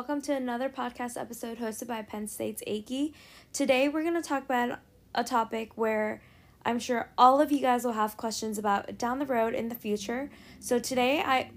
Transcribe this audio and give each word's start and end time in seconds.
welcome 0.00 0.22
to 0.22 0.34
another 0.34 0.70
podcast 0.70 1.20
episode 1.20 1.58
hosted 1.58 1.86
by 1.86 2.00
Penn 2.00 2.26
State's 2.26 2.62
Aki. 2.66 3.12
Today 3.52 3.86
we're 3.86 4.00
going 4.00 4.14
to 4.14 4.26
talk 4.26 4.42
about 4.42 4.78
a 5.14 5.22
topic 5.22 5.76
where 5.76 6.22
I'm 6.64 6.78
sure 6.78 7.10
all 7.18 7.38
of 7.38 7.52
you 7.52 7.60
guys 7.60 7.84
will 7.84 7.92
have 7.92 8.16
questions 8.16 8.56
about 8.56 8.96
down 8.96 9.18
the 9.18 9.26
road 9.26 9.52
in 9.52 9.68
the 9.68 9.74
future. 9.74 10.30
So 10.58 10.78
today 10.78 11.20
I 11.20 11.50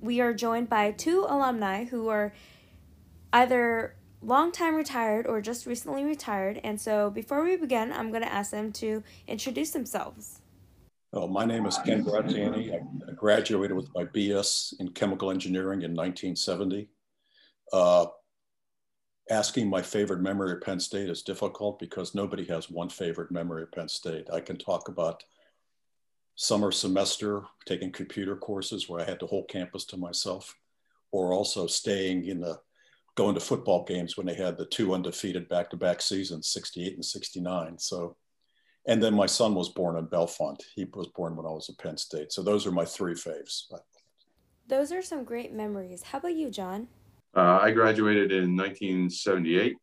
we 0.00 0.20
are 0.20 0.34
joined 0.34 0.68
by 0.68 0.90
two 0.90 1.24
alumni 1.28 1.84
who 1.84 2.08
are 2.08 2.32
either 3.32 3.94
long 4.20 4.50
time 4.50 4.74
retired 4.74 5.28
or 5.28 5.40
just 5.40 5.64
recently 5.64 6.02
retired. 6.02 6.60
And 6.64 6.80
so 6.80 7.10
before 7.10 7.44
we 7.44 7.54
begin, 7.54 7.92
I'm 7.92 8.10
going 8.10 8.24
to 8.24 8.32
ask 8.32 8.50
them 8.50 8.72
to 8.72 9.04
introduce 9.28 9.70
themselves. 9.70 10.40
Well, 11.12 11.28
my 11.28 11.44
name 11.44 11.64
is 11.64 11.78
Ken 11.78 12.02
Graziani. 12.02 12.72
I 12.74 13.12
graduated 13.12 13.76
with 13.76 13.94
my 13.94 14.04
BS 14.04 14.80
in 14.80 14.88
chemical 14.88 15.30
engineering 15.30 15.82
in 15.82 15.94
1970. 15.94 16.88
Uh, 17.72 18.06
asking 19.30 19.68
my 19.68 19.82
favorite 19.82 20.20
memory 20.20 20.52
of 20.52 20.60
Penn 20.60 20.80
State 20.80 21.08
is 21.08 21.22
difficult 21.22 21.78
because 21.78 22.14
nobody 22.14 22.44
has 22.46 22.70
one 22.70 22.88
favorite 22.88 23.30
memory 23.30 23.62
of 23.62 23.72
Penn 23.72 23.88
State. 23.88 24.28
I 24.32 24.40
can 24.40 24.58
talk 24.58 24.88
about 24.88 25.24
summer 26.36 26.72
semester 26.72 27.42
taking 27.66 27.92
computer 27.92 28.36
courses 28.36 28.88
where 28.88 29.00
I 29.00 29.04
had 29.04 29.20
the 29.20 29.26
whole 29.26 29.44
campus 29.44 29.84
to 29.86 29.96
myself, 29.96 30.54
or 31.12 31.32
also 31.32 31.66
staying 31.66 32.26
in 32.26 32.40
the 32.40 32.58
going 33.14 33.34
to 33.34 33.40
football 33.40 33.84
games 33.84 34.16
when 34.16 34.26
they 34.26 34.34
had 34.34 34.58
the 34.58 34.66
two 34.66 34.92
undefeated 34.92 35.48
back-to-back 35.48 36.02
seasons, 36.02 36.48
68 36.48 36.94
and 36.94 37.04
69. 37.04 37.78
So, 37.78 38.16
and 38.88 39.02
then 39.02 39.14
my 39.14 39.26
son 39.26 39.54
was 39.54 39.68
born 39.68 39.96
in 39.96 40.06
Bellefonte. 40.06 40.64
He 40.74 40.84
was 40.92 41.06
born 41.14 41.36
when 41.36 41.46
I 41.46 41.50
was 41.50 41.68
at 41.70 41.78
Penn 41.78 41.96
State. 41.96 42.32
So 42.32 42.42
those 42.42 42.66
are 42.66 42.72
my 42.72 42.84
three 42.84 43.14
faves. 43.14 43.72
Those 44.66 44.90
are 44.90 45.02
some 45.02 45.24
great 45.24 45.52
memories. 45.52 46.02
How 46.02 46.18
about 46.18 46.34
you, 46.34 46.50
John? 46.50 46.88
Uh, 47.36 47.58
I 47.60 47.72
graduated 47.72 48.30
in 48.30 48.56
1978 48.56 49.76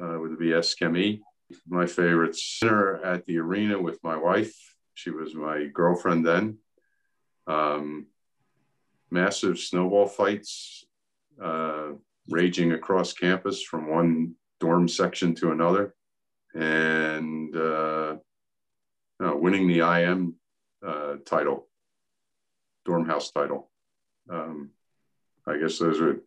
uh, 0.00 0.18
with 0.20 0.32
a 0.32 0.36
BS 0.36 0.78
Chem. 0.78 1.20
My 1.66 1.86
favorite 1.86 2.36
dinner 2.60 2.96
at 3.04 3.26
the 3.26 3.38
arena 3.38 3.80
with 3.80 3.98
my 4.02 4.16
wife. 4.16 4.54
She 4.94 5.10
was 5.10 5.34
my 5.34 5.66
girlfriend 5.66 6.26
then. 6.26 6.58
Um, 7.46 8.06
massive 9.10 9.58
snowball 9.58 10.08
fights 10.08 10.86
uh, 11.42 11.88
raging 12.30 12.72
across 12.72 13.12
campus 13.12 13.62
from 13.62 13.90
one 13.90 14.34
dorm 14.58 14.88
section 14.88 15.34
to 15.36 15.52
another, 15.52 15.94
and 16.54 17.54
uh, 17.54 18.16
winning 19.20 19.68
the 19.68 19.80
IM 19.80 20.36
uh, 20.86 21.16
title, 21.26 21.68
dorm 22.84 23.06
house 23.06 23.30
title. 23.30 23.70
Um, 24.30 24.70
I 25.46 25.58
guess 25.58 25.78
those 25.78 26.00
are 26.00 26.20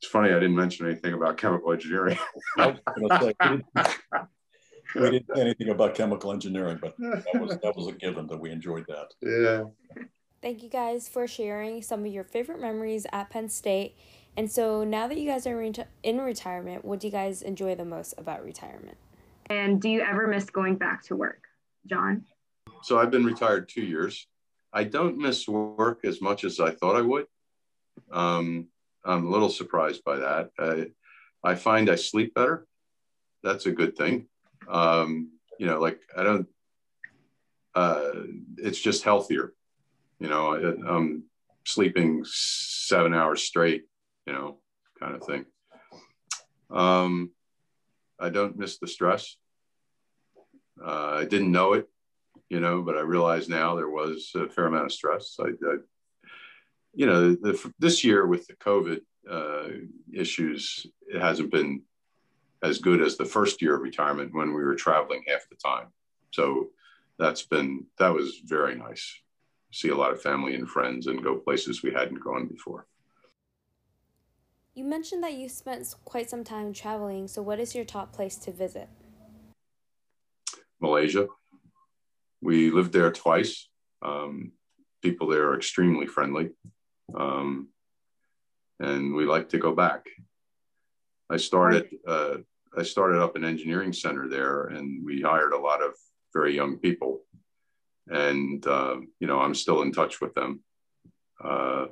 it's 0.00 0.10
funny 0.10 0.30
I 0.30 0.34
didn't 0.34 0.56
mention 0.56 0.86
anything 0.86 1.14
about 1.14 1.36
chemical 1.36 1.72
engineering. 1.72 2.18
say, 2.58 2.74
we, 2.96 3.08
didn't, 3.08 3.64
we 4.94 5.10
didn't 5.10 5.26
say 5.34 5.40
anything 5.40 5.68
about 5.70 5.94
chemical 5.94 6.32
engineering, 6.32 6.78
but 6.80 6.94
that 6.98 7.40
was 7.40 7.58
that 7.62 7.74
was 7.76 7.88
a 7.88 7.92
given 7.92 8.26
that 8.26 8.38
we 8.38 8.50
enjoyed 8.50 8.84
that. 8.88 9.08
Yeah. 9.22 10.04
Thank 10.42 10.62
you 10.62 10.68
guys 10.68 11.08
for 11.08 11.26
sharing 11.26 11.82
some 11.82 12.04
of 12.04 12.12
your 12.12 12.24
favorite 12.24 12.60
memories 12.60 13.06
at 13.12 13.30
Penn 13.30 13.48
State. 13.48 13.96
And 14.36 14.50
so 14.50 14.84
now 14.84 15.08
that 15.08 15.16
you 15.16 15.28
guys 15.28 15.46
are 15.46 15.62
in 16.02 16.20
retirement, 16.20 16.84
what 16.84 17.00
do 17.00 17.06
you 17.06 17.10
guys 17.10 17.40
enjoy 17.40 17.74
the 17.74 17.86
most 17.86 18.14
about 18.18 18.44
retirement? 18.44 18.98
And 19.46 19.80
do 19.80 19.88
you 19.88 20.02
ever 20.02 20.26
miss 20.26 20.44
going 20.50 20.76
back 20.76 21.02
to 21.04 21.16
work, 21.16 21.44
John? 21.86 22.26
So 22.82 22.98
I've 22.98 23.10
been 23.10 23.24
retired 23.24 23.68
two 23.68 23.82
years. 23.82 24.26
I 24.72 24.84
don't 24.84 25.16
miss 25.16 25.48
work 25.48 26.04
as 26.04 26.20
much 26.20 26.44
as 26.44 26.60
I 26.60 26.72
thought 26.72 26.96
I 26.96 27.00
would. 27.00 27.26
Um, 28.12 28.68
I'm 29.06 29.26
a 29.26 29.30
little 29.30 29.48
surprised 29.48 30.02
by 30.04 30.16
that. 30.16 30.50
I, 30.58 30.86
I 31.42 31.54
find 31.54 31.88
I 31.88 31.94
sleep 31.94 32.34
better. 32.34 32.66
That's 33.42 33.66
a 33.66 33.72
good 33.72 33.96
thing. 33.96 34.26
Um, 34.68 35.30
you 35.58 35.66
know, 35.66 35.80
like 35.80 36.00
I 36.16 36.22
don't, 36.24 36.48
uh, 37.74 38.10
it's 38.58 38.80
just 38.80 39.04
healthier. 39.04 39.52
You 40.18 40.28
know, 40.28 40.54
I, 40.54 40.96
I'm 40.96 41.24
sleeping 41.64 42.24
seven 42.24 43.14
hours 43.14 43.42
straight, 43.42 43.84
you 44.26 44.32
know, 44.32 44.58
kind 44.98 45.14
of 45.14 45.24
thing. 45.24 45.44
Um, 46.70 47.30
I 48.18 48.30
don't 48.30 48.58
miss 48.58 48.78
the 48.78 48.88
stress. 48.88 49.36
Uh, 50.84 51.18
I 51.20 51.24
didn't 51.24 51.52
know 51.52 51.74
it, 51.74 51.88
you 52.48 52.60
know, 52.60 52.82
but 52.82 52.96
I 52.96 53.00
realize 53.00 53.48
now 53.48 53.76
there 53.76 53.90
was 53.90 54.32
a 54.34 54.48
fair 54.48 54.66
amount 54.66 54.86
of 54.86 54.92
stress. 54.92 55.36
I, 55.38 55.48
I 55.48 55.76
you 56.96 57.04
know, 57.04 57.34
the, 57.34 57.72
this 57.78 58.02
year 58.02 58.26
with 58.26 58.46
the 58.46 58.54
COVID 58.54 59.00
uh, 59.30 59.68
issues, 60.12 60.86
it 61.06 61.20
hasn't 61.20 61.52
been 61.52 61.82
as 62.62 62.78
good 62.78 63.02
as 63.02 63.16
the 63.16 63.24
first 63.24 63.60
year 63.60 63.76
of 63.76 63.82
retirement 63.82 64.34
when 64.34 64.48
we 64.54 64.64
were 64.64 64.74
traveling 64.74 65.22
half 65.28 65.46
the 65.50 65.56
time. 65.56 65.88
So 66.32 66.70
that's 67.18 67.42
been 67.42 67.84
that 67.98 68.14
was 68.14 68.40
very 68.44 68.74
nice. 68.74 69.20
See 69.72 69.90
a 69.90 69.94
lot 69.94 70.12
of 70.12 70.22
family 70.22 70.54
and 70.54 70.66
friends 70.66 71.06
and 71.06 71.22
go 71.22 71.36
places 71.36 71.82
we 71.82 71.92
hadn't 71.92 72.24
gone 72.24 72.46
before. 72.46 72.86
You 74.74 74.84
mentioned 74.84 75.22
that 75.22 75.34
you 75.34 75.50
spent 75.50 75.94
quite 76.06 76.30
some 76.30 76.44
time 76.44 76.72
traveling. 76.72 77.28
So, 77.28 77.42
what 77.42 77.60
is 77.60 77.74
your 77.74 77.84
top 77.84 78.12
place 78.12 78.36
to 78.36 78.52
visit? 78.52 78.88
Malaysia. 80.80 81.28
We 82.40 82.70
lived 82.70 82.92
there 82.92 83.10
twice. 83.10 83.68
Um, 84.02 84.52
people 85.02 85.28
there 85.28 85.48
are 85.48 85.56
extremely 85.56 86.06
friendly 86.06 86.50
um, 87.14 87.68
and 88.80 89.14
we 89.14 89.24
like 89.24 89.48
to 89.50 89.58
go 89.58 89.74
back. 89.74 90.06
I 91.30 91.36
started 91.36 91.88
uh, 92.06 92.36
I 92.76 92.82
started 92.82 93.22
up 93.22 93.36
an 93.36 93.44
engineering 93.44 93.92
center 93.92 94.28
there, 94.28 94.64
and 94.64 95.04
we 95.04 95.22
hired 95.22 95.52
a 95.52 95.58
lot 95.58 95.82
of 95.82 95.94
very 96.32 96.54
young 96.54 96.78
people, 96.78 97.22
and 98.08 98.64
uh, 98.66 98.96
you 99.18 99.26
know 99.26 99.40
I'm 99.40 99.54
still 99.54 99.82
in 99.82 99.92
touch 99.92 100.20
with 100.20 100.34
them, 100.34 100.60
uh, 101.42 101.86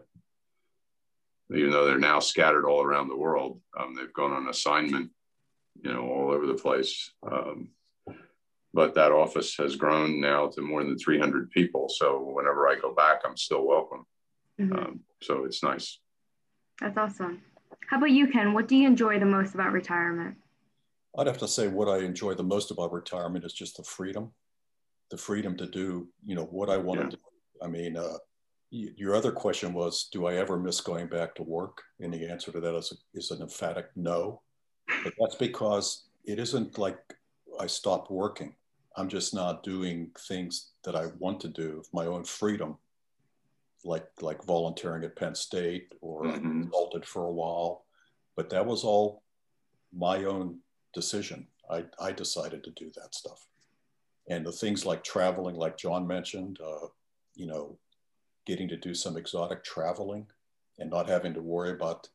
even 1.55 1.71
though 1.71 1.87
they're 1.87 1.99
now 1.99 2.21
scattered 2.21 2.67
all 2.67 2.83
around 2.83 3.09
the 3.09 3.17
world. 3.17 3.61
Um, 3.79 3.95
they've 3.95 4.13
gone 4.13 4.33
on 4.33 4.49
assignment, 4.49 5.11
you 5.83 5.93
know, 5.93 6.09
all 6.09 6.33
over 6.33 6.47
the 6.47 6.55
place. 6.55 7.13
Um, 7.29 7.71
but 8.75 8.95
that 8.95 9.13
office 9.13 9.57
has 9.57 9.77
grown 9.77 10.21
now 10.21 10.49
to 10.49 10.61
more 10.61 10.83
than 10.83 10.99
300 10.99 11.51
people. 11.51 11.89
So 11.89 12.19
whenever 12.35 12.67
I 12.67 12.75
go 12.75 12.93
back, 12.93 13.21
I'm 13.25 13.37
still 13.37 13.65
welcome. 13.65 14.05
Mm-hmm. 14.61 14.73
Um, 14.73 15.01
so 15.23 15.45
it's 15.45 15.63
nice. 15.63 15.99
That's 16.81 16.97
awesome. 16.97 17.43
How 17.89 17.99
about 17.99 18.11
you, 18.11 18.29
Ken? 18.29 18.53
What 18.53 18.69
do 18.69 18.77
you 18.77 18.87
enjoy 18.87 19.19
the 19.19 19.27
most 19.27 19.55
about 19.55 19.73
retirement? 19.73 20.37
I'd 21.17 21.27
have 21.27 21.39
to 21.39 21.49
say 21.49 21.69
what 21.69 21.89
I 21.89 21.99
enjoy 21.99 22.35
the 22.35 22.43
most 22.43 22.71
about 22.71 22.93
retirement 22.93 23.45
is 23.45 23.53
just 23.53 23.77
the 23.77 23.85
freedom, 23.85 24.33
the 25.11 25.17
freedom 25.17 25.57
to 25.59 25.67
do, 25.67 26.09
you 26.25 26.35
know, 26.35 26.45
what 26.45 26.71
I 26.71 26.77
want 26.77 27.01
yeah. 27.01 27.07
to 27.07 27.17
do. 27.17 27.23
I 27.63 27.69
mean, 27.69 27.97
uh, 27.97 28.19
your 28.71 29.15
other 29.15 29.31
question 29.31 29.73
was, 29.73 30.09
do 30.11 30.27
I 30.27 30.35
ever 30.35 30.59
miss 30.59 30.81
going 30.81 31.07
back 31.07 31.35
to 31.37 31.45
work? 31.45 31.83
And 32.01 32.13
the 32.13 32.29
answer 32.29 32.51
to 32.51 32.61
that 32.61 32.77
is, 32.77 32.93
is 33.15 33.31
an 33.31 33.43
emphatic 33.43 33.87
no. 33.95 34.43
But 35.05 35.13
that's 35.21 35.37
because 35.37 36.07
it 36.25 36.41
isn't 36.41 36.79
like 36.79 36.99
I 37.61 37.67
stopped 37.67 38.11
working. 38.11 38.57
I'm 38.97 39.09
just 39.09 39.35
not 39.35 39.63
doing 39.63 40.11
things 40.19 40.71
that 40.85 40.97
I 40.97 41.07
want 41.19 41.41
to 41.41 41.49
do, 41.49 41.83
my 41.93 42.07
own 42.07 42.25
freedom 42.25 42.79
like 43.85 44.07
like 44.21 44.45
volunteering 44.45 45.05
at 45.05 45.17
Penn 45.17 45.35
State 45.35 45.93
or 46.01 46.25
mm-hmm. 46.25 46.63
consulted 46.63 47.05
for 47.05 47.27
a 47.27 47.33
while, 47.33 47.85
but 48.37 48.51
that 48.51 48.67
was 48.67 48.85
all 48.85 49.23
my 49.93 50.25
own 50.25 50.59
decision. 50.93 51.47
I, 51.71 51.85
I 52.01 52.13
decided 52.13 52.65
to 52.65 52.71
do 52.73 52.91
that 52.97 53.15
stuff, 53.15 53.47
and 54.29 54.45
the 54.45 54.53
things 54.53 54.85
like 54.85 55.05
traveling, 55.05 55.57
like 55.57 55.77
John 55.77 56.07
mentioned, 56.07 56.59
uh, 56.65 56.89
you 57.35 57.47
know, 57.47 57.79
getting 58.47 58.69
to 58.69 58.77
do 58.77 58.95
some 58.95 59.17
exotic 59.17 59.65
traveling, 59.65 60.27
and 60.79 60.91
not 60.91 61.09
having 61.09 61.35
to 61.35 61.41
worry 61.41 61.71
about, 61.71 62.09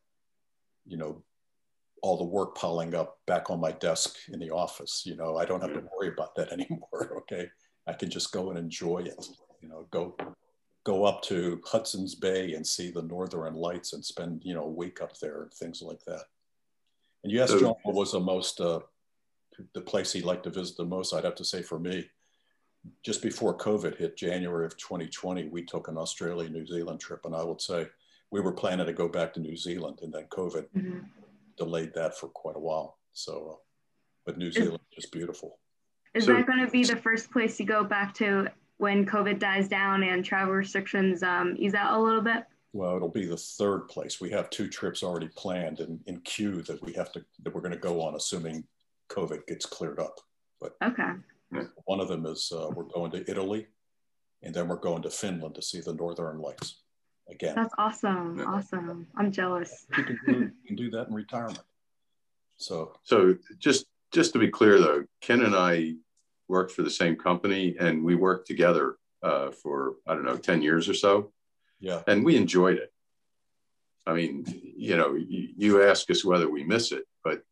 you 0.86 0.96
know, 0.96 1.22
all 2.02 2.16
the 2.16 2.24
work 2.24 2.56
piling 2.56 2.94
up 2.94 3.18
back 3.26 3.50
on 3.50 3.60
my 3.60 3.72
desk 3.72 4.16
in 4.32 4.38
the 4.38 4.50
office. 4.50 5.02
You 5.04 5.16
know, 5.16 5.36
I 5.36 5.44
don't 5.44 5.60
have 5.60 5.74
to 5.74 5.88
worry 5.96 6.08
about 6.08 6.34
that 6.36 6.52
anymore. 6.52 7.18
Okay, 7.18 7.48
I 7.86 7.92
can 7.92 8.10
just 8.10 8.32
go 8.32 8.50
and 8.50 8.58
enjoy 8.58 8.98
it. 8.98 9.26
You 9.62 9.68
know, 9.68 9.86
go 9.90 10.16
go 10.84 11.04
up 11.04 11.22
to 11.22 11.60
Hudson's 11.64 12.14
Bay 12.14 12.54
and 12.54 12.66
see 12.66 12.90
the 12.90 13.02
Northern 13.02 13.54
Lights 13.54 13.92
and 13.92 14.04
spend 14.04 14.42
you 14.44 14.54
know 14.54 14.64
a 14.64 14.70
week 14.70 15.00
up 15.00 15.18
there 15.18 15.42
and 15.42 15.52
things 15.52 15.82
like 15.82 16.04
that. 16.06 16.24
And 17.22 17.32
you 17.32 17.42
asked 17.42 17.58
John 17.58 17.74
what 17.82 17.94
was 17.94 18.12
the 18.12 18.20
most 18.20 18.60
uh, 18.60 18.80
the 19.74 19.80
place 19.80 20.12
he 20.12 20.22
liked 20.22 20.44
to 20.44 20.50
visit 20.50 20.76
the 20.76 20.84
most. 20.84 21.12
I'd 21.12 21.24
have 21.24 21.34
to 21.36 21.44
say 21.44 21.62
for 21.62 21.78
me, 21.78 22.08
just 23.02 23.22
before 23.22 23.56
COVID 23.56 23.98
hit, 23.98 24.16
January 24.16 24.64
of 24.64 24.76
2020, 24.78 25.48
we 25.48 25.62
took 25.62 25.88
an 25.88 25.98
Australia 25.98 26.48
New 26.48 26.66
Zealand 26.66 27.00
trip, 27.00 27.20
and 27.24 27.34
I 27.34 27.44
would 27.44 27.60
say 27.60 27.86
we 28.30 28.40
were 28.40 28.52
planning 28.52 28.86
to 28.86 28.92
go 28.92 29.08
back 29.08 29.34
to 29.34 29.40
New 29.40 29.56
Zealand, 29.56 29.98
and 30.02 30.12
then 30.12 30.24
COVID 30.30 30.66
mm-hmm. 30.76 30.98
delayed 31.56 31.92
that 31.94 32.16
for 32.16 32.28
quite 32.28 32.56
a 32.56 32.60
while. 32.60 32.98
So, 33.12 33.50
uh, 33.52 33.56
but 34.24 34.38
New 34.38 34.52
Zealand 34.52 34.80
is, 34.96 35.04
is 35.04 35.10
beautiful. 35.10 35.58
Is 36.14 36.24
so, 36.24 36.34
that 36.34 36.46
going 36.46 36.64
to 36.64 36.70
be 36.70 36.84
the 36.84 36.96
first 36.96 37.30
place 37.30 37.60
you 37.60 37.66
go 37.66 37.84
back 37.84 38.14
to 38.14 38.48
when 38.80 39.04
COVID 39.04 39.38
dies 39.38 39.68
down 39.68 40.02
and 40.02 40.24
travel 40.24 40.54
restrictions 40.54 41.22
um, 41.22 41.54
ease 41.58 41.74
out 41.74 41.98
a 41.98 42.02
little 42.02 42.22
bit? 42.22 42.44
Well, 42.72 42.96
it'll 42.96 43.08
be 43.08 43.26
the 43.26 43.36
third 43.36 43.88
place. 43.88 44.20
We 44.20 44.30
have 44.30 44.48
two 44.48 44.68
trips 44.68 45.02
already 45.02 45.28
planned 45.36 45.80
in, 45.80 46.00
in 46.06 46.20
queue 46.20 46.62
that 46.62 46.82
we 46.82 46.92
have 46.94 47.12
to 47.12 47.24
that 47.42 47.54
we're 47.54 47.60
going 47.60 47.72
to 47.72 47.78
go 47.78 48.00
on, 48.00 48.14
assuming 48.14 48.64
COVID 49.10 49.46
gets 49.46 49.66
cleared 49.66 49.98
up. 49.98 50.20
But 50.60 50.76
okay, 50.82 51.10
one 51.84 52.00
of 52.00 52.08
them 52.08 52.24
is 52.26 52.52
uh, 52.54 52.70
we're 52.74 52.84
going 52.84 53.10
to 53.10 53.30
Italy, 53.30 53.66
and 54.42 54.54
then 54.54 54.68
we're 54.68 54.76
going 54.76 55.02
to 55.02 55.10
Finland 55.10 55.56
to 55.56 55.62
see 55.62 55.80
the 55.80 55.94
Northern 55.94 56.38
Lights 56.38 56.82
again. 57.28 57.54
that's 57.56 57.74
awesome. 57.76 58.38
Yeah. 58.38 58.44
Awesome. 58.44 59.06
I'm 59.16 59.30
jealous. 59.30 59.86
You 59.96 60.04
can, 60.04 60.18
do, 60.26 60.32
you 60.32 60.52
can 60.66 60.76
do 60.76 60.90
that 60.90 61.08
in 61.08 61.14
retirement. 61.14 61.60
So 62.56 62.94
So 63.02 63.36
just 63.58 63.86
just 64.12 64.32
to 64.32 64.38
be 64.38 64.48
clear, 64.48 64.78
though, 64.78 65.04
Ken 65.20 65.42
and 65.42 65.54
I 65.54 65.94
worked 66.50 66.72
for 66.72 66.82
the 66.82 66.90
same 66.90 67.16
company, 67.16 67.76
and 67.78 68.04
we 68.04 68.14
worked 68.14 68.46
together 68.46 68.96
uh, 69.22 69.50
for 69.50 69.94
I 70.06 70.14
don't 70.14 70.24
know 70.24 70.36
ten 70.36 70.60
years 70.60 70.88
or 70.88 70.94
so, 70.94 71.32
yeah, 71.80 72.02
and 72.06 72.24
we 72.24 72.36
enjoyed 72.36 72.78
it. 72.78 72.92
I 74.06 74.14
mean, 74.14 74.44
you 74.76 74.96
know, 74.96 75.14
you, 75.14 75.48
you 75.56 75.82
ask 75.82 76.10
us 76.10 76.24
whether 76.24 76.50
we 76.50 76.64
miss 76.64 76.92
it, 76.92 77.04
but 77.24 77.42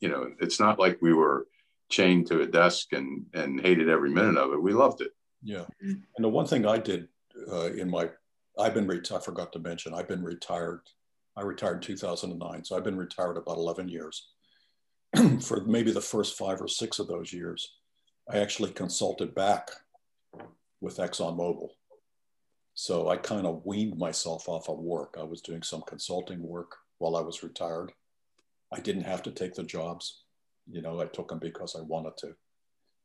you 0.00 0.08
know, 0.08 0.32
it's 0.40 0.60
not 0.60 0.78
like 0.78 0.98
we 1.00 1.14
were 1.14 1.46
chained 1.88 2.26
to 2.28 2.42
a 2.42 2.46
desk 2.46 2.92
and 2.92 3.26
and 3.34 3.60
hated 3.60 3.88
every 3.88 4.10
minute 4.10 4.36
of 4.36 4.52
it. 4.52 4.62
We 4.62 4.72
loved 4.72 5.00
it. 5.00 5.12
yeah. 5.42 5.64
And 5.80 6.02
the 6.18 6.28
one 6.28 6.46
thing 6.46 6.66
I 6.66 6.78
did 6.78 7.08
uh, 7.50 7.72
in 7.72 7.90
my, 7.90 8.10
I've 8.58 8.74
been 8.74 8.86
retired. 8.86 9.20
I 9.20 9.24
forgot 9.24 9.52
to 9.52 9.58
mention, 9.58 9.94
I've 9.94 10.08
been 10.08 10.24
retired. 10.24 10.80
I 11.36 11.42
retired 11.42 11.76
in 11.76 11.82
2009, 11.82 12.64
so 12.64 12.76
I've 12.76 12.84
been 12.84 12.96
retired 12.96 13.36
about 13.36 13.58
11 13.58 13.88
years. 13.88 14.28
For 15.42 15.64
maybe 15.64 15.92
the 15.92 16.00
first 16.00 16.36
five 16.38 16.60
or 16.60 16.68
six 16.68 16.98
of 16.98 17.08
those 17.08 17.32
years, 17.32 17.76
I 18.28 18.38
actually 18.38 18.72
consulted 18.72 19.34
back 19.34 19.70
with 20.80 20.96
ExxonMobil. 20.96 21.68
So 22.74 23.08
I 23.08 23.16
kind 23.16 23.46
of 23.46 23.64
weaned 23.64 23.96
myself 23.98 24.48
off 24.48 24.68
of 24.68 24.78
work. 24.78 25.16
I 25.18 25.22
was 25.22 25.40
doing 25.40 25.62
some 25.62 25.82
consulting 25.82 26.42
work 26.42 26.76
while 26.98 27.16
I 27.16 27.20
was 27.20 27.42
retired. 27.42 27.92
I 28.72 28.80
didn't 28.80 29.04
have 29.04 29.22
to 29.22 29.30
take 29.30 29.54
the 29.54 29.62
jobs. 29.62 30.22
You 30.70 30.82
know, 30.82 31.00
I 31.00 31.06
took 31.06 31.28
them 31.28 31.38
because 31.38 31.76
I 31.76 31.82
wanted 31.82 32.16
to. 32.18 32.34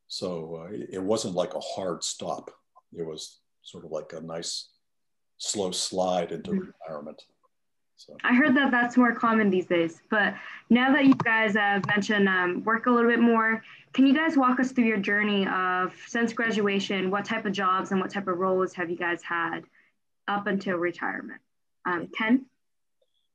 So 0.07 0.65
uh, 0.65 0.73
it 0.91 1.01
wasn't 1.01 1.35
like 1.35 1.53
a 1.53 1.59
hard 1.59 2.03
stop. 2.03 2.49
It 2.93 3.05
was 3.05 3.39
sort 3.61 3.85
of 3.85 3.91
like 3.91 4.11
a 4.13 4.21
nice 4.21 4.69
slow 5.37 5.71
slide 5.71 6.31
into 6.31 6.51
Mhm. 6.51 6.73
retirement. 6.73 7.21
So 8.05 8.17
I 8.23 8.33
heard 8.33 8.55
that 8.55 8.71
that's 8.71 8.97
more 8.97 9.13
common 9.13 9.51
these 9.51 9.67
days. 9.67 10.01
But 10.09 10.33
now 10.71 10.91
that 10.91 11.05
you 11.05 11.13
guys 11.13 11.53
have 11.53 11.85
mentioned 11.85 12.27
um, 12.27 12.63
work 12.63 12.87
a 12.87 12.91
little 12.91 13.09
bit 13.09 13.19
more, 13.19 13.63
can 13.93 14.07
you 14.07 14.13
guys 14.13 14.35
walk 14.35 14.59
us 14.59 14.71
through 14.71 14.85
your 14.85 14.97
journey 14.97 15.47
of 15.47 15.93
since 16.07 16.33
graduation? 16.33 17.11
What 17.11 17.25
type 17.25 17.45
of 17.45 17.51
jobs 17.51 17.91
and 17.91 18.01
what 18.01 18.09
type 18.09 18.27
of 18.27 18.39
roles 18.39 18.73
have 18.73 18.89
you 18.89 18.95
guys 18.97 19.21
had 19.21 19.61
up 20.27 20.47
until 20.47 20.77
retirement? 20.77 21.41
Um, 21.85 22.07
Ken? 22.17 22.47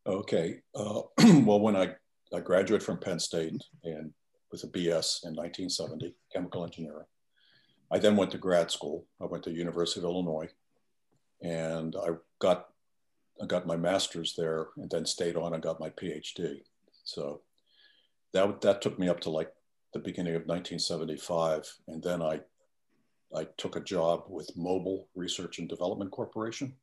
Okay. 0.04 0.60
Uh, 0.74 1.02
well, 1.44 1.60
when 1.60 1.76
I, 1.76 1.94
I 2.34 2.40
graduated 2.40 2.84
from 2.84 2.98
Penn 2.98 3.20
State 3.20 3.62
and 3.84 4.12
with 4.50 4.64
a 4.64 4.68
BS 4.68 5.24
in 5.24 5.34
1970, 5.36 6.12
chemical 6.32 6.64
engineering, 6.64 7.06
I 7.92 7.98
then 7.98 8.16
went 8.16 8.32
to 8.32 8.38
grad 8.38 8.72
school. 8.72 9.06
I 9.22 9.26
went 9.26 9.44
to 9.44 9.52
University 9.52 10.00
of 10.00 10.04
Illinois, 10.04 10.48
and 11.40 11.94
I 11.94 12.14
got 12.40 12.66
I 13.42 13.46
got 13.46 13.66
my 13.66 13.76
master's 13.76 14.34
there, 14.34 14.68
and 14.76 14.90
then 14.90 15.06
stayed 15.06 15.36
on 15.36 15.54
and 15.54 15.62
got 15.62 15.80
my 15.80 15.90
PhD. 15.90 16.62
So 17.04 17.42
that 18.32 18.60
that 18.62 18.82
took 18.82 18.98
me 18.98 19.08
up 19.08 19.20
to 19.20 19.30
like 19.30 19.52
the 19.92 19.98
beginning 19.98 20.34
of 20.34 20.46
1975, 20.46 21.70
and 21.88 22.02
then 22.02 22.22
I 22.22 22.40
I 23.34 23.44
took 23.56 23.76
a 23.76 23.80
job 23.80 24.24
with 24.28 24.56
Mobil 24.56 25.06
Research 25.14 25.58
and 25.58 25.68
Development 25.68 26.10
Corporation 26.10 26.74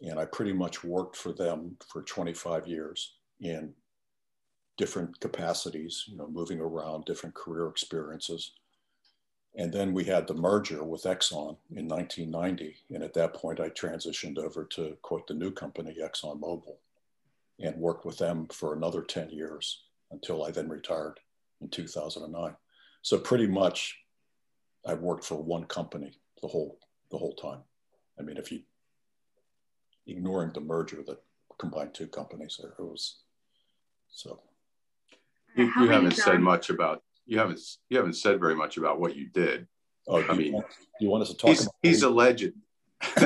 and 0.00 0.18
I 0.18 0.24
pretty 0.26 0.52
much 0.52 0.84
worked 0.84 1.16
for 1.16 1.32
them 1.32 1.76
for 1.90 2.02
25 2.02 2.66
years 2.66 3.14
in 3.40 3.72
different 4.76 5.18
capacities, 5.20 6.04
you 6.06 6.16
know, 6.16 6.28
moving 6.28 6.60
around, 6.60 7.04
different 7.04 7.34
career 7.34 7.68
experiences. 7.68 8.52
And 9.56 9.72
then 9.72 9.94
we 9.94 10.04
had 10.04 10.26
the 10.26 10.34
merger 10.34 10.84
with 10.84 11.04
Exxon 11.04 11.56
in 11.70 11.88
1990. 11.88 12.76
And 12.90 13.02
at 13.02 13.14
that 13.14 13.34
point, 13.34 13.58
I 13.58 13.70
transitioned 13.70 14.38
over 14.38 14.64
to 14.64 14.96
quote 15.02 15.26
the 15.26 15.34
new 15.34 15.50
company, 15.50 15.96
ExxonMobil, 16.00 16.76
and 17.60 17.76
worked 17.76 18.04
with 18.04 18.18
them 18.18 18.48
for 18.52 18.74
another 18.74 19.02
10 19.02 19.30
years 19.30 19.84
until 20.10 20.44
I 20.44 20.50
then 20.50 20.68
retired 20.68 21.20
in 21.62 21.68
2009. 21.68 22.54
So 23.00 23.18
pretty 23.18 23.46
much 23.46 23.98
I've 24.84 25.00
worked 25.00 25.24
for 25.24 25.42
one 25.42 25.64
company 25.64 26.18
the 26.42 26.48
whole 26.48 26.78
the 27.10 27.18
whole 27.18 27.34
time. 27.34 27.60
I 28.18 28.22
mean, 28.22 28.36
if 28.36 28.52
you 28.52 28.62
ignoring 30.06 30.52
the 30.52 30.60
merger 30.60 31.02
that 31.06 31.22
combined 31.58 31.94
two 31.94 32.06
companies 32.06 32.58
there. 32.60 32.74
It 32.78 32.82
was 32.82 33.16
so 34.10 34.40
You, 35.54 35.64
you 35.80 35.88
haven't 35.88 36.12
said 36.12 36.40
much 36.40 36.70
about 36.70 37.02
you 37.26 37.38
haven't 37.38 37.60
you 37.88 37.96
haven't 37.96 38.14
said 38.14 38.40
very 38.40 38.54
much 38.54 38.76
about 38.76 39.00
what 39.00 39.16
you 39.16 39.28
did. 39.28 39.66
oh 40.08 40.22
I 40.22 40.34
mean, 40.34 40.54
want, 40.54 40.66
you 41.00 41.10
want 41.10 41.22
us 41.22 41.30
to 41.30 41.36
talk 41.36 41.50
He's 41.50 41.62
about 41.62 41.74
he's 41.82 42.02
a 42.02 42.10
legend. 42.10 42.54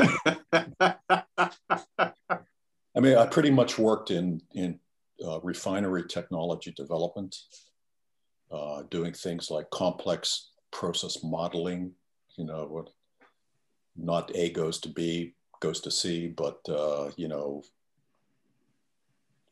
I 2.96 2.98
mean 2.98 3.16
I 3.16 3.26
pretty 3.26 3.50
much 3.50 3.78
worked 3.78 4.10
in 4.10 4.40
in 4.54 4.80
uh, 5.24 5.40
refinery 5.40 6.04
technology 6.08 6.72
development 6.72 7.36
uh, 8.50 8.82
doing 8.90 9.12
things 9.12 9.50
like 9.50 9.70
complex 9.70 10.50
process 10.72 11.22
modeling 11.22 11.92
you 12.36 12.44
know 12.44 12.66
what 12.66 12.90
not 13.96 14.34
A 14.34 14.50
goes 14.50 14.80
to 14.80 14.88
B 14.88 15.34
goes 15.60 15.80
to 15.82 15.90
C 15.90 16.28
but 16.28 16.58
uh, 16.68 17.10
you 17.16 17.28
know 17.28 17.62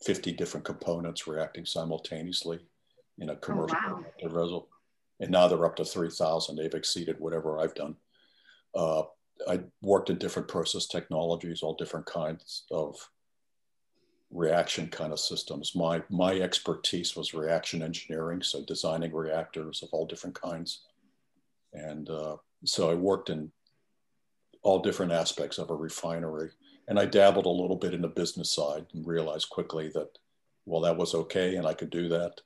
50 0.05 0.33
different 0.33 0.65
components 0.65 1.27
reacting 1.27 1.65
simultaneously 1.67 2.61
in 3.19 3.31
a 3.31 3.37
commercial 3.37 3.77
wow. 3.85 3.97
reactor 3.99 4.29
vessel. 4.29 4.69
And 5.21 5.31
now 5.31 5.49
they're 5.49 5.65
up 5.65 5.77
to 5.77 5.85
3,000. 5.85 6.57
They've 6.57 6.75
exceeded 6.75 7.19
whatever 7.19 7.59
I've 7.59 7.75
done. 7.75 7.97
Uh, 8.75 9.03
I 9.49 9.61
worked 9.83 10.11
in 10.11 10.19
different 10.19 10.49
process 10.49 10.87
technologies, 10.87 11.63
all 11.63 11.75
different 11.75 12.07
kinds 12.07 12.65
of 12.71 12.97
reaction 14.31 14.89
kind 14.89 15.13
of 15.13 15.21
systems. 15.21 15.75
My, 15.75 16.03
my 16.11 16.35
expertise 16.35 17.17
was 17.17 17.35
reaction 17.35 17.83
engineering, 17.83 18.43
so 18.43 18.65
designing 18.65 19.13
reactors 19.13 19.83
of 19.83 19.89
all 19.93 20.07
different 20.07 20.41
kinds. 20.41 20.83
And 21.73 22.09
uh, 22.11 22.37
so 22.65 22.91
I 22.91 22.95
worked 22.95 23.31
in 23.31 23.51
all 24.63 24.81
different 24.81 25.13
aspects 25.13 25.59
of 25.59 25.71
a 25.71 25.75
refinery. 25.75 26.51
And 26.89 26.99
I 26.99 27.05
dabbled 27.05 27.47
a 27.47 27.51
little 27.51 27.77
bit 27.77 27.95
in 27.95 28.03
the 28.03 28.09
business 28.09 28.53
side 28.53 28.87
and 28.95 29.07
realized 29.07 29.51
quickly 29.51 29.91
that, 29.95 30.09
well, 30.65 30.81
that 30.83 30.97
was 30.97 31.15
okay 31.15 31.57
and 31.57 31.67
I 31.67 31.75
could 31.75 31.91
do 31.91 32.09
that. 32.09 32.41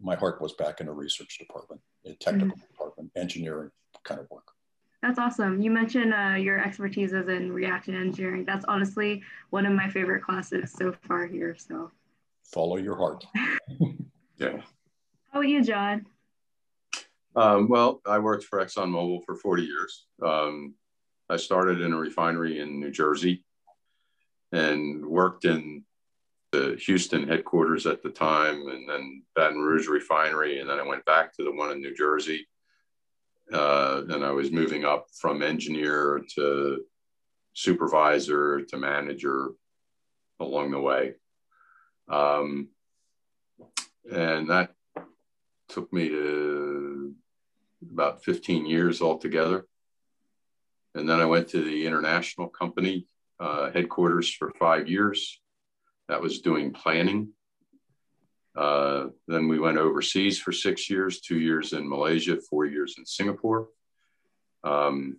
My 0.00 0.16
heart 0.16 0.40
was 0.40 0.52
back 0.54 0.80
in 0.80 0.86
the 0.86 0.92
research 0.92 1.38
department, 1.38 1.80
a 2.06 2.14
technical 2.14 2.56
department, 2.56 3.10
engineering 3.16 3.70
kind 4.04 4.20
of 4.20 4.30
work. 4.30 4.48
That's 5.02 5.18
awesome. 5.18 5.60
You 5.60 5.70
mentioned 5.70 6.12
uh, 6.12 6.34
your 6.34 6.58
expertise 6.58 7.12
is 7.12 7.28
in 7.28 7.52
reaction 7.52 7.94
engineering. 7.94 8.44
That's 8.44 8.64
honestly 8.66 9.22
one 9.50 9.64
of 9.64 9.72
my 9.72 9.88
favorite 9.88 10.22
classes 10.22 10.72
so 10.72 10.92
far 11.06 11.26
here. 11.26 11.56
So, 11.56 11.90
Follow 12.44 12.76
your 12.76 12.96
heart. 12.96 13.24
yeah. 14.38 14.58
how 15.30 15.40
about 15.40 15.48
you, 15.48 15.62
John? 15.62 16.06
Um, 17.36 17.68
well, 17.68 18.00
I 18.06 18.18
worked 18.18 18.44
for 18.44 18.64
ExxonMobil 18.64 19.24
for 19.24 19.36
40 19.36 19.62
years. 19.62 20.06
Um, 20.24 20.74
I 21.28 21.36
started 21.36 21.80
in 21.80 21.92
a 21.92 21.96
refinery 21.96 22.58
in 22.58 22.80
New 22.80 22.90
Jersey 22.90 23.44
and 24.50 25.04
worked 25.06 25.44
in 25.44 25.84
the 26.52 26.78
Houston 26.86 27.28
headquarters 27.28 27.86
at 27.86 28.02
the 28.02 28.10
time, 28.10 28.68
and 28.68 28.88
then 28.88 29.22
Baton 29.34 29.58
Rouge 29.58 29.88
refinery, 29.88 30.60
and 30.60 30.68
then 30.68 30.78
I 30.78 30.86
went 30.86 31.04
back 31.04 31.34
to 31.34 31.44
the 31.44 31.52
one 31.52 31.70
in 31.70 31.80
New 31.80 31.94
Jersey. 31.94 32.46
Uh, 33.52 34.02
and 34.10 34.24
I 34.24 34.30
was 34.30 34.50
moving 34.50 34.84
up 34.84 35.06
from 35.18 35.42
engineer 35.42 36.22
to 36.34 36.84
supervisor 37.54 38.62
to 38.62 38.76
manager 38.76 39.48
along 40.38 40.70
the 40.70 40.80
way. 40.80 41.14
Um, 42.08 42.68
and 44.10 44.48
that 44.50 44.74
took 45.68 45.92
me 45.92 46.08
to 46.08 47.14
about 47.90 48.24
15 48.24 48.66
years 48.66 49.00
altogether. 49.02 49.66
And 50.94 51.08
then 51.08 51.20
I 51.20 51.26
went 51.26 51.48
to 51.48 51.62
the 51.62 51.86
international 51.86 52.48
company 52.48 53.06
uh, 53.40 53.70
headquarters 53.70 54.32
for 54.32 54.52
five 54.58 54.88
years. 54.88 55.40
That 56.08 56.22
was 56.22 56.40
doing 56.40 56.72
planning. 56.72 57.32
Uh, 58.56 59.08
then 59.28 59.46
we 59.46 59.58
went 59.60 59.78
overseas 59.78 60.38
for 60.40 60.52
six 60.52 60.90
years, 60.90 61.20
two 61.20 61.38
years 61.38 61.72
in 61.72 61.88
Malaysia, 61.88 62.38
four 62.50 62.66
years 62.66 62.96
in 62.98 63.06
Singapore. 63.06 63.68
Um, 64.64 65.18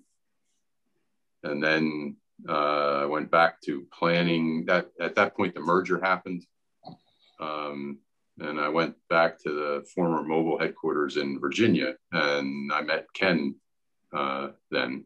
and 1.44 1.64
then 1.64 2.18
uh, 2.48 3.04
I 3.04 3.06
went 3.06 3.32
back 3.32 3.62
to 3.62 3.88
planning. 3.98 4.66
That 4.66 4.90
at 5.00 5.16
that 5.16 5.36
point, 5.36 5.54
the 5.54 5.62
merger 5.62 6.00
happened, 6.00 6.46
um, 7.40 8.00
and 8.40 8.60
I 8.60 8.70
went 8.70 8.96
back 9.10 9.42
to 9.44 9.52
the 9.52 9.86
former 9.94 10.24
Mobil 10.24 10.60
headquarters 10.60 11.18
in 11.18 11.40
Virginia, 11.40 11.96
and 12.12 12.72
I 12.74 12.82
met 12.82 13.08
Ken 13.14 13.56
uh, 14.14 14.50
then. 14.72 15.06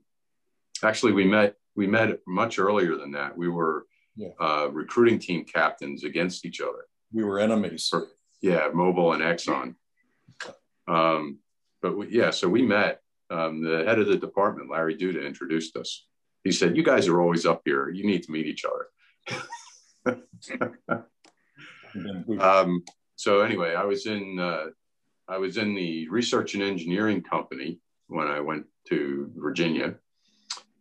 Actually, 0.83 1.13
we 1.13 1.25
met 1.25 1.55
we 1.75 1.87
met 1.87 2.19
much 2.27 2.59
earlier 2.59 2.95
than 2.95 3.11
that. 3.11 3.37
We 3.37 3.47
were 3.47 3.85
yeah. 4.15 4.29
uh, 4.39 4.69
recruiting 4.71 5.19
team 5.19 5.45
captains 5.45 6.03
against 6.03 6.45
each 6.45 6.61
other. 6.61 6.85
We 7.11 7.23
were 7.23 7.39
enemies. 7.39 7.87
For, 7.89 8.07
yeah, 8.41 8.69
Mobil 8.69 9.13
and 9.13 9.23
Exxon. 9.23 9.75
Um, 10.87 11.39
but 11.81 11.97
we, 11.97 12.09
yeah, 12.09 12.31
so 12.31 12.49
we 12.49 12.61
met. 12.61 12.99
Um, 13.29 13.63
the 13.63 13.85
head 13.85 13.99
of 13.99 14.07
the 14.07 14.17
department, 14.17 14.69
Larry 14.69 14.95
Duda, 14.95 15.25
introduced 15.25 15.77
us. 15.77 16.05
He 16.43 16.51
said, 16.51 16.77
"You 16.77 16.83
guys 16.83 17.07
are 17.07 17.21
always 17.21 17.45
up 17.45 17.61
here. 17.65 17.89
You 17.89 18.05
need 18.05 18.23
to 18.23 18.31
meet 18.31 18.45
each 18.45 18.65
other." 18.65 18.87
um, 22.39 22.83
so 23.15 23.41
anyway, 23.41 23.75
I 23.75 23.85
was 23.85 24.05
in 24.05 24.39
uh, 24.39 24.65
I 25.27 25.37
was 25.37 25.57
in 25.57 25.73
the 25.73 26.07
research 26.09 26.53
and 26.53 26.63
engineering 26.63 27.23
company 27.23 27.79
when 28.07 28.27
I 28.27 28.41
went 28.41 28.65
to 28.89 29.31
Virginia, 29.35 29.95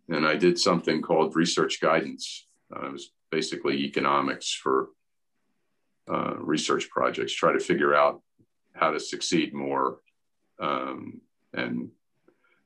and 0.09 0.27
I 0.27 0.37
did 0.37 0.59
something 0.59 1.01
called 1.01 1.37
research 1.37 1.81
guidance. 1.81 2.47
It 2.71 2.93
was 2.93 3.13
basically 3.33 3.77
economics 3.79 4.53
for 4.53 4.91
uh, 6.13 6.35
research 6.37 6.91
projects, 6.91 7.33
try 7.33 7.53
to 7.53 7.59
figure 7.71 7.95
out 7.95 8.23
how 8.75 8.91
to 8.93 9.01
succeed 9.01 9.53
more 9.53 9.99
um, 10.61 11.21
and 11.55 11.91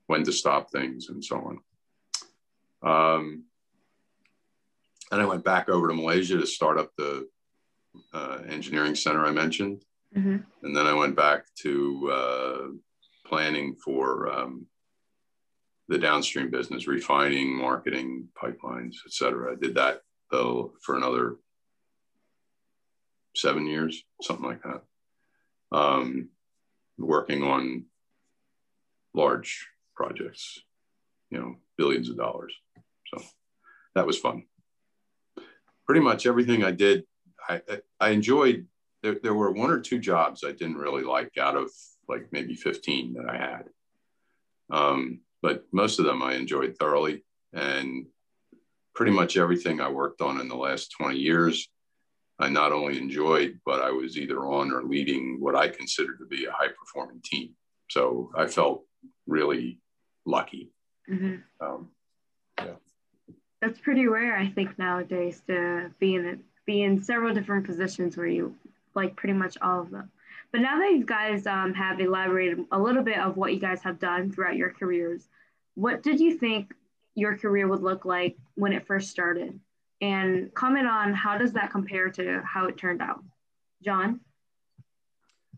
when 0.08 0.25
to 0.25 0.32
stop 0.32 0.70
things 0.70 1.08
and 1.08 1.25
so 1.25 1.37
on. 1.49 1.56
Um, 2.92 3.44
and 5.11 5.23
I 5.23 5.25
went 5.25 5.44
back 5.44 5.68
over 5.68 5.88
to 5.88 5.94
Malaysia 5.94 6.37
to 6.37 6.46
start 6.46 6.78
up 6.78 6.90
the 6.99 7.28
uh, 8.12 8.38
engineering 8.49 8.96
center 8.96 9.25
I 9.25 9.30
mentioned. 9.30 9.85
Mm-hmm. 10.16 10.38
And 10.62 10.76
then 10.76 10.87
I 10.87 10.94
went 10.94 11.14
back 11.16 11.46
to 11.62 11.73
uh, 12.12 12.66
planning 13.28 13.76
for 13.85 14.28
um, 14.30 14.66
the 15.88 15.99
downstream 15.99 16.50
business, 16.50 16.88
refining, 16.88 17.56
marketing, 17.56 18.28
pipelines, 18.40 18.96
et 19.06 19.12
cetera. 19.12 19.52
I 19.52 19.56
did 19.56 19.75
that 19.76 20.00
though 20.30 20.73
for 20.83 20.97
another 20.97 21.37
seven 23.35 23.66
years, 23.66 24.02
something 24.23 24.47
like 24.47 24.62
that. 24.62 24.83
Um, 25.76 26.30
working 26.99 27.42
on 27.42 27.85
large 29.14 29.68
projects, 29.95 30.61
you 31.30 31.38
know, 31.38 31.56
billions 31.76 32.09
of 32.09 32.16
dollars. 32.16 32.54
So 33.12 33.23
that 33.95 34.06
was 34.06 34.18
fun. 34.18 34.45
Pretty 35.87 36.00
much 36.00 36.26
everything 36.26 36.64
I 36.64 36.71
did, 36.73 37.04
I, 37.49 37.61
I 38.00 38.11
enjoyed. 38.11 38.66
There, 39.02 39.16
there 39.23 39.35
were 39.35 39.52
one 39.52 39.71
or 39.71 39.80
two 39.80 39.99
jobs 39.99 40.42
I 40.42 40.52
didn't 40.52 40.78
really 40.78 41.04
like 41.04 41.37
out 41.38 41.56
of 41.56 41.71
like 42.09 42.28
maybe 42.33 42.54
15 42.54 43.14
that 43.14 43.28
I 43.28 43.37
had. 43.37 43.64
Um, 44.71 45.21
but 45.42 45.64
most 45.73 45.99
of 45.99 46.06
them 46.06 46.23
I 46.23 46.35
enjoyed 46.35 46.76
thoroughly. 46.78 47.25
And 47.52 48.06
pretty 48.96 49.12
much 49.12 49.36
everything 49.36 49.80
I 49.80 49.88
worked 49.88 50.22
on 50.22 50.40
in 50.40 50.48
the 50.48 50.56
last 50.56 50.90
20 50.92 51.18
years, 51.18 51.68
I 52.38 52.48
not 52.48 52.72
only 52.72 52.98
enjoyed, 52.98 53.60
but 53.64 53.80
I 53.80 53.90
was 53.90 54.18
either 54.18 54.38
on 54.46 54.72
or 54.72 54.82
leading 54.82 55.38
what 55.38 55.54
I 55.54 55.68
consider 55.68 56.16
to 56.16 56.26
be 56.26 56.46
a 56.46 56.50
high 56.52 56.68
performing 56.68 57.20
team. 57.22 57.50
So 57.90 58.32
I 58.36 58.46
felt 58.46 58.84
really 59.26 59.80
lucky. 60.24 60.72
Mm-hmm. 61.08 61.36
Um, 61.64 61.90
yeah. 62.58 62.74
That's 63.60 63.78
pretty 63.78 64.06
rare, 64.06 64.36
I 64.36 64.48
think, 64.48 64.78
nowadays 64.78 65.42
to 65.46 65.90
be 65.98 66.14
in 66.14 66.24
it, 66.24 66.38
be 66.66 66.82
in 66.82 67.02
several 67.02 67.32
different 67.34 67.66
positions 67.66 68.16
where 68.16 68.26
you 68.26 68.54
like 68.94 69.14
pretty 69.14 69.34
much 69.34 69.56
all 69.62 69.82
of 69.82 69.90
them. 69.90 70.10
But 70.52 70.62
now 70.62 70.78
that 70.78 70.92
you 70.92 71.04
guys 71.04 71.46
um, 71.46 71.74
have 71.74 72.00
elaborated 72.00 72.64
a 72.72 72.78
little 72.78 73.02
bit 73.02 73.18
of 73.18 73.36
what 73.36 73.52
you 73.52 73.60
guys 73.60 73.82
have 73.82 73.98
done 73.98 74.32
throughout 74.32 74.56
your 74.56 74.70
careers, 74.70 75.28
what 75.74 76.02
did 76.02 76.18
you 76.18 76.38
think 76.38 76.72
your 77.16 77.37
career 77.37 77.66
would 77.66 77.82
look 77.82 78.04
like 78.04 78.37
when 78.54 78.73
it 78.73 78.87
first 78.87 79.11
started? 79.11 79.58
And 80.00 80.54
comment 80.54 80.87
on 80.87 81.14
how 81.14 81.38
does 81.38 81.54
that 81.54 81.73
compare 81.73 82.11
to 82.11 82.42
how 82.44 82.66
it 82.66 82.76
turned 82.76 83.02
out? 83.02 83.25
John? 83.82 84.20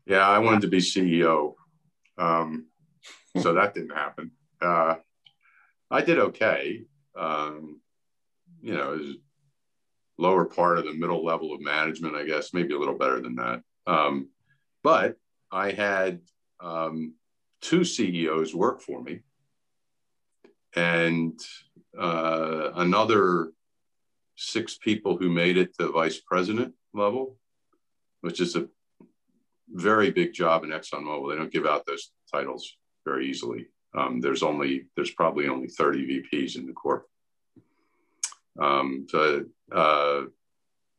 Yeah, 0.06 0.26
I 0.26 0.38
wanted 0.38 0.62
to 0.62 0.68
be 0.68 0.78
CEO. 0.78 1.54
Um, 2.16 2.66
so 3.40 3.54
that 3.54 3.74
didn't 3.74 3.94
happen. 3.94 4.30
Uh, 4.60 4.94
I 5.90 6.00
did 6.00 6.18
okay. 6.18 6.84
Um, 7.16 7.80
you 8.62 8.74
know, 8.74 8.94
it 8.94 8.98
was 8.98 9.16
lower 10.16 10.44
part 10.44 10.78
of 10.78 10.84
the 10.84 10.94
middle 10.94 11.24
level 11.24 11.52
of 11.52 11.60
management, 11.60 12.16
I 12.16 12.24
guess, 12.24 12.54
maybe 12.54 12.74
a 12.74 12.78
little 12.78 12.96
better 12.96 13.20
than 13.20 13.34
that. 13.36 13.62
Um, 13.86 14.28
but 14.82 15.16
I 15.50 15.72
had 15.72 16.20
um, 16.60 17.14
two 17.60 17.84
CEOs 17.84 18.54
work 18.54 18.80
for 18.80 19.02
me 19.02 19.20
and 20.76 21.38
uh, 21.98 22.70
another 22.76 23.52
six 24.36 24.78
people 24.78 25.16
who 25.16 25.28
made 25.28 25.56
it 25.56 25.76
to 25.78 25.90
vice 25.90 26.20
president 26.20 26.74
level, 26.94 27.36
which 28.20 28.40
is 28.40 28.56
a 28.56 28.68
very 29.70 30.10
big 30.10 30.32
job 30.32 30.64
in 30.64 30.70
ExxonMobil. 30.70 31.30
They 31.30 31.36
don't 31.36 31.52
give 31.52 31.66
out 31.66 31.86
those 31.86 32.10
titles 32.32 32.76
very 33.04 33.28
easily. 33.28 33.66
Um, 33.96 34.20
there's 34.20 34.42
only 34.42 34.86
there's 34.96 35.10
probably 35.10 35.48
only 35.48 35.68
30 35.68 36.22
VPs 36.32 36.56
in 36.56 36.66
the 36.66 36.72
corp. 36.72 37.06
Um, 38.60 39.06
so 39.08 39.44
uh, 39.72 40.22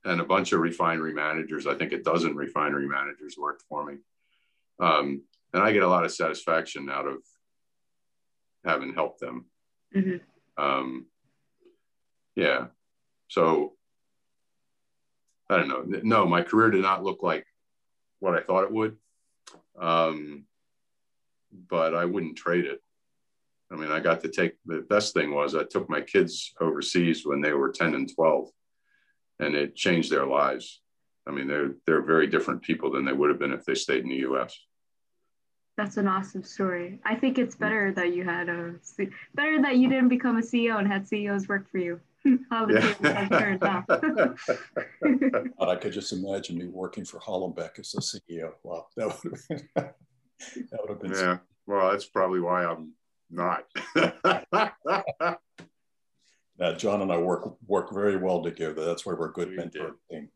and 0.05 0.21
a 0.21 0.25
bunch 0.25 0.53
of 0.53 0.59
refinery 0.59 1.13
managers. 1.13 1.67
I 1.67 1.75
think 1.75 1.91
a 1.91 2.01
dozen 2.01 2.35
refinery 2.35 2.87
managers 2.87 3.35
worked 3.37 3.63
for 3.69 3.85
me, 3.85 3.97
um, 4.79 5.21
and 5.53 5.61
I 5.61 5.71
get 5.71 5.83
a 5.83 5.87
lot 5.87 6.05
of 6.05 6.11
satisfaction 6.11 6.89
out 6.89 7.07
of 7.07 7.17
having 8.65 8.93
helped 8.93 9.19
them. 9.19 9.45
Mm-hmm. 9.95 10.63
Um, 10.63 11.05
yeah, 12.35 12.67
so 13.27 13.73
I 15.49 15.57
don't 15.57 15.67
know. 15.67 15.83
No, 16.03 16.25
my 16.25 16.41
career 16.41 16.69
did 16.69 16.81
not 16.81 17.03
look 17.03 17.23
like 17.23 17.45
what 18.19 18.35
I 18.35 18.41
thought 18.41 18.65
it 18.65 18.71
would. 18.71 18.97
Um, 19.79 20.45
but 21.69 21.95
I 21.95 22.05
wouldn't 22.05 22.37
trade 22.37 22.65
it. 22.65 22.81
I 23.71 23.75
mean, 23.75 23.91
I 23.91 23.99
got 23.99 24.21
to 24.21 24.29
take 24.29 24.53
the 24.65 24.85
best 24.89 25.13
thing 25.13 25.33
was 25.33 25.55
I 25.55 25.63
took 25.63 25.89
my 25.89 26.01
kids 26.01 26.53
overseas 26.59 27.25
when 27.25 27.41
they 27.41 27.53
were 27.53 27.71
10 27.71 27.93
and 27.93 28.13
12 28.13 28.49
and 29.39 29.55
it 29.55 29.75
changed 29.75 30.11
their 30.11 30.25
lives. 30.25 30.81
I 31.27 31.31
mean, 31.31 31.47
they're, 31.47 31.75
they're 31.85 32.01
very 32.01 32.27
different 32.27 32.63
people 32.63 32.91
than 32.91 33.05
they 33.05 33.13
would 33.13 33.29
have 33.29 33.39
been 33.39 33.53
if 33.53 33.65
they 33.65 33.75
stayed 33.75 34.03
in 34.03 34.09
the 34.09 34.27
US. 34.29 34.59
That's 35.79 35.95
an 35.95 36.09
awesome 36.09 36.43
story. 36.43 36.99
I 37.05 37.15
think 37.15 37.37
it's 37.37 37.55
better 37.55 37.93
that 37.93 38.13
you 38.13 38.25
had 38.25 38.49
a 38.49 38.75
better 39.33 39.61
that 39.61 39.77
you 39.77 39.87
didn't 39.87 40.09
become 40.09 40.37
a 40.37 40.41
CEO 40.41 40.77
and 40.77 40.85
had 40.85 41.07
CEOs 41.07 41.47
work 41.47 41.71
for 41.71 41.77
you. 41.77 42.01
How 42.49 42.65
the 42.65 42.97
yeah. 43.01 43.29
turned 43.29 43.61
but 43.61 43.87
I 45.69 45.75
could 45.77 45.93
just 45.93 46.11
imagine 46.11 46.57
me 46.57 46.65
working 46.65 47.05
for 47.05 47.21
Hollenbach 47.21 47.79
as 47.79 47.93
a 47.93 48.01
CEO. 48.01 48.55
Wow, 48.61 48.87
that 48.97 49.07
would 49.23 49.31
have 49.31 49.47
been 49.47 49.69
that 49.73 49.95
would 50.81 50.89
have 50.89 51.01
been. 51.01 51.13
Yeah, 51.13 51.37
well, 51.65 51.91
that's 51.91 52.07
probably 52.07 52.41
why 52.41 52.65
I'm 52.65 52.91
not. 53.31 53.63
now, 56.59 56.73
John 56.75 57.03
and 57.03 57.13
I 57.13 57.17
work 57.19 57.55
work 57.65 57.93
very 57.93 58.17
well 58.17 58.43
together. 58.43 58.83
That's 58.83 59.05
why 59.05 59.13
we're 59.13 59.29
a 59.29 59.31
good 59.31 59.51
we 59.51 59.55
mentor 59.55 59.95
team 60.11 60.27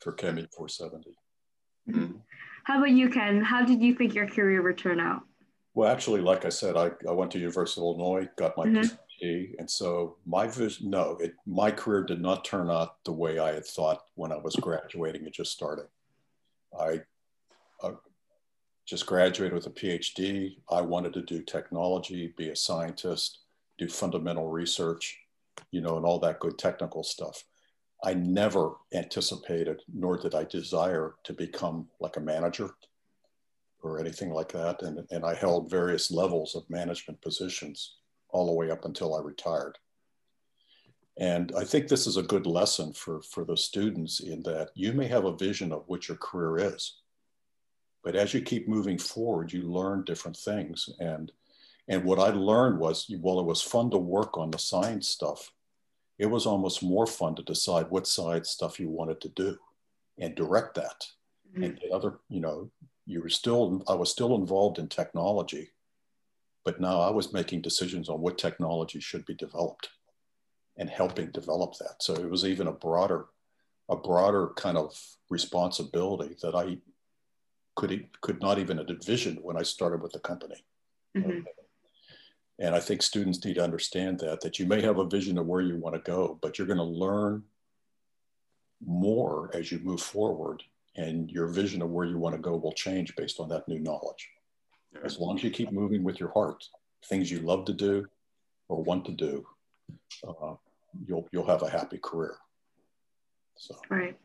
for 0.00 0.14
ChemE 0.14 0.48
470. 0.50 1.14
Mm-hmm. 1.90 2.16
How 2.68 2.76
about 2.76 2.90
you, 2.90 3.08
Ken? 3.08 3.40
How 3.40 3.64
did 3.64 3.82
you 3.82 3.94
think 3.94 4.14
your 4.14 4.28
career 4.28 4.60
would 4.60 4.76
turn 4.76 5.00
out? 5.00 5.22
Well, 5.72 5.90
actually, 5.90 6.20
like 6.20 6.44
I 6.44 6.50
said, 6.50 6.76
I, 6.76 6.90
I 7.08 7.12
went 7.12 7.30
to 7.30 7.38
University 7.38 7.80
of 7.80 7.86
Illinois, 7.86 8.28
got 8.36 8.58
my 8.58 8.66
mm-hmm. 8.66 9.24
PhD, 9.24 9.54
and 9.58 9.70
so 9.70 10.16
my 10.26 10.46
vision, 10.46 10.90
no, 10.90 11.16
it, 11.18 11.32
my 11.46 11.70
career 11.70 12.02
did 12.02 12.20
not 12.20 12.44
turn 12.44 12.68
out 12.68 13.02
the 13.06 13.12
way 13.12 13.38
I 13.38 13.54
had 13.54 13.64
thought 13.64 14.02
when 14.16 14.32
I 14.32 14.36
was 14.36 14.54
graduating 14.56 15.24
and 15.24 15.32
just 15.32 15.52
starting. 15.52 15.86
I 16.78 17.00
uh, 17.82 17.92
just 18.84 19.06
graduated 19.06 19.54
with 19.54 19.66
a 19.66 19.70
PhD. 19.70 20.56
I 20.70 20.82
wanted 20.82 21.14
to 21.14 21.22
do 21.22 21.42
technology, 21.42 22.34
be 22.36 22.50
a 22.50 22.56
scientist, 22.56 23.38
do 23.78 23.88
fundamental 23.88 24.50
research, 24.50 25.18
you 25.70 25.80
know, 25.80 25.96
and 25.96 26.04
all 26.04 26.18
that 26.18 26.38
good 26.38 26.58
technical 26.58 27.02
stuff. 27.02 27.44
I 28.02 28.14
never 28.14 28.72
anticipated, 28.92 29.82
nor 29.92 30.16
did 30.16 30.34
I 30.34 30.44
desire 30.44 31.14
to 31.24 31.32
become 31.32 31.88
like 32.00 32.16
a 32.16 32.20
manager 32.20 32.70
or 33.82 33.98
anything 33.98 34.30
like 34.30 34.52
that. 34.52 34.82
And, 34.82 35.04
and 35.10 35.24
I 35.24 35.34
held 35.34 35.70
various 35.70 36.10
levels 36.10 36.54
of 36.54 36.68
management 36.70 37.20
positions 37.20 37.96
all 38.30 38.46
the 38.46 38.52
way 38.52 38.70
up 38.70 38.84
until 38.84 39.14
I 39.16 39.20
retired. 39.20 39.78
And 41.18 41.52
I 41.58 41.64
think 41.64 41.88
this 41.88 42.06
is 42.06 42.16
a 42.16 42.22
good 42.22 42.46
lesson 42.46 42.92
for, 42.92 43.20
for 43.22 43.44
the 43.44 43.56
students 43.56 44.20
in 44.20 44.42
that 44.44 44.70
you 44.74 44.92
may 44.92 45.08
have 45.08 45.24
a 45.24 45.36
vision 45.36 45.72
of 45.72 45.82
what 45.86 46.06
your 46.06 46.16
career 46.18 46.74
is, 46.74 46.98
but 48.04 48.14
as 48.14 48.32
you 48.32 48.40
keep 48.40 48.68
moving 48.68 48.98
forward, 48.98 49.52
you 49.52 49.62
learn 49.62 50.04
different 50.04 50.36
things. 50.36 50.88
And, 51.00 51.32
and 51.88 52.04
what 52.04 52.20
I 52.20 52.28
learned 52.28 52.78
was, 52.78 53.10
while 53.20 53.40
it 53.40 53.46
was 53.46 53.60
fun 53.60 53.90
to 53.90 53.98
work 53.98 54.38
on 54.38 54.52
the 54.52 54.58
science 54.58 55.08
stuff, 55.08 55.50
it 56.18 56.26
was 56.26 56.46
almost 56.46 56.82
more 56.82 57.06
fun 57.06 57.34
to 57.34 57.42
decide 57.42 57.90
what 57.90 58.06
side 58.06 58.46
stuff 58.46 58.80
you 58.80 58.88
wanted 58.88 59.20
to 59.20 59.28
do 59.30 59.56
and 60.18 60.34
direct 60.34 60.74
that 60.74 61.04
mm-hmm. 61.52 61.64
and 61.64 61.80
the 61.82 61.94
other 61.94 62.18
you 62.28 62.40
know 62.40 62.70
you 63.06 63.20
were 63.22 63.28
still 63.28 63.82
i 63.88 63.94
was 63.94 64.10
still 64.10 64.34
involved 64.34 64.78
in 64.78 64.88
technology 64.88 65.70
but 66.64 66.80
now 66.80 67.00
i 67.00 67.10
was 67.10 67.32
making 67.32 67.60
decisions 67.60 68.08
on 68.08 68.20
what 68.20 68.38
technology 68.38 69.00
should 69.00 69.24
be 69.24 69.34
developed 69.34 69.88
and 70.78 70.88
helping 70.88 71.30
develop 71.30 71.74
that. 71.78 72.02
So 72.02 72.14
it 72.14 72.30
was 72.30 72.44
even 72.44 72.68
a 72.68 72.72
broader, 72.72 73.26
a 73.88 73.96
broader 73.96 74.52
kind 74.56 74.78
of 74.78 74.98
responsibility 75.28 76.36
that 76.42 76.54
I 76.54 76.78
could 77.76 78.08
could 78.20 78.40
not 78.40 78.58
even 78.58 78.78
have 78.78 78.88
envisioned 78.88 79.38
when 79.42 79.56
I 79.56 79.62
started 79.62 80.02
with 80.02 80.12
the 80.12 80.20
company. 80.20 80.64
Mm-hmm. 81.16 81.40
And 82.58 82.74
I 82.74 82.80
think 82.80 83.02
students 83.02 83.44
need 83.44 83.54
to 83.54 83.64
understand 83.64 84.18
that 84.20 84.40
that 84.40 84.58
you 84.58 84.66
may 84.66 84.80
have 84.82 84.98
a 84.98 85.06
vision 85.06 85.38
of 85.38 85.46
where 85.46 85.60
you 85.60 85.76
want 85.76 85.94
to 85.94 86.10
go, 86.10 86.38
but 86.42 86.58
you're 86.58 86.66
going 86.66 86.78
to 86.78 86.84
learn 86.84 87.44
more 88.84 89.50
as 89.54 89.70
you 89.70 89.78
move 89.80 90.00
forward, 90.00 90.62
and 90.96 91.30
your 91.30 91.46
vision 91.46 91.82
of 91.82 91.90
where 91.90 92.06
you 92.06 92.18
want 92.18 92.34
to 92.34 92.40
go 92.40 92.56
will 92.56 92.72
change 92.72 93.14
based 93.16 93.40
on 93.40 93.48
that 93.48 93.66
new 93.68 93.78
knowledge. 93.78 94.28
As 95.04 95.18
long 95.18 95.36
as 95.36 95.44
you 95.44 95.50
keep 95.50 95.70
moving 95.70 96.02
with 96.02 96.18
your 96.18 96.30
heart, 96.30 96.64
things 97.04 97.30
you 97.30 97.40
love 97.40 97.64
to 97.66 97.72
do 97.72 98.06
or 98.68 98.82
want 98.82 99.04
to 99.04 99.12
do, 99.12 99.46
uh, 100.26 100.54
you'll 101.06 101.28
you'll 101.32 101.46
have 101.46 101.62
a 101.62 101.70
happy 101.70 101.98
career. 101.98 102.36
So. 103.56 103.76
Right. 103.88 104.16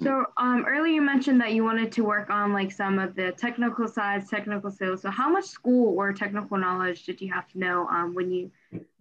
So 0.00 0.26
um, 0.36 0.64
earlier 0.66 0.94
you 0.94 1.02
mentioned 1.02 1.40
that 1.40 1.52
you 1.52 1.64
wanted 1.64 1.90
to 1.92 2.04
work 2.04 2.30
on 2.30 2.52
like 2.52 2.70
some 2.70 2.98
of 3.00 3.16
the 3.16 3.32
technical 3.32 3.88
sides, 3.88 4.30
technical 4.30 4.70
skills. 4.70 5.02
So 5.02 5.10
how 5.10 5.28
much 5.28 5.46
school 5.46 5.96
or 5.98 6.12
technical 6.12 6.56
knowledge 6.56 7.04
did 7.04 7.20
you 7.20 7.32
have 7.32 7.48
to 7.52 7.58
know 7.58 7.86
um, 7.88 8.14
when 8.14 8.30
you 8.30 8.50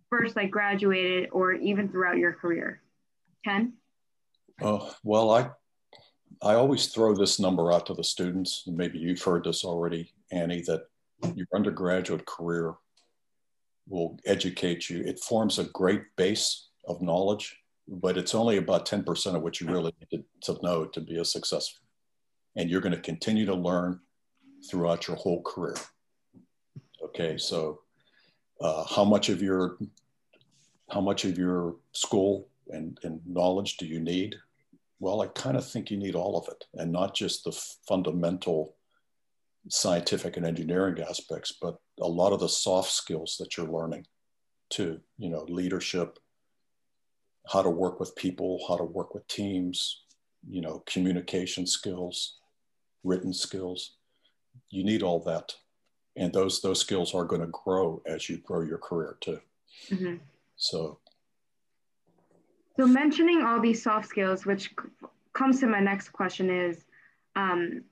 first 0.10 0.36
like 0.36 0.50
graduated 0.50 1.30
or 1.32 1.54
even 1.54 1.88
throughout 1.89 2.18
your 2.18 2.34
career? 2.34 2.82
Ken? 3.46 3.74
Uh, 4.60 4.89
well, 5.04 5.30
I 5.30 5.51
I 6.42 6.54
always 6.54 6.88
throw 6.88 7.16
this 7.16 7.39
number 7.39 7.72
out 7.72 7.86
to 7.88 7.94
the 7.94 8.04
students. 8.04 8.63
And 8.68 8.77
maybe 8.77 9.00
you've 9.00 9.22
heard 9.22 9.44
this 9.44 9.63
already, 9.63 10.13
Annie, 10.32 10.62
that 10.62 10.88
your 11.36 11.48
undergraduate 11.54 12.25
career 12.25 12.75
will 13.88 14.20
educate 14.25 14.89
you. 14.89 15.01
It 15.01 15.20
forms 15.20 15.60
a 15.60 15.66
great 15.66 16.04
base 16.16 16.70
of 16.88 17.01
knowledge, 17.01 17.58
but 17.88 18.17
it's 18.17 18.36
only 18.36 18.58
about 18.58 18.86
10% 18.86 19.36
of 19.36 19.41
what 19.41 19.60
you 19.60 19.67
really 19.67 19.94
need 20.00 20.24
to, 20.44 20.53
to 20.53 20.62
know 20.63 20.86
to 20.86 21.01
be 21.01 21.17
a 21.17 21.25
successful. 21.25 21.86
And 22.56 22.70
you're 22.70 22.82
going 22.82 22.96
to 22.96 23.01
continue 23.01 23.46
to 23.46 23.56
learn 23.56 24.00
throughout 24.70 25.08
your 25.08 25.17
whole 25.17 25.41
career. 25.44 25.75
Okay, 27.03 27.38
so 27.38 27.82
uh, 28.60 28.84
how 28.84 29.03
much 29.03 29.29
of 29.29 29.41
your 29.41 29.77
how 30.89 31.01
much 31.01 31.25
of 31.25 31.38
your 31.38 31.75
school 31.91 32.48
and, 32.70 32.98
and 33.03 33.20
knowledge 33.25 33.75
do 33.75 33.86
you 33.86 34.00
need? 34.00 34.36
Well, 35.00 35.22
I 35.22 35.27
kind 35.27 35.58
of 35.58 35.70
think 35.70 35.91
you 35.91 35.98
need 35.98 36.15
all 36.15 36.38
of 36.38 36.48
it, 36.48 36.63
and 36.75 36.91
not 36.91 37.13
just 37.13 37.44
the 37.44 37.51
fundamental 37.88 38.75
scientific 39.70 40.38
and 40.38 40.46
engineering 40.46 41.03
aspects, 41.08 41.53
but 41.62 41.77
a 42.00 42.08
lot 42.08 42.32
of 42.32 42.39
the 42.39 42.48
soft 42.48 42.91
skills 42.91 43.36
that 43.39 43.58
you're 43.58 43.67
learning 43.67 44.06
too, 44.70 45.00
you 45.17 45.29
know, 45.29 45.46
leadership, 45.50 46.20
how 47.51 47.62
to 47.62 47.70
work 47.70 48.00
with 48.00 48.16
people, 48.16 48.60
how 48.68 48.77
to 48.77 48.84
work 48.84 49.13
with 49.13 49.27
teams, 49.27 50.04
you 50.48 50.62
know, 50.62 50.84
communication 50.86 51.66
skills, 51.66 52.38
written 53.04 53.34
skills. 53.34 53.96
You 54.70 54.84
need 54.84 55.04
all 55.04 55.20
that. 55.22 55.54
And 56.16 56.34
those 56.34 56.62
those 56.62 56.80
skills 56.80 57.13
are 57.13 57.25
going 57.25 57.42
to 57.42 57.48
grow 57.48 58.01
as 58.06 58.30
you 58.30 58.38
grow 58.38 58.62
your 58.62 58.80
career 58.80 59.18
too. 59.22 59.39
Mm-hmm. 59.89 60.16
So 60.56 61.00
so 62.77 62.86
mentioning 62.86 63.42
all 63.44 63.60
these 63.60 63.82
soft 63.82 64.08
skills, 64.08 64.46
which 64.46 64.74
comes 65.34 65.60
to 65.60 65.68
my 65.68 65.80
next 65.80 66.10
question 66.10 66.50
is 66.50 66.86
um, 67.36 67.84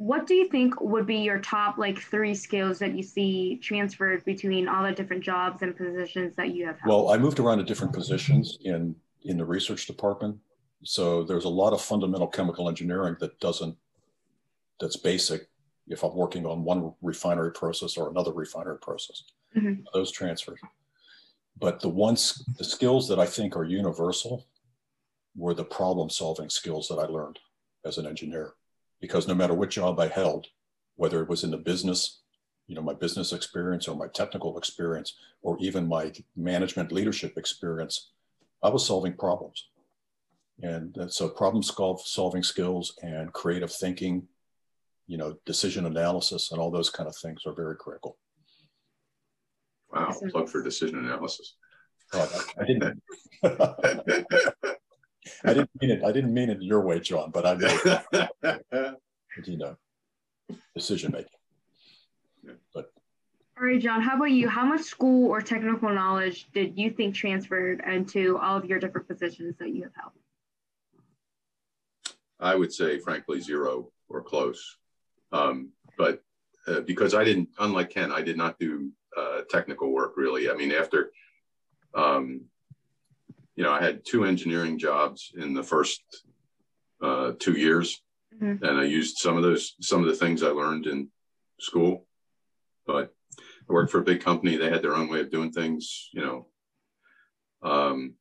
what 0.00 0.26
do 0.26 0.32
you 0.34 0.48
think 0.48 0.80
would 0.80 1.06
be 1.06 1.16
your 1.16 1.38
top 1.40 1.76
like 1.76 2.00
three 2.00 2.34
skills 2.34 2.78
that 2.78 2.96
you 2.96 3.02
see 3.02 3.58
transferred 3.62 4.24
between 4.24 4.66
all 4.66 4.82
the 4.82 4.92
different 4.92 5.22
jobs 5.22 5.60
and 5.60 5.76
positions 5.76 6.34
that 6.36 6.54
you 6.54 6.64
have 6.64 6.80
held? 6.80 6.88
Well, 6.88 7.14
I 7.14 7.18
moved 7.18 7.38
around 7.38 7.58
to 7.58 7.64
different 7.64 7.92
positions 7.92 8.56
in 8.62 8.96
in 9.24 9.36
the 9.36 9.44
research 9.44 9.86
department. 9.86 10.38
So 10.84 11.22
there's 11.22 11.44
a 11.44 11.50
lot 11.50 11.74
of 11.74 11.82
fundamental 11.82 12.28
chemical 12.28 12.66
engineering 12.66 13.18
that 13.20 13.38
doesn't 13.40 13.76
that's 14.80 14.96
basic 14.96 15.50
if 15.86 16.02
I'm 16.02 16.16
working 16.16 16.46
on 16.46 16.64
one 16.64 16.94
refinery 17.02 17.52
process 17.52 17.98
or 17.98 18.08
another 18.08 18.32
refinery 18.32 18.78
process. 18.78 19.24
Mm-hmm. 19.54 19.82
Those 19.92 20.10
transfers. 20.10 20.60
But 21.58 21.80
the 21.80 21.90
ones 21.90 22.42
the 22.56 22.64
skills 22.64 23.06
that 23.08 23.18
I 23.18 23.26
think 23.26 23.54
are 23.54 23.64
universal 23.64 24.46
were 25.36 25.52
the 25.52 25.64
problem 25.64 26.08
solving 26.08 26.48
skills 26.48 26.88
that 26.88 26.98
I 26.98 27.04
learned 27.04 27.38
as 27.84 27.98
an 27.98 28.06
engineer 28.06 28.54
because 29.00 29.26
no 29.26 29.34
matter 29.34 29.54
what 29.54 29.70
job 29.70 29.98
I 29.98 30.08
held, 30.08 30.46
whether 30.96 31.22
it 31.22 31.28
was 31.28 31.44
in 31.44 31.50
the 31.50 31.56
business, 31.56 32.20
you 32.66 32.74
know, 32.74 32.82
my 32.82 32.94
business 32.94 33.32
experience 33.32 33.88
or 33.88 33.96
my 33.96 34.06
technical 34.08 34.58
experience, 34.58 35.14
or 35.42 35.56
even 35.60 35.88
my 35.88 36.12
management 36.36 36.92
leadership 36.92 37.36
experience, 37.36 38.10
I 38.62 38.68
was 38.68 38.86
solving 38.86 39.14
problems. 39.14 39.68
And 40.62 40.94
so 41.08 41.28
problem 41.28 41.62
solving 41.62 42.42
skills 42.42 42.94
and 43.02 43.32
creative 43.32 43.72
thinking, 43.72 44.28
you 45.06 45.16
know, 45.16 45.36
decision 45.46 45.86
analysis 45.86 46.52
and 46.52 46.60
all 46.60 46.70
those 46.70 46.90
kind 46.90 47.08
of 47.08 47.16
things 47.16 47.42
are 47.46 47.54
very 47.54 47.76
critical. 47.76 48.18
Wow, 49.90 50.14
plug 50.30 50.48
for 50.48 50.62
decision 50.62 50.98
analysis. 50.98 51.56
Oh, 52.12 52.46
I 52.60 52.64
didn't. 52.66 53.02
I 55.44 55.54
didn't 55.54 55.70
mean 55.80 55.90
it. 55.90 56.04
I 56.04 56.12
didn't 56.12 56.32
mean 56.32 56.50
it 56.50 56.62
your 56.62 56.80
way, 56.80 57.00
John, 57.00 57.30
but 57.30 57.46
I 57.46 57.54
know, 57.54 58.96
you 59.44 59.56
know, 59.58 59.76
decision 60.74 61.12
making. 61.12 62.56
But 62.74 62.92
all 63.58 63.66
right, 63.66 63.80
John, 63.80 64.00
how 64.00 64.16
about 64.16 64.30
you? 64.30 64.48
How 64.48 64.64
much 64.64 64.82
school 64.82 65.28
or 65.28 65.42
technical 65.42 65.90
knowledge 65.90 66.48
did 66.54 66.78
you 66.78 66.90
think 66.90 67.14
transferred 67.14 67.82
into 67.86 68.38
all 68.38 68.56
of 68.56 68.64
your 68.64 68.78
different 68.78 69.06
positions 69.06 69.56
that 69.58 69.74
you 69.74 69.82
have 69.82 69.92
held? 69.94 70.12
I 72.40 72.54
would 72.54 72.72
say, 72.72 72.98
frankly, 72.98 73.40
zero 73.40 73.92
or 74.08 74.22
close. 74.22 74.78
Um, 75.32 75.72
but 75.98 76.22
uh, 76.66 76.80
because 76.80 77.14
I 77.14 77.24
didn't, 77.24 77.50
unlike 77.58 77.90
Ken, 77.90 78.10
I 78.10 78.22
did 78.22 78.38
not 78.38 78.58
do 78.58 78.90
uh, 79.16 79.42
technical 79.50 79.92
work 79.92 80.16
really. 80.16 80.50
I 80.50 80.54
mean, 80.54 80.72
after 80.72 81.10
um, 81.94 82.42
you 83.60 83.66
know, 83.66 83.72
I 83.72 83.82
had 83.82 84.06
two 84.06 84.24
engineering 84.24 84.78
jobs 84.78 85.32
in 85.36 85.52
the 85.52 85.62
first 85.62 86.00
uh, 87.02 87.32
two 87.38 87.52
years, 87.52 88.02
mm-hmm. 88.34 88.64
and 88.64 88.80
I 88.80 88.84
used 88.84 89.18
some 89.18 89.36
of 89.36 89.42
those 89.42 89.74
some 89.82 90.00
of 90.00 90.06
the 90.06 90.14
things 90.14 90.42
I 90.42 90.48
learned 90.48 90.86
in 90.86 91.08
school. 91.58 92.06
But 92.86 93.12
I 93.68 93.72
worked 93.74 93.92
for 93.92 93.98
a 93.98 94.02
big 94.02 94.22
company; 94.22 94.56
they 94.56 94.70
had 94.70 94.80
their 94.80 94.96
own 94.96 95.10
way 95.10 95.20
of 95.20 95.30
doing 95.30 95.52
things, 95.52 96.08
you 96.14 96.22
know. 96.22 96.46
Um, 97.62 98.14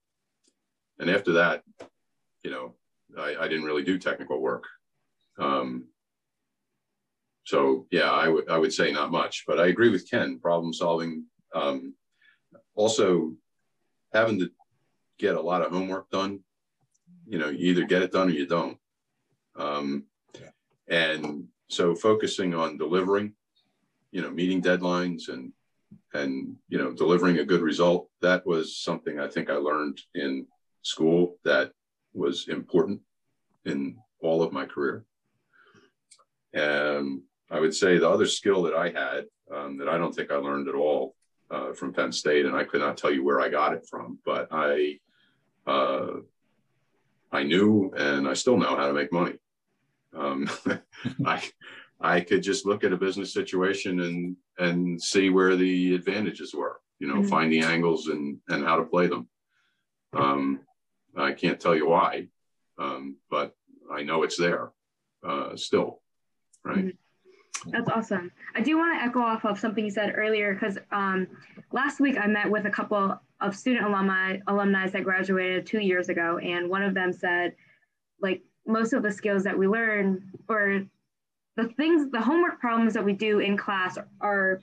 and 1.00 1.10
after 1.10 1.32
that, 1.32 1.64
you 2.44 2.52
know, 2.52 2.76
I, 3.18 3.38
I 3.40 3.48
didn't 3.48 3.64
really 3.64 3.86
do 3.86 3.98
technical 3.98 4.42
work. 4.42 4.66
Um, 5.40 5.86
so 7.46 7.88
yeah, 7.92 8.12
I 8.12 8.28
would 8.28 8.50
I 8.50 8.58
would 8.58 8.74
say 8.74 8.92
not 8.92 9.10
much, 9.10 9.46
but 9.48 9.58
I 9.58 9.68
agree 9.68 9.90
with 9.90 10.12
Ken. 10.12 10.38
Problem 10.38 10.74
solving, 10.74 11.24
um, 11.56 11.94
also 12.76 13.36
having 14.12 14.40
to 14.40 14.50
get 15.20 15.36
a 15.36 15.42
lot 15.42 15.62
of 15.62 15.72
homework 15.72 16.10
done. 16.10 16.40
You 17.28 17.38
know, 17.38 17.50
you 17.50 17.72
either 17.72 17.86
get 17.86 18.02
it 18.02 18.12
done 18.12 18.30
or 18.30 18.32
you 18.32 18.48
don't. 18.48 18.78
Um. 19.56 20.06
And 20.88 21.46
so 21.68 21.94
focusing 21.94 22.56
on 22.56 22.78
delivering, 22.78 23.34
you 24.12 24.24
know, 24.24 24.32
meeting 24.32 24.60
deadlines 24.60 25.30
and 25.30 25.54
and 26.14 26.56
you 26.68 26.78
know 26.78 26.92
delivering 26.92 27.40
a 27.40 27.46
good 27.46 27.62
result 27.62 28.10
that 28.22 28.46
was 28.46 28.78
something 28.78 29.20
i 29.20 29.28
think 29.28 29.50
i 29.50 29.54
learned 29.54 30.00
in 30.16 30.46
school 30.82 31.38
that 31.44 31.72
was 32.14 32.48
important 32.48 33.00
in 33.66 33.96
all 34.22 34.42
of 34.42 34.52
my 34.52 34.66
career 34.66 35.06
and 36.54 37.22
i 37.52 37.60
would 37.60 37.74
say 37.74 37.98
the 37.98 38.10
other 38.10 38.26
skill 38.26 38.64
that 38.64 38.74
i 38.74 38.90
had 38.90 39.26
um, 39.56 39.78
that 39.78 39.90
i 39.90 39.98
don't 39.98 40.16
think 40.16 40.32
i 40.32 40.36
learned 40.36 40.68
at 40.68 40.76
all 40.76 41.16
uh, 41.52 41.74
from 41.74 41.94
penn 41.94 42.12
state 42.12 42.46
and 42.46 42.56
i 42.56 42.64
could 42.64 42.82
not 42.82 42.98
tell 42.98 43.12
you 43.12 43.24
where 43.24 43.42
i 43.42 43.50
got 43.50 43.74
it 43.74 43.86
from 43.90 44.18
but 44.26 44.48
i 44.52 44.98
uh, 45.70 46.08
I 47.32 47.44
knew 47.44 47.94
and 47.96 48.28
I 48.28 48.34
still 48.34 48.58
know 48.58 48.76
how 48.76 48.88
to 48.88 48.94
make 48.94 49.14
money. 49.14 49.36
Um, 50.16 50.50
I 51.26 51.44
I 52.02 52.22
could 52.22 52.42
just 52.42 52.66
look 52.66 52.84
at 52.84 52.94
a 52.94 52.98
business 52.98 53.34
situation 53.34 54.00
and 54.02 54.36
and 54.58 55.02
see 55.02 55.30
where 55.30 55.56
the 55.56 55.96
advantages 55.96 56.54
were. 56.54 56.82
You 57.00 57.08
know, 57.08 57.16
mm-hmm. 57.16 57.30
find 57.30 57.52
the 57.52 57.62
angles 57.62 58.08
and 58.08 58.40
and 58.50 58.66
how 58.66 58.78
to 58.78 58.84
play 58.84 59.08
them. 59.08 59.28
Um, 60.14 60.62
I 61.16 61.34
can't 61.34 61.60
tell 61.60 61.76
you 61.76 61.88
why, 61.88 62.28
um, 62.80 63.18
but 63.30 63.56
I 63.92 64.02
know 64.04 64.24
it's 64.24 64.38
there 64.38 64.72
uh, 65.24 65.56
still. 65.56 66.02
Right. 66.64 66.78
Mm-hmm. 66.78 67.72
That's 67.72 67.90
awesome. 67.90 68.32
I 68.56 68.62
do 68.62 68.78
want 68.78 68.98
to 68.98 69.04
echo 69.04 69.20
off 69.20 69.44
of 69.44 69.60
something 69.60 69.84
you 69.84 69.92
said 69.92 70.14
earlier 70.16 70.54
because 70.54 70.78
um, 70.92 71.28
last 71.74 72.00
week 72.00 72.18
I 72.18 72.26
met 72.26 72.50
with 72.50 72.66
a 72.66 72.70
couple 72.70 73.20
of 73.42 73.56
student 73.56 73.86
alumni 73.86 74.38
alumni 74.48 74.88
that 74.90 75.04
graduated 75.04 75.66
two 75.66 75.80
years 75.80 76.10
ago, 76.10 76.38
and 76.40 76.70
one 76.70 76.84
of 76.84 76.94
them 76.94 77.14
said, 77.14 77.56
like 78.22 78.42
most 78.66 78.94
of 78.94 79.04
the 79.04 79.12
skills 79.12 79.44
that 79.44 79.58
we 79.58 79.68
learn 79.68 80.32
or 80.48 80.84
the 81.56 81.68
things, 81.70 82.12
the 82.12 82.22
homework 82.22 82.60
problems 82.60 82.94
that 82.94 83.04
we 83.04 83.14
do 83.14 83.40
in 83.40 83.58
class 83.58 83.98
are 84.22 84.62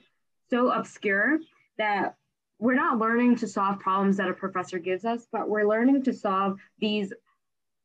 so 0.49 0.71
obscure 0.71 1.39
that 1.77 2.15
we're 2.59 2.73
not 2.73 2.97
learning 2.97 3.35
to 3.35 3.47
solve 3.47 3.79
problems 3.79 4.17
that 4.17 4.29
a 4.29 4.33
professor 4.33 4.79
gives 4.79 5.05
us, 5.05 5.27
but 5.31 5.49
we're 5.49 5.67
learning 5.67 6.03
to 6.03 6.13
solve 6.13 6.57
these 6.79 7.13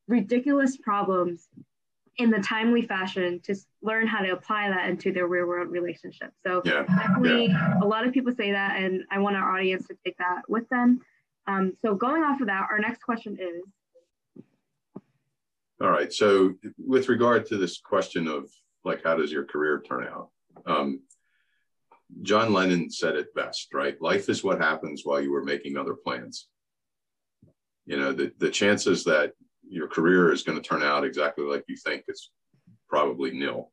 ridiculous 0.09 0.77
problems 0.77 1.49
in 2.19 2.31
the 2.31 2.41
timely 2.41 2.83
fashion 2.83 3.41
to 3.45 3.55
learn 3.81 4.07
how 4.07 4.21
to 4.21 4.31
apply 4.31 4.69
that 4.69 4.89
into 4.89 5.13
their 5.13 5.27
real 5.27 5.47
world 5.47 5.71
relationship. 5.71 6.31
So 6.45 6.63
yeah. 6.65 6.85
definitely 6.85 7.47
yeah. 7.47 7.75
a 7.83 7.87
lot 7.87 8.07
of 8.07 8.13
people 8.13 8.33
say 8.35 8.53
that 8.53 8.77
and 8.77 9.03
I 9.11 9.19
want 9.19 9.37
our 9.37 9.57
audience 9.57 9.87
to 9.89 9.97
take 10.05 10.19
that 10.19 10.43
with 10.49 10.69
them. 10.69 11.01
Um, 11.47 11.73
so 11.81 11.95
going 11.95 12.23
off 12.23 12.41
of 12.41 12.49
that, 12.49 12.69
our 12.71 12.79
next 12.79 13.03
question 13.03 13.39
is. 13.41 14.45
All 15.81 15.91
right. 15.91 16.13
So 16.13 16.55
with 16.79 17.09
regard 17.09 17.47
to 17.47 17.57
this 17.57 17.81
question 17.81 18.29
of 18.29 18.51
like, 18.85 19.03
how 19.03 19.17
does 19.17 19.33
your 19.33 19.45
career 19.45 19.83
turn 19.85 20.07
out? 20.07 20.29
Um, 20.67 21.01
John 22.21 22.53
Lennon 22.53 22.91
said 22.91 23.17
it 23.17 23.35
best, 23.35 23.73
right? 23.73 24.01
Life 24.03 24.29
is 24.29 24.45
what 24.45 24.61
happens 24.61 25.03
while 25.05 25.21
you 25.21 25.33
were 25.33 25.45
making 25.45 25.77
other 25.77 25.95
plans. 25.95 26.47
You 27.87 27.97
know, 27.97 28.13
the, 28.13 28.33
the 28.39 28.51
chances 28.51 29.03
that 29.05 29.33
your 29.73 29.89
career 29.89 30.33
is 30.33 30.43
going 30.43 30.61
to 30.61 30.69
turn 30.69 30.83
out 30.83 31.05
exactly 31.05 31.45
like 31.45 31.65
you 31.67 31.77
think 31.77 32.05
it's 32.07 32.31
probably 32.89 33.31
nil. 33.31 33.71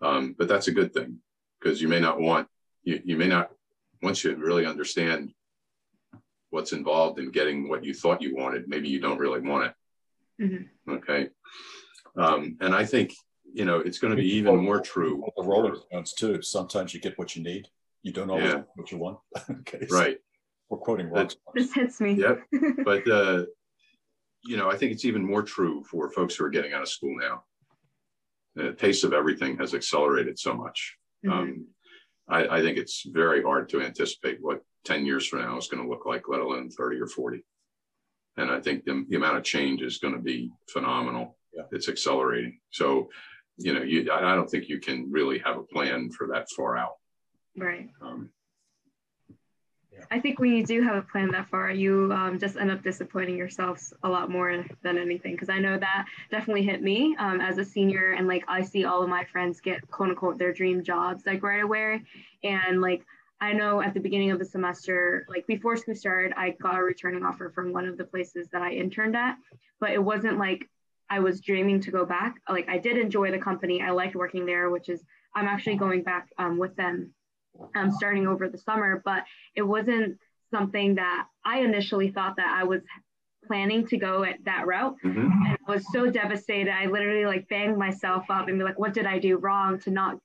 Um, 0.00 0.34
but 0.38 0.46
that's 0.46 0.68
a 0.68 0.72
good 0.72 0.94
thing 0.94 1.18
because 1.60 1.82
you 1.82 1.88
may 1.88 1.98
not 1.98 2.20
want, 2.20 2.46
you, 2.84 3.00
you 3.04 3.16
may 3.16 3.26
not, 3.26 3.50
once 4.00 4.22
you 4.22 4.36
really 4.36 4.64
understand 4.64 5.32
what's 6.50 6.72
involved 6.72 7.18
in 7.18 7.32
getting 7.32 7.68
what 7.68 7.84
you 7.84 7.92
thought 7.92 8.22
you 8.22 8.36
wanted, 8.36 8.68
maybe 8.68 8.88
you 8.88 9.00
don't 9.00 9.18
really 9.18 9.40
want 9.40 9.66
it. 9.66 9.74
Mm-hmm. 10.42 10.92
Okay. 10.92 11.28
Um, 12.16 12.56
and 12.60 12.72
I 12.72 12.84
think, 12.84 13.12
you 13.52 13.64
know, 13.64 13.80
it's 13.80 13.98
going 13.98 14.12
to 14.12 14.22
be 14.22 14.34
even 14.36 14.56
more 14.56 14.80
true. 14.80 15.24
The 15.36 15.42
Rolling 15.42 15.74
Stones 15.74 16.12
too. 16.12 16.42
Sometimes 16.42 16.94
you 16.94 17.00
get 17.00 17.18
what 17.18 17.34
you 17.34 17.42
need. 17.42 17.68
You 18.04 18.12
don't 18.12 18.30
always 18.30 18.52
yeah. 18.52 18.62
what 18.76 18.92
you 18.92 18.98
want. 18.98 19.18
okay. 19.50 19.84
So 19.88 19.96
right. 19.96 20.18
We're 20.70 20.78
quoting 20.78 21.08
rock 21.10 21.32
This 21.54 21.72
hits 21.74 22.00
me. 22.00 22.12
Yep. 22.12 22.40
But, 22.84 23.10
uh, 23.10 23.44
you 24.48 24.56
know, 24.56 24.70
I 24.70 24.76
think 24.76 24.92
it's 24.92 25.04
even 25.04 25.24
more 25.24 25.42
true 25.42 25.84
for 25.84 26.10
folks 26.10 26.34
who 26.34 26.44
are 26.44 26.50
getting 26.50 26.72
out 26.72 26.82
of 26.82 26.88
school 26.88 27.14
now. 27.16 27.44
The 28.54 28.72
pace 28.72 29.04
of 29.04 29.12
everything 29.12 29.58
has 29.58 29.74
accelerated 29.74 30.38
so 30.38 30.54
much. 30.54 30.96
Mm-hmm. 31.24 31.38
Um, 31.38 31.66
I, 32.28 32.58
I, 32.58 32.62
think 32.62 32.78
it's 32.78 33.04
very 33.06 33.42
hard 33.42 33.68
to 33.70 33.82
anticipate 33.82 34.38
what 34.40 34.62
10 34.84 35.04
years 35.04 35.26
from 35.26 35.40
now 35.40 35.56
is 35.58 35.68
going 35.68 35.82
to 35.82 35.88
look 35.88 36.06
like, 36.06 36.28
let 36.28 36.40
alone 36.40 36.70
30 36.70 37.00
or 37.00 37.06
40. 37.06 37.44
And 38.36 38.50
I 38.50 38.60
think 38.60 38.84
the, 38.84 39.04
the 39.08 39.16
amount 39.16 39.36
of 39.36 39.44
change 39.44 39.82
is 39.82 39.98
going 39.98 40.14
to 40.14 40.20
be 40.20 40.50
phenomenal. 40.72 41.36
Yeah. 41.52 41.64
It's 41.72 41.88
accelerating. 41.88 42.58
So, 42.70 43.10
you 43.58 43.74
know, 43.74 43.82
you, 43.82 44.10
I 44.12 44.34
don't 44.34 44.48
think 44.48 44.68
you 44.68 44.80
can 44.80 45.10
really 45.10 45.38
have 45.40 45.58
a 45.58 45.62
plan 45.62 46.10
for 46.10 46.28
that 46.28 46.48
far 46.56 46.76
out. 46.76 46.94
Right. 47.56 47.88
Um, 48.00 48.30
I 50.10 50.20
think 50.20 50.38
when 50.38 50.52
you 50.52 50.64
do 50.64 50.82
have 50.82 50.96
a 50.96 51.02
plan 51.02 51.30
that 51.32 51.48
far, 51.48 51.70
you 51.70 52.12
um, 52.12 52.38
just 52.38 52.56
end 52.56 52.70
up 52.70 52.82
disappointing 52.82 53.36
yourselves 53.36 53.92
a 54.02 54.08
lot 54.08 54.30
more 54.30 54.64
than 54.82 54.98
anything. 54.98 55.32
Because 55.32 55.48
I 55.48 55.58
know 55.58 55.78
that 55.78 56.06
definitely 56.30 56.62
hit 56.62 56.82
me 56.82 57.16
um, 57.18 57.40
as 57.40 57.58
a 57.58 57.64
senior, 57.64 58.12
and 58.12 58.26
like 58.26 58.44
I 58.48 58.62
see 58.62 58.84
all 58.84 59.02
of 59.02 59.08
my 59.08 59.24
friends 59.24 59.60
get 59.60 59.88
quote 59.90 60.10
unquote 60.10 60.38
their 60.38 60.52
dream 60.52 60.82
jobs 60.82 61.26
like 61.26 61.42
right 61.42 61.62
away, 61.62 62.02
and 62.42 62.80
like 62.80 63.04
I 63.40 63.52
know 63.52 63.80
at 63.80 63.94
the 63.94 64.00
beginning 64.00 64.30
of 64.30 64.38
the 64.38 64.44
semester, 64.44 65.24
like 65.28 65.46
before 65.46 65.76
school 65.76 65.94
started, 65.94 66.32
I 66.36 66.50
got 66.60 66.78
a 66.78 66.82
returning 66.82 67.24
offer 67.24 67.50
from 67.50 67.72
one 67.72 67.86
of 67.86 67.96
the 67.96 68.04
places 68.04 68.48
that 68.52 68.62
I 68.62 68.72
interned 68.72 69.16
at, 69.16 69.36
but 69.80 69.90
it 69.90 70.02
wasn't 70.02 70.38
like 70.38 70.68
I 71.10 71.20
was 71.20 71.40
dreaming 71.40 71.80
to 71.82 71.90
go 71.90 72.04
back. 72.04 72.36
Like 72.48 72.68
I 72.68 72.78
did 72.78 72.98
enjoy 72.98 73.30
the 73.30 73.38
company, 73.38 73.80
I 73.82 73.90
liked 73.90 74.16
working 74.16 74.44
there, 74.44 74.70
which 74.70 74.88
is 74.88 75.04
I'm 75.34 75.46
actually 75.46 75.76
going 75.76 76.02
back 76.02 76.28
um, 76.38 76.58
with 76.58 76.74
them 76.74 77.14
um, 77.74 77.90
starting 77.90 78.26
over 78.26 78.48
the 78.48 78.58
summer, 78.58 79.02
but 79.04 79.24
it 79.54 79.62
wasn't 79.62 80.18
something 80.50 80.94
that 80.96 81.26
I 81.44 81.60
initially 81.60 82.10
thought 82.10 82.36
that 82.36 82.56
I 82.58 82.64
was 82.64 82.82
planning 83.46 83.86
to 83.86 83.96
go 83.96 84.24
at 84.24 84.44
that 84.44 84.66
route 84.66 84.96
mm-hmm. 85.04 85.20
and 85.20 85.58
I 85.66 85.72
was 85.72 85.84
so 85.92 86.10
devastated. 86.10 86.72
I 86.72 86.86
literally 86.86 87.24
like 87.24 87.48
banged 87.48 87.78
myself 87.78 88.24
up 88.30 88.48
and 88.48 88.58
be 88.58 88.64
like, 88.64 88.78
what 88.78 88.94
did 88.94 89.06
I 89.06 89.18
do 89.18 89.36
wrong 89.38 89.78
to 89.80 89.90
not 89.90 90.18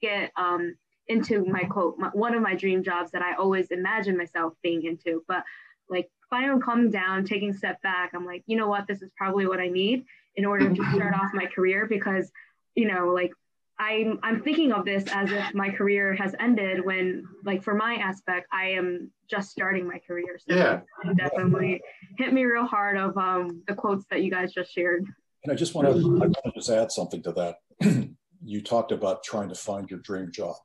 get 0.00 0.30
um, 0.36 0.76
into 1.08 1.44
my 1.44 1.64
quote, 1.64 1.98
my, 1.98 2.08
one 2.08 2.34
of 2.34 2.42
my 2.42 2.54
dream 2.54 2.82
jobs 2.82 3.10
that 3.12 3.22
I 3.22 3.34
always 3.34 3.70
imagined 3.70 4.18
myself 4.18 4.54
being 4.62 4.84
into. 4.84 5.24
But 5.26 5.44
like 5.88 6.10
finally 6.28 6.60
calming 6.60 6.90
down, 6.90 7.24
taking 7.24 7.50
a 7.50 7.54
step 7.54 7.82
back, 7.82 8.12
I'm 8.14 8.26
like, 8.26 8.42
you 8.46 8.56
know 8.56 8.68
what, 8.68 8.86
this 8.86 9.02
is 9.02 9.10
probably 9.16 9.46
what 9.46 9.60
I 9.60 9.68
need 9.68 10.04
in 10.36 10.44
order 10.44 10.72
to 10.72 10.90
start 10.94 11.14
off 11.14 11.30
my 11.34 11.46
career 11.46 11.86
because, 11.86 12.30
you 12.74 12.86
know, 12.86 13.08
like 13.08 13.32
I'm 13.80 14.20
I'm 14.22 14.42
thinking 14.42 14.72
of 14.72 14.84
this 14.84 15.04
as 15.10 15.32
if 15.32 15.54
my 15.54 15.70
career 15.70 16.14
has 16.14 16.34
ended 16.38 16.84
when 16.84 17.24
like 17.44 17.62
for 17.62 17.74
my 17.74 17.94
aspect 17.94 18.46
I 18.52 18.66
am 18.72 19.10
just 19.28 19.50
starting 19.50 19.88
my 19.88 19.98
career. 20.06 20.38
So 20.38 20.54
yeah. 20.54 20.80
definitely 21.16 21.80
hit 22.18 22.34
me 22.34 22.44
real 22.44 22.66
hard 22.66 22.98
of 22.98 23.16
um, 23.16 23.62
the 23.66 23.74
quotes 23.74 24.04
that 24.10 24.22
you 24.22 24.30
guys 24.30 24.52
just 24.52 24.70
shared. 24.70 25.06
And 25.44 25.52
I 25.52 25.56
just 25.56 25.74
want 25.74 25.88
to 25.88 25.94
I 25.94 26.26
want 26.26 26.36
to 26.44 26.52
just 26.54 26.68
add 26.68 26.92
something 26.92 27.22
to 27.22 27.32
that. 27.32 28.10
you 28.44 28.60
talked 28.60 28.92
about 28.92 29.24
trying 29.24 29.48
to 29.48 29.54
find 29.54 29.88
your 29.88 30.00
dream 30.00 30.30
job. 30.30 30.56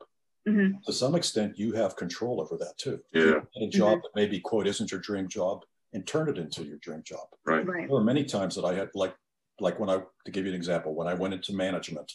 Mm-hmm. 0.47 0.79
To 0.85 0.93
some 0.93 1.15
extent, 1.15 1.57
you 1.57 1.71
have 1.71 1.95
control 1.95 2.41
over 2.41 2.57
that 2.57 2.77
too. 2.77 2.99
Yeah. 3.13 3.39
a 3.61 3.67
job 3.69 3.93
mm-hmm. 3.93 4.01
that 4.01 4.11
maybe 4.15 4.41
quote 4.41 4.67
isn't 4.67 4.91
your 4.91 4.99
dream 4.99 5.29
job 5.29 5.63
and 5.93 6.05
turn 6.05 6.27
it 6.27 6.37
into 6.37 6.65
your 6.65 6.77
dream 6.79 7.01
job. 7.05 7.27
Right. 7.45 7.65
right. 7.65 7.87
There 7.87 7.95
were 7.95 8.03
many 8.03 8.25
times 8.25 8.55
that 8.55 8.65
I 8.65 8.73
had 8.73 8.89
like 8.93 9.15
like 9.61 9.79
when 9.79 9.89
I 9.89 10.01
to 10.25 10.31
give 10.31 10.43
you 10.43 10.51
an 10.51 10.57
example, 10.57 10.93
when 10.93 11.07
I 11.07 11.13
went 11.13 11.33
into 11.33 11.53
management 11.53 12.11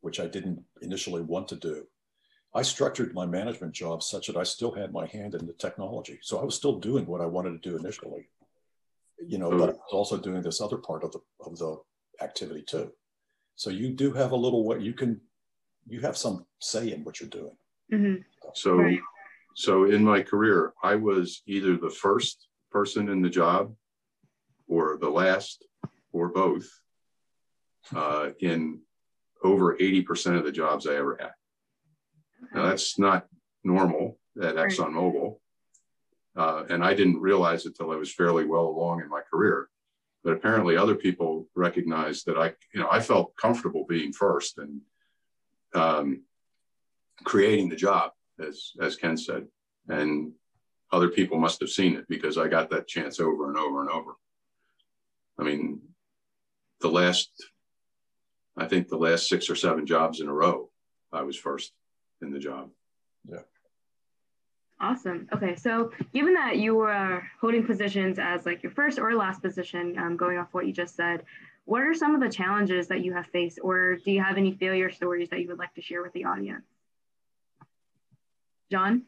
which 0.00 0.20
I 0.20 0.26
didn't 0.26 0.62
initially 0.82 1.22
want 1.22 1.48
to 1.48 1.56
do. 1.56 1.86
I 2.54 2.62
structured 2.62 3.14
my 3.14 3.26
management 3.26 3.72
job 3.72 4.02
such 4.02 4.26
that 4.26 4.36
I 4.36 4.42
still 4.42 4.72
had 4.72 4.92
my 4.92 5.06
hand 5.06 5.34
in 5.34 5.46
the 5.46 5.52
technology. 5.52 6.18
So 6.22 6.40
I 6.40 6.44
was 6.44 6.56
still 6.56 6.78
doing 6.78 7.06
what 7.06 7.20
I 7.20 7.26
wanted 7.26 7.62
to 7.62 7.70
do 7.70 7.76
initially, 7.76 8.28
you 9.24 9.38
know, 9.38 9.50
but 9.50 9.70
I 9.70 9.72
was 9.72 9.92
also 9.92 10.16
doing 10.18 10.42
this 10.42 10.60
other 10.60 10.78
part 10.78 11.04
of 11.04 11.12
the 11.12 11.20
of 11.44 11.58
the 11.58 11.80
activity 12.20 12.62
too. 12.62 12.90
So 13.54 13.70
you 13.70 13.90
do 13.90 14.12
have 14.12 14.32
a 14.32 14.36
little 14.36 14.64
what 14.64 14.80
you 14.80 14.92
can 14.94 15.20
you 15.86 16.00
have 16.00 16.16
some 16.16 16.44
say 16.58 16.92
in 16.92 17.04
what 17.04 17.20
you're 17.20 17.28
doing. 17.28 17.56
Mm-hmm. 17.92 18.22
So 18.54 18.74
right. 18.76 18.98
so 19.54 19.84
in 19.84 20.04
my 20.04 20.22
career, 20.22 20.72
I 20.82 20.96
was 20.96 21.42
either 21.46 21.76
the 21.76 21.90
first 21.90 22.48
person 22.70 23.08
in 23.08 23.22
the 23.22 23.30
job 23.30 23.74
or 24.66 24.98
the 25.00 25.10
last 25.10 25.66
or 26.12 26.28
both 26.28 26.68
uh, 27.94 28.30
in 28.40 28.80
over 29.42 29.76
80% 29.76 30.36
of 30.36 30.44
the 30.44 30.52
jobs 30.52 30.86
I 30.86 30.94
ever 30.94 31.16
had. 31.20 31.32
Now, 32.54 32.68
that's 32.68 32.98
not 32.98 33.26
normal 33.64 34.18
at 34.42 34.56
ExxonMobil. 34.56 35.36
Uh, 36.36 36.64
and 36.70 36.84
I 36.84 36.94
didn't 36.94 37.20
realize 37.20 37.66
it 37.66 37.76
till 37.76 37.90
I 37.90 37.96
was 37.96 38.12
fairly 38.12 38.44
well 38.44 38.66
along 38.66 39.00
in 39.00 39.08
my 39.08 39.20
career. 39.20 39.68
But 40.22 40.34
apparently, 40.34 40.76
other 40.76 40.94
people 40.94 41.48
recognized 41.54 42.26
that 42.26 42.36
I, 42.36 42.52
you 42.74 42.80
know, 42.80 42.88
I 42.90 43.00
felt 43.00 43.36
comfortable 43.36 43.86
being 43.88 44.12
first 44.12 44.58
and 44.58 44.80
um, 45.74 46.22
creating 47.24 47.68
the 47.68 47.76
job, 47.76 48.12
as 48.38 48.72
as 48.80 48.96
Ken 48.96 49.16
said. 49.16 49.46
And 49.88 50.32
other 50.92 51.08
people 51.08 51.38
must 51.38 51.60
have 51.60 51.70
seen 51.70 51.96
it 51.96 52.06
because 52.08 52.36
I 52.36 52.48
got 52.48 52.70
that 52.70 52.86
chance 52.86 53.18
over 53.18 53.48
and 53.48 53.56
over 53.56 53.80
and 53.80 53.90
over. 53.90 54.12
I 55.38 55.42
mean, 55.44 55.80
the 56.80 56.90
last 56.90 57.30
I 58.60 58.68
think 58.68 58.88
the 58.88 58.98
last 58.98 59.26
six 59.26 59.48
or 59.48 59.56
seven 59.56 59.86
jobs 59.86 60.20
in 60.20 60.28
a 60.28 60.32
row, 60.32 60.68
I 61.10 61.22
was 61.22 61.34
first 61.34 61.72
in 62.20 62.30
the 62.30 62.38
job. 62.38 62.68
Yeah. 63.26 63.38
Awesome. 64.78 65.28
Okay, 65.32 65.56
so 65.56 65.92
given 66.12 66.34
that 66.34 66.58
you 66.58 66.74
were 66.74 67.22
holding 67.40 67.66
positions 67.66 68.18
as 68.18 68.44
like 68.44 68.62
your 68.62 68.72
first 68.72 68.98
or 68.98 69.14
last 69.14 69.40
position, 69.40 69.98
um, 69.98 70.16
going 70.18 70.36
off 70.36 70.48
what 70.52 70.66
you 70.66 70.74
just 70.74 70.94
said, 70.94 71.24
what 71.64 71.80
are 71.80 71.94
some 71.94 72.14
of 72.14 72.20
the 72.20 72.28
challenges 72.28 72.86
that 72.88 73.02
you 73.02 73.14
have 73.14 73.26
faced, 73.28 73.60
or 73.62 73.96
do 73.96 74.10
you 74.10 74.22
have 74.22 74.36
any 74.36 74.52
failure 74.52 74.90
stories 74.90 75.30
that 75.30 75.40
you 75.40 75.48
would 75.48 75.58
like 75.58 75.72
to 75.74 75.82
share 75.82 76.02
with 76.02 76.12
the 76.12 76.24
audience? 76.24 76.64
John. 78.70 79.04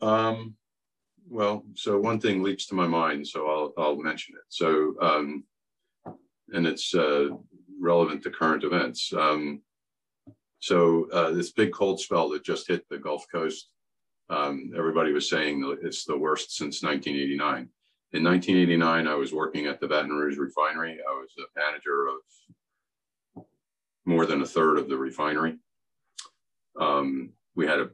Um, 0.00 0.56
well, 1.28 1.64
so 1.74 1.98
one 1.98 2.18
thing 2.18 2.42
leaps 2.42 2.66
to 2.66 2.74
my 2.74 2.88
mind, 2.88 3.26
so 3.28 3.46
I'll 3.48 3.72
I'll 3.76 3.96
mention 3.96 4.34
it. 4.34 4.44
So, 4.48 4.94
um, 5.00 5.44
and 6.52 6.66
it's 6.66 6.94
uh, 6.94 7.28
relevant 7.82 8.22
to 8.22 8.30
current 8.30 8.64
events. 8.64 9.12
Um, 9.12 9.60
so 10.60 11.10
uh, 11.10 11.32
this 11.32 11.50
big 11.50 11.72
cold 11.72 12.00
spell 12.00 12.28
that 12.30 12.44
just 12.44 12.68
hit 12.68 12.88
the 12.88 12.98
Gulf 12.98 13.26
Coast, 13.30 13.68
um, 14.30 14.72
everybody 14.76 15.12
was 15.12 15.28
saying 15.28 15.78
it's 15.82 16.04
the 16.04 16.16
worst 16.16 16.56
since 16.56 16.82
1989. 16.82 17.68
In 18.14 18.24
1989, 18.24 19.08
I 19.08 19.14
was 19.14 19.32
working 19.32 19.66
at 19.66 19.80
the 19.80 19.88
Baton 19.88 20.10
Rouge 20.10 20.38
refinery. 20.38 20.98
I 21.06 21.12
was 21.12 21.30
a 21.38 21.60
manager 21.60 22.06
of 22.06 23.44
more 24.04 24.26
than 24.26 24.42
a 24.42 24.46
third 24.46 24.78
of 24.78 24.88
the 24.88 24.96
refinery. 24.96 25.56
Um, 26.80 27.32
we 27.56 27.66
had 27.66 27.80
a 27.80 27.90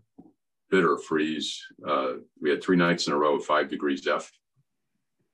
bitter 0.70 0.98
freeze. 0.98 1.61
Uh, 1.87 2.14
we 2.40 2.51
had 2.51 2.62
three 2.62 2.77
nights 2.77 3.07
in 3.07 3.12
a 3.12 3.16
row 3.16 3.37
of 3.37 3.44
five 3.44 3.68
degrees 3.68 4.07
F. 4.07 4.31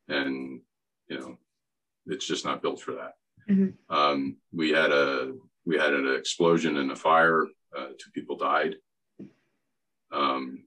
And, 0.09 0.61
you 1.09 1.19
know, 1.19 1.38
it's 2.07 2.27
just 2.27 2.45
not 2.45 2.62
built 2.62 2.81
for 2.81 2.93
that. 2.93 3.14
Mm-hmm. 3.49 3.95
Um, 3.95 4.37
we 4.53 4.71
had 4.71 4.91
a 4.91 5.35
we 5.67 5.79
had 5.79 5.95
an 5.95 6.15
explosion 6.15 6.77
and 6.77 6.91
a 6.91 6.97
fire. 6.97 7.47
Uh, 7.77 7.89
two 7.99 8.11
people 8.13 8.37
died. 8.37 8.77
Um, 10.13 10.65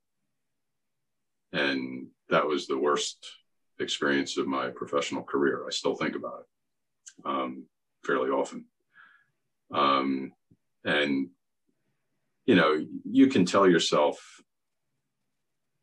and 1.54 2.08
that 2.30 2.46
was 2.46 2.68
the 2.68 2.78
worst 2.78 3.26
experience 3.80 4.38
of 4.38 4.48
my 4.48 4.70
professional 4.70 5.24
career. 5.24 5.66
I 5.66 5.72
still 5.72 5.96
think 5.96 6.16
about 6.16 6.42
it 6.42 7.26
um, 7.26 7.66
fairly 8.04 8.30
often. 8.30 8.66
Um, 9.72 10.34
and 10.84 11.30
you 12.46 12.56
know, 12.56 12.84
you 13.04 13.28
can 13.28 13.46
tell 13.46 13.70
yourself, 13.70 14.42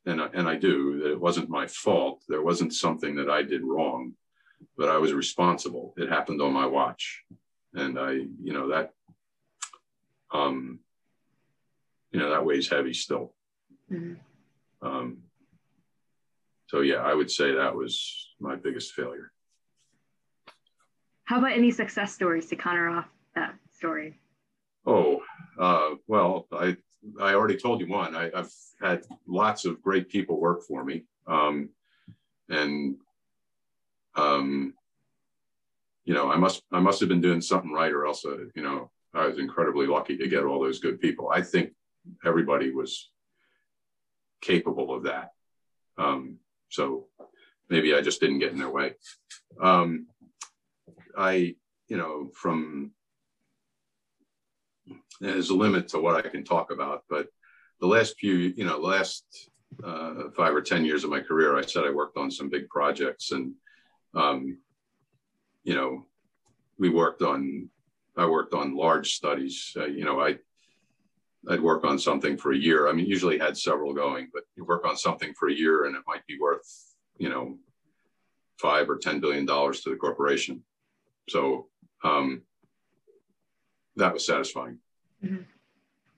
and 0.06 0.20
I, 0.20 0.28
and 0.32 0.48
I 0.48 0.56
do, 0.56 0.98
that 1.00 1.12
it 1.12 1.20
wasn't 1.20 1.50
my 1.50 1.66
fault. 1.66 2.24
There 2.26 2.42
wasn't 2.42 2.72
something 2.72 3.16
that 3.16 3.28
I 3.28 3.42
did 3.42 3.62
wrong, 3.62 4.14
but 4.76 4.88
I 4.88 4.98
was 4.98 5.12
responsible. 5.12 5.94
It 5.96 6.08
happened 6.08 6.40
on 6.42 6.52
my 6.52 6.66
watch, 6.66 7.22
and 7.74 7.98
I, 7.98 8.12
you 8.12 8.52
know, 8.52 8.68
that, 8.68 8.92
um, 10.32 10.80
you 12.10 12.20
know, 12.20 12.30
that 12.30 12.44
weighs 12.44 12.68
heavy 12.68 12.94
still. 12.94 13.34
Mm-hmm. 13.90 14.14
Um, 14.86 15.18
so 16.68 16.80
yeah, 16.80 16.96
I 16.96 17.14
would 17.14 17.30
say 17.30 17.52
that 17.52 17.74
was 17.74 18.34
my 18.40 18.56
biggest 18.56 18.94
failure. 18.94 19.32
How 21.24 21.38
about 21.38 21.52
any 21.52 21.70
success 21.70 22.12
stories 22.12 22.46
to 22.46 22.56
counter 22.56 22.88
off 22.88 23.06
that 23.34 23.54
story? 23.72 24.18
Oh, 24.86 25.22
uh, 25.58 25.90
well, 26.06 26.46
I 26.52 26.76
I 27.20 27.34
already 27.34 27.56
told 27.56 27.80
you 27.80 27.88
one. 27.88 28.14
I, 28.14 28.30
have 28.34 28.50
had 28.80 29.04
lots 29.26 29.64
of 29.64 29.82
great 29.82 30.08
people 30.08 30.40
work 30.40 30.62
for 30.64 30.84
me, 30.84 31.04
um, 31.26 31.70
and 32.48 32.96
um, 34.16 34.74
you 36.04 36.14
know, 36.14 36.30
I 36.30 36.36
must 36.36 36.62
I 36.72 36.80
must 36.80 37.00
have 37.00 37.08
been 37.08 37.20
doing 37.20 37.40
something 37.40 37.72
right, 37.72 37.92
or 37.92 38.06
else, 38.06 38.24
uh, 38.24 38.36
you 38.54 38.62
know, 38.62 38.90
I 39.14 39.26
was 39.26 39.38
incredibly 39.38 39.86
lucky 39.86 40.16
to 40.18 40.28
get 40.28 40.44
all 40.44 40.60
those 40.60 40.80
good 40.80 41.00
people. 41.00 41.30
I 41.32 41.42
think 41.42 41.72
everybody 42.24 42.70
was 42.70 43.10
capable 44.42 44.94
of 44.94 45.04
that. 45.04 45.30
Um, 45.96 46.38
so 46.68 47.06
maybe 47.70 47.94
I 47.94 48.02
just 48.02 48.20
didn't 48.20 48.40
get 48.40 48.52
in 48.52 48.58
their 48.58 48.70
way. 48.70 48.94
Um, 49.60 50.06
I, 51.16 51.54
you 51.88 51.96
know, 51.96 52.30
from 52.34 52.90
there's 55.20 55.50
a 55.50 55.54
limit 55.54 55.88
to 55.88 56.00
what 56.00 56.26
I 56.26 56.28
can 56.28 56.44
talk 56.44 56.70
about, 56.70 57.04
but 57.08 57.28
the 57.80 57.86
last 57.86 58.16
few, 58.18 58.34
you 58.34 58.64
know, 58.64 58.78
last 58.78 59.24
uh, 59.82 60.30
five 60.36 60.54
or 60.54 60.60
10 60.60 60.84
years 60.84 61.04
of 61.04 61.10
my 61.10 61.20
career, 61.20 61.56
I 61.56 61.62
said 61.62 61.84
I 61.84 61.90
worked 61.90 62.18
on 62.18 62.30
some 62.30 62.50
big 62.50 62.68
projects 62.68 63.30
and, 63.30 63.54
um, 64.14 64.58
you 65.62 65.74
know, 65.74 66.06
we 66.78 66.88
worked 66.88 67.22
on, 67.22 67.68
I 68.16 68.26
worked 68.26 68.54
on 68.54 68.76
large 68.76 69.14
studies. 69.14 69.72
Uh, 69.76 69.86
you 69.86 70.04
know, 70.04 70.20
I, 70.20 70.36
I'd 71.48 71.60
work 71.60 71.84
on 71.84 71.98
something 71.98 72.36
for 72.36 72.52
a 72.52 72.56
year. 72.56 72.88
I 72.88 72.92
mean, 72.92 73.06
usually 73.06 73.38
had 73.38 73.56
several 73.56 73.92
going, 73.92 74.28
but 74.32 74.44
you 74.56 74.64
work 74.64 74.86
on 74.86 74.96
something 74.96 75.34
for 75.34 75.48
a 75.48 75.54
year 75.54 75.84
and 75.84 75.94
it 75.96 76.02
might 76.06 76.26
be 76.26 76.38
worth, 76.40 76.94
you 77.18 77.28
know, 77.28 77.58
five 78.58 78.88
or 78.88 78.96
ten 78.96 79.20
billion 79.20 79.44
dollars 79.44 79.80
to 79.82 79.90
the 79.90 79.96
corporation. 79.96 80.62
So 81.28 81.68
um, 82.02 82.42
that 83.96 84.12
was 84.12 84.26
satisfying. 84.26 84.78
Mm-hmm. 85.24 85.42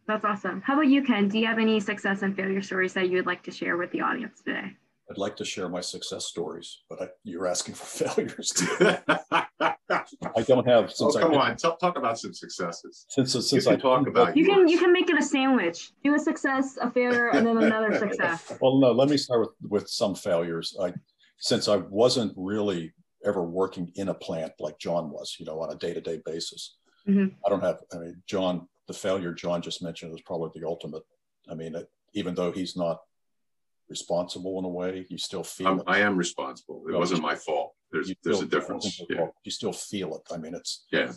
That's 0.06 0.24
awesome. 0.24 0.62
How 0.64 0.74
about 0.74 0.86
you, 0.86 1.02
Ken? 1.02 1.28
Do 1.28 1.38
you 1.38 1.46
have 1.46 1.58
any 1.58 1.80
success 1.80 2.22
and 2.22 2.36
failure 2.36 2.62
stories 2.62 2.92
that 2.94 3.08
you 3.08 3.16
would 3.16 3.26
like 3.26 3.42
to 3.44 3.50
share 3.50 3.76
with 3.76 3.90
the 3.90 4.02
audience 4.02 4.40
today? 4.42 4.76
I'd 5.10 5.18
like 5.18 5.36
to 5.36 5.44
share 5.44 5.68
my 5.68 5.80
success 5.80 6.26
stories, 6.26 6.82
but 6.90 7.00
I, 7.00 7.08
you're 7.22 7.46
asking 7.46 7.74
for 7.74 7.86
failures. 8.08 8.52
I 9.90 10.42
don't 10.46 10.66
have 10.66 10.92
since. 10.92 11.16
Oh, 11.16 11.20
come 11.20 11.34
I, 11.34 11.50
on, 11.50 11.56
talk, 11.56 11.78
talk 11.78 11.96
about 11.96 12.18
some 12.18 12.34
successes. 12.34 13.06
Since 13.08 13.32
since 13.32 13.66
I 13.66 13.76
talk 13.76 14.06
about 14.06 14.36
you 14.36 14.44
yours. 14.44 14.56
can 14.56 14.68
you 14.68 14.78
can 14.78 14.92
make 14.92 15.08
it 15.08 15.18
a 15.18 15.22
sandwich. 15.22 15.92
Do 16.02 16.14
a 16.14 16.18
success, 16.18 16.76
a 16.80 16.90
failure, 16.90 17.28
and 17.28 17.46
then 17.46 17.58
another 17.58 17.96
success. 17.98 18.52
Well, 18.60 18.78
no. 18.78 18.92
Let 18.92 19.08
me 19.08 19.16
start 19.16 19.40
with 19.40 19.70
with 19.70 19.88
some 19.88 20.14
failures. 20.14 20.76
I 20.80 20.92
since 21.38 21.68
I 21.68 21.76
wasn't 21.76 22.32
really 22.36 22.92
ever 23.24 23.42
working 23.42 23.90
in 23.96 24.08
a 24.08 24.14
plant 24.14 24.52
like 24.60 24.78
John 24.78 25.10
was, 25.10 25.36
you 25.38 25.46
know, 25.46 25.60
on 25.60 25.72
a 25.72 25.76
day 25.76 25.92
to 25.94 26.00
day 26.00 26.20
basis. 26.24 26.76
Mm-hmm. 27.08 27.34
I 27.44 27.48
don't 27.48 27.62
have. 27.62 27.80
I 27.92 27.98
mean, 27.98 28.22
John, 28.26 28.68
the 28.88 28.94
failure 28.94 29.32
John 29.32 29.62
just 29.62 29.82
mentioned 29.82 30.12
was 30.12 30.22
probably 30.22 30.60
the 30.60 30.66
ultimate. 30.66 31.02
I 31.48 31.54
mean, 31.54 31.74
it, 31.74 31.88
even 32.14 32.34
though 32.34 32.52
he's 32.52 32.76
not 32.76 33.00
responsible 33.88 34.58
in 34.58 34.64
a 34.64 34.68
way. 34.68 35.06
You 35.08 35.18
still 35.18 35.44
feel 35.44 35.68
I'm, 35.68 35.78
it. 35.80 35.84
I 35.86 36.00
am 36.00 36.16
responsible. 36.16 36.84
It 36.88 36.92
wasn't 36.92 37.22
my 37.22 37.34
fault. 37.34 37.74
There's 37.92 38.12
there's 38.22 38.42
a 38.42 38.46
difference. 38.46 39.00
Yeah. 39.08 39.28
You 39.44 39.50
still 39.50 39.72
feel 39.72 40.16
it. 40.16 40.22
I 40.32 40.38
mean, 40.38 40.54
it's 40.54 40.86
yeah. 40.90 41.12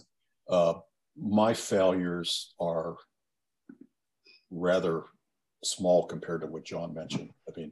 Uh, 0.47 0.75
my 1.17 1.53
failures 1.53 2.53
are 2.59 2.95
rather 4.51 5.03
small 5.63 6.05
compared 6.05 6.41
to 6.41 6.47
what 6.47 6.65
John 6.65 6.93
mentioned. 6.93 7.31
I 7.47 7.59
mean, 7.59 7.71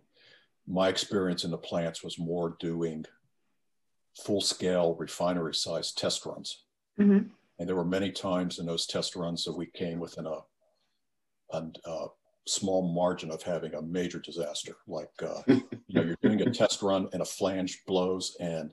my 0.67 0.89
experience 0.89 1.43
in 1.43 1.51
the 1.51 1.57
plants 1.57 2.03
was 2.03 2.19
more 2.19 2.57
doing 2.60 3.05
full 4.15 4.41
scale 4.41 4.95
refinery 4.99 5.53
size 5.53 5.91
test 5.91 6.25
runs. 6.25 6.63
Mm-hmm. 6.99 7.29
And 7.60 7.67
there 7.67 7.75
were 7.75 7.86
many 7.86 8.12
times 8.12 8.60
in 8.60 8.65
those 8.65 8.86
test 8.86 9.15
runs 9.15 9.43
that 9.45 9.57
we 9.57 9.67
came 9.67 9.99
within 9.99 10.25
a, 10.25 10.39
a, 11.51 11.63
a 11.86 12.07
small 12.47 12.93
margin 12.93 13.31
of 13.31 13.43
having 13.43 13.73
a 13.75 13.81
major 13.81 14.19
disaster. 14.19 14.75
Like, 14.88 15.12
uh, 15.21 15.41
you 15.47 15.63
know, 15.89 16.03
you're 16.03 16.17
doing 16.21 16.41
a 16.41 16.51
test 16.51 16.81
run 16.81 17.10
and 17.13 17.21
a 17.21 17.25
flange 17.25 17.83
blows, 17.86 18.36
and 18.39 18.71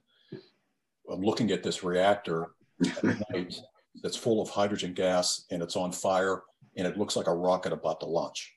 I'm 1.10 1.22
looking 1.22 1.50
at 1.50 1.62
this 1.62 1.84
reactor 1.84 2.52
at 2.84 3.04
night 3.30 3.60
that's 4.02 4.16
full 4.16 4.42
of 4.42 4.48
hydrogen 4.48 4.92
gas 4.92 5.44
and 5.50 5.62
it's 5.62 5.76
on 5.76 5.92
fire 5.92 6.42
and 6.76 6.86
it 6.86 6.96
looks 6.96 7.16
like 7.16 7.26
a 7.26 7.34
rocket 7.34 7.72
about 7.72 8.00
to 8.00 8.06
launch. 8.06 8.52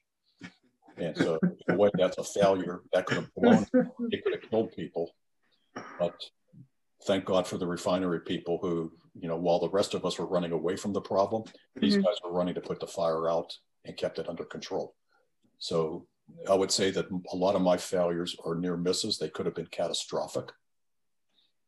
And 0.98 1.16
so, 1.16 1.38
in 1.44 1.76
a 1.76 1.78
way, 1.78 1.92
that's 1.94 2.18
a 2.18 2.24
failure. 2.24 2.82
That 2.92 3.06
could 3.06 3.18
have 3.18 3.34
blown, 3.36 3.68
it 4.12 4.24
could 4.24 4.34
have 4.34 4.50
killed 4.50 4.72
people. 4.72 5.12
But 6.00 6.16
thank 7.06 7.26
God 7.26 7.46
for 7.46 7.60
the 7.60 7.68
refinery 7.68 8.22
people 8.22 8.58
who, 8.60 8.92
you 9.14 9.28
know, 9.28 9.38
while 9.38 9.60
the 9.60 9.70
rest 9.70 9.94
of 9.94 10.06
us 10.06 10.18
were 10.18 10.26
running 10.26 10.54
away 10.54 10.76
from 10.76 10.94
the 10.94 11.02
problem, 11.02 11.44
these 11.76 11.94
mm-hmm. 11.94 12.04
guys 12.04 12.16
were 12.24 12.34
running 12.34 12.56
to 12.56 12.62
put 12.62 12.80
the 12.80 12.88
fire 12.88 13.30
out 13.30 13.54
and 13.86 13.96
kept 13.96 14.18
it 14.18 14.28
under 14.28 14.44
control. 14.44 14.96
So 15.60 16.08
I 16.50 16.56
would 16.56 16.72
say 16.72 16.92
that 16.92 17.08
a 17.32 17.36
lot 17.36 17.56
of 17.56 17.62
my 17.62 17.78
failures 17.78 18.36
are 18.46 18.56
near 18.56 18.78
misses. 18.78 19.18
They 19.18 19.30
could 19.30 19.46
have 19.46 19.56
been 19.56 19.68
catastrophic. 19.68 20.52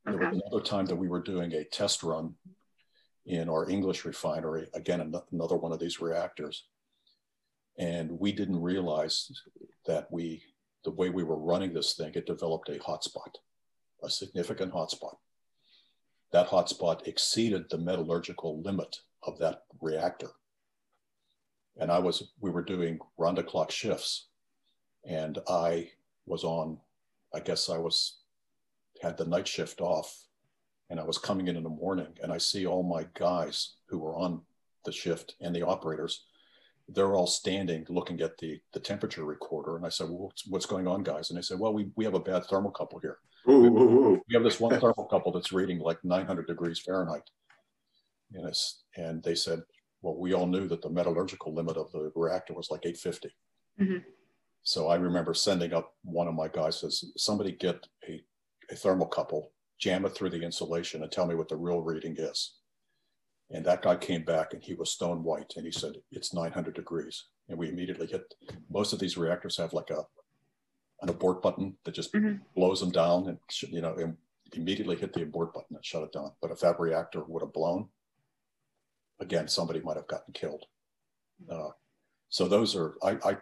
Okay. 0.07 0.17
There 0.17 0.29
was 0.29 0.41
another 0.45 0.63
time 0.63 0.85
that 0.87 0.95
we 0.95 1.07
were 1.07 1.21
doing 1.21 1.53
a 1.53 1.63
test 1.63 2.03
run 2.03 2.35
in 3.25 3.49
our 3.49 3.69
English 3.69 4.05
refinery, 4.05 4.67
again, 4.73 5.13
another 5.31 5.55
one 5.55 5.71
of 5.71 5.79
these 5.79 6.01
reactors. 6.01 6.65
And 7.77 8.11
we 8.11 8.31
didn't 8.31 8.61
realize 8.61 9.31
that 9.85 10.11
we, 10.11 10.43
the 10.83 10.91
way 10.91 11.09
we 11.09 11.23
were 11.23 11.37
running 11.37 11.73
this 11.73 11.93
thing, 11.93 12.11
it 12.15 12.25
developed 12.25 12.69
a 12.69 12.79
hotspot, 12.79 13.35
a 14.03 14.09
significant 14.09 14.73
hotspot. 14.73 15.15
That 16.31 16.47
hotspot 16.47 17.07
exceeded 17.07 17.69
the 17.69 17.77
metallurgical 17.77 18.61
limit 18.61 18.97
of 19.23 19.37
that 19.39 19.63
reactor 19.81 20.31
and 21.79 21.91
I 21.91 21.99
was, 21.99 22.31
we 22.41 22.51
were 22.51 22.61
doing 22.61 22.99
round 23.17 23.37
the 23.37 23.43
clock 23.43 23.71
shifts. 23.71 24.27
And 25.05 25.39
I 25.47 25.89
was 26.25 26.43
on, 26.43 26.77
I 27.33 27.39
guess 27.39 27.69
I 27.69 27.77
was, 27.77 28.19
had 29.01 29.17
the 29.17 29.25
night 29.25 29.47
shift 29.47 29.81
off. 29.81 30.25
And 30.89 30.99
I 30.99 31.03
was 31.03 31.17
coming 31.17 31.47
in 31.47 31.55
in 31.55 31.63
the 31.63 31.69
morning 31.69 32.17
and 32.21 32.31
I 32.31 32.39
see 32.39 32.65
all 32.65 32.83
my 32.83 33.07
guys 33.13 33.75
who 33.87 33.99
were 33.99 34.15
on 34.15 34.41
the 34.85 34.91
shift 34.91 35.35
and 35.39 35.55
the 35.55 35.65
operators, 35.65 36.25
they're 36.87 37.13
all 37.13 37.27
standing 37.27 37.85
looking 37.89 38.21
at 38.21 38.37
the, 38.39 38.59
the 38.73 38.79
temperature 38.79 39.23
recorder. 39.23 39.77
And 39.77 39.85
I 39.85 39.89
said, 39.89 40.09
well, 40.09 40.23
what's, 40.23 40.47
what's 40.47 40.65
going 40.65 40.87
on, 40.87 41.03
guys? 41.03 41.29
And 41.29 41.37
they 41.37 41.43
said, 41.43 41.59
well, 41.59 41.73
we, 41.73 41.91
we 41.95 42.05
have 42.05 42.15
a 42.15 42.19
bad 42.19 42.43
thermocouple 42.43 43.01
here. 43.01 43.19
Ooh, 43.47 43.65
ooh, 43.65 44.07
ooh. 44.07 44.21
We 44.27 44.33
have 44.33 44.43
this 44.43 44.59
one 44.59 44.79
thermocouple 44.79 45.33
that's 45.33 45.53
reading 45.53 45.79
like 45.79 46.03
900 46.03 46.47
degrees 46.47 46.79
Fahrenheit. 46.79 47.29
And, 48.33 48.53
and 48.95 49.23
they 49.23 49.35
said, 49.35 49.61
well, 50.01 50.15
we 50.17 50.33
all 50.33 50.47
knew 50.47 50.67
that 50.67 50.81
the 50.81 50.89
metallurgical 50.89 51.53
limit 51.53 51.77
of 51.77 51.91
the 51.91 52.11
reactor 52.15 52.53
was 52.53 52.69
like 52.71 52.85
850. 52.85 53.29
Mm-hmm. 53.81 53.97
So 54.63 54.87
I 54.87 54.95
remember 54.95 55.33
sending 55.33 55.73
up 55.73 55.93
one 56.03 56.27
of 56.27 56.35
my 56.35 56.47
guys 56.47 56.79
says, 56.79 57.03
somebody 57.17 57.53
get 57.53 57.87
a, 58.07 58.21
a 58.69 58.75
thermocouple, 58.75 59.47
jam 59.79 60.05
it 60.05 60.09
through 60.15 60.29
the 60.29 60.41
insulation 60.41 61.01
and 61.03 61.11
tell 61.11 61.25
me 61.25 61.35
what 61.35 61.49
the 61.49 61.55
real 61.55 61.81
reading 61.81 62.15
is. 62.17 62.55
And 63.51 63.65
that 63.65 63.81
guy 63.81 63.95
came 63.95 64.23
back 64.23 64.53
and 64.53 64.63
he 64.63 64.75
was 64.75 64.91
stone 64.91 65.23
white 65.23 65.53
and 65.55 65.65
he 65.65 65.71
said, 65.71 65.93
it's 66.11 66.33
900 66.33 66.75
degrees. 66.75 67.25
And 67.47 67.57
we 67.57 67.69
immediately 67.69 68.05
hit, 68.05 68.33
most 68.69 68.93
of 68.93 68.99
these 68.99 69.17
reactors 69.17 69.57
have 69.57 69.73
like 69.73 69.89
a, 69.89 70.03
an 71.01 71.09
abort 71.09 71.41
button 71.41 71.75
that 71.83 71.95
just 71.95 72.13
mm-hmm. 72.13 72.43
blows 72.55 72.79
them 72.79 72.91
down 72.91 73.27
and, 73.27 73.37
you 73.69 73.81
know, 73.81 73.95
and 73.95 74.17
immediately 74.53 74.95
hit 74.95 75.13
the 75.13 75.23
abort 75.23 75.53
button 75.53 75.75
and 75.75 75.85
shut 75.85 76.03
it 76.03 76.11
down. 76.11 76.31
But 76.41 76.51
if 76.51 76.59
that 76.59 76.79
reactor 76.79 77.23
would 77.23 77.41
have 77.41 77.53
blown, 77.53 77.89
again, 79.19 79.47
somebody 79.47 79.79
might 79.81 79.97
have 79.97 80.07
gotten 80.07 80.33
killed. 80.33 80.65
Uh, 81.49 81.69
so 82.29 82.47
those 82.47 82.75
are 82.75 82.95
I, 83.03 83.17
I, 83.23 83.37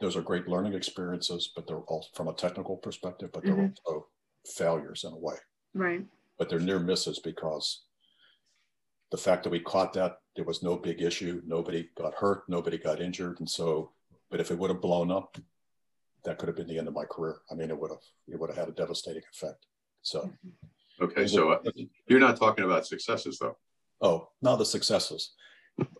those 0.00 0.16
are 0.16 0.22
great 0.22 0.48
learning 0.48 0.74
experiences, 0.74 1.52
but 1.54 1.66
they're 1.66 1.78
all 1.78 2.06
from 2.14 2.28
a 2.28 2.32
technical 2.34 2.76
perspective, 2.76 3.30
but 3.32 3.44
they're 3.44 3.54
mm-hmm. 3.54 3.74
also 3.86 4.06
failures 4.46 5.04
in 5.04 5.12
a 5.12 5.18
way. 5.18 5.36
Right. 5.74 6.04
But 6.38 6.48
they're 6.48 6.58
near 6.58 6.78
misses 6.78 7.18
because 7.18 7.82
the 9.10 9.18
fact 9.18 9.44
that 9.44 9.50
we 9.50 9.60
caught 9.60 9.92
that 9.94 10.18
there 10.36 10.44
was 10.44 10.62
no 10.62 10.76
big 10.76 11.02
issue, 11.02 11.42
nobody 11.46 11.88
got 11.96 12.14
hurt, 12.14 12.44
nobody 12.48 12.78
got 12.78 13.00
injured, 13.00 13.40
and 13.40 13.48
so. 13.48 13.92
But 14.30 14.40
if 14.40 14.52
it 14.52 14.58
would 14.58 14.70
have 14.70 14.80
blown 14.80 15.10
up, 15.10 15.36
that 16.24 16.38
could 16.38 16.48
have 16.48 16.56
been 16.56 16.68
the 16.68 16.78
end 16.78 16.88
of 16.88 16.94
my 16.94 17.04
career. 17.04 17.38
I 17.50 17.54
mean, 17.54 17.70
it 17.70 17.78
would 17.78 17.90
have 17.90 18.04
it 18.28 18.38
would 18.38 18.50
have 18.50 18.58
had 18.58 18.68
a 18.68 18.72
devastating 18.72 19.22
effect. 19.32 19.66
So, 20.02 20.30
okay, 21.00 21.26
so 21.26 21.50
uh, 21.50 21.58
you're 22.06 22.20
not 22.20 22.38
talking 22.38 22.64
about 22.64 22.86
successes 22.86 23.38
though. 23.38 23.56
Oh, 24.00 24.28
not 24.40 24.56
the 24.56 24.64
successes. 24.64 25.32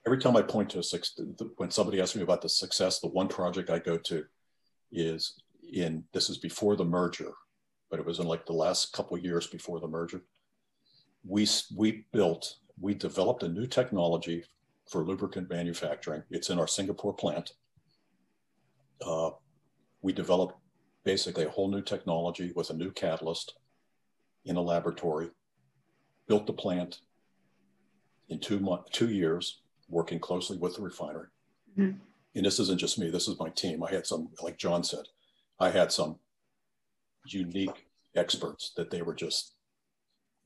Every 0.06 0.18
time 0.18 0.36
I 0.36 0.42
point 0.42 0.70
to 0.70 0.80
a 0.80 1.48
when 1.56 1.70
somebody 1.70 2.00
asks 2.00 2.16
me 2.16 2.22
about 2.22 2.42
the 2.42 2.48
success, 2.48 3.00
the 3.00 3.08
one 3.08 3.28
project 3.28 3.70
I 3.70 3.78
go 3.78 3.96
to 3.96 4.24
is 4.92 5.40
in 5.72 6.04
this 6.12 6.28
is 6.28 6.38
before 6.38 6.76
the 6.76 6.84
merger, 6.84 7.32
but 7.90 8.00
it 8.00 8.06
was 8.06 8.18
in 8.18 8.26
like 8.26 8.46
the 8.46 8.52
last 8.52 8.92
couple 8.92 9.16
years 9.18 9.46
before 9.46 9.80
the 9.80 9.88
merger. 9.88 10.22
We 11.24 11.46
we 11.76 12.06
built 12.12 12.56
we 12.80 12.94
developed 12.94 13.42
a 13.42 13.48
new 13.48 13.66
technology 13.66 14.44
for 14.88 15.04
lubricant 15.04 15.48
manufacturing. 15.50 16.22
It's 16.30 16.50
in 16.50 16.58
our 16.58 16.66
Singapore 16.66 17.12
plant. 17.12 17.52
Uh, 19.04 19.30
we 20.02 20.12
developed 20.12 20.56
basically 21.04 21.44
a 21.44 21.50
whole 21.50 21.70
new 21.70 21.82
technology 21.82 22.52
with 22.56 22.70
a 22.70 22.74
new 22.74 22.90
catalyst 22.90 23.54
in 24.44 24.56
a 24.56 24.60
laboratory, 24.60 25.30
built 26.26 26.46
the 26.46 26.52
plant 26.52 27.00
in 28.31 28.40
two 28.40 28.59
months, 28.59 28.90
two 28.93 29.11
years, 29.11 29.61
working 29.88 30.19
closely 30.19 30.57
with 30.57 30.77
the 30.77 30.83
refinery. 30.83 31.27
Mm-hmm. 31.77 31.99
And 32.35 32.47
this 32.47 32.61
isn't 32.61 32.79
just 32.79 32.99
me, 32.99 33.11
this 33.11 33.29
is 33.29 33.38
my 33.38 33.51
team. 33.51 33.83
I 33.83 33.90
had 33.90 34.07
some, 34.07 34.31
like 34.40 34.57
John 34.57 34.83
said, 34.85 35.05
I 35.59 35.71
had 35.71 35.93
some 35.93 36.19
unique 37.27 37.87
experts 38.16 38.73
that 38.77 38.90
they 38.90 39.03
were 39.03 39.14
just, 39.14 39.55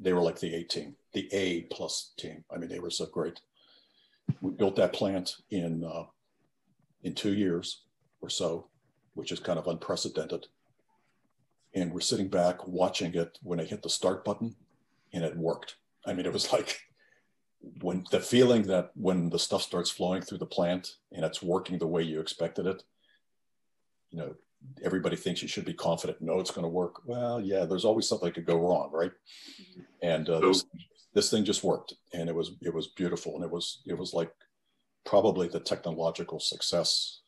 they 0.01 0.13
were 0.13 0.23
like 0.23 0.41
the 0.41 0.55
A 0.55 0.65
team, 0.65 0.97
the 1.13 1.29
A 1.33 1.63
plus 1.71 2.13
team. 2.19 2.45
I 2.53 2.59
mean, 2.59 2.69
they 2.69 2.81
were 2.81 2.91
so 2.91 3.07
great. 3.07 3.41
We 4.41 4.51
built 4.51 4.77
that 4.77 4.93
plant 4.93 5.37
in, 5.51 5.85
uh, 5.85 6.05
in 7.03 7.15
two 7.15 7.35
years 7.35 7.83
or 8.21 8.31
so 8.31 8.69
which 9.15 9.33
is 9.33 9.41
kind 9.41 9.59
of 9.59 9.67
unprecedented. 9.67 10.47
And 11.75 11.93
we're 11.93 12.01
sitting 12.01 12.29
back 12.29 12.67
watching 12.67 13.15
it 13.15 13.39
when 13.43 13.61
I 13.61 13.65
hit 13.65 13.83
the 13.83 13.89
start 13.89 14.25
button 14.25 14.55
and 15.13 15.25
it 15.25 15.37
worked. 15.37 15.77
I 16.07 16.13
mean, 16.13 16.27
it 16.27 16.33
was 16.33 16.53
like 16.53 16.81
when 17.81 18.05
the 18.11 18.21
feeling 18.21 18.63
that 18.63 18.91
when 18.95 19.31
the 19.31 19.39
stuff 19.39 19.63
starts 19.63 19.91
flowing 19.91 20.23
through 20.23 20.39
the 20.39 20.47
plant 20.47 20.97
and 21.13 21.25
it's 21.25 21.43
working 21.43 21.79
the 21.79 21.87
way 21.87 22.03
you 22.03 22.21
expected 22.21 22.67
it, 22.67 22.83
you 24.11 24.19
know, 24.19 24.35
everybody 24.83 25.17
thinks 25.17 25.43
you 25.43 25.49
should 25.49 25.65
be 25.65 25.75
confident, 25.75 26.21
no, 26.21 26.41
it's 26.41 26.51
going 26.51 26.65
to 26.65 26.69
work. 26.69 27.07
Well, 27.07 27.41
yeah, 27.41 27.65
there's 27.65 27.85
always 27.85 28.09
something 28.09 28.27
that 28.29 28.35
could 28.35 28.47
go 28.47 28.59
wrong, 28.59 28.91
right? 28.93 29.13
And 30.03 30.29
uh, 30.29 30.41
this, 30.41 30.65
this 31.15 31.31
thing 31.31 31.45
just 31.45 31.65
worked, 31.65 31.95
and 32.13 32.29
it 32.29 32.35
was 32.35 32.53
it 32.63 32.73
was 32.73 32.89
beautiful, 32.89 33.35
and 33.35 33.45
it 33.45 33.51
was 33.51 33.83
it 33.87 33.97
was 33.97 34.15
like 34.15 34.33
probably 35.05 35.49
the 35.49 35.61
technological 35.61 36.41
success 36.41 37.21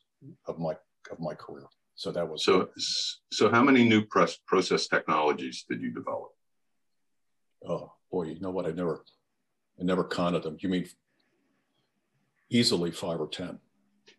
of 0.46 0.58
my 0.58 0.74
of 1.10 1.20
my 1.20 1.34
career. 1.34 1.66
So 1.94 2.10
that 2.12 2.28
was 2.28 2.44
so. 2.44 2.68
So 3.32 3.50
how 3.50 3.62
many 3.62 3.88
new 3.88 4.04
press, 4.04 4.38
process 4.46 4.86
technologies 4.86 5.64
did 5.68 5.80
you 5.80 5.92
develop? 5.92 6.32
Oh 7.66 7.92
boy, 8.10 8.24
you 8.24 8.40
know 8.40 8.50
what? 8.50 8.66
I 8.66 8.70
never, 8.70 9.04
I 9.80 9.84
never 9.84 10.04
counted 10.04 10.42
them. 10.42 10.56
You 10.60 10.68
mean 10.68 10.88
easily 12.50 12.90
five 12.90 13.20
or 13.20 13.28
ten? 13.28 13.58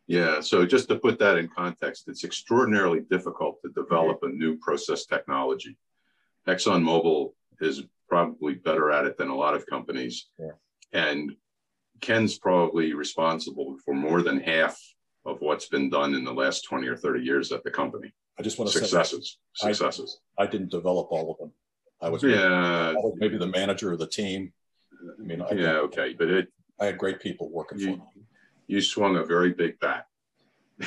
Yeah. 0.07 0.39
So 0.39 0.65
just 0.65 0.87
to 0.89 0.97
put 0.97 1.19
that 1.19 1.37
in 1.37 1.49
context, 1.49 2.05
it's 2.07 2.23
extraordinarily 2.23 3.01
difficult 3.09 3.61
to 3.61 3.69
develop 3.69 4.19
a 4.23 4.29
new 4.29 4.57
process 4.57 5.05
technology. 5.05 5.77
ExxonMobil 6.47 7.33
is 7.59 7.83
probably 8.07 8.55
better 8.55 8.91
at 8.91 9.05
it 9.05 9.17
than 9.17 9.29
a 9.29 9.35
lot 9.35 9.53
of 9.53 9.65
companies, 9.65 10.27
yeah. 10.39 10.51
and 10.93 11.35
Ken's 11.99 12.37
probably 12.37 12.93
responsible 12.93 13.77
for 13.83 13.93
more 13.93 14.21
than 14.21 14.39
half 14.39 14.79
of 15.25 15.41
what's 15.41 15.67
been 15.67 15.89
done 15.89 16.13
in 16.13 16.23
the 16.23 16.33
last 16.33 16.61
20 16.61 16.87
or 16.87 16.95
30 16.95 17.21
years 17.21 17.51
at 17.51 17.63
the 17.63 17.71
company. 17.71 18.13
I 18.39 18.43
just 18.43 18.57
want 18.57 18.71
to 18.71 18.77
successes, 18.77 19.39
say 19.53 19.73
successes. 19.73 20.19
I, 20.37 20.43
I, 20.43 20.47
didn't 20.47 20.71
develop 20.71 21.07
all 21.11 21.31
of 21.31 21.37
them. 21.37 21.51
I 22.01 22.09
was 22.09 22.23
maybe, 22.23 22.37
I 22.37 22.93
was 22.93 23.15
maybe 23.17 23.37
the 23.37 23.47
manager 23.47 23.91
of 23.91 23.99
the 23.99 24.07
team. 24.07 24.53
I 25.19 25.21
mean, 25.21 25.41
I 25.41 25.53
yeah, 25.53 25.77
okay, 25.77 26.15
but 26.17 26.29
it. 26.29 26.47
I 26.79 26.85
had 26.85 26.97
great 26.97 27.19
people 27.19 27.49
working 27.49 27.79
you, 27.79 27.85
for 27.85 27.91
me. 27.91 28.23
You 28.67 28.81
swung 28.81 29.17
a 29.17 29.23
very 29.23 29.53
big 29.53 29.79
bat. 29.79 30.05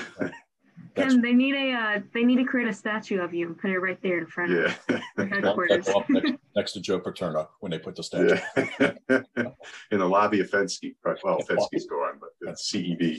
Ken, 0.94 1.20
they 1.20 1.32
need 1.32 1.54
a 1.54 1.72
uh, 1.72 2.00
they 2.14 2.24
need 2.24 2.36
to 2.36 2.44
create 2.44 2.68
a 2.68 2.72
statue 2.72 3.20
of 3.20 3.34
you 3.34 3.46
and 3.46 3.58
put 3.58 3.70
it 3.70 3.78
right 3.78 4.00
there 4.02 4.18
in 4.18 4.26
front 4.26 4.52
yeah. 4.52 4.74
of 5.18 5.28
headquarters. 5.28 5.88
next, 6.08 6.32
next, 6.56 6.72
to 6.72 6.80
Joe 6.80 7.00
Paterno 7.00 7.48
when 7.60 7.70
they 7.70 7.78
put 7.78 7.96
the 7.96 8.02
statue. 8.02 8.38
Yeah. 8.56 8.92
in 9.90 9.98
the 9.98 10.08
lobby 10.08 10.40
of 10.40 10.50
Fenske. 10.50 10.94
Well, 11.04 11.38
Fenske's 11.40 11.86
gone, 11.86 12.18
but 12.20 12.30
it's 12.48 12.72
CEB. 12.72 13.18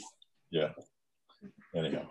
Yeah 0.50 0.70
anyhow. 1.76 2.08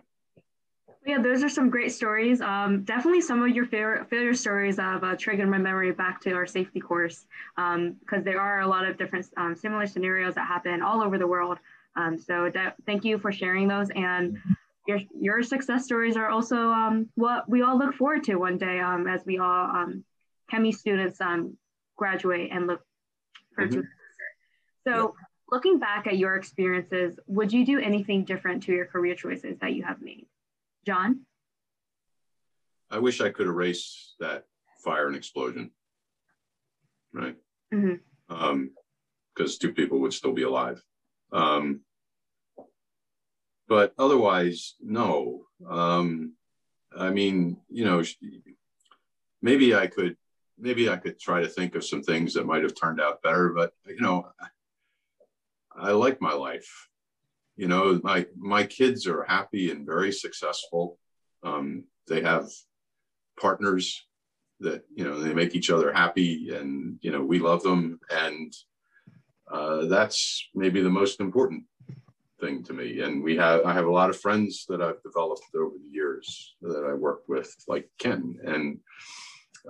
Yeah, 1.10 1.20
those 1.20 1.42
are 1.42 1.48
some 1.48 1.70
great 1.70 1.90
stories. 1.90 2.40
Um, 2.40 2.84
definitely 2.84 3.20
some 3.20 3.42
of 3.42 3.48
your 3.48 3.66
favorite 3.66 4.08
failure 4.08 4.32
stories 4.32 4.76
have 4.76 5.02
uh, 5.02 5.16
triggered 5.16 5.48
my 5.48 5.58
memory 5.58 5.90
back 5.90 6.20
to 6.20 6.30
our 6.34 6.46
safety 6.46 6.78
course 6.78 7.26
because 7.56 8.18
um, 8.18 8.22
there 8.22 8.40
are 8.40 8.60
a 8.60 8.66
lot 8.68 8.86
of 8.86 8.96
different 8.96 9.26
um, 9.36 9.56
similar 9.56 9.88
scenarios 9.88 10.36
that 10.36 10.46
happen 10.46 10.82
all 10.82 11.02
over 11.02 11.18
the 11.18 11.26
world. 11.26 11.58
Um, 11.96 12.16
so 12.16 12.48
that, 12.54 12.76
thank 12.86 13.04
you 13.04 13.18
for 13.18 13.32
sharing 13.32 13.66
those. 13.66 13.90
And 13.90 14.38
your, 14.86 15.00
your 15.20 15.42
success 15.42 15.84
stories 15.84 16.16
are 16.16 16.28
also 16.28 16.70
um, 16.70 17.08
what 17.16 17.48
we 17.48 17.62
all 17.62 17.76
look 17.76 17.96
forward 17.96 18.22
to 18.24 18.36
one 18.36 18.56
day 18.56 18.78
um, 18.78 19.08
as 19.08 19.26
we 19.26 19.38
all 19.38 19.64
um, 19.64 20.04
ChemE 20.52 20.72
students 20.72 21.18
graduate 21.96 22.50
and 22.52 22.68
look 22.68 22.82
for 23.56 23.66
mm-hmm. 23.66 23.80
So 24.86 25.16
looking 25.50 25.80
back 25.80 26.06
at 26.06 26.18
your 26.18 26.36
experiences, 26.36 27.18
would 27.26 27.52
you 27.52 27.66
do 27.66 27.80
anything 27.80 28.24
different 28.24 28.62
to 28.62 28.72
your 28.72 28.86
career 28.86 29.16
choices 29.16 29.58
that 29.58 29.72
you 29.72 29.82
have 29.82 30.00
made? 30.00 30.26
John? 30.86 31.20
I 32.90 32.98
wish 32.98 33.20
I 33.20 33.30
could 33.30 33.46
erase 33.46 34.14
that 34.18 34.44
fire 34.82 35.06
and 35.06 35.16
explosion, 35.16 35.70
right? 37.12 37.36
Because 37.70 37.84
mm-hmm. 37.84 38.34
um, 38.34 38.70
two 39.36 39.72
people 39.72 40.00
would 40.00 40.12
still 40.12 40.32
be 40.32 40.42
alive. 40.42 40.82
Um, 41.32 41.80
but 43.68 43.94
otherwise, 43.98 44.74
no. 44.80 45.46
Um, 45.68 46.34
I 46.96 47.10
mean, 47.10 47.58
you 47.68 47.84
know, 47.84 48.02
maybe 49.40 49.74
I 49.76 49.86
could, 49.86 50.16
maybe 50.58 50.90
I 50.90 50.96
could 50.96 51.20
try 51.20 51.40
to 51.40 51.48
think 51.48 51.76
of 51.76 51.84
some 51.84 52.02
things 52.02 52.34
that 52.34 52.46
might 52.46 52.64
have 52.64 52.74
turned 52.74 53.00
out 53.00 53.22
better. 53.22 53.50
But 53.50 53.72
you 53.86 54.00
know, 54.00 54.26
I 55.72 55.92
like 55.92 56.20
my 56.20 56.32
life. 56.32 56.88
You 57.60 57.68
know, 57.68 58.00
my 58.02 58.24
my 58.38 58.64
kids 58.64 59.06
are 59.06 59.22
happy 59.24 59.70
and 59.70 59.84
very 59.84 60.12
successful. 60.12 60.98
Um, 61.42 61.84
they 62.08 62.22
have 62.22 62.48
partners 63.38 64.06
that 64.60 64.82
you 64.94 65.04
know 65.04 65.20
they 65.20 65.34
make 65.34 65.54
each 65.54 65.68
other 65.68 65.92
happy, 65.92 66.54
and 66.54 66.98
you 67.02 67.12
know 67.12 67.22
we 67.22 67.38
love 67.38 67.62
them, 67.62 68.00
and 68.08 68.50
uh, 69.52 69.84
that's 69.88 70.48
maybe 70.54 70.80
the 70.80 70.88
most 70.88 71.20
important 71.20 71.64
thing 72.40 72.62
to 72.64 72.72
me. 72.72 73.00
And 73.02 73.22
we 73.22 73.36
have 73.36 73.66
I 73.66 73.74
have 73.74 73.88
a 73.88 73.92
lot 74.00 74.08
of 74.08 74.18
friends 74.18 74.64
that 74.70 74.80
I've 74.80 75.02
developed 75.02 75.54
over 75.54 75.76
the 75.76 75.92
years 75.92 76.54
that 76.62 76.86
I 76.90 76.94
work 76.94 77.24
with, 77.28 77.54
like 77.68 77.90
Ken, 77.98 78.38
and 78.42 78.78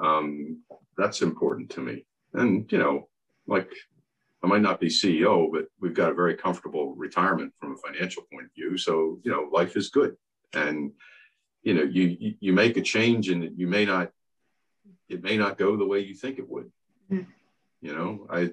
um, 0.00 0.60
that's 0.96 1.22
important 1.22 1.70
to 1.70 1.80
me. 1.80 2.06
And 2.34 2.70
you 2.70 2.78
know, 2.78 3.08
like 3.48 3.72
I 4.42 4.46
might 4.46 4.62
not 4.62 4.80
be 4.80 4.88
CEO, 4.88 5.50
but 5.52 5.66
we've 5.80 5.94
got 5.94 6.10
a 6.10 6.14
very 6.14 6.34
comfortable 6.34 6.94
retirement 6.94 7.52
from 7.60 7.72
a 7.72 7.76
financial 7.76 8.22
point 8.32 8.46
of 8.46 8.54
view. 8.54 8.78
So, 8.78 9.20
you 9.22 9.30
know, 9.30 9.48
life 9.52 9.76
is 9.76 9.90
good. 9.90 10.16
And, 10.54 10.92
you 11.62 11.74
know, 11.74 11.82
you 11.82 12.34
you 12.40 12.52
make 12.52 12.76
a 12.76 12.82
change 12.82 13.28
and 13.28 13.58
you 13.58 13.66
may 13.66 13.84
not 13.84 14.12
it 15.08 15.22
may 15.22 15.36
not 15.36 15.58
go 15.58 15.76
the 15.76 15.86
way 15.86 16.00
you 16.00 16.14
think 16.14 16.38
it 16.38 16.48
would. 16.48 16.70
Mm. 17.10 17.26
You 17.82 17.94
know, 17.94 18.26
I 18.30 18.50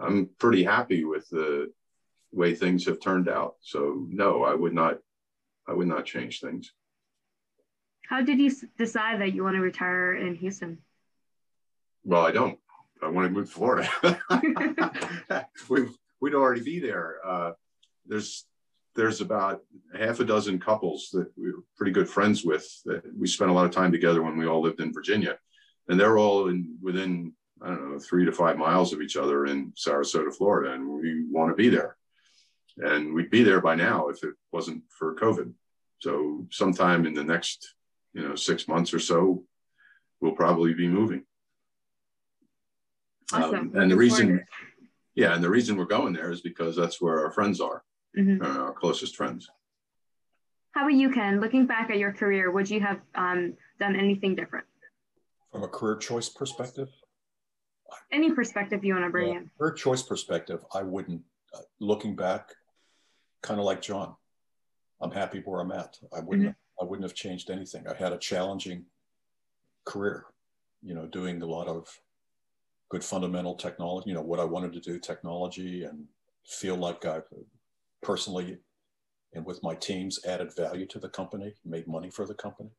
I'm 0.00 0.30
pretty 0.38 0.64
happy 0.64 1.04
with 1.04 1.28
the 1.30 1.72
way 2.32 2.54
things 2.54 2.86
have 2.86 3.00
turned 3.00 3.28
out. 3.28 3.56
So 3.60 4.06
no, 4.08 4.42
I 4.42 4.54
would 4.54 4.74
not 4.74 4.98
I 5.68 5.72
would 5.72 5.88
not 5.88 6.04
change 6.04 6.40
things. 6.40 6.72
How 8.08 8.22
did 8.22 8.40
you 8.40 8.50
decide 8.76 9.20
that 9.20 9.34
you 9.34 9.44
want 9.44 9.54
to 9.54 9.60
retire 9.60 10.16
in 10.16 10.34
Houston? 10.34 10.78
Well, 12.02 12.26
I 12.26 12.32
don't. 12.32 12.58
I 13.02 13.08
want 13.08 13.26
to 13.26 13.32
move 13.32 13.46
to 13.46 13.52
Florida. 13.52 13.88
we 15.68 15.86
would 16.20 16.34
already 16.34 16.62
be 16.62 16.80
there. 16.80 17.16
Uh, 17.24 17.52
there's 18.06 18.46
there's 18.96 19.20
about 19.20 19.62
half 19.98 20.20
a 20.20 20.24
dozen 20.24 20.58
couples 20.58 21.10
that 21.12 21.30
we 21.36 21.52
were 21.52 21.62
pretty 21.76 21.92
good 21.92 22.08
friends 22.08 22.44
with 22.44 22.66
that 22.84 23.02
we 23.16 23.26
spent 23.26 23.50
a 23.50 23.54
lot 23.54 23.64
of 23.64 23.70
time 23.70 23.92
together 23.92 24.22
when 24.22 24.36
we 24.36 24.46
all 24.46 24.60
lived 24.60 24.80
in 24.80 24.92
Virginia, 24.92 25.38
and 25.88 25.98
they're 25.98 26.18
all 26.18 26.48
in 26.48 26.76
within 26.82 27.32
I 27.62 27.68
don't 27.68 27.92
know 27.92 27.98
three 27.98 28.24
to 28.24 28.32
five 28.32 28.56
miles 28.56 28.92
of 28.92 29.00
each 29.00 29.16
other 29.16 29.46
in 29.46 29.72
Sarasota, 29.72 30.34
Florida, 30.34 30.72
and 30.72 30.88
we 30.88 31.24
want 31.30 31.50
to 31.50 31.56
be 31.56 31.68
there, 31.68 31.96
and 32.78 33.14
we'd 33.14 33.30
be 33.30 33.42
there 33.42 33.60
by 33.60 33.74
now 33.74 34.08
if 34.08 34.22
it 34.24 34.34
wasn't 34.52 34.82
for 34.90 35.14
COVID. 35.14 35.52
So 36.00 36.46
sometime 36.50 37.06
in 37.06 37.14
the 37.14 37.24
next 37.24 37.74
you 38.12 38.26
know 38.26 38.34
six 38.34 38.66
months 38.66 38.92
or 38.92 38.98
so, 38.98 39.44
we'll 40.20 40.32
probably 40.32 40.74
be 40.74 40.88
moving. 40.88 41.24
Awesome. 43.32 43.72
Um, 43.74 43.76
and 43.76 43.90
the 43.90 43.96
reason, 43.96 44.44
yeah, 45.14 45.34
and 45.34 45.42
the 45.42 45.50
reason 45.50 45.76
we're 45.76 45.84
going 45.84 46.12
there 46.12 46.30
is 46.30 46.40
because 46.40 46.76
that's 46.76 47.00
where 47.00 47.24
our 47.24 47.30
friends 47.32 47.60
are, 47.60 47.84
mm-hmm. 48.16 48.42
uh, 48.44 48.64
our 48.64 48.72
closest 48.72 49.16
friends. 49.16 49.48
How 50.72 50.82
about 50.82 50.94
you, 50.94 51.10
Ken? 51.10 51.40
Looking 51.40 51.66
back 51.66 51.90
at 51.90 51.98
your 51.98 52.12
career, 52.12 52.50
would 52.50 52.70
you 52.70 52.80
have 52.80 53.00
um, 53.14 53.54
done 53.78 53.96
anything 53.96 54.34
different? 54.34 54.66
From 55.50 55.64
a 55.64 55.68
career 55.68 55.96
choice 55.96 56.28
perspective? 56.28 56.88
Any 58.12 58.30
perspective 58.30 58.84
you 58.84 58.94
want 58.94 59.06
to 59.06 59.10
bring 59.10 59.32
yeah, 59.32 59.38
in. 59.38 59.50
Career 59.58 59.72
choice 59.72 60.02
perspective, 60.02 60.64
I 60.72 60.82
wouldn't, 60.82 61.22
uh, 61.52 61.62
looking 61.80 62.14
back, 62.14 62.50
kind 63.42 63.58
of 63.58 63.66
like 63.66 63.82
John, 63.82 64.14
I'm 65.00 65.10
happy 65.10 65.42
where 65.44 65.60
I'm 65.60 65.72
at. 65.72 65.98
I 66.14 66.20
wouldn't, 66.20 66.50
mm-hmm. 66.50 66.84
I 66.84 66.88
wouldn't 66.88 67.04
have 67.04 67.16
changed 67.16 67.50
anything. 67.50 67.88
I 67.88 67.94
had 67.94 68.12
a 68.12 68.18
challenging 68.18 68.84
career, 69.84 70.26
you 70.82 70.94
know, 70.94 71.06
doing 71.06 71.42
a 71.42 71.46
lot 71.46 71.66
of 71.66 71.88
good 72.90 73.04
fundamental 73.04 73.54
technology, 73.54 74.10
you 74.10 74.14
know, 74.14 74.22
what 74.22 74.40
I 74.40 74.44
wanted 74.44 74.72
to 74.74 74.80
do, 74.80 74.98
technology, 74.98 75.84
and 75.84 76.04
feel 76.44 76.76
like 76.76 77.06
I 77.06 77.20
personally 78.02 78.58
and 79.32 79.44
with 79.44 79.62
my 79.62 79.74
teams 79.74 80.24
added 80.24 80.54
value 80.56 80.86
to 80.86 80.98
the 80.98 81.08
company, 81.08 81.54
made 81.64 81.86
money 81.86 82.10
for 82.10 82.26
the 82.26 82.34
company. 82.34 82.70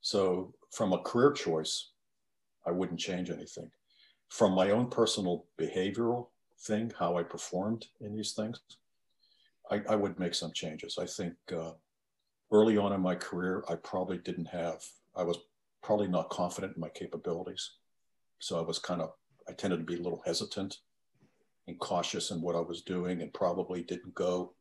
So 0.00 0.54
from 0.70 0.92
a 0.92 0.98
career 0.98 1.32
choice, 1.32 1.90
I 2.66 2.70
wouldn't 2.70 3.00
change 3.00 3.30
anything. 3.30 3.70
From 4.28 4.52
my 4.52 4.70
own 4.70 4.90
personal 4.90 5.46
behavioral 5.58 6.28
thing, 6.58 6.92
how 6.98 7.16
I 7.16 7.22
performed 7.22 7.86
in 8.00 8.14
these 8.14 8.32
things, 8.32 8.60
I, 9.70 9.82
I 9.88 9.96
would 9.96 10.18
make 10.18 10.34
some 10.34 10.52
changes. 10.52 10.98
I 11.00 11.06
think 11.06 11.34
uh, 11.52 11.72
early 12.52 12.76
on 12.76 12.92
in 12.92 13.00
my 13.00 13.14
career, 13.14 13.64
I 13.68 13.76
probably 13.76 14.18
didn't 14.18 14.46
have, 14.46 14.84
I 15.16 15.22
was 15.22 15.38
probably 15.82 16.08
not 16.08 16.28
confident 16.28 16.76
in 16.76 16.80
my 16.80 16.88
capabilities. 16.88 17.70
So 18.38 18.58
I 18.58 18.62
was 18.62 18.78
kind 18.78 19.00
of, 19.00 19.12
I 19.48 19.52
tended 19.52 19.80
to 19.80 19.84
be 19.84 19.98
a 19.98 20.02
little 20.02 20.22
hesitant 20.24 20.78
and 21.66 21.78
cautious 21.78 22.30
in 22.30 22.40
what 22.40 22.56
I 22.56 22.60
was 22.60 22.82
doing 22.82 23.22
and 23.22 23.32
probably 23.32 23.82
didn't 23.82 24.14
go 24.14 24.54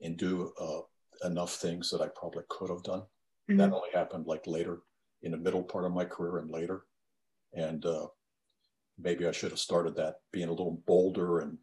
and 0.00 0.16
do 0.16 0.52
uh, 0.60 1.26
enough 1.26 1.54
things 1.56 1.90
that 1.90 2.00
I 2.00 2.08
probably 2.14 2.44
could 2.48 2.70
have 2.70 2.82
done. 2.82 3.02
Mm-hmm. 3.50 3.56
That 3.56 3.72
only 3.72 3.90
happened 3.92 4.26
like 4.26 4.46
later 4.46 4.80
in 5.22 5.32
the 5.32 5.36
middle 5.36 5.62
part 5.62 5.84
of 5.84 5.92
my 5.92 6.04
career 6.04 6.38
and 6.38 6.50
later. 6.50 6.84
And 7.54 7.84
uh, 7.84 8.06
maybe 8.98 9.26
I 9.26 9.32
should 9.32 9.50
have 9.50 9.58
started 9.58 9.96
that 9.96 10.16
being 10.32 10.48
a 10.48 10.52
little 10.52 10.82
bolder 10.86 11.40
and 11.40 11.58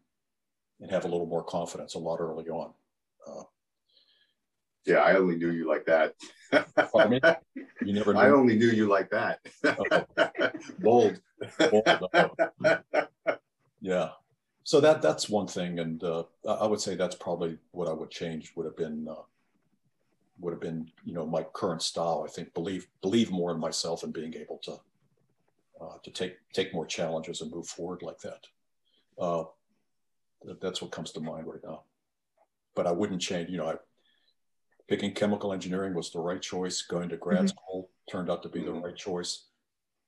and 0.80 0.90
have 0.90 1.04
a 1.04 1.08
little 1.08 1.26
more 1.26 1.44
confidence 1.44 1.94
a 1.94 1.98
lot 1.98 2.20
early 2.20 2.48
on. 2.48 2.72
Uh, 3.26 3.42
yeah, 4.86 4.98
I 4.98 5.16
only 5.16 5.36
knew 5.36 5.50
you 5.50 5.68
like 5.68 5.84
that. 5.86 6.14
you 7.82 7.92
never. 7.92 8.14
Knew. 8.14 8.20
I 8.20 8.30
only 8.30 8.56
knew 8.56 8.70
you 8.70 8.88
like 8.88 9.10
that. 9.10 9.40
Bold. 10.78 11.20
Bold. 11.70 12.10
yeah, 13.80 14.10
so 14.64 14.80
that 14.80 15.02
that's 15.02 15.28
one 15.28 15.46
thing, 15.46 15.78
and 15.78 16.02
uh, 16.04 16.24
I 16.46 16.66
would 16.66 16.80
say 16.80 16.94
that's 16.94 17.16
probably 17.16 17.58
what 17.72 17.88
I 17.88 17.92
would 17.92 18.10
change. 18.10 18.52
Would 18.56 18.66
have 18.66 18.76
been 18.76 19.08
uh, 19.08 19.22
would 20.40 20.52
have 20.52 20.60
been 20.60 20.90
you 21.04 21.12
know 21.12 21.26
my 21.26 21.42
current 21.42 21.82
style. 21.82 22.24
I 22.26 22.30
think 22.30 22.52
believe 22.54 22.86
believe 23.02 23.30
more 23.30 23.50
in 23.50 23.58
myself 23.58 24.02
and 24.02 24.12
being 24.12 24.34
able 24.34 24.58
to 24.64 24.80
uh, 25.80 25.96
to 26.02 26.10
take 26.10 26.36
take 26.52 26.74
more 26.74 26.86
challenges 26.86 27.40
and 27.40 27.50
move 27.50 27.66
forward 27.66 28.02
like 28.02 28.18
that. 28.20 28.46
Uh, 29.18 29.44
that's 30.60 30.80
what 30.80 30.92
comes 30.92 31.12
to 31.12 31.20
mind 31.20 31.46
right 31.46 31.62
now. 31.64 31.82
But 32.74 32.86
I 32.86 32.92
wouldn't 32.92 33.20
change. 33.20 33.50
You 33.50 33.58
know, 33.58 33.68
I, 33.68 33.74
picking 34.88 35.12
chemical 35.12 35.52
engineering 35.52 35.94
was 35.94 36.10
the 36.10 36.20
right 36.20 36.40
choice. 36.40 36.82
Going 36.82 37.08
to 37.08 37.16
grad 37.16 37.38
mm-hmm. 37.38 37.48
school 37.48 37.90
turned 38.10 38.30
out 38.30 38.42
to 38.42 38.48
be 38.48 38.62
the 38.62 38.72
right 38.72 38.96
choice. 38.96 39.46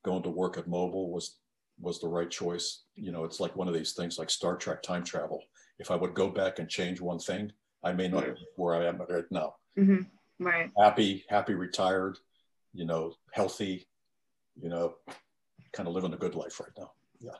Going 0.03 0.23
to 0.23 0.29
work 0.29 0.57
at 0.57 0.67
Mobil 0.67 1.09
was 1.09 1.37
was 1.79 1.99
the 1.99 2.07
right 2.07 2.29
choice. 2.29 2.83
You 2.95 3.11
know, 3.11 3.23
it's 3.23 3.39
like 3.39 3.55
one 3.55 3.67
of 3.67 3.73
these 3.73 3.93
things 3.93 4.19
like 4.19 4.29
Star 4.29 4.55
Trek 4.55 4.81
time 4.81 5.03
travel. 5.03 5.41
If 5.79 5.91
I 5.91 5.95
would 5.95 6.13
go 6.13 6.29
back 6.29 6.59
and 6.59 6.69
change 6.69 7.01
one 7.01 7.19
thing, 7.19 7.51
I 7.83 7.93
may 7.93 8.07
not 8.07 8.25
be 8.25 8.33
where 8.55 8.75
I 8.75 8.85
am 8.85 8.97
right 8.97 9.25
now. 9.31 9.55
Mm-hmm. 9.77 10.45
Right. 10.45 10.69
Happy, 10.79 11.25
happy, 11.29 11.53
retired, 11.53 12.17
you 12.73 12.85
know, 12.85 13.13
healthy, 13.31 13.87
you 14.61 14.69
know, 14.69 14.95
kind 15.71 15.87
of 15.87 15.95
living 15.95 16.13
a 16.13 16.17
good 16.17 16.35
life 16.35 16.59
right 16.59 16.71
now. 16.77 16.91
Yeah. 17.19 17.31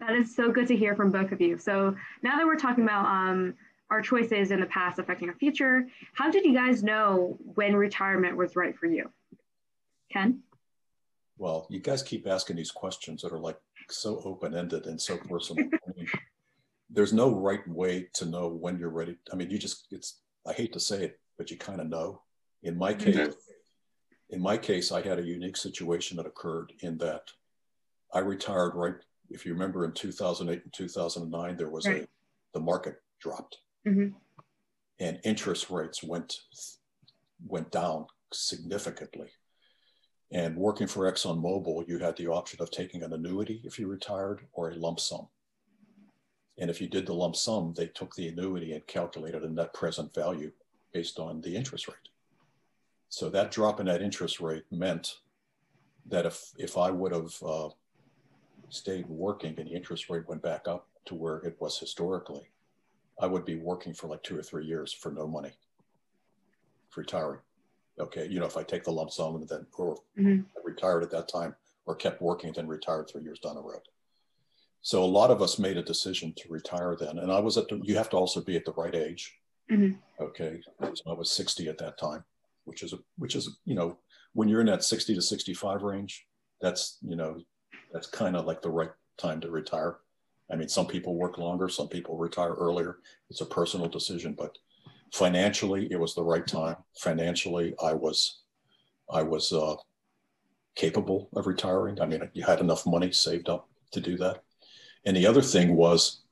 That 0.00 0.14
is 0.14 0.34
so 0.34 0.50
good 0.50 0.66
to 0.68 0.76
hear 0.76 0.94
from 0.94 1.10
both 1.10 1.32
of 1.32 1.40
you. 1.40 1.58
So 1.58 1.94
now 2.22 2.36
that 2.36 2.46
we're 2.46 2.56
talking 2.56 2.84
about 2.84 3.06
um, 3.06 3.54
our 3.90 4.02
choices 4.02 4.50
in 4.50 4.60
the 4.60 4.66
past 4.66 4.98
affecting 4.98 5.28
our 5.28 5.34
future, 5.34 5.86
how 6.14 6.30
did 6.30 6.44
you 6.44 6.54
guys 6.54 6.82
know 6.82 7.38
when 7.54 7.76
retirement 7.76 8.36
was 8.36 8.56
right 8.56 8.76
for 8.76 8.86
you? 8.86 9.10
Ken? 10.12 10.42
Well, 11.38 11.66
you 11.70 11.80
guys 11.80 12.02
keep 12.02 12.26
asking 12.26 12.56
these 12.56 12.70
questions 12.70 13.22
that 13.22 13.32
are 13.32 13.38
like 13.38 13.58
so 13.90 14.20
open-ended 14.24 14.86
and 14.86 15.00
so 15.00 15.16
personal. 15.16 15.68
I 15.72 15.92
mean, 15.96 16.08
there's 16.90 17.12
no 17.12 17.34
right 17.34 17.66
way 17.68 18.08
to 18.14 18.26
know 18.26 18.48
when 18.48 18.78
you're 18.78 18.90
ready. 18.90 19.16
I 19.32 19.36
mean, 19.36 19.50
you 19.50 19.58
just 19.58 19.86
it's 19.90 20.20
I 20.46 20.52
hate 20.52 20.72
to 20.72 20.80
say 20.80 21.04
it, 21.04 21.20
but 21.36 21.50
you 21.50 21.56
kind 21.56 21.80
of 21.80 21.88
know. 21.88 22.22
In 22.62 22.76
my 22.78 22.94
case, 22.94 23.16
mm-hmm. 23.16 23.30
in 24.30 24.40
my 24.40 24.56
case, 24.56 24.92
I 24.92 25.02
had 25.02 25.18
a 25.18 25.22
unique 25.22 25.56
situation 25.56 26.16
that 26.16 26.26
occurred 26.26 26.72
in 26.80 26.98
that 26.98 27.30
I 28.12 28.20
retired 28.20 28.74
right. 28.74 28.94
If 29.28 29.44
you 29.44 29.52
remember, 29.52 29.84
in 29.84 29.92
2008 29.92 30.62
and 30.62 30.72
2009, 30.72 31.56
there 31.56 31.68
was 31.68 31.86
right. 31.86 32.02
a 32.02 32.08
the 32.54 32.60
market 32.60 32.96
dropped, 33.20 33.58
mm-hmm. 33.86 34.16
and 35.00 35.20
interest 35.24 35.68
rates 35.68 36.02
went 36.02 36.38
went 37.46 37.70
down 37.70 38.06
significantly. 38.32 39.28
And 40.32 40.56
working 40.56 40.88
for 40.88 41.10
ExxonMobil, 41.10 41.88
you 41.88 41.98
had 41.98 42.16
the 42.16 42.26
option 42.26 42.60
of 42.60 42.70
taking 42.70 43.02
an 43.02 43.12
annuity 43.12 43.60
if 43.64 43.78
you 43.78 43.86
retired 43.86 44.46
or 44.52 44.70
a 44.70 44.74
lump 44.74 44.98
sum. 44.98 45.28
And 46.58 46.68
if 46.68 46.80
you 46.80 46.88
did 46.88 47.06
the 47.06 47.14
lump 47.14 47.36
sum, 47.36 47.74
they 47.76 47.86
took 47.86 48.14
the 48.14 48.28
annuity 48.28 48.72
and 48.72 48.86
calculated 48.86 49.44
a 49.44 49.48
net 49.48 49.72
present 49.72 50.12
value 50.14 50.50
based 50.92 51.18
on 51.18 51.40
the 51.42 51.54
interest 51.54 51.86
rate. 51.86 51.96
So 53.08 53.28
that 53.30 53.52
drop 53.52 53.78
in 53.78 53.86
that 53.86 54.02
interest 54.02 54.40
rate 54.40 54.64
meant 54.70 55.18
that 56.06 56.26
if, 56.26 56.52
if 56.58 56.76
I 56.76 56.90
would 56.90 57.12
have 57.12 57.34
uh, 57.42 57.68
stayed 58.68 59.06
working 59.08 59.54
and 59.58 59.68
the 59.68 59.74
interest 59.74 60.10
rate 60.10 60.28
went 60.28 60.42
back 60.42 60.66
up 60.66 60.88
to 61.04 61.14
where 61.14 61.38
it 61.38 61.56
was 61.60 61.78
historically, 61.78 62.50
I 63.20 63.26
would 63.26 63.44
be 63.44 63.56
working 63.56 63.94
for 63.94 64.08
like 64.08 64.22
two 64.22 64.38
or 64.38 64.42
three 64.42 64.66
years 64.66 64.92
for 64.92 65.12
no 65.12 65.26
money, 65.26 65.52
retiring 66.96 67.40
okay, 67.98 68.26
you 68.26 68.40
know, 68.40 68.46
if 68.46 68.56
I 68.56 68.62
take 68.62 68.84
the 68.84 68.92
lump 68.92 69.10
sum 69.10 69.36
and 69.36 69.48
then 69.48 69.66
or 69.76 69.96
mm-hmm. 70.18 70.42
retired 70.64 71.02
at 71.02 71.10
that 71.10 71.28
time 71.28 71.54
or 71.86 71.94
kept 71.94 72.20
working, 72.20 72.48
and 72.48 72.56
then 72.56 72.66
retired 72.66 73.08
three 73.08 73.22
years 73.22 73.38
down 73.38 73.54
the 73.54 73.62
road. 73.62 73.82
So 74.82 75.02
a 75.02 75.04
lot 75.04 75.30
of 75.30 75.42
us 75.42 75.58
made 75.58 75.76
a 75.76 75.82
decision 75.82 76.32
to 76.36 76.48
retire 76.48 76.96
then. 76.98 77.18
And 77.18 77.32
I 77.32 77.40
was 77.40 77.56
at 77.56 77.68
the, 77.68 77.80
you 77.82 77.96
have 77.96 78.10
to 78.10 78.16
also 78.16 78.40
be 78.40 78.56
at 78.56 78.64
the 78.64 78.72
right 78.72 78.94
age. 78.94 79.34
Mm-hmm. 79.70 79.96
Okay. 80.22 80.60
So 80.94 81.10
I 81.10 81.12
was 81.12 81.32
60 81.32 81.68
at 81.68 81.78
that 81.78 81.98
time, 81.98 82.24
which 82.64 82.82
is, 82.82 82.92
a, 82.92 82.98
which 83.18 83.34
is, 83.34 83.58
you 83.64 83.74
know, 83.74 83.98
when 84.32 84.48
you're 84.48 84.60
in 84.60 84.66
that 84.66 84.84
60 84.84 85.14
to 85.14 85.22
65 85.22 85.82
range, 85.82 86.26
that's, 86.60 86.98
you 87.02 87.16
know, 87.16 87.40
that's 87.92 88.06
kind 88.06 88.36
of 88.36 88.46
like 88.46 88.62
the 88.62 88.70
right 88.70 88.90
time 89.18 89.40
to 89.40 89.50
retire. 89.50 89.98
I 90.50 90.56
mean, 90.56 90.68
some 90.68 90.86
people 90.86 91.16
work 91.16 91.38
longer, 91.38 91.68
some 91.68 91.88
people 91.88 92.16
retire 92.16 92.54
earlier. 92.54 92.98
It's 93.30 93.40
a 93.40 93.46
personal 93.46 93.88
decision, 93.88 94.34
but 94.38 94.56
financially 95.12 95.88
it 95.90 95.98
was 95.98 96.14
the 96.14 96.22
right 96.22 96.46
time. 96.46 96.76
Financially 96.98 97.74
i 97.82 97.92
was 97.92 98.42
i 99.10 99.22
was 99.22 99.52
uh, 99.52 99.76
capable 100.74 101.28
of 101.34 101.46
retiring. 101.46 102.00
I 102.00 102.06
mean 102.06 102.28
you 102.32 102.44
had 102.44 102.60
enough 102.60 102.86
money 102.86 103.12
saved 103.12 103.48
up 103.48 103.68
to 103.92 104.00
do 104.00 104.16
that. 104.18 104.42
And 105.04 105.16
the 105.16 105.26
other 105.26 105.42
thing 105.42 105.76
was 105.76 106.22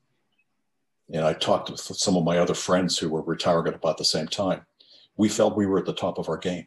and 1.12 1.24
i 1.24 1.32
talked 1.32 1.70
with 1.70 1.80
some 1.80 2.16
of 2.16 2.24
my 2.24 2.38
other 2.38 2.54
friends 2.54 2.98
who 2.98 3.08
were 3.08 3.22
retiring 3.22 3.68
at 3.68 3.74
about 3.74 3.98
the 3.98 4.04
same 4.04 4.28
time 4.28 4.62
we 5.16 5.28
felt 5.28 5.56
we 5.56 5.66
were 5.66 5.78
at 5.78 5.86
the 5.86 5.92
top 5.92 6.18
of 6.18 6.28
our 6.28 6.36
game. 6.36 6.66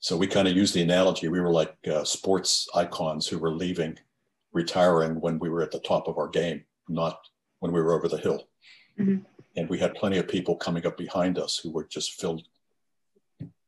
So 0.00 0.16
we 0.16 0.26
kind 0.26 0.48
of 0.48 0.56
used 0.56 0.74
the 0.74 0.82
analogy 0.82 1.28
we 1.28 1.40
were 1.40 1.52
like 1.52 1.76
uh, 1.86 2.04
sports 2.04 2.68
icons 2.74 3.26
who 3.26 3.38
were 3.38 3.52
leaving 3.52 3.98
retiring 4.52 5.20
when 5.20 5.38
we 5.38 5.48
were 5.48 5.62
at 5.62 5.70
the 5.70 5.80
top 5.80 6.08
of 6.08 6.18
our 6.18 6.28
game 6.28 6.64
not 6.88 7.18
when 7.60 7.72
we 7.72 7.80
were 7.80 7.94
over 7.94 8.08
the 8.08 8.18
hill. 8.18 8.48
Mm-hmm 8.98 9.33
and 9.56 9.68
we 9.68 9.78
had 9.78 9.94
plenty 9.94 10.18
of 10.18 10.28
people 10.28 10.56
coming 10.56 10.86
up 10.86 10.96
behind 10.96 11.38
us 11.38 11.58
who 11.58 11.70
would 11.70 11.90
just 11.90 12.20
fill 12.20 12.42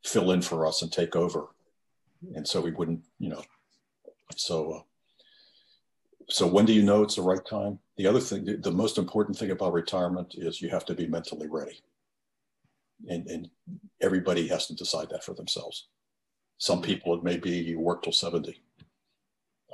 fill 0.04 0.30
in 0.30 0.40
for 0.40 0.66
us 0.66 0.82
and 0.82 0.92
take 0.92 1.16
over. 1.16 1.48
And 2.34 2.46
so 2.46 2.60
we 2.60 2.70
wouldn't 2.70 3.02
you 3.18 3.28
know 3.28 3.42
so 4.36 4.72
uh, 4.72 4.80
so 6.28 6.46
when 6.46 6.64
do 6.64 6.72
you 6.72 6.82
know 6.82 7.02
it's 7.02 7.16
the 7.16 7.22
right 7.22 7.44
time? 7.44 7.78
The 7.96 8.06
other 8.06 8.20
thing 8.20 8.44
the, 8.44 8.56
the 8.56 8.72
most 8.72 8.98
important 8.98 9.38
thing 9.38 9.50
about 9.50 9.72
retirement 9.72 10.34
is 10.36 10.60
you 10.60 10.70
have 10.70 10.84
to 10.86 10.94
be 10.94 11.06
mentally 11.06 11.48
ready. 11.48 11.80
And, 13.08 13.26
and 13.26 13.50
everybody 14.00 14.48
has 14.48 14.66
to 14.68 14.74
decide 14.74 15.10
that 15.10 15.22
for 15.22 15.34
themselves. 15.34 15.88
Some 16.58 16.80
people 16.80 17.14
it 17.14 17.22
may 17.22 17.36
be 17.36 17.50
you 17.50 17.78
work 17.78 18.02
till 18.02 18.12
70 18.12 18.60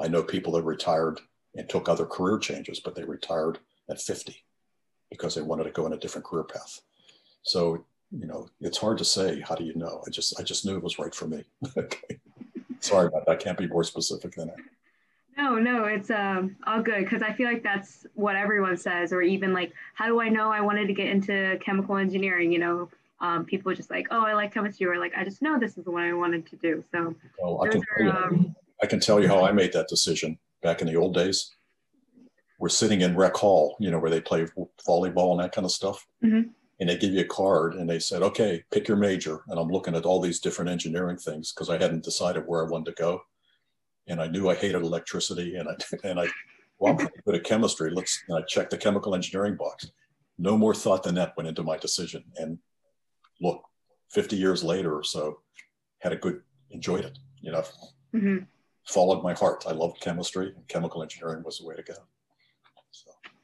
i 0.00 0.08
know 0.08 0.22
people 0.22 0.52
that 0.52 0.62
retired 0.62 1.20
and 1.54 1.68
took 1.68 1.88
other 1.88 2.06
career 2.06 2.38
changes 2.38 2.80
but 2.80 2.94
they 2.94 3.04
retired 3.04 3.58
at 3.88 4.00
50 4.00 4.44
because 5.12 5.34
they 5.34 5.42
wanted 5.42 5.64
to 5.64 5.70
go 5.70 5.86
in 5.86 5.92
a 5.92 5.98
different 5.98 6.24
career 6.24 6.44
path. 6.44 6.80
So, 7.42 7.84
you 8.10 8.26
know, 8.26 8.48
it's 8.60 8.78
hard 8.78 8.98
to 8.98 9.04
say, 9.04 9.40
how 9.40 9.54
do 9.54 9.64
you 9.64 9.74
know? 9.74 10.02
I 10.06 10.10
just, 10.10 10.38
I 10.40 10.42
just 10.42 10.64
knew 10.64 10.76
it 10.76 10.82
was 10.82 10.98
right 10.98 11.14
for 11.14 11.26
me. 11.26 11.44
okay. 11.76 12.18
Sorry 12.80 13.06
about 13.06 13.26
that. 13.26 13.32
I 13.32 13.36
can't 13.36 13.58
be 13.58 13.68
more 13.68 13.84
specific 13.84 14.34
than 14.34 14.48
that. 14.48 14.56
No, 15.36 15.58
no, 15.58 15.84
it's 15.84 16.10
um, 16.10 16.56
all 16.66 16.82
good 16.82 17.04
because 17.04 17.22
I 17.22 17.32
feel 17.32 17.46
like 17.46 17.62
that's 17.62 18.06
what 18.14 18.36
everyone 18.36 18.76
says, 18.76 19.12
or 19.12 19.22
even 19.22 19.54
like, 19.54 19.72
how 19.94 20.06
do 20.06 20.20
I 20.20 20.28
know 20.28 20.50
I 20.50 20.60
wanted 20.60 20.88
to 20.88 20.92
get 20.92 21.08
into 21.08 21.58
chemical 21.60 21.96
engineering? 21.96 22.52
You 22.52 22.58
know, 22.58 22.90
um, 23.20 23.44
people 23.46 23.74
just 23.74 23.90
like, 23.90 24.08
oh, 24.10 24.26
I 24.26 24.34
like 24.34 24.52
chemistry, 24.52 24.86
or 24.86 24.98
like, 24.98 25.12
I 25.16 25.24
just 25.24 25.40
know 25.40 25.58
this 25.58 25.78
is 25.78 25.86
what 25.86 26.02
I 26.02 26.12
wanted 26.12 26.46
to 26.48 26.56
do. 26.56 26.84
So, 26.92 27.14
well, 27.40 27.62
I, 27.62 27.68
can 27.68 27.82
are, 27.98 28.24
um, 28.24 28.54
I 28.82 28.86
can 28.86 29.00
tell 29.00 29.22
you 29.22 29.28
how 29.28 29.44
I 29.44 29.52
made 29.52 29.72
that 29.72 29.88
decision 29.88 30.38
back 30.62 30.82
in 30.82 30.86
the 30.86 30.96
old 30.96 31.14
days. 31.14 31.50
We're 32.62 32.68
sitting 32.68 33.00
in 33.00 33.16
rec 33.16 33.34
hall, 33.34 33.76
you 33.80 33.90
know, 33.90 33.98
where 33.98 34.08
they 34.08 34.20
play 34.20 34.46
volleyball 34.86 35.32
and 35.32 35.40
that 35.40 35.50
kind 35.50 35.64
of 35.64 35.72
stuff. 35.72 36.06
Mm-hmm. 36.24 36.50
And 36.78 36.88
they 36.88 36.96
give 36.96 37.12
you 37.12 37.22
a 37.22 37.24
card 37.24 37.74
and 37.74 37.90
they 37.90 37.98
said, 37.98 38.22
okay, 38.22 38.62
pick 38.70 38.86
your 38.86 38.96
major. 38.96 39.42
And 39.48 39.58
I'm 39.58 39.68
looking 39.68 39.96
at 39.96 40.04
all 40.04 40.20
these 40.20 40.38
different 40.38 40.70
engineering 40.70 41.16
things 41.16 41.52
because 41.52 41.68
I 41.68 41.76
hadn't 41.76 42.04
decided 42.04 42.44
where 42.46 42.64
I 42.64 42.70
wanted 42.70 42.94
to 42.94 43.02
go. 43.02 43.20
And 44.06 44.22
I 44.22 44.28
knew 44.28 44.48
I 44.48 44.54
hated 44.54 44.82
electricity 44.82 45.56
and 45.56 45.68
I, 45.68 45.74
and 46.08 46.20
I, 46.20 46.28
well, 46.78 46.92
I'm 46.92 46.98
pretty 46.98 47.20
good 47.26 47.34
at 47.34 47.42
chemistry. 47.42 47.90
Let's, 47.90 48.22
and 48.28 48.38
I 48.38 48.42
checked 48.42 48.70
the 48.70 48.78
chemical 48.78 49.16
engineering 49.16 49.56
box. 49.56 49.90
No 50.38 50.56
more 50.56 50.72
thought 50.72 51.02
than 51.02 51.16
that 51.16 51.36
went 51.36 51.48
into 51.48 51.64
my 51.64 51.78
decision. 51.78 52.22
And 52.36 52.58
look, 53.40 53.60
50 54.10 54.36
years 54.36 54.62
later 54.62 54.96
or 54.96 55.02
so, 55.02 55.40
had 55.98 56.12
a 56.12 56.16
good, 56.16 56.42
enjoyed 56.70 57.04
it, 57.04 57.18
you 57.40 57.50
know, 57.50 57.64
mm-hmm. 58.14 58.44
followed 58.86 59.24
my 59.24 59.32
heart. 59.34 59.64
I 59.66 59.72
loved 59.72 60.00
chemistry 60.00 60.52
and 60.54 60.68
chemical 60.68 61.02
engineering 61.02 61.42
was 61.42 61.58
the 61.58 61.66
way 61.66 61.74
to 61.74 61.82
go. 61.82 61.94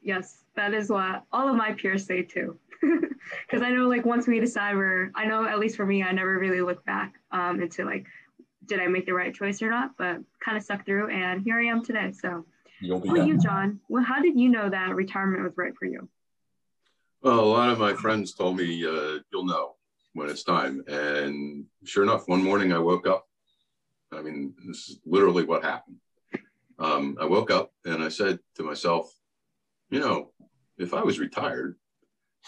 So. 0.00 0.06
Yes, 0.06 0.44
that 0.56 0.74
is 0.74 0.90
what 0.90 1.24
all 1.32 1.48
of 1.48 1.56
my 1.56 1.72
peers 1.72 2.06
say 2.06 2.22
too. 2.22 2.58
Because 3.46 3.62
I 3.62 3.70
know 3.70 3.88
like 3.88 4.06
once 4.06 4.26
we 4.26 4.40
decide 4.40 4.74
we're, 4.76 5.10
I 5.14 5.26
know 5.26 5.44
at 5.46 5.58
least 5.58 5.76
for 5.76 5.84
me, 5.84 6.02
I 6.02 6.12
never 6.12 6.38
really 6.38 6.62
look 6.62 6.82
back 6.86 7.14
um, 7.30 7.60
into 7.60 7.84
like, 7.84 8.06
did 8.64 8.80
I 8.80 8.86
make 8.86 9.04
the 9.04 9.12
right 9.12 9.34
choice 9.34 9.60
or 9.60 9.68
not? 9.68 9.90
But 9.98 10.18
kind 10.42 10.56
of 10.56 10.62
stuck 10.62 10.86
through 10.86 11.10
and 11.10 11.42
here 11.42 11.58
I 11.58 11.66
am 11.66 11.84
today. 11.84 12.12
So, 12.12 12.46
You'll 12.80 13.00
be 13.00 13.08
you, 13.08 13.38
John? 13.38 13.80
Well, 13.88 14.04
how 14.04 14.22
did 14.22 14.38
you 14.38 14.48
know 14.48 14.70
that 14.70 14.94
retirement 14.94 15.42
was 15.42 15.52
right 15.56 15.74
for 15.76 15.86
you? 15.86 16.08
Well, 17.22 17.40
a 17.40 17.42
lot 17.42 17.70
of 17.70 17.78
my 17.78 17.94
friends 17.94 18.32
told 18.32 18.56
me, 18.56 18.86
uh, 18.86 19.18
you'll 19.32 19.44
know 19.44 19.74
when 20.14 20.28
it's 20.28 20.44
time. 20.44 20.84
And 20.86 21.64
sure 21.84 22.04
enough, 22.04 22.28
one 22.28 22.42
morning 22.42 22.72
I 22.72 22.78
woke 22.78 23.06
up. 23.06 23.26
I 24.12 24.22
mean, 24.22 24.54
this 24.66 24.88
is 24.88 25.00
literally 25.04 25.44
what 25.44 25.64
happened. 25.64 25.96
Um, 26.78 27.18
I 27.20 27.24
woke 27.24 27.50
up 27.50 27.72
and 27.84 28.02
I 28.02 28.08
said 28.08 28.38
to 28.54 28.62
myself, 28.62 29.12
you 29.90 30.00
know, 30.00 30.32
if 30.78 30.94
I 30.94 31.02
was 31.02 31.18
retired, 31.18 31.76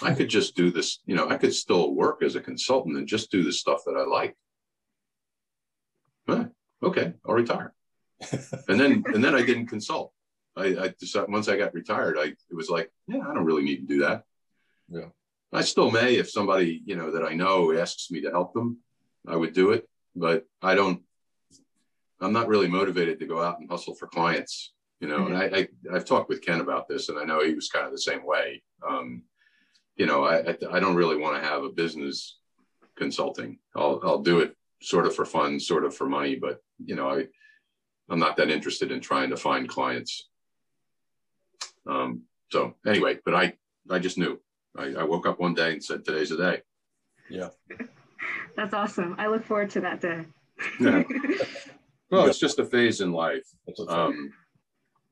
I 0.02 0.14
could 0.14 0.28
just 0.38 0.56
do 0.56 0.70
this, 0.70 1.00
you 1.06 1.14
know, 1.14 1.28
I 1.28 1.36
could 1.36 1.54
still 1.54 1.94
work 1.94 2.22
as 2.22 2.36
a 2.36 2.40
consultant 2.40 2.96
and 2.96 3.06
just 3.06 3.30
do 3.30 3.42
the 3.42 3.52
stuff 3.52 3.80
that 3.86 3.96
I 3.96 4.04
like. 4.04 4.36
Huh, 6.28 6.46
okay, 6.82 7.14
I'll 7.26 7.34
retire. 7.34 7.74
and 8.68 8.78
then 8.78 9.02
and 9.14 9.24
then 9.24 9.34
I 9.34 9.42
didn't 9.42 9.66
consult. 9.66 10.12
I, 10.56 10.64
I 10.64 10.94
decided 10.98 11.30
once 11.30 11.48
I 11.48 11.56
got 11.56 11.74
retired, 11.74 12.16
I 12.18 12.24
it 12.24 12.54
was 12.54 12.68
like, 12.68 12.90
yeah, 13.06 13.20
I 13.20 13.34
don't 13.34 13.44
really 13.44 13.62
need 13.62 13.78
to 13.78 13.86
do 13.86 14.00
that. 14.00 14.24
Yeah. 14.88 15.08
I 15.52 15.62
still 15.62 15.90
may 15.90 16.16
if 16.16 16.30
somebody, 16.30 16.82
you 16.84 16.96
know, 16.96 17.10
that 17.12 17.24
I 17.24 17.34
know 17.34 17.76
asks 17.76 18.10
me 18.10 18.20
to 18.20 18.30
help 18.30 18.54
them, 18.54 18.78
I 19.26 19.36
would 19.36 19.52
do 19.52 19.70
it. 19.70 19.88
But 20.14 20.44
I 20.62 20.74
don't, 20.74 21.02
I'm 22.20 22.32
not 22.32 22.48
really 22.48 22.68
motivated 22.68 23.18
to 23.20 23.26
go 23.26 23.42
out 23.42 23.58
and 23.58 23.70
hustle 23.70 23.94
for 23.94 24.06
clients, 24.06 24.72
you 25.00 25.08
know. 25.08 25.20
Mm-hmm. 25.20 25.34
And 25.34 25.56
I, 25.56 25.68
I, 25.90 25.94
have 25.94 26.04
talked 26.04 26.28
with 26.28 26.42
Ken 26.42 26.60
about 26.60 26.88
this, 26.88 27.08
and 27.08 27.18
I 27.18 27.24
know 27.24 27.44
he 27.44 27.54
was 27.54 27.68
kind 27.68 27.86
of 27.86 27.92
the 27.92 27.98
same 27.98 28.24
way. 28.24 28.62
Um, 28.88 29.22
you 29.96 30.06
know, 30.06 30.24
I, 30.24 30.56
I 30.70 30.80
don't 30.80 30.96
really 30.96 31.16
want 31.16 31.42
to 31.42 31.48
have 31.48 31.62
a 31.62 31.70
business 31.70 32.38
consulting. 32.96 33.58
I'll, 33.74 34.00
I'll 34.02 34.22
do 34.22 34.40
it 34.40 34.56
sort 34.80 35.06
of 35.06 35.14
for 35.14 35.24
fun, 35.24 35.60
sort 35.60 35.84
of 35.84 35.94
for 35.94 36.08
money, 36.08 36.36
but 36.36 36.62
you 36.78 36.94
know, 36.94 37.10
I, 37.10 37.26
I'm 38.08 38.18
not 38.18 38.36
that 38.36 38.50
interested 38.50 38.90
in 38.90 39.00
trying 39.00 39.30
to 39.30 39.36
find 39.36 39.68
clients. 39.68 40.28
Um, 41.86 42.22
so 42.50 42.74
anyway, 42.86 43.18
but 43.24 43.34
I, 43.34 43.54
I 43.90 43.98
just 43.98 44.18
knew 44.18 44.40
I, 44.76 44.94
I 44.98 45.04
woke 45.04 45.26
up 45.26 45.40
one 45.40 45.54
day 45.54 45.72
and 45.72 45.84
said, 45.84 46.04
today's 46.04 46.30
the 46.30 46.36
day. 46.36 46.62
Yeah. 47.28 47.50
That's 48.56 48.74
awesome. 48.74 49.16
I 49.18 49.28
look 49.28 49.44
forward 49.44 49.70
to 49.70 49.80
that 49.80 50.00
day. 50.00 50.24
yeah. 50.78 51.02
Well, 52.10 52.26
it's 52.26 52.40
just 52.40 52.58
a 52.58 52.64
phase 52.64 53.00
in 53.00 53.12
life. 53.12 53.46
Um, 53.86 54.32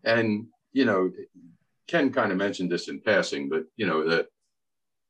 and, 0.09 0.47
you 0.73 0.87
know, 0.87 1.13
Ken 1.87 2.11
kind 2.13 2.33
of 2.33 2.39
mentioned 2.39 2.73
this 2.73 2.89
in 2.89 3.01
passing, 3.01 3.49
but, 3.49 3.65
you 3.77 3.87
know, 3.87 4.09
that 4.09 4.29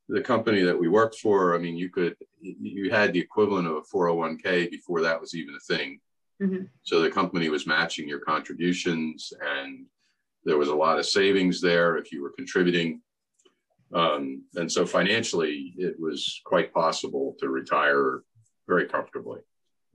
the 0.09 0.21
company 0.21 0.61
that 0.63 0.77
we 0.77 0.89
worked 0.89 1.15
for, 1.15 1.55
I 1.55 1.57
mean, 1.57 1.77
you 1.77 1.89
could, 1.89 2.15
you 2.41 2.91
had 2.91 3.13
the 3.13 3.19
equivalent 3.19 3.67
of 3.67 3.77
a 3.77 3.81
401k 3.81 4.69
before 4.69 5.01
that 5.01 5.19
was 5.19 5.33
even 5.35 5.55
a 5.55 5.73
thing. 5.73 5.99
Mm-hmm. 6.41 6.65
So 6.83 7.01
the 7.01 7.09
company 7.09 7.47
was 7.49 7.65
matching 7.65 8.07
your 8.07 8.19
contributions 8.19 9.31
and 9.41 9.85
there 10.43 10.57
was 10.57 10.69
a 10.69 10.75
lot 10.75 10.99
of 10.99 11.05
savings 11.05 11.61
there 11.61 11.97
if 11.97 12.11
you 12.11 12.21
were 12.21 12.33
contributing. 12.35 13.01
Um, 13.93 14.43
and 14.55 14.71
so 14.71 14.85
financially, 14.85 15.73
it 15.77 15.99
was 15.99 16.41
quite 16.45 16.73
possible 16.73 17.35
to 17.39 17.49
retire 17.49 18.23
very 18.67 18.85
comfortably. 18.85 19.39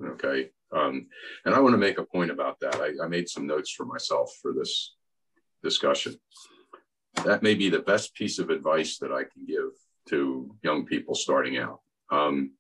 Okay. 0.02 0.50
Um, 0.73 1.07
and 1.45 1.55
I 1.55 1.61
want 1.61 1.75
to 1.75 1.79
make 1.79 1.99
a 1.99 2.05
point 2.05 2.31
about 2.31 2.59
that. 2.61 2.77
I, 2.77 3.05
I 3.05 3.09
made 3.09 3.29
some 3.29 3.47
notes 3.47 3.71
for 3.71 3.87
myself 3.87 4.33
for 4.43 4.53
this 4.53 4.95
discussion. 5.62 6.17
That 7.25 7.43
may 7.43 7.55
be 7.55 7.69
the 7.69 7.81
best 7.81 8.15
piece 8.15 8.39
of 8.39 8.51
advice 8.51 8.99
that 8.99 9.12
I 9.12 9.23
can 9.25 9.47
give 9.47 9.71
to 10.09 10.55
young 10.62 10.85
people 10.85 11.15
starting 11.15 11.57
out. 11.59 11.81
Um, 12.11 12.53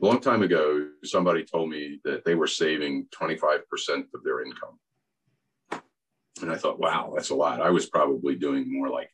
a 0.00 0.06
long 0.06 0.20
time 0.20 0.42
ago, 0.42 0.88
somebody 1.04 1.44
told 1.44 1.70
me 1.70 2.00
that 2.04 2.24
they 2.24 2.34
were 2.34 2.46
saving 2.46 3.06
25% 3.10 3.60
of 4.14 4.24
their 4.24 4.44
income. 4.44 4.78
And 6.40 6.52
I 6.52 6.56
thought, 6.56 6.78
wow, 6.78 7.12
that's 7.14 7.30
a 7.30 7.34
lot. 7.34 7.60
I 7.60 7.70
was 7.70 7.86
probably 7.86 8.36
doing 8.36 8.72
more 8.72 8.88
like 8.88 9.10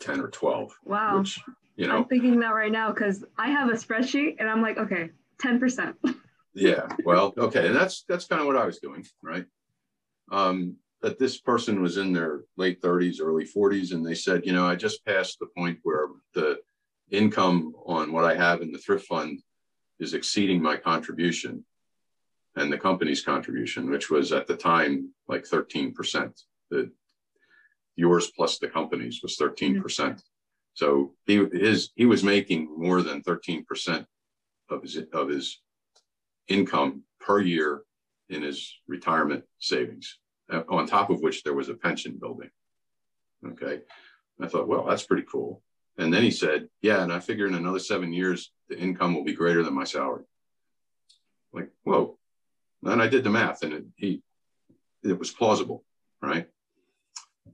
10 0.00 0.20
or 0.20 0.28
12. 0.28 0.72
Wow. 0.84 1.18
Which, 1.18 1.38
you 1.76 1.86
know, 1.86 1.98
I'm 1.98 2.04
thinking 2.06 2.40
that 2.40 2.54
right 2.54 2.72
now 2.72 2.92
because 2.92 3.24
I 3.36 3.50
have 3.50 3.68
a 3.68 3.74
spreadsheet 3.74 4.36
and 4.38 4.48
I'm 4.48 4.62
like, 4.62 4.78
okay, 4.78 5.10
10%. 5.42 5.94
yeah. 6.60 6.88
Well, 7.04 7.32
okay. 7.36 7.66
And 7.66 7.76
that's, 7.76 8.04
that's 8.08 8.26
kind 8.26 8.40
of 8.40 8.46
what 8.46 8.56
I 8.56 8.66
was 8.66 8.78
doing. 8.78 9.06
Right. 9.22 9.46
Um, 10.30 10.76
but 11.00 11.18
this 11.18 11.38
person 11.38 11.80
was 11.80 11.96
in 11.96 12.12
their 12.12 12.42
late 12.56 12.82
30s, 12.82 13.16
early 13.20 13.44
40s, 13.46 13.92
and 13.92 14.04
they 14.04 14.14
said, 14.14 14.44
you 14.44 14.52
know, 14.52 14.66
I 14.66 14.74
just 14.74 15.04
passed 15.04 15.38
the 15.38 15.46
point 15.56 15.78
where 15.82 16.08
the 16.34 16.58
income 17.10 17.74
on 17.86 18.12
what 18.12 18.24
I 18.24 18.34
have 18.34 18.62
in 18.62 18.72
the 18.72 18.78
thrift 18.78 19.06
fund 19.06 19.40
is 20.00 20.14
exceeding 20.14 20.60
my 20.60 20.76
contribution 20.76 21.64
and 22.56 22.72
the 22.72 22.78
company's 22.78 23.22
contribution, 23.22 23.90
which 23.90 24.10
was 24.10 24.32
at 24.32 24.46
the 24.46 24.56
time 24.56 25.10
like 25.28 25.44
13%. 25.44 25.94
The 26.70 26.90
yours 27.96 28.30
plus 28.34 28.58
the 28.58 28.68
company's 28.68 29.20
was 29.22 29.36
13%. 29.36 29.82
percent 29.82 30.16
mm 30.16 30.20
hmm 30.20 30.26
So 30.74 31.14
he 31.26 31.36
his 31.52 31.90
he 31.96 32.06
was 32.06 32.22
making 32.22 32.62
more 32.76 33.02
than 33.02 33.22
13% 33.22 34.06
of 34.70 34.82
his 34.82 34.96
of 35.12 35.28
his 35.28 35.60
income 36.48 37.02
per 37.20 37.40
year 37.40 37.82
in 38.28 38.42
his 38.42 38.74
retirement 38.86 39.44
savings, 39.58 40.18
uh, 40.50 40.62
on 40.68 40.86
top 40.86 41.10
of 41.10 41.20
which 41.20 41.42
there 41.42 41.54
was 41.54 41.68
a 41.68 41.74
pension 41.74 42.16
building. 42.18 42.50
Okay. 43.46 43.80
I 44.40 44.46
thought, 44.46 44.68
well, 44.68 44.84
that's 44.84 45.04
pretty 45.04 45.24
cool. 45.30 45.62
And 45.96 46.12
then 46.12 46.22
he 46.22 46.30
said, 46.30 46.68
yeah, 46.80 47.02
and 47.02 47.12
I 47.12 47.18
figure 47.18 47.46
in 47.46 47.54
another 47.54 47.80
seven 47.80 48.12
years, 48.12 48.52
the 48.68 48.78
income 48.78 49.14
will 49.14 49.24
be 49.24 49.34
greater 49.34 49.62
than 49.62 49.74
my 49.74 49.84
salary. 49.84 50.24
Like, 51.52 51.70
whoa. 51.82 52.18
And 52.84 53.02
I 53.02 53.08
did 53.08 53.24
the 53.24 53.30
math 53.30 53.62
and 53.62 53.72
it, 53.72 53.84
he, 53.96 54.22
it 55.02 55.18
was 55.18 55.32
plausible, 55.32 55.84
right? 56.22 56.46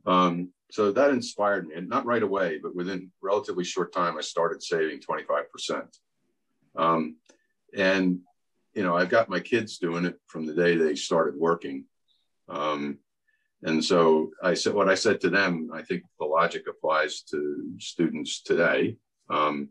Um, 0.05 0.51
so 0.71 0.91
that 0.93 1.11
inspired 1.11 1.69
me, 1.69 1.77
and 1.77 1.89
not 1.89 2.05
right 2.05 2.23
away, 2.23 2.59
but 2.63 2.75
within 2.75 3.11
relatively 3.23 3.65
short 3.65 3.93
time, 3.93 4.19
I 4.19 4.23
started 4.23 4.63
saving 4.63 5.01
25%. 5.01 5.87
Um, 6.77 7.17
and, 7.77 8.21
you 8.75 8.83
know, 8.83 8.97
I've 8.97 9.09
got 9.09 9.29
my 9.29 9.41
kids 9.41 9.79
doing 9.79 10.05
it 10.05 10.19
from 10.27 10.47
the 10.47 10.55
day 10.55 10.77
they 10.77 10.95
started 10.95 11.37
working. 11.37 11.85
Um, 12.49 12.99
and 13.63 13.83
so 13.83 14.31
I 14.43 14.55
said, 14.55 14.75
what 14.75 14.89
I 14.89 14.95
said 14.95 15.21
to 15.23 15.31
them, 15.31 15.71
I 15.73 15.83
think 15.83 16.03
the 16.19 16.27
logic 16.27 16.65
applies 16.69 17.23
to 17.31 17.73
students 17.79 18.43
today. 18.43 18.97
Um, 19.31 19.71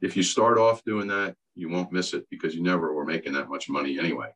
if 0.00 0.16
you 0.16 0.22
start 0.22 0.58
off 0.58 0.84
doing 0.84 1.08
that, 1.08 1.36
you 1.54 1.68
won't 1.68 1.92
miss 1.92 2.12
it 2.12 2.26
because 2.28 2.54
you 2.54 2.62
never 2.62 2.92
were 2.92 3.04
making 3.04 3.32
that 3.34 3.48
much 3.48 3.68
money 3.68 3.98
anyway. 3.98 4.30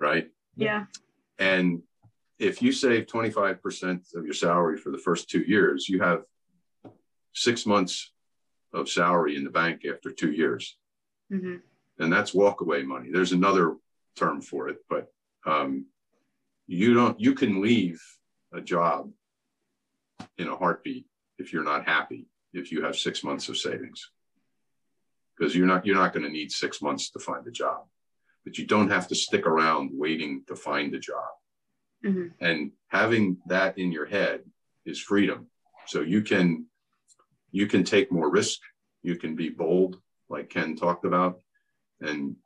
Right? 0.00 0.30
Yeah. 0.56 0.86
And 1.38 1.82
if 2.38 2.62
you 2.62 2.72
save 2.72 3.06
25% 3.06 4.14
of 4.14 4.24
your 4.24 4.34
salary 4.34 4.76
for 4.76 4.90
the 4.90 4.98
first 4.98 5.28
two 5.28 5.42
years, 5.42 5.88
you 5.88 6.00
have 6.00 6.22
six 7.34 7.66
months 7.66 8.12
of 8.72 8.88
salary 8.88 9.36
in 9.36 9.44
the 9.44 9.50
bank 9.50 9.82
after 9.84 10.10
two 10.10 10.32
years. 10.32 10.76
Mm-hmm. 11.32 11.56
And 11.98 12.12
that's 12.12 12.32
walkaway 12.32 12.84
money. 12.84 13.10
There's 13.10 13.32
another 13.32 13.76
term 14.16 14.40
for 14.40 14.68
it, 14.68 14.78
but 14.88 15.12
um, 15.46 15.86
you 16.66 16.94
don't, 16.94 17.18
you 17.20 17.34
can 17.34 17.60
leave 17.60 18.00
a 18.52 18.60
job 18.60 19.10
in 20.38 20.48
a 20.48 20.56
heartbeat 20.56 21.06
if 21.38 21.52
you're 21.52 21.64
not 21.64 21.84
happy, 21.84 22.26
if 22.52 22.72
you 22.72 22.82
have 22.82 22.96
six 22.96 23.22
months 23.22 23.48
of 23.48 23.56
savings. 23.56 24.10
Because 25.36 25.54
you're 25.54 25.66
not, 25.66 25.86
you're 25.86 25.96
not 25.96 26.12
going 26.12 26.24
to 26.24 26.30
need 26.30 26.52
six 26.52 26.82
months 26.82 27.10
to 27.10 27.18
find 27.18 27.46
a 27.46 27.50
job, 27.50 27.84
but 28.44 28.58
you 28.58 28.66
don't 28.66 28.90
have 28.90 29.08
to 29.08 29.14
stick 29.14 29.46
around 29.46 29.90
waiting 29.92 30.44
to 30.46 30.56
find 30.56 30.94
a 30.94 30.98
job 30.98 31.24
Mm-hmm. 32.04 32.28
And 32.40 32.72
having 32.88 33.38
that 33.46 33.78
in 33.78 33.92
your 33.92 34.06
head 34.06 34.40
is 34.84 35.00
freedom. 35.00 35.46
So 35.86 36.00
you 36.00 36.22
can 36.22 36.66
you 37.50 37.66
can 37.66 37.84
take 37.84 38.10
more 38.10 38.30
risk 38.30 38.60
You 39.02 39.16
can 39.16 39.36
be 39.36 39.50
bold, 39.50 40.00
like 40.28 40.48
Ken 40.48 40.74
talked 40.76 41.04
about, 41.04 41.40
and 42.02 42.36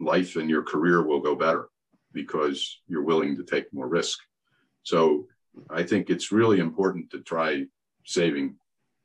life 0.00 0.36
and 0.36 0.50
your 0.50 0.62
career 0.62 1.02
will 1.02 1.20
go 1.20 1.34
better 1.34 1.68
because 2.12 2.80
you're 2.88 3.02
willing 3.02 3.36
to 3.36 3.44
take 3.44 3.72
more 3.72 3.88
risk. 3.88 4.18
So 4.82 5.26
I 5.70 5.82
think 5.82 6.10
it's 6.10 6.32
really 6.32 6.60
important 6.60 7.10
to 7.10 7.20
try 7.20 7.64
saving 8.04 8.56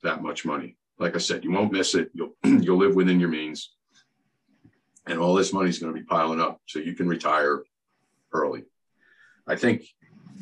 that 0.04 0.22
much 0.22 0.46
money. 0.46 0.78
Like 1.00 1.16
I 1.16 1.20
said, 1.20 1.44
you 1.44 1.52
won't 1.52 1.72
miss 1.72 1.96
it. 1.96 2.12
You'll 2.14 2.36
you'll 2.44 2.78
live 2.78 2.96
within 2.96 3.20
your 3.20 3.30
means, 3.30 3.74
and 5.08 5.18
all 5.20 5.34
this 5.34 5.54
money 5.54 5.70
is 5.70 5.80
going 5.80 5.94
to 5.94 6.00
be 6.00 6.06
piling 6.06 6.40
up, 6.40 6.62
so 6.68 6.80
you 6.80 6.94
can 6.94 7.08
retire 7.08 7.64
early. 8.34 8.64
I 9.48 9.56
think 9.56 9.84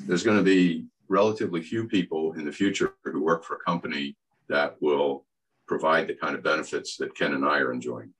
there's 0.06 0.24
going 0.24 0.38
to 0.38 0.44
be 0.44 0.86
relatively 1.08 1.62
few 1.62 1.88
people 1.88 2.34
in 2.34 2.46
the 2.46 2.52
future 2.52 2.94
who 3.04 3.24
work 3.24 3.44
for 3.44 3.56
a 3.56 3.60
company 3.60 4.16
that 4.48 4.76
will 4.82 5.26
provide 5.68 6.08
the 6.08 6.14
kind 6.14 6.36
of 6.36 6.44
benefits 6.44 6.98
that 6.98 7.16
Ken 7.16 7.34
and 7.34 7.46
I 7.46 7.60
are 7.60 7.72
enjoying. 7.72 8.14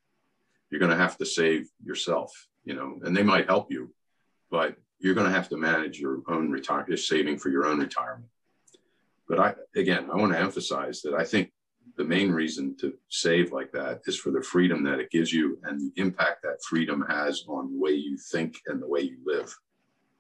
You're 0.70 0.80
going 0.80 0.92
to 0.92 0.98
have 0.98 1.18
to 1.18 1.26
save 1.26 1.70
yourself, 1.84 2.32
you 2.64 2.74
know, 2.74 3.00
and 3.04 3.16
they 3.16 3.24
might 3.24 3.48
help 3.48 3.72
you, 3.72 3.94
but 4.52 4.76
you're 5.00 5.16
going 5.16 5.28
to 5.28 5.34
have 5.34 5.50
to 5.50 5.58
manage 5.58 6.00
your 6.00 6.22
own 6.28 6.52
retirement, 6.52 7.00
saving 7.00 7.40
for 7.40 7.50
your 7.50 7.66
own 7.66 7.80
retirement. 7.80 8.30
But 9.28 9.40
I, 9.40 9.54
again, 9.76 10.10
I 10.12 10.16
want 10.16 10.34
to 10.34 10.40
emphasize 10.40 11.02
that 11.04 11.14
I 11.14 11.24
think 11.24 11.52
the 11.98 12.04
main 12.04 12.32
reason 12.32 12.76
to 12.78 12.94
save 13.10 13.52
like 13.52 13.72
that 13.74 14.02
is 14.06 14.18
for 14.18 14.32
the 14.32 14.42
freedom 14.42 14.84
that 14.84 15.00
it 15.00 15.12
gives 15.12 15.32
you 15.32 15.60
and 15.64 15.80
the 15.80 16.02
impact 16.02 16.44
that 16.44 16.64
freedom 16.64 17.06
has 17.10 17.44
on 17.48 17.72
the 17.72 17.78
way 17.78 17.92
you 17.92 18.18
think 18.18 18.58
and 18.68 18.82
the 18.82 18.88
way 18.88 19.02
you 19.02 19.18
live. 19.26 19.56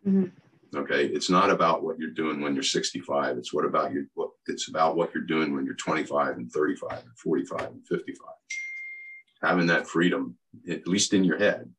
Mm-hmm. 0.05 0.77
Okay, 0.77 1.05
it's 1.07 1.29
not 1.29 1.49
about 1.49 1.83
what 1.83 1.97
you're 1.97 2.11
doing 2.11 2.41
when 2.41 2.53
you're 2.53 2.63
65. 2.63 3.37
It's 3.37 3.53
what 3.53 3.65
about 3.65 3.91
you. 3.91 4.07
What 4.13 4.29
it's 4.45 4.67
about 4.67 4.95
what 4.95 5.13
you're 5.15 5.23
doing 5.23 5.55
when 5.55 5.65
you're 5.65 5.73
25 5.75 6.37
and 6.37 6.51
35 6.51 6.91
and 6.91 7.17
45 7.17 7.61
and 7.61 7.87
55. 7.87 8.27
Having 9.41 9.67
that 9.67 9.87
freedom, 9.87 10.35
at 10.69 10.87
least 10.87 11.13
in 11.13 11.23
your 11.23 11.37
head, 11.37 11.69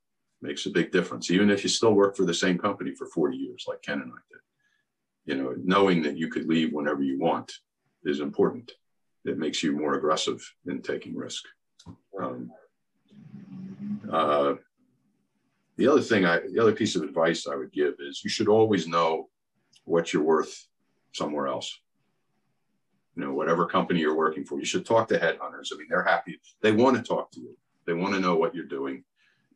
makes 0.43 0.67
a 0.67 0.71
big 0.71 0.91
difference. 0.91 1.31
Even 1.31 1.51
if 1.51 1.63
you 1.63 1.69
still 1.69 1.93
work 1.93 2.17
for 2.17 2.25
the 2.25 2.35
same 2.35 2.59
company 2.59 2.95
for 2.95 3.07
40 3.07 3.37
years, 3.37 3.65
like 3.69 3.83
Ken 3.83 4.01
and 4.01 4.13
I 4.13 4.21
did, 4.31 4.41
you 5.27 5.43
know, 5.43 5.55
knowing 5.63 6.03
that 6.03 6.17
you 6.17 6.29
could 6.29 6.47
leave 6.47 6.73
whenever 6.73 7.03
you 7.03 7.19
want 7.19 7.53
is 8.05 8.21
important. 8.21 8.73
It 9.25 9.39
makes 9.39 9.63
you 9.63 9.73
more 9.73 9.95
aggressive 9.95 10.41
in 10.67 10.81
taking 10.81 11.15
risk. 11.15 11.45
Um, 12.19 12.51
uh, 14.11 14.55
the 15.77 15.87
other 15.87 16.01
thing 16.01 16.25
I, 16.25 16.41
the 16.41 16.61
other 16.61 16.73
piece 16.73 16.97
of 16.97 17.03
advice 17.03 17.47
I 17.47 17.57
would 17.57 17.73
give 17.73 17.95
is 18.01 18.23
you 18.25 18.31
should 18.31 18.49
always 18.49 18.87
know 18.87 19.29
what 19.85 20.13
you're 20.13 20.23
worth 20.23 20.67
somewhere 21.13 21.49
else. 21.49 21.79
You 23.17 23.25
know, 23.25 23.33
whatever 23.33 23.67
company 23.67 24.01
you're 24.01 24.17
working 24.17 24.45
for, 24.45 24.59
you 24.59 24.65
should 24.65 24.87
talk 24.87 25.09
to 25.09 25.19
headhunters. 25.19 25.73
I 25.73 25.79
mean, 25.79 25.87
they're 25.89 26.03
happy. 26.03 26.41
They 26.63 26.73
want 26.73 26.97
to 26.97 27.03
talk 27.03 27.31
to 27.33 27.41
you. 27.41 27.57
They 27.91 27.95
want 27.95 28.15
to 28.15 28.21
know 28.21 28.37
what 28.37 28.55
you're 28.55 28.65
doing 28.65 29.03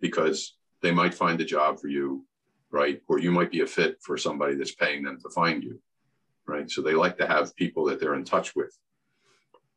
because 0.01 0.57
they 0.83 0.91
might 0.91 1.15
find 1.15 1.41
a 1.41 1.45
job 1.45 1.79
for 1.79 1.87
you, 1.87 2.27
right? 2.73 3.01
Or 3.07 3.21
you 3.21 3.31
might 3.31 3.53
be 3.53 3.61
a 3.61 3.67
fit 3.67 3.99
for 4.03 4.19
somebody 4.19 4.57
that's 4.57 4.75
paying 4.75 5.05
them 5.05 5.21
to 5.21 5.31
find 5.31 5.63
you, 5.63 5.81
right? 6.47 6.69
So 6.69 6.83
they 6.83 6.95
like 6.95 7.17
to 7.19 7.29
have 7.29 7.55
people 7.55 7.85
that 7.85 8.01
they're 8.01 8.17
in 8.17 8.25
touch 8.25 8.57
with. 8.57 8.77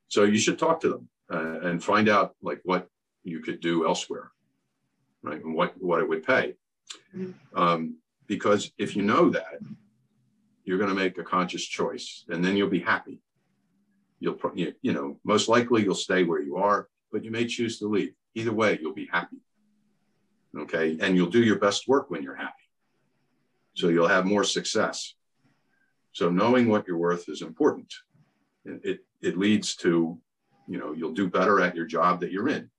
So 0.08 0.24
you 0.24 0.39
should 0.39 0.58
talk 0.58 0.82
to 0.82 0.89
them 0.89 1.10
uh, 1.32 1.68
and 1.68 1.84
find 1.84 2.10
out 2.10 2.36
like 2.41 2.62
what 2.64 2.88
you 3.24 3.41
could 3.41 3.62
do 3.62 3.86
elsewhere 3.86 4.32
right? 5.28 5.43
And 5.43 5.53
what, 5.53 5.74
what 5.82 5.99
it 5.99 6.10
would 6.10 6.26
pay. 6.26 6.55
Mm-hmm. 7.16 7.58
Um, 7.58 7.97
because 8.28 8.72
if 8.78 8.95
you 8.95 9.03
know 9.03 9.30
that, 9.30 9.60
you're 10.64 10.78
going 10.78 10.89
to 10.89 10.95
make 10.95 11.18
a 11.18 11.24
conscious 11.24 11.64
choice 11.64 12.26
and 12.30 12.43
then 12.43 12.58
you'll 12.58 12.70
be 12.70 12.80
happy. 12.80 13.22
You'll, 14.20 14.38
you, 14.55 14.74
you 14.82 14.93
know, 14.93 15.20
most 15.24 15.47
likely 15.47 15.84
you'll 15.84 15.95
stay 15.95 16.24
where 16.24 16.41
you 16.41 16.58
are, 16.58 16.89
but 17.12 17.24
you 17.24 17.32
may 17.32 17.45
choose 17.45 17.80
to 17.80 17.88
leave. 17.88 18.14
Either 18.38 18.53
way, 18.53 18.77
you'll 18.79 18.93
be 18.93 19.09
happy. 19.11 19.38
Okay. 20.55 20.95
And 21.01 21.15
you'll 21.15 21.31
do 21.31 21.43
your 21.43 21.57
best 21.57 21.88
work 21.88 22.11
when 22.11 22.21
you're 22.21 22.35
happy. 22.35 22.53
So 23.73 23.89
you'll 23.89 24.07
have 24.07 24.25
more 24.25 24.43
success. 24.43 25.15
So 26.11 26.29
knowing 26.29 26.67
what 26.67 26.85
you're 26.88 26.99
worth 26.99 27.29
is 27.29 27.41
important. 27.41 27.91
It, 28.63 28.81
it, 28.83 28.99
it 29.23 29.38
leads 29.39 29.75
to, 29.77 30.19
you 30.67 30.77
know, 30.77 30.93
you'll 30.93 31.13
do 31.13 31.27
better 31.27 31.59
at 31.61 31.75
your 31.75 31.88
job 31.88 32.19
that 32.21 32.31
you're 32.31 32.49
in 32.49 32.69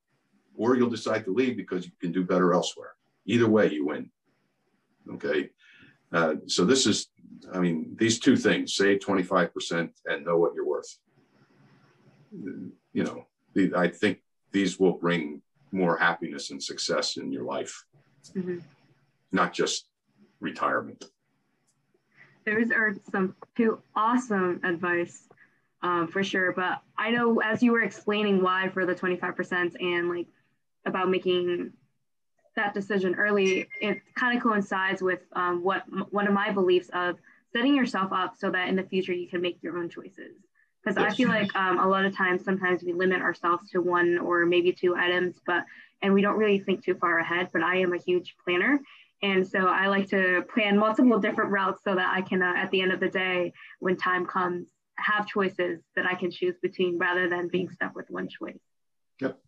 or 0.54 0.76
you'll 0.76 0.90
decide 0.90 1.24
to 1.24 1.34
leave 1.34 1.56
because 1.56 1.84
you 1.84 1.92
can 2.00 2.12
do 2.12 2.24
better 2.24 2.52
elsewhere. 2.54 2.94
Either 3.26 3.48
way, 3.48 3.72
you 3.72 3.86
win. 3.86 4.10
Okay. 5.14 5.50
Uh, 6.12 6.34
so 6.46 6.64
this 6.64 6.86
is, 6.86 7.08
I 7.52 7.58
mean, 7.58 7.96
these 7.98 8.20
two 8.20 8.36
things 8.36 8.76
save 8.76 9.00
25% 9.00 9.90
and 10.06 10.24
know 10.24 10.38
what 10.38 10.54
you're 10.54 10.68
worth. 10.68 10.98
You 12.32 12.72
know, 12.94 13.26
I 13.76 13.88
think 13.88 14.20
these 14.52 14.78
will 14.78 14.92
bring 14.94 15.42
more 15.72 15.96
happiness 15.96 16.50
and 16.50 16.62
success 16.62 17.16
in 17.16 17.32
your 17.32 17.44
life, 17.44 17.84
mm-hmm. 18.34 18.58
not 19.32 19.52
just 19.52 19.86
retirement. 20.40 21.04
Those 22.46 22.70
are 22.70 22.94
some 23.10 23.34
two 23.56 23.80
awesome 23.94 24.60
advice 24.64 25.28
um, 25.82 26.08
for 26.08 26.24
sure. 26.24 26.52
But 26.52 26.82
I 26.96 27.10
know 27.10 27.40
as 27.40 27.62
you 27.62 27.72
were 27.72 27.82
explaining 27.82 28.42
why 28.42 28.68
for 28.68 28.86
the 28.86 28.94
25% 28.94 29.74
and 29.80 30.08
like 30.08 30.26
about 30.86 31.10
making 31.10 31.72
that 32.56 32.74
decision 32.74 33.14
early, 33.14 33.68
it 33.80 34.00
kind 34.14 34.36
of 34.36 34.42
coincides 34.42 35.02
with 35.02 35.20
um, 35.32 35.62
what 35.62 35.84
one 36.10 36.26
of 36.26 36.32
my 36.32 36.50
beliefs 36.50 36.90
of 36.92 37.16
setting 37.52 37.74
yourself 37.74 38.12
up 38.12 38.34
so 38.36 38.50
that 38.50 38.68
in 38.68 38.76
the 38.76 38.82
future 38.82 39.12
you 39.12 39.28
can 39.28 39.40
make 39.40 39.62
your 39.62 39.78
own 39.78 39.88
choices. 39.88 40.36
Because 40.88 41.02
yes. 41.02 41.12
I 41.12 41.16
feel 41.16 41.28
like 41.28 41.54
um, 41.54 41.78
a 41.78 41.86
lot 41.88 42.04
of 42.04 42.16
times, 42.16 42.44
sometimes 42.44 42.82
we 42.82 42.92
limit 42.92 43.20
ourselves 43.20 43.70
to 43.70 43.80
one 43.80 44.18
or 44.18 44.46
maybe 44.46 44.72
two 44.72 44.96
items, 44.96 45.36
but 45.46 45.64
and 46.00 46.14
we 46.14 46.22
don't 46.22 46.38
really 46.38 46.60
think 46.60 46.84
too 46.84 46.94
far 46.94 47.18
ahead. 47.18 47.50
But 47.52 47.62
I 47.62 47.76
am 47.76 47.92
a 47.92 47.98
huge 47.98 48.36
planner, 48.42 48.80
and 49.22 49.46
so 49.46 49.66
I 49.66 49.88
like 49.88 50.08
to 50.10 50.44
plan 50.52 50.78
multiple 50.78 51.18
different 51.18 51.50
routes 51.50 51.82
so 51.84 51.94
that 51.94 52.12
I 52.14 52.22
can, 52.22 52.42
uh, 52.42 52.54
at 52.56 52.70
the 52.70 52.80
end 52.80 52.92
of 52.92 53.00
the 53.00 53.08
day, 53.08 53.52
when 53.80 53.96
time 53.96 54.24
comes, 54.24 54.68
have 54.96 55.26
choices 55.26 55.80
that 55.94 56.06
I 56.06 56.14
can 56.14 56.30
choose 56.30 56.56
between 56.62 56.98
rather 56.98 57.28
than 57.28 57.48
being 57.48 57.68
stuck 57.68 57.94
with 57.94 58.08
one 58.10 58.28
choice. 58.28 58.58
Yep 59.20 59.38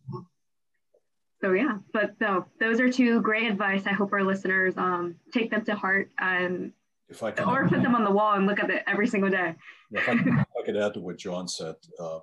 so 1.41 1.53
yeah, 1.53 1.79
but 1.91 2.13
no, 2.21 2.45
those 2.59 2.79
are 2.79 2.89
two 2.89 3.19
great 3.21 3.49
advice. 3.49 3.87
I 3.87 3.93
hope 3.93 4.13
our 4.13 4.23
listeners 4.23 4.77
um, 4.77 5.15
take 5.33 5.49
them 5.49 5.65
to 5.65 5.75
heart 5.75 6.11
and 6.19 6.71
if 7.11 7.21
I 7.21 7.31
can, 7.31 7.47
or 7.47 7.67
put 7.67 7.83
them 7.83 7.93
on 7.93 8.03
the 8.03 8.11
wall 8.11 8.33
and 8.33 8.47
look 8.47 8.59
at 8.59 8.69
it 8.69 8.83
every 8.87 9.05
single 9.05 9.29
day. 9.29 9.53
if, 9.91 10.07
I, 10.07 10.13
if, 10.13 10.45
I, 10.59 10.65
could 10.65 10.77
add 10.77 10.93
to 10.95 11.01
what 11.01 11.17
John 11.17 11.47
said, 11.47 11.75
uh, 11.99 12.19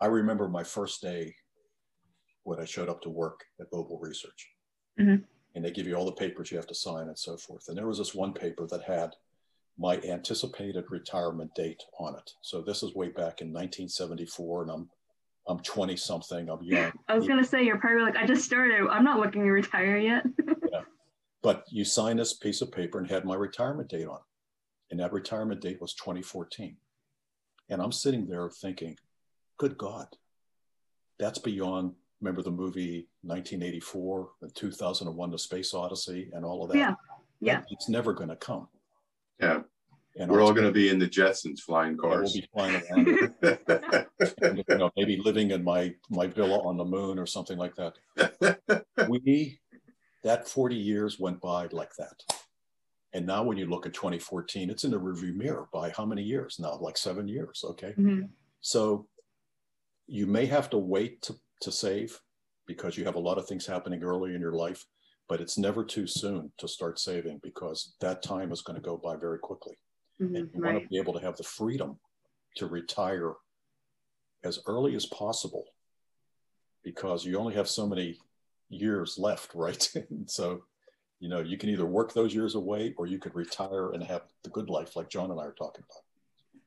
I 0.00 0.06
remember 0.06 0.48
my 0.48 0.62
first 0.62 1.00
day 1.00 1.34
when 2.44 2.60
I 2.60 2.66
showed 2.66 2.90
up 2.90 3.00
to 3.02 3.10
work 3.10 3.44
at 3.60 3.70
Mobil 3.72 4.00
Research, 4.00 4.50
mm-hmm. 5.00 5.24
and 5.54 5.64
they 5.64 5.70
give 5.70 5.86
you 5.86 5.94
all 5.94 6.04
the 6.04 6.12
papers 6.12 6.50
you 6.50 6.58
have 6.58 6.66
to 6.66 6.74
sign 6.74 7.08
and 7.08 7.18
so 7.18 7.36
forth. 7.36 7.68
And 7.68 7.76
there 7.76 7.86
was 7.86 7.98
this 7.98 8.14
one 8.14 8.34
paper 8.34 8.66
that 8.66 8.82
had 8.82 9.14
my 9.78 9.96
anticipated 10.02 10.84
retirement 10.90 11.54
date 11.54 11.82
on 11.98 12.14
it. 12.14 12.30
So 12.42 12.60
this 12.60 12.82
is 12.82 12.94
way 12.94 13.08
back 13.08 13.40
in 13.40 13.48
1974, 13.48 14.62
and 14.62 14.70
I'm 14.70 14.90
I'm 15.46 15.58
20 15.58 15.96
something. 15.96 16.48
I'm 16.48 16.62
young. 16.62 16.92
I 17.08 17.14
was 17.16 17.26
going 17.26 17.42
to 17.42 17.48
say, 17.48 17.64
you're 17.64 17.78
probably 17.78 18.02
like, 18.02 18.16
I 18.16 18.26
just 18.26 18.44
started. 18.44 18.88
I'm 18.90 19.04
not 19.04 19.20
looking 19.20 19.42
to 19.42 19.50
retire 19.50 19.98
yet. 19.98 20.24
yeah. 20.72 20.80
But 21.44 21.64
you 21.68 21.84
signed 21.84 22.18
this 22.18 22.32
piece 22.32 22.62
of 22.62 22.72
paper 22.72 22.98
and 22.98 23.08
had 23.08 23.26
my 23.26 23.34
retirement 23.34 23.90
date 23.90 24.06
on 24.06 24.16
it. 24.16 24.90
And 24.90 24.98
that 25.00 25.12
retirement 25.12 25.60
date 25.60 25.78
was 25.78 25.92
2014. 25.92 26.74
And 27.68 27.82
I'm 27.82 27.92
sitting 27.92 28.26
there 28.26 28.48
thinking, 28.48 28.96
good 29.58 29.76
God, 29.76 30.06
that's 31.18 31.38
beyond, 31.38 31.92
remember 32.22 32.40
the 32.40 32.50
movie 32.50 33.08
1984 33.22 34.30
and 34.40 34.54
2001, 34.54 35.30
The 35.30 35.38
Space 35.38 35.74
Odyssey, 35.74 36.30
and 36.32 36.46
all 36.46 36.64
of 36.64 36.70
that? 36.70 36.78
Yeah. 36.78 36.94
Yeah. 37.40 37.60
It's 37.68 37.90
never 37.90 38.14
going 38.14 38.30
to 38.30 38.36
come. 38.36 38.68
Yeah. 39.38 39.60
And 40.16 40.30
we're 40.30 40.40
all 40.40 40.52
going 40.52 40.66
to 40.66 40.72
be 40.72 40.88
in 40.88 40.98
the 40.98 41.08
Jetsons 41.08 41.60
flying 41.60 41.98
cars. 41.98 42.32
We'll 42.32 42.42
be 42.42 42.48
flying 42.54 42.82
around. 42.90 43.34
and, 44.42 44.64
you 44.66 44.78
know, 44.78 44.90
maybe 44.96 45.16
living 45.16 45.50
in 45.50 45.64
my 45.64 45.92
my 46.08 46.28
villa 46.28 46.60
on 46.64 46.76
the 46.76 46.84
moon 46.84 47.18
or 47.18 47.26
something 47.26 47.58
like 47.58 47.74
that. 47.74 48.86
we 49.08 49.58
that 50.24 50.48
40 50.48 50.74
years 50.74 51.20
went 51.20 51.40
by 51.40 51.68
like 51.70 51.94
that. 51.98 52.22
And 53.12 53.26
now 53.26 53.44
when 53.44 53.56
you 53.56 53.66
look 53.66 53.86
at 53.86 53.94
2014, 53.94 54.70
it's 54.70 54.84
in 54.84 54.90
the 54.90 54.98
review 54.98 55.34
mirror 55.34 55.68
by 55.72 55.90
how 55.90 56.04
many 56.04 56.22
years 56.22 56.56
now? 56.58 56.76
Like 56.80 56.96
seven 56.96 57.28
years. 57.28 57.64
Okay. 57.64 57.94
Mm-hmm. 57.96 58.22
So 58.60 59.06
you 60.08 60.26
may 60.26 60.46
have 60.46 60.68
to 60.70 60.78
wait 60.78 61.22
to, 61.22 61.34
to 61.60 61.70
save 61.70 62.18
because 62.66 62.96
you 62.96 63.04
have 63.04 63.14
a 63.14 63.20
lot 63.20 63.38
of 63.38 63.46
things 63.46 63.66
happening 63.66 64.02
early 64.02 64.34
in 64.34 64.40
your 64.40 64.54
life, 64.54 64.84
but 65.28 65.40
it's 65.40 65.58
never 65.58 65.84
too 65.84 66.06
soon 66.06 66.50
to 66.58 66.66
start 66.66 66.98
saving 66.98 67.38
because 67.42 67.94
that 68.00 68.22
time 68.22 68.50
is 68.50 68.62
going 68.62 68.76
to 68.76 68.82
go 68.82 68.96
by 68.96 69.16
very 69.16 69.38
quickly. 69.38 69.76
Mm-hmm, 70.20 70.36
and 70.36 70.50
you 70.52 70.60
right. 70.60 70.72
want 70.72 70.84
to 70.84 70.88
be 70.88 70.98
able 70.98 71.12
to 71.12 71.20
have 71.20 71.36
the 71.36 71.44
freedom 71.44 71.98
to 72.56 72.66
retire 72.66 73.34
as 74.42 74.58
early 74.66 74.96
as 74.96 75.06
possible 75.06 75.64
because 76.82 77.24
you 77.24 77.38
only 77.38 77.54
have 77.54 77.68
so 77.68 77.86
many 77.86 78.18
years 78.74 79.18
left, 79.18 79.50
right? 79.54 79.92
so, 80.26 80.64
you 81.20 81.28
know, 81.28 81.40
you 81.40 81.56
can 81.56 81.70
either 81.70 81.86
work 81.86 82.12
those 82.12 82.34
years 82.34 82.54
away 82.54 82.94
or 82.96 83.06
you 83.06 83.18
could 83.18 83.34
retire 83.34 83.92
and 83.92 84.02
have 84.02 84.22
the 84.42 84.50
good 84.50 84.68
life 84.68 84.96
like 84.96 85.08
John 85.08 85.30
and 85.30 85.40
I 85.40 85.44
are 85.44 85.52
talking 85.52 85.84
about. 85.88 86.02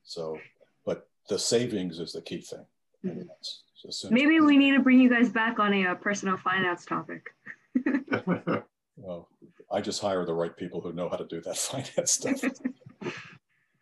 So, 0.02 0.38
but 0.84 1.08
the 1.28 1.38
savings 1.38 1.98
is 2.00 2.12
the 2.12 2.22
key 2.22 2.40
thing. 2.40 2.64
Mm-hmm. 3.04 4.12
Maybe 4.12 4.40
we 4.40 4.56
need 4.56 4.72
to 4.72 4.80
bring 4.80 4.98
you 4.98 5.08
guys 5.08 5.28
back 5.28 5.60
on 5.60 5.72
a, 5.72 5.84
a 5.84 5.90
uh, 5.92 5.94
personal 5.94 6.36
finance 6.36 6.84
topic. 6.84 7.30
well, 8.96 9.28
I 9.70 9.80
just 9.80 10.00
hire 10.00 10.24
the 10.24 10.34
right 10.34 10.56
people 10.56 10.80
who 10.80 10.92
know 10.92 11.08
how 11.08 11.16
to 11.16 11.26
do 11.26 11.40
that 11.42 11.56
finance 11.56 12.12
stuff. 12.12 12.42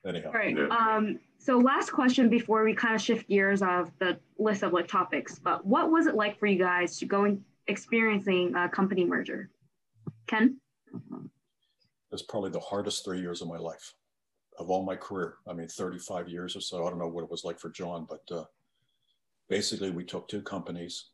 Anyhow. 0.07 0.27
All 0.27 0.33
right. 0.33 0.57
Um, 0.59 1.19
so 1.39 1.59
last 1.59 1.91
question 1.91 2.29
before 2.29 2.65
we 2.65 2.75
kind 2.75 2.95
of 2.95 3.01
shift 3.01 3.29
gears 3.29 3.63
of 3.63 3.91
the 3.99 4.19
list 4.39 4.63
of 4.63 4.73
like 4.73 4.89
topics, 4.89 5.39
but 5.39 5.65
what 5.65 5.91
was 5.91 6.07
it 6.07 6.15
like 6.15 6.39
for 6.39 6.47
you 6.47 6.59
guys 6.59 6.99
to 6.99 7.07
go 7.07 7.39
experiencing 7.69 8.55
a 8.55 8.69
company 8.69 9.05
merger? 9.05 9.51
Ken? 10.27 10.59
It's 12.13 12.23
probably 12.23 12.51
the 12.51 12.61
hardest 12.61 13.05
three 13.05 13.21
years 13.21 13.43
of 13.43 13.49
my 13.49 13.59
life, 13.59 13.95
of 14.59 14.71
all 14.71 14.85
my 14.85 14.97
career. 14.97 15.35
I 15.49 15.53
mean, 15.53 15.69
35 15.69 16.29
years 16.29 16.57
or 16.57 16.61
so. 16.61 16.87
I 16.87 16.91
don't 16.91 16.99
know 16.99 17.09
what 17.09 17.25
it 17.25 17.31
was 17.31 17.45
like 17.45 17.59
for 17.59 17.71
John, 17.71 18.07
but 18.09 18.35
uh, 18.35 18.45
basically 19.49 19.91
we 19.91 20.05
took 20.05 20.29
two 20.29 20.43
companies 20.43 21.11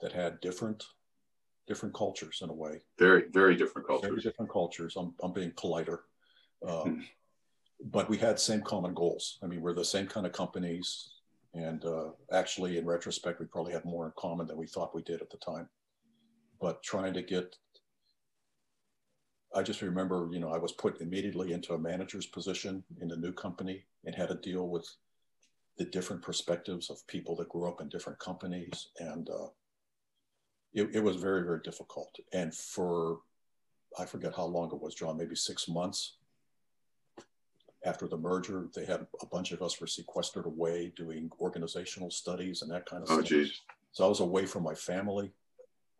that 0.00 0.12
had 0.12 0.40
different 0.40 0.84
different 1.66 1.94
cultures 1.94 2.40
in 2.42 2.48
a 2.48 2.52
way. 2.52 2.80
Very, 2.98 3.24
very 3.30 3.54
different 3.54 3.86
cultures. 3.86 4.08
Very 4.08 4.22
different 4.22 4.50
cultures. 4.50 4.96
I'm, 4.96 5.14
I'm 5.22 5.32
being 5.32 5.52
politer. 5.52 6.04
Um, 6.66 7.06
but 7.80 8.08
we 8.08 8.18
had 8.18 8.40
same 8.40 8.62
common 8.62 8.92
goals. 8.92 9.38
I 9.44 9.46
mean, 9.46 9.60
we're 9.60 9.74
the 9.74 9.84
same 9.84 10.08
kind 10.08 10.26
of 10.26 10.32
companies. 10.32 11.10
And 11.54 11.84
uh, 11.84 12.10
actually, 12.32 12.78
in 12.78 12.86
retrospect, 12.86 13.40
we 13.40 13.46
probably 13.46 13.72
had 13.72 13.84
more 13.84 14.06
in 14.06 14.12
common 14.18 14.46
than 14.46 14.58
we 14.58 14.66
thought 14.66 14.94
we 14.94 15.02
did 15.02 15.22
at 15.22 15.30
the 15.30 15.38
time. 15.38 15.68
But 16.60 16.82
trying 16.82 17.14
to 17.14 17.22
get, 17.22 17.56
I 19.54 19.62
just 19.62 19.82
remember, 19.82 20.28
you 20.30 20.40
know, 20.40 20.50
I 20.50 20.58
was 20.58 20.72
put 20.72 21.00
immediately 21.00 21.52
into 21.52 21.74
a 21.74 21.78
manager's 21.78 22.26
position 22.26 22.84
in 23.00 23.08
the 23.08 23.16
new 23.16 23.32
company 23.32 23.84
and 24.04 24.14
had 24.14 24.28
to 24.28 24.34
deal 24.34 24.68
with 24.68 24.86
the 25.78 25.86
different 25.86 26.22
perspectives 26.22 26.90
of 26.90 27.06
people 27.06 27.36
that 27.36 27.48
grew 27.48 27.68
up 27.68 27.80
in 27.80 27.88
different 27.88 28.18
companies. 28.18 28.88
And 28.98 29.28
uh, 29.30 29.48
it, 30.74 30.96
it 30.96 31.00
was 31.02 31.16
very, 31.16 31.44
very 31.44 31.60
difficult. 31.64 32.14
And 32.32 32.54
for, 32.54 33.20
I 33.98 34.04
forget 34.04 34.34
how 34.36 34.44
long 34.44 34.70
it 34.72 34.80
was, 34.80 34.94
John, 34.94 35.16
maybe 35.16 35.36
six 35.36 35.68
months 35.68 36.17
after 37.88 38.06
the 38.06 38.16
merger, 38.16 38.68
they 38.74 38.84
had 38.84 39.06
a 39.22 39.26
bunch 39.26 39.52
of 39.52 39.62
us 39.62 39.80
were 39.80 39.86
sequestered 39.86 40.46
away 40.46 40.92
doing 40.94 41.30
organizational 41.40 42.10
studies 42.10 42.60
and 42.60 42.70
that 42.70 42.86
kind 42.86 43.02
of 43.02 43.10
oh, 43.10 43.14
stuff. 43.14 43.28
Geez. 43.28 43.60
So 43.92 44.04
I 44.04 44.08
was 44.08 44.20
away 44.20 44.44
from 44.44 44.62
my 44.62 44.74
family. 44.74 45.32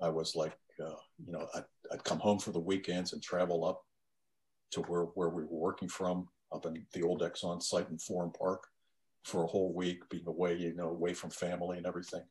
I 0.00 0.10
was 0.10 0.36
like, 0.36 0.52
uh, 0.80 1.00
you 1.24 1.32
know, 1.32 1.48
I'd, 1.54 1.64
I'd, 1.92 2.04
come 2.04 2.18
home 2.18 2.38
for 2.38 2.52
the 2.52 2.60
weekends 2.60 3.12
and 3.12 3.22
travel 3.22 3.64
up 3.64 3.82
to 4.72 4.82
where, 4.82 5.04
where 5.14 5.30
we 5.30 5.42
were 5.42 5.58
working 5.58 5.88
from, 5.88 6.28
up 6.52 6.66
in 6.66 6.84
the 6.92 7.02
old 7.02 7.22
Exxon 7.22 7.60
site 7.60 7.88
in 7.88 7.96
Florham 7.96 8.32
Park 8.32 8.64
for 9.24 9.42
a 9.42 9.48
whole 9.48 9.72
week, 9.74 10.08
being 10.10 10.26
away, 10.28 10.56
you 10.56 10.74
know, 10.74 10.90
away 10.90 11.14
from 11.14 11.30
family 11.30 11.78
and 11.78 11.86
everything. 11.86 12.22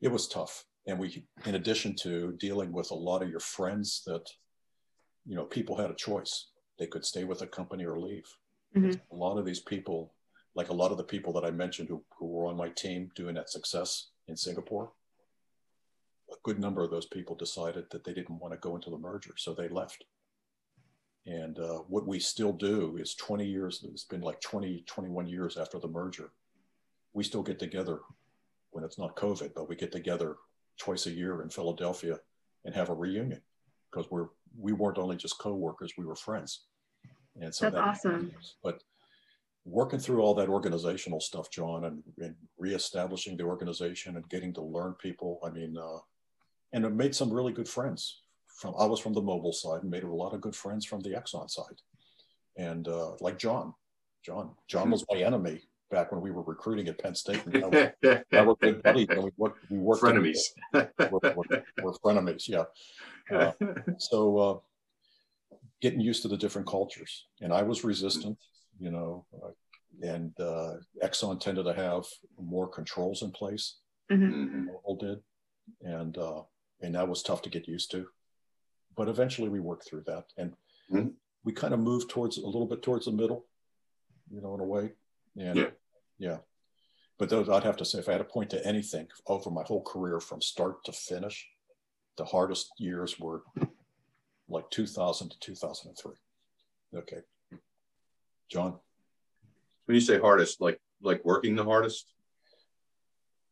It 0.00 0.08
was 0.08 0.28
tough. 0.28 0.64
And 0.86 0.98
we, 0.98 1.26
in 1.44 1.56
addition 1.56 1.94
to 2.02 2.32
dealing 2.38 2.72
with 2.72 2.90
a 2.90 2.94
lot 2.94 3.22
of 3.22 3.28
your 3.28 3.40
friends 3.40 4.02
that, 4.06 4.26
you 5.26 5.34
know, 5.34 5.44
people 5.44 5.76
had 5.76 5.90
a 5.90 5.94
choice. 5.94 6.50
They 6.78 6.86
could 6.86 7.04
stay 7.04 7.24
with 7.24 7.42
a 7.42 7.46
company 7.46 7.84
or 7.84 7.98
leave. 8.00 8.26
Mm-hmm. 8.76 9.14
A 9.14 9.16
lot 9.16 9.38
of 9.38 9.44
these 9.44 9.60
people, 9.60 10.12
like 10.54 10.68
a 10.68 10.74
lot 10.74 10.90
of 10.90 10.98
the 10.98 11.04
people 11.04 11.32
that 11.34 11.44
I 11.44 11.50
mentioned 11.50 11.88
who, 11.88 12.02
who 12.18 12.26
were 12.26 12.46
on 12.46 12.56
my 12.56 12.68
team 12.70 13.10
doing 13.14 13.34
that 13.36 13.50
success 13.50 14.08
in 14.28 14.36
Singapore, 14.36 14.92
a 16.30 16.36
good 16.42 16.58
number 16.58 16.82
of 16.82 16.90
those 16.90 17.06
people 17.06 17.36
decided 17.36 17.86
that 17.90 18.04
they 18.04 18.14
didn't 18.14 18.38
want 18.38 18.52
to 18.52 18.58
go 18.58 18.74
into 18.74 18.90
the 18.90 18.98
merger, 18.98 19.34
so 19.36 19.54
they 19.54 19.68
left. 19.68 20.04
And 21.26 21.58
uh, 21.58 21.78
what 21.88 22.06
we 22.06 22.18
still 22.18 22.52
do 22.52 22.98
is 22.98 23.14
20 23.14 23.46
years, 23.46 23.84
it's 23.90 24.04
been 24.04 24.20
like 24.20 24.40
20, 24.40 24.84
21 24.86 25.26
years 25.26 25.56
after 25.56 25.78
the 25.78 25.88
merger. 25.88 26.32
We 27.12 27.24
still 27.24 27.42
get 27.42 27.58
together 27.58 28.00
when 28.70 28.84
it's 28.84 28.98
not 28.98 29.16
COVID, 29.16 29.52
but 29.54 29.68
we 29.68 29.76
get 29.76 29.92
together 29.92 30.36
twice 30.78 31.06
a 31.06 31.10
year 31.10 31.42
in 31.42 31.48
Philadelphia 31.48 32.18
and 32.64 32.74
have 32.74 32.90
a 32.90 32.94
reunion 32.94 33.40
because 33.90 34.10
we're 34.10 34.28
we 34.58 34.72
weren't 34.72 34.98
only 34.98 35.16
just 35.16 35.38
co-workers, 35.38 35.94
we 35.98 36.04
were 36.04 36.14
friends. 36.14 36.66
And 37.40 37.54
so 37.54 37.66
that's 37.66 37.74
that, 37.74 37.82
awesome. 37.82 38.32
But 38.62 38.82
working 39.64 39.98
through 39.98 40.20
all 40.20 40.34
that 40.34 40.48
organizational 40.48 41.20
stuff, 41.20 41.50
John, 41.50 41.84
and, 41.84 42.02
and 42.18 42.34
reestablishing 42.58 43.36
the 43.36 43.44
organization 43.44 44.16
and 44.16 44.28
getting 44.28 44.52
to 44.54 44.62
learn 44.62 44.94
people. 44.94 45.40
I 45.44 45.50
mean, 45.50 45.76
uh, 45.76 45.98
and 46.72 46.84
it 46.84 46.94
made 46.94 47.14
some 47.14 47.32
really 47.32 47.52
good 47.52 47.68
friends. 47.68 48.20
From 48.46 48.74
I 48.78 48.86
was 48.86 49.00
from 49.00 49.14
the 49.14 49.22
Mobil 49.22 49.52
side 49.52 49.82
and 49.82 49.90
made 49.90 50.04
a 50.04 50.08
lot 50.08 50.32
of 50.32 50.40
good 50.40 50.54
friends 50.54 50.84
from 50.86 51.00
the 51.00 51.10
Exxon 51.10 51.50
side, 51.50 51.80
and 52.56 52.86
uh, 52.86 53.12
like 53.20 53.36
John, 53.36 53.74
John, 54.24 54.52
John 54.68 54.90
was 54.90 55.04
my 55.10 55.18
enemy 55.18 55.62
back 55.90 56.12
when 56.12 56.20
we 56.20 56.30
were 56.30 56.42
recruiting 56.42 56.88
at 56.88 56.98
Penn 56.98 57.14
State. 57.14 57.44
And 57.46 57.72
that 58.30 58.46
were 58.46 58.56
good 58.56 58.82
buddies. 58.82 59.08
And 59.10 59.24
we 59.24 59.30
worked, 59.36 59.70
we 59.70 59.78
worked 59.78 60.02
frenemies. 60.02 60.38
we're, 60.72 60.88
we're, 60.98 61.64
we're, 61.82 61.92
frenemies, 62.04 62.48
yeah. 62.48 62.64
Uh, 63.30 63.52
so 63.98 64.38
uh, 64.38 64.58
getting 65.84 66.00
used 66.00 66.22
to 66.22 66.28
the 66.28 66.42
different 66.42 66.66
cultures. 66.66 67.26
And 67.42 67.52
I 67.52 67.62
was 67.62 67.84
resistant, 67.84 68.38
you 68.78 68.90
know, 68.90 69.26
uh, 69.34 69.50
and 70.00 70.32
uh, 70.40 70.76
Exxon 71.02 71.38
tended 71.38 71.66
to 71.66 71.74
have 71.74 72.04
more 72.38 72.66
controls 72.66 73.20
in 73.20 73.30
place 73.30 73.66
mm-hmm. 74.10 74.30
than 74.30 74.70
Mobil 74.70 74.98
did. 74.98 75.18
And, 75.82 76.16
uh, 76.16 76.40
and 76.80 76.94
that 76.94 77.06
was 77.06 77.22
tough 77.22 77.42
to 77.42 77.50
get 77.50 77.68
used 77.68 77.90
to. 77.90 78.06
But 78.96 79.08
eventually 79.08 79.50
we 79.50 79.60
worked 79.60 79.86
through 79.86 80.04
that. 80.06 80.24
And 80.38 80.52
mm-hmm. 80.90 81.08
we 81.44 81.52
kind 81.52 81.74
of 81.74 81.80
moved 81.80 82.08
towards 82.08 82.38
a 82.38 82.46
little 82.46 82.66
bit 82.66 82.82
towards 82.82 83.04
the 83.04 83.12
middle, 83.12 83.44
you 84.30 84.40
know, 84.40 84.54
in 84.54 84.60
a 84.60 84.64
way. 84.64 84.92
And 85.36 85.56
yeah. 85.58 85.70
yeah. 86.18 86.38
But 87.18 87.28
those, 87.28 87.50
I'd 87.50 87.62
have 87.64 87.76
to 87.76 87.84
say, 87.84 87.98
if 87.98 88.08
I 88.08 88.12
had 88.12 88.24
to 88.24 88.24
point 88.24 88.48
to 88.50 88.66
anything 88.66 89.06
over 89.26 89.50
my 89.50 89.64
whole 89.64 89.82
career 89.82 90.18
from 90.18 90.40
start 90.40 90.82
to 90.86 90.92
finish, 90.92 91.46
the 92.16 92.24
hardest 92.24 92.70
years 92.78 93.20
were 93.20 93.42
like 94.48 94.70
2000 94.70 95.30
to 95.30 95.38
2003. 95.40 96.12
Okay. 96.96 97.22
John? 98.50 98.78
When 99.86 99.94
you 99.94 100.00
say 100.00 100.18
hardest, 100.18 100.60
like 100.60 100.80
like 101.02 101.24
working 101.24 101.56
the 101.56 101.64
hardest? 101.64 102.12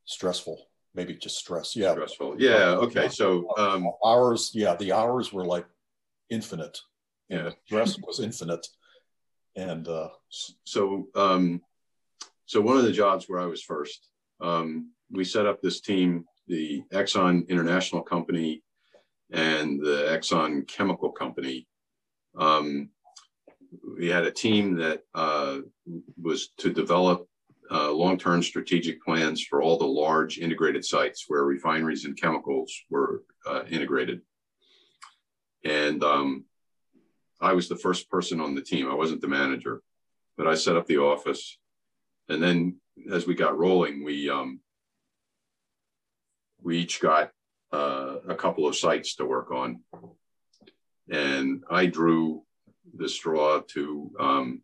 Stressful, 0.04 0.66
maybe 0.94 1.14
just 1.14 1.36
stress. 1.36 1.76
Yeah. 1.76 1.92
Stressful. 1.92 2.36
Yeah. 2.40 2.76
Okay. 2.76 3.08
So 3.08 3.48
um, 3.56 3.90
hours, 4.04 4.50
yeah, 4.54 4.74
the 4.76 4.92
hours 4.92 5.32
were 5.32 5.44
like 5.44 5.66
infinite. 6.30 6.78
Yeah. 7.28 7.50
stress 7.66 7.98
was 7.98 8.20
infinite. 8.20 8.66
And 9.56 9.86
uh, 9.88 10.08
so 10.64 11.08
um, 11.14 11.60
so 12.46 12.60
one 12.60 12.76
of 12.76 12.84
the 12.84 12.92
jobs 12.92 13.26
where 13.28 13.40
I 13.40 13.46
was 13.46 13.62
first, 13.62 14.08
um, 14.40 14.90
we 15.10 15.24
set 15.24 15.46
up 15.46 15.60
this 15.60 15.80
team, 15.80 16.24
the 16.48 16.82
Exxon 16.92 17.48
International 17.48 18.02
Company 18.02 18.62
and 19.32 19.80
the 19.80 20.08
Exxon 20.10 20.66
Chemical 20.68 21.10
Company. 21.10 21.66
Um, 22.38 22.90
we 23.98 24.08
had 24.08 24.24
a 24.24 24.30
team 24.30 24.76
that 24.76 25.02
uh, 25.14 25.58
was 26.20 26.48
to 26.58 26.72
develop 26.72 27.26
uh, 27.70 27.90
long-term 27.90 28.42
strategic 28.42 29.02
plans 29.02 29.42
for 29.42 29.62
all 29.62 29.78
the 29.78 29.86
large 29.86 30.38
integrated 30.38 30.84
sites 30.84 31.24
where 31.28 31.44
refineries 31.44 32.04
and 32.04 32.20
chemicals 32.20 32.82
were 32.90 33.22
uh, 33.46 33.62
integrated. 33.70 34.20
And 35.64 36.04
um, 36.04 36.44
I 37.40 37.54
was 37.54 37.68
the 37.68 37.76
first 37.76 38.10
person 38.10 38.40
on 38.40 38.54
the 38.54 38.60
team. 38.60 38.90
I 38.90 38.94
wasn't 38.94 39.22
the 39.22 39.28
manager, 39.28 39.80
but 40.36 40.46
I 40.46 40.54
set 40.54 40.76
up 40.76 40.86
the 40.86 40.98
office. 40.98 41.58
And 42.28 42.42
then 42.42 42.76
as 43.10 43.26
we 43.26 43.34
got 43.34 43.58
rolling, 43.58 44.04
we 44.04 44.28
um, 44.28 44.60
we 46.62 46.78
each 46.78 47.00
got 47.00 47.32
uh, 47.72 48.16
a 48.28 48.34
couple 48.34 48.66
of 48.66 48.76
sites 48.76 49.16
to 49.16 49.24
work 49.24 49.50
on. 49.50 49.80
And 51.10 51.64
I 51.70 51.86
drew 51.86 52.42
the 52.96 53.08
straw 53.08 53.60
to 53.68 54.10
um, 54.20 54.62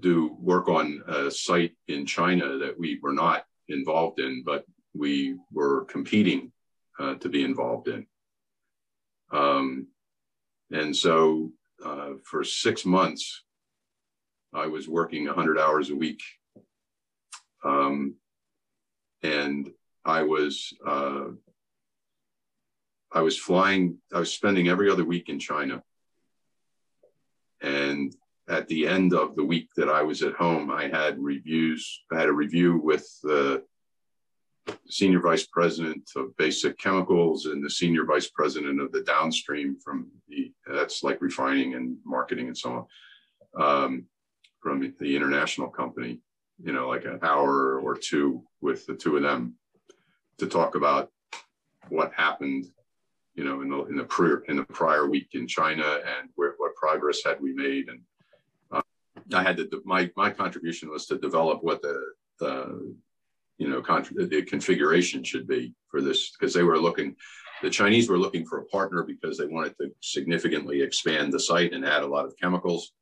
do 0.00 0.36
work 0.38 0.68
on 0.68 1.02
a 1.08 1.30
site 1.30 1.74
in 1.88 2.06
China 2.06 2.58
that 2.58 2.78
we 2.78 2.98
were 3.02 3.12
not 3.12 3.44
involved 3.68 4.20
in, 4.20 4.42
but 4.44 4.64
we 4.94 5.36
were 5.52 5.84
competing 5.86 6.52
uh, 6.98 7.14
to 7.16 7.28
be 7.28 7.42
involved 7.42 7.88
in. 7.88 8.06
Um, 9.32 9.86
and 10.70 10.94
so 10.94 11.50
uh, 11.84 12.10
for 12.24 12.44
six 12.44 12.84
months, 12.84 13.42
I 14.54 14.66
was 14.66 14.88
working 14.88 15.26
100 15.26 15.58
hours 15.58 15.90
a 15.90 15.96
week. 15.96 16.22
Um, 17.64 18.16
and 19.22 19.70
I 20.04 20.22
was 20.22 20.72
uh, 20.86 21.24
I 23.12 23.20
was 23.20 23.38
flying. 23.38 23.98
I 24.12 24.18
was 24.18 24.32
spending 24.32 24.68
every 24.68 24.90
other 24.90 25.04
week 25.04 25.28
in 25.28 25.38
China, 25.38 25.82
and 27.60 28.14
at 28.48 28.68
the 28.68 28.86
end 28.86 29.14
of 29.14 29.36
the 29.36 29.44
week 29.44 29.68
that 29.76 29.88
I 29.88 30.02
was 30.02 30.22
at 30.22 30.34
home, 30.34 30.70
I 30.70 30.88
had 30.88 31.22
reviews. 31.22 32.02
I 32.10 32.18
had 32.18 32.28
a 32.28 32.32
review 32.32 32.78
with 32.78 33.06
the 33.22 33.62
senior 34.88 35.20
vice 35.20 35.46
president 35.46 36.08
of 36.16 36.36
basic 36.36 36.78
chemicals 36.78 37.46
and 37.46 37.64
the 37.64 37.70
senior 37.70 38.04
vice 38.04 38.28
president 38.28 38.80
of 38.80 38.92
the 38.92 39.02
downstream 39.02 39.76
from 39.84 40.08
the 40.28 40.52
that's 40.72 41.02
like 41.02 41.20
refining 41.20 41.74
and 41.74 41.96
marketing 42.04 42.46
and 42.46 42.56
so 42.56 42.86
on 43.56 43.64
um, 43.64 44.04
from 44.60 44.94
the 45.00 45.16
international 45.16 45.68
company 45.68 46.20
you 46.62 46.72
know, 46.72 46.88
like 46.88 47.04
an 47.04 47.18
hour 47.22 47.80
or 47.80 47.96
two 47.96 48.42
with 48.60 48.86
the 48.86 48.94
two 48.94 49.16
of 49.16 49.22
them 49.22 49.54
to 50.42 50.48
talk 50.48 50.74
about 50.74 51.10
what 51.88 52.12
happened, 52.14 52.66
you 53.34 53.44
know, 53.44 53.62
in 53.62 53.70
the 53.70 53.84
in 53.86 53.96
the 53.96 54.04
prior 54.04 54.44
in 54.48 54.56
the 54.56 54.64
prior 54.64 55.08
week 55.08 55.28
in 55.32 55.46
China 55.46 56.00
and 56.18 56.28
where, 56.34 56.54
what 56.58 56.74
progress 56.74 57.22
had 57.24 57.40
we 57.40 57.52
made. 57.52 57.88
And 57.88 58.00
uh, 58.70 58.82
I 59.34 59.42
had 59.42 59.56
to 59.56 59.82
my 59.84 60.10
my 60.16 60.30
contribution 60.30 60.90
was 60.90 61.06
to 61.06 61.18
develop 61.18 61.62
what 61.62 61.82
the 61.82 61.98
the 62.40 62.94
you 63.58 63.68
know 63.68 63.80
the 63.80 64.42
configuration 64.42 65.22
should 65.22 65.46
be 65.46 65.74
for 65.88 66.00
this 66.00 66.30
because 66.30 66.52
they 66.52 66.64
were 66.64 66.78
looking 66.78 67.16
the 67.62 67.70
Chinese 67.70 68.08
were 68.08 68.18
looking 68.18 68.44
for 68.44 68.58
a 68.58 68.64
partner 68.64 69.04
because 69.04 69.38
they 69.38 69.46
wanted 69.46 69.76
to 69.78 69.92
significantly 70.00 70.82
expand 70.82 71.32
the 71.32 71.38
site 71.38 71.72
and 71.72 71.86
add 71.86 72.02
a 72.02 72.06
lot 72.06 72.26
of 72.26 72.36
chemicals. 72.36 72.92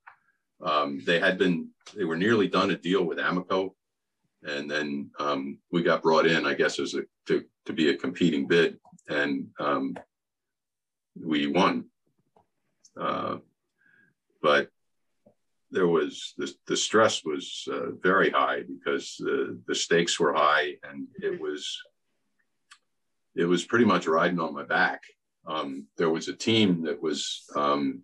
Um, 0.62 1.00
they 1.06 1.18
had 1.18 1.38
been, 1.38 1.70
they 1.96 2.04
were 2.04 2.16
nearly 2.16 2.46
done 2.46 2.70
a 2.70 2.76
deal 2.76 3.04
with 3.04 3.18
Amoco. 3.18 3.70
And 4.42 4.70
then 4.70 5.10
um, 5.18 5.58
we 5.70 5.82
got 5.82 6.02
brought 6.02 6.26
in, 6.26 6.46
I 6.46 6.54
guess, 6.54 6.78
as 6.78 6.94
a, 6.94 7.02
to, 7.26 7.44
to 7.66 7.72
be 7.72 7.90
a 7.90 7.96
competing 7.96 8.46
bid. 8.46 8.78
And 9.08 9.48
um, 9.58 9.96
we 11.20 11.46
won. 11.46 11.86
Uh, 12.98 13.38
but 14.42 14.68
there 15.70 15.86
was 15.86 16.34
the, 16.36 16.52
the 16.66 16.76
stress 16.76 17.24
was 17.24 17.68
uh, 17.70 17.92
very 18.02 18.30
high 18.30 18.62
because 18.62 19.16
the, 19.18 19.60
the 19.66 19.74
stakes 19.74 20.18
were 20.18 20.34
high 20.34 20.74
and 20.82 21.06
it 21.22 21.40
was 21.40 21.80
it 23.36 23.44
was 23.44 23.64
pretty 23.64 23.84
much 23.84 24.06
riding 24.06 24.40
on 24.40 24.54
my 24.54 24.64
back. 24.64 25.02
Um, 25.46 25.86
there 25.96 26.10
was 26.10 26.28
a 26.28 26.34
team 26.34 26.82
that 26.84 27.00
was, 27.00 27.44
um, 27.56 28.02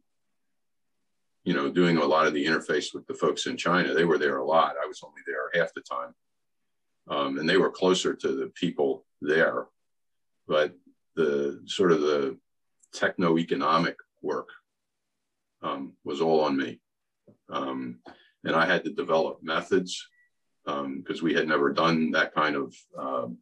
you 1.45 1.53
know, 1.53 1.71
doing 1.71 1.97
a 1.97 2.05
lot 2.05 2.27
of 2.27 2.33
the 2.35 2.47
interface 2.47 2.95
with 2.95 3.07
the 3.07 3.15
folks 3.15 3.47
in 3.47 3.57
China. 3.57 3.93
They 3.93 4.05
were 4.05 4.19
there 4.19 4.39
a 4.39 4.47
lot. 4.47 4.77
I 4.83 4.87
was 4.87 5.01
only 5.05 5.21
there 5.27 5.51
half 5.61 5.75
the 5.75 5.81
time. 5.81 6.15
Um, 7.09 7.39
and 7.39 7.49
they 7.49 7.57
were 7.57 7.71
closer 7.71 8.15
to 8.15 8.29
the 8.29 8.53
people 8.55 9.05
there. 9.21 9.67
But 10.49 10.75
the 11.15 11.63
sort 11.67 11.93
of 11.93 12.01
the 12.01 12.39
techno 12.93 13.39
economic 13.39 13.97
work 14.23 14.49
um, 15.63 15.93
was 16.05 16.21
all 16.21 16.41
on 16.41 16.57
me. 16.57 16.81
Um, 17.49 17.99
and 18.45 18.55
I 18.55 18.67
had 18.67 18.85
to 18.85 18.91
develop 18.91 19.43
methods 19.43 20.07
because 20.65 21.21
um, 21.21 21.23
we 21.23 21.35
had 21.35 21.49
never 21.49 21.73
done 21.73 22.11
that 22.13 22.35
kind 22.35 22.57
of 22.57 22.75
um, 22.99 23.39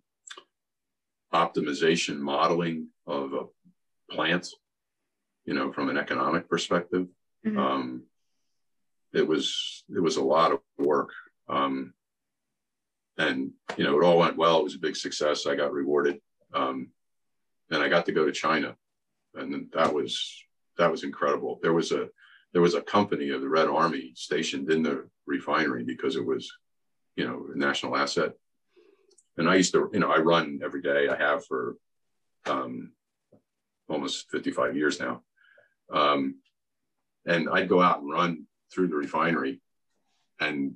optimization 1.33 2.19
modeling 2.19 2.89
of 3.07 3.33
a 3.33 3.45
plant, 4.11 4.49
you 5.45 5.55
know, 5.55 5.73
from 5.73 5.89
an 5.89 5.99
economic 5.99 6.49
perspective. 6.49 7.09
Mm-hmm. 7.47 7.59
Um, 7.59 8.03
it 9.13 9.27
was 9.27 9.85
it 9.95 10.01
was 10.01 10.17
a 10.17 10.23
lot 10.23 10.53
of 10.53 10.61
work, 10.79 11.11
um, 11.49 11.95
and 13.19 13.51
you 13.77 13.85
know, 13.85 13.99
it 13.99 14.05
all 14.05 14.19
went 14.19 14.37
well. 14.37 14.61
It 14.61 14.65
was 14.65 14.75
a 14.75 14.81
big 14.81 14.97
success. 14.97 15.47
I 15.47 15.55
got 15.55 15.73
rewarded, 15.73 16.21
um, 16.53 16.89
and 17.71 17.83
I 17.83 17.89
got 17.89 18.07
to 18.07 18.13
go 18.13 18.25
to 18.25 18.33
China, 18.33 18.77
and 19.35 19.71
that 19.73 19.93
was 19.93 20.45
that 20.79 20.91
was 20.91 21.05
incredible. 21.05 21.59
There 21.63 21.73
was 21.73 21.93
a 21.93 22.09
there 22.53 22.63
was 22.63 22.75
a 22.75 22.83
company 22.83 23.31
of 23.31 23.41
the 23.41 23.49
Red 23.49 23.69
Army 23.69 24.13
stationed 24.15 24.71
in 24.71 24.83
the 24.83 25.09
refinery 25.27 25.85
because 25.85 26.17
it 26.17 26.25
was, 26.25 26.51
you 27.17 27.27
know, 27.27 27.47
a 27.53 27.59
national 27.59 27.97
asset 27.97 28.35
and 29.37 29.49
I 29.49 29.57
used 29.57 29.73
to, 29.73 29.91
you 29.93 30.01
know, 30.01 30.11
I 30.11 30.19
run 30.19 30.61
every 30.63 30.81
day. 30.81 31.09
I 31.09 31.17
have 31.17 31.45
for 31.47 31.77
um, 32.47 32.93
almost 33.89 34.31
55 34.31 34.77
years 34.77 35.01
now. 35.01 35.23
Um, 35.93 36.37
and 37.27 37.49
I'd 37.51 37.69
go 37.69 37.83
out 37.83 38.01
and 38.01 38.11
run 38.11 38.47
through 38.73 38.89
the 38.89 38.97
refinery, 38.97 39.61
and 40.41 40.75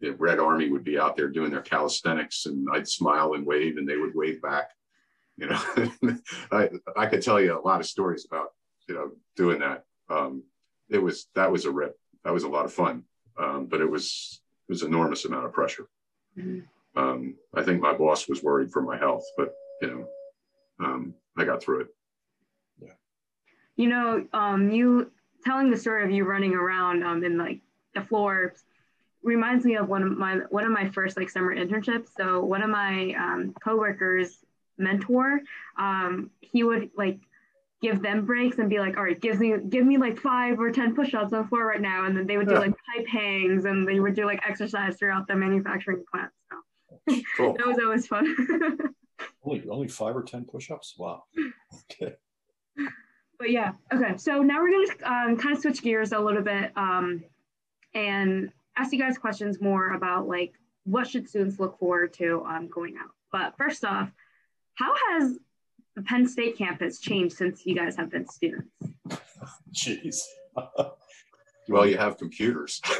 the 0.00 0.10
Red 0.10 0.38
Army 0.38 0.70
would 0.70 0.84
be 0.84 0.98
out 0.98 1.16
there 1.16 1.28
doing 1.28 1.50
their 1.50 1.62
calisthenics, 1.62 2.46
and 2.46 2.66
I'd 2.72 2.88
smile 2.88 3.34
and 3.34 3.46
wave, 3.46 3.76
and 3.76 3.88
they 3.88 3.96
would 3.96 4.14
wave 4.14 4.42
back. 4.42 4.70
You 5.36 5.48
know, 5.48 5.60
I 6.52 6.70
I 6.96 7.06
could 7.06 7.22
tell 7.22 7.40
you 7.40 7.58
a 7.58 7.60
lot 7.60 7.80
of 7.80 7.86
stories 7.86 8.26
about 8.26 8.48
you 8.88 8.94
know 8.94 9.12
doing 9.36 9.60
that. 9.60 9.84
Um, 10.08 10.44
it 10.90 10.98
was 10.98 11.28
that 11.34 11.50
was 11.50 11.64
a 11.64 11.70
rip. 11.70 11.98
That 12.24 12.32
was 12.32 12.44
a 12.44 12.48
lot 12.48 12.64
of 12.64 12.72
fun, 12.72 13.04
um, 13.38 13.66
but 13.66 13.80
it 13.80 13.90
was 13.90 14.40
it 14.68 14.72
was 14.72 14.82
enormous 14.82 15.24
amount 15.24 15.46
of 15.46 15.52
pressure. 15.52 15.88
Mm-hmm 16.38 16.60
um, 16.96 17.34
I 17.54 17.62
think 17.62 17.80
my 17.80 17.92
boss 17.92 18.28
was 18.28 18.42
worried 18.42 18.70
for 18.70 18.82
my 18.82 18.96
health, 18.96 19.24
but 19.36 19.52
you 19.82 19.88
know, 19.88 20.86
um, 20.86 21.14
I 21.36 21.44
got 21.44 21.62
through 21.62 21.82
it. 21.82 21.86
Yeah. 22.80 22.92
You 23.76 23.88
know, 23.88 24.26
um, 24.32 24.70
you 24.70 25.10
telling 25.44 25.70
the 25.70 25.76
story 25.76 26.04
of 26.04 26.10
you 26.10 26.24
running 26.24 26.54
around 26.54 27.02
um, 27.02 27.24
in 27.24 27.36
like 27.36 27.60
the 27.94 28.02
floor 28.02 28.54
reminds 29.24 29.64
me 29.64 29.76
of 29.76 29.88
one 29.88 30.02
of 30.02 30.16
my 30.16 30.36
one 30.50 30.64
of 30.64 30.70
my 30.70 30.88
first 30.90 31.16
like 31.16 31.30
summer 31.30 31.54
internships. 31.54 32.08
So 32.16 32.44
one 32.44 32.62
of 32.62 32.70
my 32.70 33.14
um, 33.18 33.54
coworkers 33.62 34.38
mentor, 34.78 35.40
um, 35.78 36.30
he 36.40 36.62
would 36.62 36.90
like 36.96 37.18
give 37.82 38.02
them 38.02 38.24
breaks 38.24 38.58
and 38.58 38.70
be 38.70 38.78
like, 38.78 38.96
all 38.96 39.02
right, 39.04 39.20
give 39.20 39.40
me 39.40 39.54
give 39.68 39.86
me 39.86 39.98
like 39.98 40.18
five 40.18 40.60
or 40.60 40.70
ten 40.70 40.94
push-ups 40.94 41.32
on 41.32 41.42
the 41.42 41.48
floor 41.48 41.66
right 41.66 41.80
now, 41.80 42.04
and 42.06 42.16
then 42.16 42.26
they 42.26 42.36
would 42.36 42.48
do 42.48 42.54
like 42.54 42.74
pipe 42.94 43.06
hangs 43.06 43.64
and 43.64 43.88
they 43.88 43.98
would 43.98 44.14
do 44.14 44.26
like 44.26 44.40
exercise 44.46 44.96
throughout 44.96 45.26
the 45.26 45.34
manufacturing 45.34 46.04
plant. 46.12 46.30
So 46.50 46.56
Cool. 47.36 47.54
that 47.58 47.66
was 47.66 47.78
always 47.82 48.06
fun. 48.06 48.34
only, 49.44 49.64
only 49.68 49.88
five 49.88 50.16
or 50.16 50.22
10 50.22 50.44
push-ups? 50.44 50.94
Wow. 50.98 51.24
Okay. 51.92 52.14
But 53.38 53.50
yeah, 53.50 53.72
okay. 53.92 54.16
So 54.16 54.42
now 54.42 54.62
we're 54.62 54.70
going 54.70 54.86
to 54.86 55.12
um, 55.12 55.36
kind 55.36 55.56
of 55.56 55.60
switch 55.60 55.82
gears 55.82 56.12
a 56.12 56.18
little 56.18 56.42
bit 56.42 56.72
um, 56.76 57.24
and 57.94 58.52
ask 58.76 58.92
you 58.92 58.98
guys 58.98 59.18
questions 59.18 59.60
more 59.60 59.94
about 59.94 60.26
like 60.28 60.54
what 60.84 61.06
should 61.06 61.28
students 61.28 61.58
look 61.58 61.78
forward 61.78 62.12
to 62.14 62.44
um, 62.46 62.68
going 62.68 62.96
out. 62.96 63.10
But 63.32 63.56
first 63.56 63.84
off, 63.84 64.10
how 64.74 64.94
has 65.10 65.38
the 65.96 66.02
Penn 66.02 66.26
State 66.26 66.58
campus 66.58 66.98
changed 66.98 67.36
since 67.36 67.64
you 67.64 67.74
guys 67.74 67.96
have 67.96 68.10
been 68.10 68.28
students? 68.28 68.70
Jeez. 69.72 70.20
well, 71.68 71.86
you 71.86 71.96
have 71.96 72.18
computers. 72.18 72.80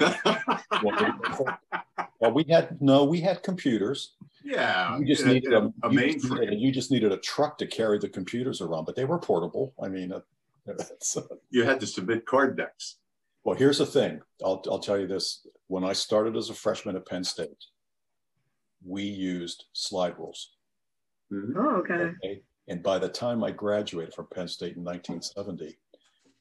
Well, 2.21 2.33
we 2.33 2.45
had 2.49 2.81
no, 2.81 3.05
we 3.05 3.21
had 3.21 3.43
computers. 3.43 4.15
Yeah, 4.43 4.99
you 4.99 5.05
just 5.05 5.27
needed 5.27 5.53
a, 5.53 5.73
a 5.83 5.93
you, 5.93 6.13
just 6.13 6.53
you 6.53 6.73
just 6.73 6.91
needed 6.91 7.13
a 7.13 7.19
truck 7.19 7.59
to 7.59 7.67
carry 7.67 7.99
the 7.99 8.09
computers 8.09 8.63
around, 8.63 8.87
but 8.87 8.97
they 8.97 9.05
were 9.05 9.19
portable. 9.19 9.75
I 9.83 9.89
mean, 9.89 10.11
uh, 10.11 10.21
you 11.51 11.65
had 11.65 11.81
to 11.81 11.87
submit 11.87 12.25
card 12.25 12.57
decks. 12.57 12.97
Well, 13.43 13.57
here's 13.57 13.77
the 13.77 13.85
thing. 13.85 14.21
I'll 14.43 14.63
I'll 14.71 14.79
tell 14.79 14.99
you 14.99 15.07
this. 15.07 15.47
When 15.69 15.85
I 15.85 15.93
started 15.93 16.37
as 16.37 16.51
a 16.51 16.55
freshman 16.55 16.97
at 16.97 17.07
Penn 17.07 17.25
State, 17.25 17.65
we 18.85 19.03
used 19.03 19.65
slide 19.73 20.19
rules. 20.19 20.51
Mm-hmm. 21.33 21.59
Oh, 21.59 21.77
okay. 21.77 21.95
okay. 21.95 22.43
And 22.69 22.83
by 22.83 22.99
the 22.99 23.09
time 23.09 23.45
I 23.45 23.51
graduated 23.51 24.15
from 24.15 24.29
Penn 24.35 24.49
State 24.49 24.77
in 24.77 24.85
1970, 24.85 25.77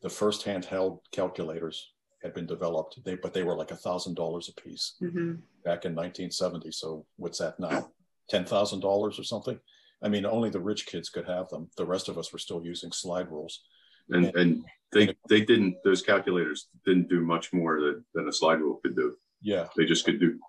the 0.02 0.10
first 0.10 0.46
handheld 0.46 1.00
calculators 1.12 1.92
had 2.22 2.34
been 2.34 2.46
developed. 2.46 3.04
They 3.04 3.16
but 3.16 3.34
they 3.34 3.44
were 3.44 3.56
like 3.56 3.72
a 3.72 3.76
thousand 3.76 4.16
dollars 4.16 4.50
a 4.50 4.62
piece 4.62 4.96
mm-hmm. 5.02 5.34
back 5.64 5.86
in 5.86 5.96
1970. 5.96 6.72
So 6.72 7.06
what's 7.18 7.40
that 7.40 7.60
now? 7.60 7.92
Ten 8.30 8.46
thousand 8.46 8.80
dollars 8.80 9.20
or 9.20 9.24
something? 9.24 9.60
I 10.02 10.10
mean, 10.10 10.26
only 10.26 10.50
the 10.50 10.60
rich 10.60 10.86
kids 10.86 11.10
could 11.10 11.28
have 11.28 11.50
them. 11.50 11.70
The 11.78 11.86
rest 11.86 12.10
of 12.10 12.18
us 12.18 12.32
were 12.32 12.40
still 12.40 12.64
using 12.64 12.92
slide 12.92 13.30
rules. 13.30 13.62
And 14.10 14.26
and, 14.26 14.36
and 14.36 14.66
they 14.94 15.16
they 15.30 15.42
didn't 15.42 15.76
those 15.84 16.02
calculators 16.02 16.68
didn't 16.86 17.10
do 17.10 17.22
much 17.22 17.54
more 17.54 17.82
than, 17.82 18.06
than 18.14 18.28
a 18.28 18.34
slide 18.34 18.60
rule 18.60 18.80
could 18.84 18.96
do. 18.96 19.16
Yeah, 19.42 19.68
they 19.76 19.86
just 19.86 20.06
could 20.06 20.20
do. 20.20 20.40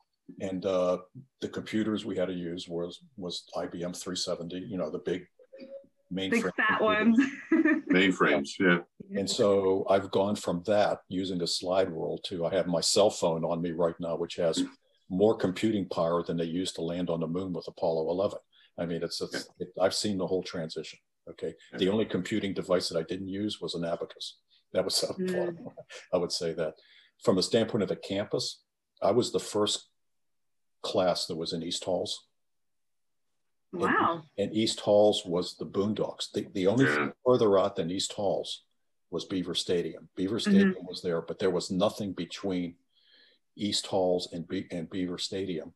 And 0.40 0.64
uh, 0.64 0.98
the 1.40 1.48
computers 1.48 2.04
we 2.04 2.16
had 2.16 2.28
to 2.28 2.34
use 2.34 2.68
was 2.68 3.00
was 3.16 3.44
IBM 3.56 3.96
370. 3.96 4.58
You 4.58 4.78
know, 4.78 4.90
the 4.90 4.98
big 4.98 5.26
mainframe. 6.12 6.30
Big 6.30 6.54
fat 6.56 6.80
ones. 6.80 7.18
Mainframes, 7.92 8.50
yeah. 8.58 8.78
And 9.16 9.28
so 9.28 9.86
I've 9.88 10.10
gone 10.10 10.36
from 10.36 10.62
that 10.66 11.00
using 11.08 11.42
a 11.42 11.46
slide 11.46 11.90
rule 11.90 12.18
to 12.26 12.46
I 12.46 12.54
have 12.54 12.66
my 12.66 12.80
cell 12.80 13.10
phone 13.10 13.44
on 13.44 13.60
me 13.60 13.72
right 13.72 13.94
now, 14.00 14.16
which 14.16 14.36
has 14.36 14.62
more 15.10 15.36
computing 15.36 15.88
power 15.88 16.22
than 16.22 16.36
they 16.36 16.44
used 16.44 16.74
to 16.76 16.82
land 16.82 17.10
on 17.10 17.20
the 17.20 17.26
moon 17.26 17.52
with 17.52 17.68
Apollo 17.68 18.10
11. 18.10 18.38
I 18.78 18.86
mean, 18.86 19.02
it's, 19.02 19.20
it's 19.20 19.48
it, 19.58 19.68
I've 19.80 19.94
seen 19.94 20.18
the 20.18 20.26
whole 20.26 20.42
transition. 20.42 20.98
Okay. 21.30 21.54
The 21.78 21.88
only 21.88 22.04
computing 22.04 22.52
device 22.52 22.88
that 22.88 22.98
I 22.98 23.02
didn't 23.02 23.28
use 23.28 23.60
was 23.60 23.74
an 23.74 23.84
abacus. 23.84 24.36
That 24.72 24.84
was, 24.84 25.02
mm. 25.18 25.56
I 26.12 26.16
would 26.16 26.32
say 26.32 26.52
that. 26.54 26.74
From 27.22 27.36
the 27.36 27.42
standpoint 27.42 27.82
of 27.82 27.88
the 27.88 27.96
campus, 27.96 28.62
I 29.02 29.12
was 29.12 29.32
the 29.32 29.40
first 29.40 29.88
class 30.82 31.26
that 31.26 31.36
was 31.36 31.52
in 31.52 31.62
East 31.62 31.84
Halls. 31.84 32.26
Wow. 33.72 34.22
And, 34.36 34.48
and, 34.48 34.56
East 34.56 34.80
Halls 34.80 35.22
was 35.24 35.56
the 35.56 35.66
Boondocks. 35.66 36.30
The, 36.32 36.46
the 36.52 36.66
only 36.66 36.84
yeah. 36.84 36.94
thing 36.94 37.12
further 37.24 37.58
out 37.58 37.76
than 37.76 37.90
East 37.90 38.12
Halls 38.12 38.64
was 39.10 39.24
Beaver 39.24 39.54
Stadium. 39.54 40.08
Beaver 40.16 40.36
mm-hmm. 40.36 40.50
Stadium 40.50 40.74
mm-hmm. 40.74 40.86
was 40.86 41.02
there, 41.02 41.22
but 41.22 41.38
there 41.38 41.50
was 41.50 41.70
nothing 41.70 42.12
between 42.12 42.74
East 43.56 43.86
Halls 43.86 44.28
and, 44.32 44.46
Be- 44.46 44.68
and 44.70 44.90
Beaver 44.90 45.18
Stadium 45.18 45.72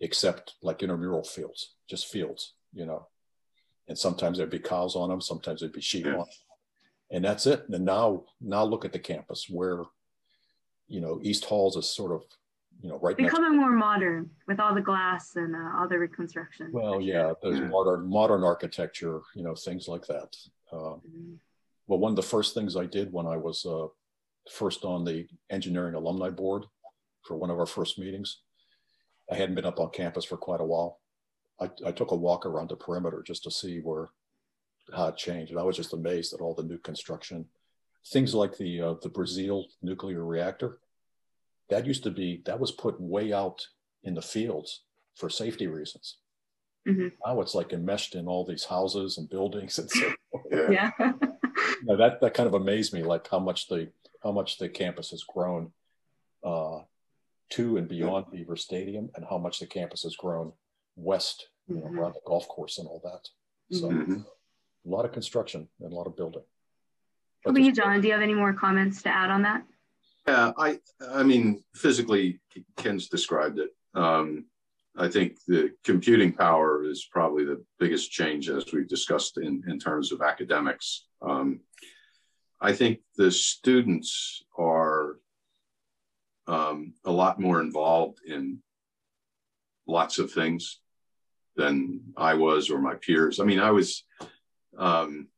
except 0.00 0.54
like 0.62 0.82
intramural 0.82 1.24
fields, 1.24 1.74
just 1.88 2.06
fields, 2.06 2.54
you 2.72 2.86
know. 2.86 3.08
And 3.88 3.98
sometimes 3.98 4.38
there'd 4.38 4.50
be 4.50 4.58
cows 4.58 4.96
on 4.96 5.08
them, 5.08 5.20
sometimes 5.20 5.60
there'd 5.60 5.72
be 5.72 5.80
sheep 5.80 6.04
yeah. 6.04 6.12
on 6.12 6.18
them. 6.18 6.26
And 7.10 7.24
that's 7.24 7.46
it. 7.46 7.64
And 7.70 7.84
now, 7.84 8.24
now 8.40 8.64
look 8.64 8.84
at 8.84 8.92
the 8.92 8.98
campus 8.98 9.46
where, 9.48 9.84
you 10.88 11.00
know, 11.00 11.20
East 11.22 11.46
Halls 11.46 11.76
is 11.76 11.88
sort 11.88 12.12
of 12.12 12.22
you 12.80 12.88
know, 12.88 12.98
right 12.98 13.16
becoming 13.16 13.56
more 13.56 13.72
modern 13.72 14.30
with 14.46 14.60
all 14.60 14.74
the 14.74 14.80
glass 14.80 15.34
and 15.36 15.54
uh, 15.54 15.76
all 15.76 15.88
the 15.88 15.98
reconstruction. 15.98 16.70
Well, 16.70 17.00
yeah, 17.00 17.32
there's 17.42 17.60
modern 17.60 18.08
modern 18.08 18.44
architecture, 18.44 19.20
you 19.34 19.42
know, 19.42 19.54
things 19.54 19.88
like 19.88 20.06
that. 20.06 20.36
Uh, 20.72 20.76
mm-hmm. 20.76 21.34
Well, 21.88 21.98
one 21.98 22.12
of 22.12 22.16
the 22.16 22.22
first 22.22 22.54
things 22.54 22.76
I 22.76 22.86
did 22.86 23.12
when 23.12 23.26
I 23.26 23.36
was 23.36 23.66
uh, 23.66 23.86
first 24.50 24.84
on 24.84 25.04
the 25.04 25.26
engineering 25.50 25.94
alumni 25.94 26.30
board 26.30 26.66
for 27.22 27.36
one 27.36 27.50
of 27.50 27.58
our 27.58 27.66
first 27.66 27.98
meetings, 27.98 28.38
I 29.30 29.34
hadn't 29.34 29.56
been 29.56 29.64
up 29.64 29.80
on 29.80 29.90
campus 29.90 30.24
for 30.24 30.36
quite 30.36 30.60
a 30.60 30.64
while. 30.64 31.00
I, 31.60 31.70
I 31.86 31.92
took 31.92 32.10
a 32.10 32.16
walk 32.16 32.46
around 32.46 32.70
the 32.70 32.76
perimeter 32.76 33.22
just 33.26 33.44
to 33.44 33.50
see 33.50 33.78
where 33.78 34.10
how 34.94 35.08
it 35.08 35.16
changed, 35.16 35.50
and 35.50 35.60
I 35.60 35.64
was 35.64 35.76
just 35.76 35.92
amazed 35.92 36.32
at 36.32 36.40
all 36.40 36.54
the 36.54 36.62
new 36.62 36.78
construction, 36.78 37.46
things 38.06 38.34
like 38.34 38.56
the 38.56 38.80
uh, 38.80 38.94
the 39.02 39.10
Breazeale 39.10 39.64
nuclear 39.82 40.24
reactor 40.24 40.78
that 41.68 41.86
used 41.86 42.02
to 42.04 42.10
be 42.10 42.42
that 42.46 42.60
was 42.60 42.72
put 42.72 43.00
way 43.00 43.32
out 43.32 43.66
in 44.02 44.14
the 44.14 44.22
fields 44.22 44.82
for 45.14 45.28
safety 45.28 45.66
reasons. 45.66 46.18
Mm-hmm. 46.86 47.08
Now 47.24 47.40
it's 47.40 47.54
like 47.54 47.72
enmeshed 47.72 48.14
in 48.14 48.26
all 48.26 48.44
these 48.44 48.64
houses 48.64 49.18
and 49.18 49.28
buildings 49.28 49.78
and 49.78 49.90
so 49.90 50.12
forth. 50.30 50.70
Yeah. 50.70 50.90
you 50.98 51.84
know, 51.84 51.96
that 51.96 52.20
that 52.20 52.34
kind 52.34 52.46
of 52.46 52.54
amazed 52.54 52.94
me, 52.94 53.02
like 53.02 53.28
how 53.28 53.38
much 53.38 53.68
the 53.68 53.90
how 54.22 54.32
much 54.32 54.58
the 54.58 54.68
campus 54.68 55.10
has 55.10 55.22
grown 55.24 55.72
uh, 56.42 56.80
to 57.50 57.76
and 57.76 57.88
beyond 57.88 58.26
Beaver 58.30 58.56
Stadium, 58.56 59.10
and 59.14 59.26
how 59.28 59.38
much 59.38 59.58
the 59.58 59.66
campus 59.66 60.02
has 60.02 60.16
grown 60.16 60.52
west, 60.98 61.48
you 61.66 61.76
know, 61.76 61.82
mm-hmm. 61.82 61.98
around 61.98 62.14
the 62.14 62.20
golf 62.26 62.48
course 62.48 62.78
and 62.78 62.86
all 62.86 63.00
that. 63.04 63.76
So 63.76 63.88
mm-hmm. 63.88 64.20
a 64.20 64.88
lot 64.88 65.04
of 65.04 65.12
construction 65.12 65.68
and 65.80 65.92
a 65.92 65.94
lot 65.94 66.06
of 66.06 66.16
building. 66.16 66.42
But 67.44 67.62
you, 67.62 67.72
John, 67.72 68.00
do 68.00 68.08
you 68.08 68.12
have 68.12 68.22
any 68.22 68.34
more 68.34 68.52
comments 68.52 69.02
to 69.02 69.08
add 69.08 69.30
on 69.30 69.42
that? 69.42 69.62
Yeah, 70.26 70.52
I 70.58 70.78
I 71.10 71.22
mean, 71.22 71.62
physically, 71.74 72.40
Ken's 72.76 73.08
described 73.08 73.58
it. 73.58 73.70
Um, 73.94 74.46
I 74.96 75.08
think 75.08 75.38
the 75.46 75.70
computing 75.84 76.32
power 76.32 76.84
is 76.84 77.08
probably 77.10 77.44
the 77.44 77.64
biggest 77.78 78.10
change 78.10 78.50
as 78.50 78.72
we've 78.72 78.88
discussed 78.88 79.38
in, 79.38 79.62
in 79.68 79.78
terms 79.78 80.10
of 80.10 80.20
academics. 80.20 81.06
Um, 81.22 81.60
I 82.60 82.72
think 82.72 82.98
the 83.16 83.30
students 83.30 84.42
are 84.58 85.16
um, 86.48 86.94
a 87.04 87.12
lot 87.12 87.38
more 87.38 87.60
involved 87.60 88.18
in 88.26 88.58
lots 89.86 90.18
of 90.18 90.32
things 90.32 90.80
than 91.58 92.00
I 92.16 92.32
was 92.34 92.70
or 92.70 92.80
my 92.80 92.94
peers. 92.94 93.38
I 93.40 93.44
mean, 93.44 93.60
I 93.60 93.70
was 93.70 94.04
um, 94.78 95.28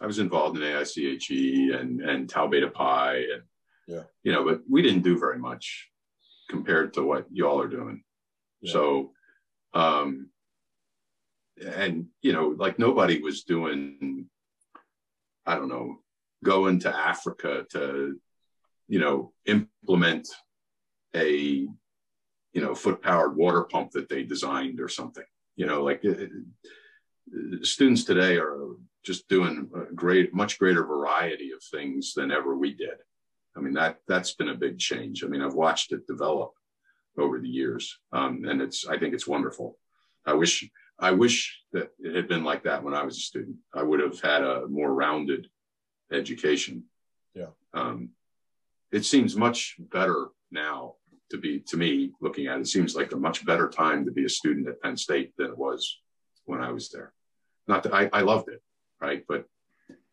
I 0.00 0.06
was 0.06 0.18
involved 0.18 0.58
in 0.58 0.62
AICHE 0.64 1.74
and 1.78 2.02
and 2.02 2.28
Tau 2.28 2.48
Beta 2.48 2.68
Pi 2.68 3.16
and 3.34 3.42
yeah. 3.86 4.02
You 4.22 4.32
know, 4.32 4.44
but 4.44 4.60
we 4.68 4.82
didn't 4.82 5.02
do 5.02 5.18
very 5.18 5.38
much 5.38 5.88
compared 6.48 6.94
to 6.94 7.02
what 7.02 7.26
y'all 7.32 7.60
are 7.60 7.68
doing. 7.68 8.02
Yeah. 8.60 8.72
So, 8.72 9.12
um, 9.74 10.28
and 11.64 12.06
you 12.20 12.32
know, 12.32 12.54
like 12.56 12.78
nobody 12.78 13.20
was 13.20 13.44
doing, 13.44 14.26
I 15.46 15.56
don't 15.56 15.68
know, 15.68 15.98
going 16.44 16.80
to 16.80 16.96
Africa 16.96 17.66
to, 17.70 18.18
you 18.88 18.98
know, 18.98 19.32
implement 19.46 20.28
a, 21.14 21.30
you 22.52 22.60
know, 22.62 22.74
foot 22.74 23.02
powered 23.02 23.36
water 23.36 23.64
pump 23.64 23.92
that 23.92 24.08
they 24.08 24.22
designed 24.22 24.80
or 24.80 24.88
something. 24.88 25.24
You 25.62 25.68
know, 25.68 25.84
like 25.84 26.02
it, 26.02 26.28
students 27.64 28.02
today 28.02 28.36
are 28.36 28.70
just 29.04 29.28
doing 29.28 29.70
a 29.76 29.94
great, 29.94 30.34
much 30.34 30.58
greater 30.58 30.84
variety 30.84 31.52
of 31.52 31.62
things 31.62 32.14
than 32.14 32.32
ever 32.32 32.56
we 32.56 32.74
did. 32.74 32.96
I 33.56 33.60
mean, 33.60 33.72
that 33.74 33.98
that's 34.08 34.34
been 34.34 34.48
a 34.48 34.56
big 34.56 34.80
change. 34.80 35.22
I 35.22 35.28
mean, 35.28 35.40
I've 35.40 35.54
watched 35.54 35.92
it 35.92 36.04
develop 36.08 36.50
over 37.16 37.38
the 37.38 37.48
years, 37.48 37.96
um, 38.12 38.44
and 38.44 38.60
it's 38.60 38.88
I 38.88 38.98
think 38.98 39.14
it's 39.14 39.28
wonderful. 39.28 39.78
I 40.26 40.34
wish 40.34 40.68
I 40.98 41.12
wish 41.12 41.56
that 41.72 41.90
it 42.00 42.16
had 42.16 42.26
been 42.26 42.42
like 42.42 42.64
that 42.64 42.82
when 42.82 42.94
I 42.94 43.04
was 43.04 43.16
a 43.18 43.20
student. 43.20 43.58
I 43.72 43.84
would 43.84 44.00
have 44.00 44.20
had 44.20 44.42
a 44.42 44.66
more 44.66 44.92
rounded 44.92 45.46
education. 46.10 46.86
Yeah. 47.36 47.52
Um, 47.72 48.08
it 48.90 49.04
seems 49.04 49.36
much 49.36 49.76
better 49.78 50.30
now 50.50 50.96
to 51.32 51.38
be 51.38 51.60
to 51.66 51.76
me 51.76 52.12
looking 52.20 52.46
at 52.46 52.58
it, 52.58 52.62
it 52.62 52.68
seems 52.68 52.94
like 52.94 53.12
a 53.12 53.16
much 53.16 53.44
better 53.44 53.68
time 53.68 54.04
to 54.04 54.12
be 54.12 54.24
a 54.24 54.28
student 54.28 54.68
at 54.68 54.80
Penn 54.80 54.96
State 54.96 55.32
than 55.36 55.48
it 55.48 55.58
was 55.58 56.00
when 56.44 56.60
I 56.60 56.70
was 56.70 56.88
there. 56.90 57.12
Not 57.66 57.82
that 57.82 57.94
I, 57.94 58.08
I 58.12 58.20
loved 58.22 58.48
it, 58.48 58.62
right? 59.00 59.24
But 59.28 59.46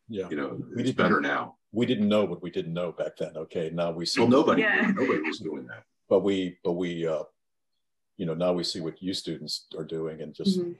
yeah, 0.08 0.28
you 0.28 0.36
know, 0.36 0.60
we 0.74 0.82
it's 0.82 0.92
better 0.92 1.20
now 1.20 1.56
we 1.72 1.86
didn't 1.86 2.08
know 2.08 2.24
what 2.24 2.42
we 2.42 2.50
didn't 2.50 2.72
know 2.72 2.92
back 2.92 3.16
then. 3.16 3.36
Okay, 3.36 3.70
now 3.72 3.90
we 3.90 4.06
see. 4.06 4.20
Well, 4.20 4.28
nobody, 4.28 4.62
yeah. 4.62 4.92
nobody 4.94 5.20
was 5.20 5.38
doing 5.38 5.66
that. 5.66 5.84
But 6.08 6.20
we, 6.20 6.58
but 6.64 6.72
we, 6.72 7.06
uh, 7.06 7.22
you 8.16 8.26
know, 8.26 8.34
now 8.34 8.52
we 8.52 8.64
see 8.64 8.80
what 8.80 9.00
you 9.00 9.14
students 9.14 9.66
are 9.76 9.84
doing, 9.84 10.20
and 10.20 10.34
just 10.34 10.58
mm-hmm. 10.58 10.72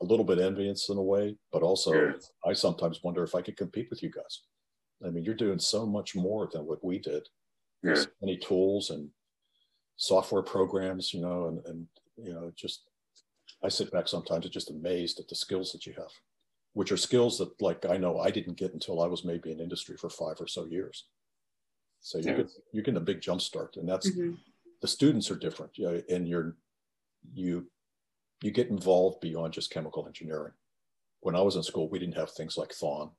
a 0.00 0.04
little 0.04 0.24
bit 0.24 0.38
envious 0.38 0.88
in 0.88 0.96
a 0.96 1.02
way. 1.02 1.36
But 1.52 1.62
also, 1.62 1.92
yeah. 1.92 2.12
I 2.46 2.54
sometimes 2.54 3.02
wonder 3.02 3.22
if 3.22 3.34
I 3.34 3.42
could 3.42 3.56
compete 3.56 3.90
with 3.90 4.02
you 4.02 4.10
guys. 4.10 4.42
I 5.04 5.10
mean, 5.10 5.24
you're 5.24 5.34
doing 5.34 5.58
so 5.58 5.86
much 5.86 6.16
more 6.16 6.48
than 6.52 6.66
what 6.66 6.82
we 6.82 6.98
did. 6.98 7.28
Yeah. 7.82 7.94
There's 7.94 8.08
many 8.20 8.36
tools 8.36 8.90
and 8.90 9.10
software 9.98 10.42
programs, 10.42 11.12
you 11.12 11.20
know, 11.20 11.48
and 11.48 11.60
and 11.66 11.86
you 12.16 12.32
know, 12.32 12.50
just 12.56 12.84
I 13.62 13.68
sit 13.68 13.92
back 13.92 14.08
sometimes 14.08 14.46
and 14.46 14.52
just 14.52 14.70
amazed 14.70 15.20
at 15.20 15.28
the 15.28 15.34
skills 15.34 15.72
that 15.72 15.84
you 15.84 15.92
have 15.98 16.12
which 16.78 16.92
are 16.92 16.96
skills 16.96 17.38
that 17.38 17.60
like 17.60 17.84
I 17.86 17.96
know 17.96 18.20
I 18.20 18.30
didn't 18.30 18.56
get 18.56 18.72
until 18.72 19.02
I 19.02 19.08
was 19.08 19.24
maybe 19.24 19.50
in 19.50 19.58
industry 19.58 19.96
for 19.96 20.08
five 20.08 20.36
or 20.40 20.46
so 20.46 20.64
years. 20.66 21.06
So 22.00 22.18
you 22.18 22.30
yeah. 22.30 22.36
get 22.36 22.50
you 22.72 22.82
get 22.82 22.96
a 22.96 23.00
big 23.00 23.20
jump 23.20 23.40
start, 23.40 23.76
and 23.76 23.88
that's 23.88 24.08
mm-hmm. 24.08 24.34
the 24.80 24.86
students 24.86 25.28
are 25.28 25.36
different, 25.36 25.76
you 25.76 25.86
know, 25.86 26.00
and 26.08 26.28
you're 26.28 26.56
you 27.34 27.66
you 28.42 28.52
get 28.52 28.68
involved 28.68 29.20
beyond 29.20 29.54
just 29.54 29.72
chemical 29.72 30.06
engineering. 30.06 30.52
When 31.18 31.34
I 31.34 31.40
was 31.40 31.56
in 31.56 31.64
school, 31.64 31.88
we 31.88 31.98
didn't 31.98 32.16
have 32.16 32.30
things 32.30 32.56
like 32.56 32.72
Thon. 32.72 33.10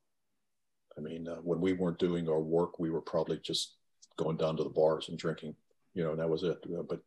I 0.98 1.02
mean, 1.02 1.28
uh, 1.28 1.42
when 1.44 1.60
we 1.60 1.74
weren't 1.74 2.00
doing 2.00 2.30
our 2.30 2.40
work, 2.40 2.80
we 2.80 2.90
were 2.90 3.02
probably 3.02 3.40
just 3.44 3.76
going 4.16 4.38
down 4.38 4.56
to 4.56 4.64
the 4.64 4.70
bars 4.70 5.10
and 5.10 5.18
drinking, 5.18 5.56
you 5.94 6.04
know, 6.04 6.12
and 6.12 6.20
that 6.20 6.30
was 6.30 6.44
it. 6.44 6.58
Uh, 6.66 6.84
but 6.88 7.02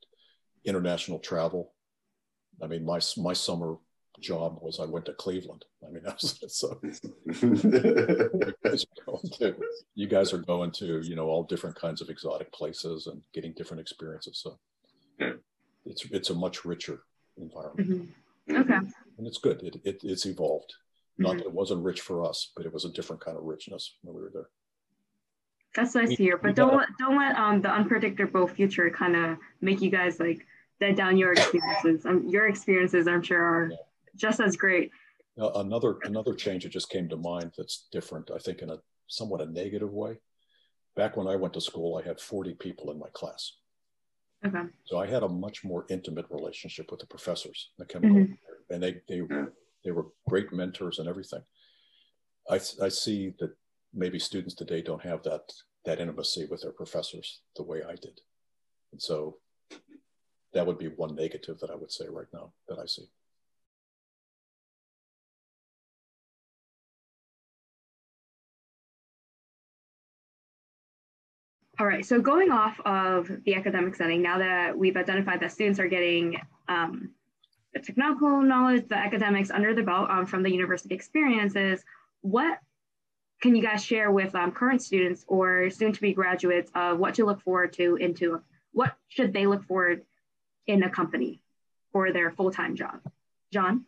international 0.65 1.19
travel, 1.19 1.73
I 2.63 2.67
mean, 2.67 2.85
my 2.85 3.01
my 3.17 3.33
summer 3.33 3.77
job 4.21 4.59
was 4.61 4.81
I 4.81 4.85
went 4.85 5.07
to 5.07 5.13
Cleveland. 5.15 5.65
I 5.87 5.91
mean, 5.91 6.03
was, 6.23 6.39
so 6.49 6.81
you, 6.83 8.55
guys 8.65 8.87
to, 9.39 9.57
you 9.95 10.07
guys 10.07 10.33
are 10.33 10.39
going 10.39 10.71
to, 10.73 11.01
you 11.01 11.17
know, 11.17 11.27
all 11.27 11.43
different 11.45 11.77
kinds 11.77 12.01
of 12.01 12.09
exotic 12.09 12.53
places 12.53 13.07
and 13.07 13.21
getting 13.35 13.53
different 13.53 13.81
experiences. 13.81 14.41
So 14.43 14.59
it's 15.85 16.05
it's 16.07 16.31
a 16.31 16.35
much 16.35 16.65
richer 16.65 17.03
environment. 17.37 18.11
Mm-hmm. 18.49 18.57
Okay. 18.57 18.79
And 19.19 19.27
it's 19.27 19.39
good. 19.39 19.63
It, 19.63 19.77
it 19.85 20.01
it's 20.03 20.27
evolved. 20.27 20.73
Mm-hmm. 20.73 21.23
Not 21.23 21.37
that 21.39 21.47
it 21.47 21.53
wasn't 21.53 21.85
rich 21.85 22.01
for 22.01 22.25
us, 22.25 22.53
but 22.57 22.67
it 22.67 22.73
was 22.73 22.85
a 22.85 22.93
different 22.93 23.25
kind 23.25 23.37
of 23.37 23.45
richness 23.45 23.97
when 24.03 24.15
we 24.15 24.23
were 24.23 24.31
there. 24.33 24.49
That's 25.75 25.95
nice 25.95 26.11
to 26.11 26.17
hear. 26.17 26.37
But 26.37 26.55
don't 26.55 26.77
let 26.77 26.89
don't 26.99 27.17
let 27.17 27.37
um 27.37 27.63
the 27.63 27.71
unpredictable 27.71 28.47
future 28.47 28.91
kind 28.91 29.17
of 29.17 29.39
make 29.61 29.81
you 29.81 29.91
guys 29.91 30.21
like 30.21 30.47
dead 30.81 30.97
down 30.97 31.17
your 31.17 31.33
experiences. 31.33 32.05
Um, 32.05 32.29
your 32.29 32.47
experiences, 32.49 33.07
I'm 33.07 33.23
sure, 33.23 33.43
are 33.43 33.69
yeah 33.71 33.77
just 34.17 34.41
as 34.41 34.57
great. 34.57 34.91
another 35.37 35.99
another 36.05 36.35
change 36.35 36.65
that 36.65 36.73
just 36.73 36.91
came 36.91 37.09
to 37.09 37.17
mind 37.17 37.53
that's 37.57 37.87
different, 37.91 38.31
I 38.31 38.39
think, 38.39 38.63
in 38.63 38.71
a 38.71 38.79
somewhat 39.07 39.41
a 39.41 39.47
negative 39.47 39.93
way. 39.93 40.19
Back 40.95 41.17
when 41.17 41.27
I 41.27 41.37
went 41.37 41.55
to 41.55 41.61
school, 41.61 42.01
I 42.03 42.07
had 42.07 42.21
40 42.21 42.55
people 42.55 42.91
in 42.91 42.99
my 42.99 43.09
class. 43.13 43.53
Okay. 44.45 44.65
So 44.85 44.99
I 44.99 45.07
had 45.07 45.23
a 45.23 45.29
much 45.29 45.65
more 45.65 45.87
intimate 45.89 46.27
relationship 46.29 46.91
with 46.91 47.01
the 47.01 47.07
professors, 47.07 47.71
the 47.79 47.87
chemical, 47.87 48.19
mm-hmm. 48.19 48.33
and 48.71 48.83
they 48.83 49.01
they 49.09 49.23
they 49.85 49.91
were 49.93 50.09
great 50.29 50.53
mentors 50.53 50.99
and 50.99 51.09
everything. 51.09 51.43
I 52.51 52.57
I 52.57 52.89
see 52.89 53.35
that 53.39 53.55
maybe 53.95 54.19
students 54.19 54.55
today 54.55 54.83
don't 54.83 55.03
have 55.03 55.23
that 55.25 55.53
that 55.85 56.01
intimacy 56.01 56.47
with 56.49 56.63
their 56.63 56.73
professors 56.73 57.41
the 57.57 57.63
way 57.63 57.83
I 57.83 57.97
did, 57.97 58.21
and 58.93 59.03
so 59.03 59.39
that 60.53 60.67
would 60.67 60.79
be 60.79 60.89
one 60.89 61.15
negative 61.15 61.59
that 61.61 61.71
I 61.71 61.75
would 61.75 61.91
say 61.91 62.07
right 62.09 62.27
now 62.33 62.53
that 62.69 62.79
I 62.79 62.87
see. 62.87 63.09
All 71.81 71.87
right, 71.87 72.05
so 72.05 72.21
going 72.21 72.53
off 72.53 72.79
of 72.85 73.29
the 73.45 73.55
academic 73.57 73.97
setting, 73.97 74.23
now 74.23 74.39
that 74.39 74.79
we've 74.79 74.97
identified 74.97 75.41
that 75.41 75.51
students 75.51 75.81
are 75.81 75.89
getting 75.89 76.41
um, 76.69 77.11
the 77.75 77.81
technical 77.81 78.41
knowledge, 78.41 78.87
the 78.89 78.97
academics 78.97 79.51
under 79.51 79.75
the 79.75 79.83
belt 79.83 80.09
um, 80.11 80.27
from 80.27 80.45
the 80.45 80.53
university 80.53 80.95
experiences, 80.95 81.83
what 82.21 82.59
can 83.43 83.57
you 83.57 83.63
guys 83.63 83.85
share 83.85 84.11
with 84.11 84.35
um, 84.35 84.53
current 84.53 84.81
students 84.81 85.25
or 85.27 85.69
soon 85.69 85.93
to 85.93 86.01
be 86.01 86.15
graduates 86.15 86.71
of 86.75 86.99
what 86.99 87.15
to 87.17 87.27
look 87.27 87.43
forward 87.43 87.73
to 87.75 87.97
into 87.97 88.41
what 88.73 88.97
should 89.09 89.33
they 89.33 89.47
look 89.47 89.65
forward 89.65 90.03
in 90.67 90.83
a 90.85 90.89
company 90.89 91.43
for 91.93 92.13
their 92.13 92.31
full-time 92.31 92.77
job? 92.77 93.01
John? 93.53 93.85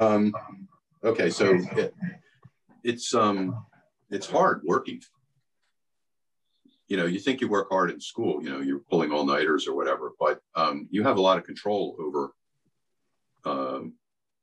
Um, 0.00 0.34
okay, 1.04 1.30
so 1.30 1.58
it, 1.76 1.94
it's 2.82 3.14
um, 3.14 3.66
it's 4.10 4.28
hard 4.28 4.62
working 4.64 5.00
you 6.92 6.98
know, 6.98 7.06
you 7.06 7.18
think 7.18 7.40
you 7.40 7.48
work 7.48 7.68
hard 7.70 7.90
in 7.90 7.98
school, 7.98 8.42
you 8.42 8.50
know, 8.50 8.60
you're 8.60 8.80
pulling 8.80 9.12
all 9.12 9.24
nighters 9.24 9.66
or 9.66 9.74
whatever, 9.74 10.12
but 10.20 10.40
um, 10.54 10.86
you 10.90 11.02
have 11.02 11.16
a 11.16 11.20
lot 11.22 11.38
of 11.38 11.44
control 11.44 11.96
over 11.98 12.34
um, 13.46 13.94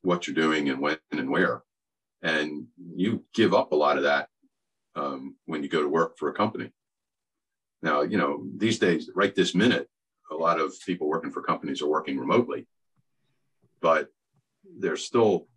what 0.02 0.26
you're 0.26 0.34
doing 0.34 0.68
and 0.70 0.80
when 0.80 0.98
and 1.12 1.30
where. 1.30 1.62
And 2.22 2.68
you 2.96 3.24
give 3.34 3.54
up 3.54 3.72
a 3.72 3.76
lot 3.76 3.98
of 3.98 4.04
that 4.04 4.30
um, 4.96 5.36
when 5.46 5.64
you 5.64 5.70
go 5.70 5.82
to 5.82 5.88
work 5.88 6.18
for 6.18 6.30
a 6.30 6.34
company. 6.34 6.72
Now, 7.82 8.02
you 8.02 8.18
know, 8.18 8.44
these 8.58 8.80
days, 8.80 9.10
right 9.16 9.34
this 9.34 9.56
minute, 9.56 9.90
a 10.32 10.36
lot 10.36 10.60
of 10.60 10.74
people 10.86 11.08
working 11.08 11.32
for 11.32 11.42
companies 11.42 11.82
are 11.82 11.88
working 11.88 12.20
remotely, 12.20 12.68
but 13.82 14.10
they're 14.78 14.98
still, 14.98 15.48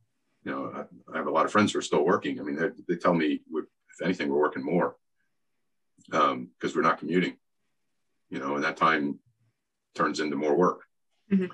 you 0.45 0.53
know, 0.53 0.87
I 1.13 1.17
have 1.17 1.27
a 1.27 1.31
lot 1.33 1.45
of 1.45 1.53
friends 1.53 1.73
who 1.73 1.79
are 1.79 1.83
still 1.83 2.05
working. 2.05 2.39
I 2.39 2.43
mean, 2.45 2.57
they, 2.57 2.69
they 2.89 2.97
tell 2.97 3.15
me, 3.15 3.43
if 3.55 4.03
anything, 4.03 4.29
we're 4.29 4.39
working 4.39 4.65
more 4.65 4.97
because 6.07 6.33
um, 6.33 6.49
we're 6.75 6.83
not 6.83 6.99
commuting, 6.99 7.37
you 8.31 8.39
know, 8.39 8.55
and 8.55 8.65
that 8.65 8.77
time 8.77 9.19
turns 9.95 10.21
into 10.21 10.37
more 10.37 10.57
work. 10.57 10.83
Mm-hmm. 11.33 11.47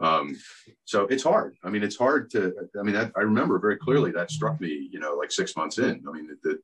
Um, 0.00 0.36
so 0.84 1.04
it's 1.06 1.24
hard. 1.24 1.56
I 1.64 1.70
mean, 1.70 1.82
it's 1.82 1.96
hard 1.96 2.30
to, 2.30 2.54
I 2.78 2.82
mean, 2.82 2.96
I, 2.96 3.10
remember 3.20 3.58
very 3.58 3.76
clearly 3.76 4.12
that 4.12 4.30
struck 4.30 4.60
me, 4.60 4.88
you 4.92 5.00
know, 5.00 5.14
like 5.14 5.32
six 5.32 5.56
months 5.56 5.78
in. 5.78 6.04
I 6.08 6.12
mean, 6.12 6.28
the, 6.42 6.60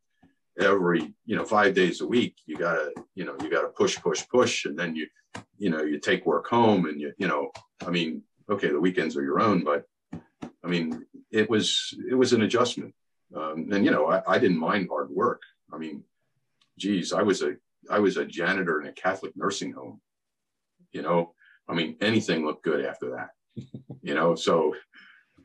every, 0.60 1.12
you 1.26 1.36
know, 1.36 1.44
five 1.44 1.74
days 1.74 2.00
a 2.00 2.06
week, 2.06 2.36
you 2.46 2.56
gotta, 2.56 2.92
you 3.14 3.24
know, 3.24 3.34
you 3.42 3.50
gotta 3.50 3.68
push, 3.68 4.00
push, 4.00 4.26
push. 4.28 4.66
And 4.66 4.78
then 4.78 4.94
you, 4.94 5.08
you 5.58 5.70
know, 5.70 5.82
you 5.82 5.98
take 5.98 6.26
work 6.26 6.46
home 6.46 6.86
and 6.86 7.00
you, 7.00 7.12
you 7.18 7.26
know, 7.26 7.50
I 7.84 7.90
mean, 7.90 8.22
okay, 8.48 8.68
the 8.68 8.80
weekends 8.80 9.16
are 9.16 9.24
your 9.24 9.40
own, 9.40 9.64
but 9.64 9.84
I 10.12 10.68
mean, 10.68 11.04
it 11.32 11.50
was, 11.50 11.92
it 12.08 12.14
was 12.14 12.32
an 12.32 12.42
adjustment. 12.42 12.94
Um, 13.34 13.68
and, 13.72 13.84
you 13.84 13.90
know, 13.90 14.06
I, 14.06 14.22
I 14.28 14.38
didn't 14.38 14.58
mind 14.58 14.88
hard 14.88 15.10
work. 15.10 15.42
I 15.72 15.78
mean, 15.78 16.04
geez, 16.78 17.12
I 17.12 17.22
was 17.22 17.42
a 17.42 17.56
I 17.90 17.98
was 17.98 18.16
a 18.16 18.24
janitor 18.24 18.80
in 18.80 18.86
a 18.86 18.92
Catholic 18.92 19.36
nursing 19.36 19.72
home. 19.72 20.00
You 20.92 21.02
know, 21.02 21.34
I 21.68 21.74
mean, 21.74 21.96
anything 22.00 22.44
looked 22.44 22.64
good 22.64 22.84
after 22.84 23.10
that. 23.10 23.30
you 24.02 24.14
know, 24.14 24.34
so 24.34 24.74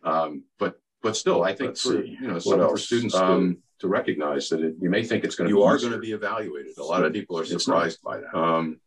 um, 0.04 0.44
but 0.58 0.80
but 1.02 1.16
still, 1.16 1.44
I 1.44 1.54
think 1.54 1.70
Let's 1.70 1.82
for 1.82 2.02
see. 2.02 2.18
you 2.22 2.28
know 2.28 2.40
some 2.40 2.60
for 2.60 2.78
students 2.78 3.16
um, 3.16 3.58
to, 3.80 3.88
to, 3.88 3.88
recognize 3.88 4.50
that 4.50 4.62
it, 4.62 4.76
you 4.82 4.90
may 4.90 5.04
think 5.04 5.24
it's 5.24 5.36
going 5.36 5.50
to 5.50 5.56
you 5.56 5.64
are 5.64 5.78
going 5.78 5.92
to 5.92 6.00
be 6.00 6.12
evaluated. 6.12 6.78
A 6.78 6.84
lot 6.84 7.06
of 7.06 7.14
people 7.14 7.40
are 7.40 7.46
surprised 7.46 8.02
by 8.04 8.18
that. 8.18 8.36
Um, 8.36 8.80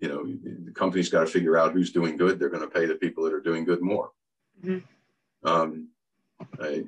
you 0.00 0.08
know, 0.08 0.24
the 0.64 0.70
company's 0.72 1.08
got 1.08 1.20
to 1.20 1.26
figure 1.26 1.58
out 1.58 1.72
who's 1.72 1.90
doing 1.90 2.16
good. 2.16 2.38
They're 2.38 2.50
going 2.50 2.62
to 2.62 2.68
pay 2.68 2.86
the 2.86 2.94
people 2.94 3.24
that 3.24 3.32
are 3.32 3.40
doing 3.40 3.64
good 3.64 3.82
more. 3.82 4.10
Mm-hmm. 4.64 5.48
Um, 5.48 5.88
I, 6.60 6.84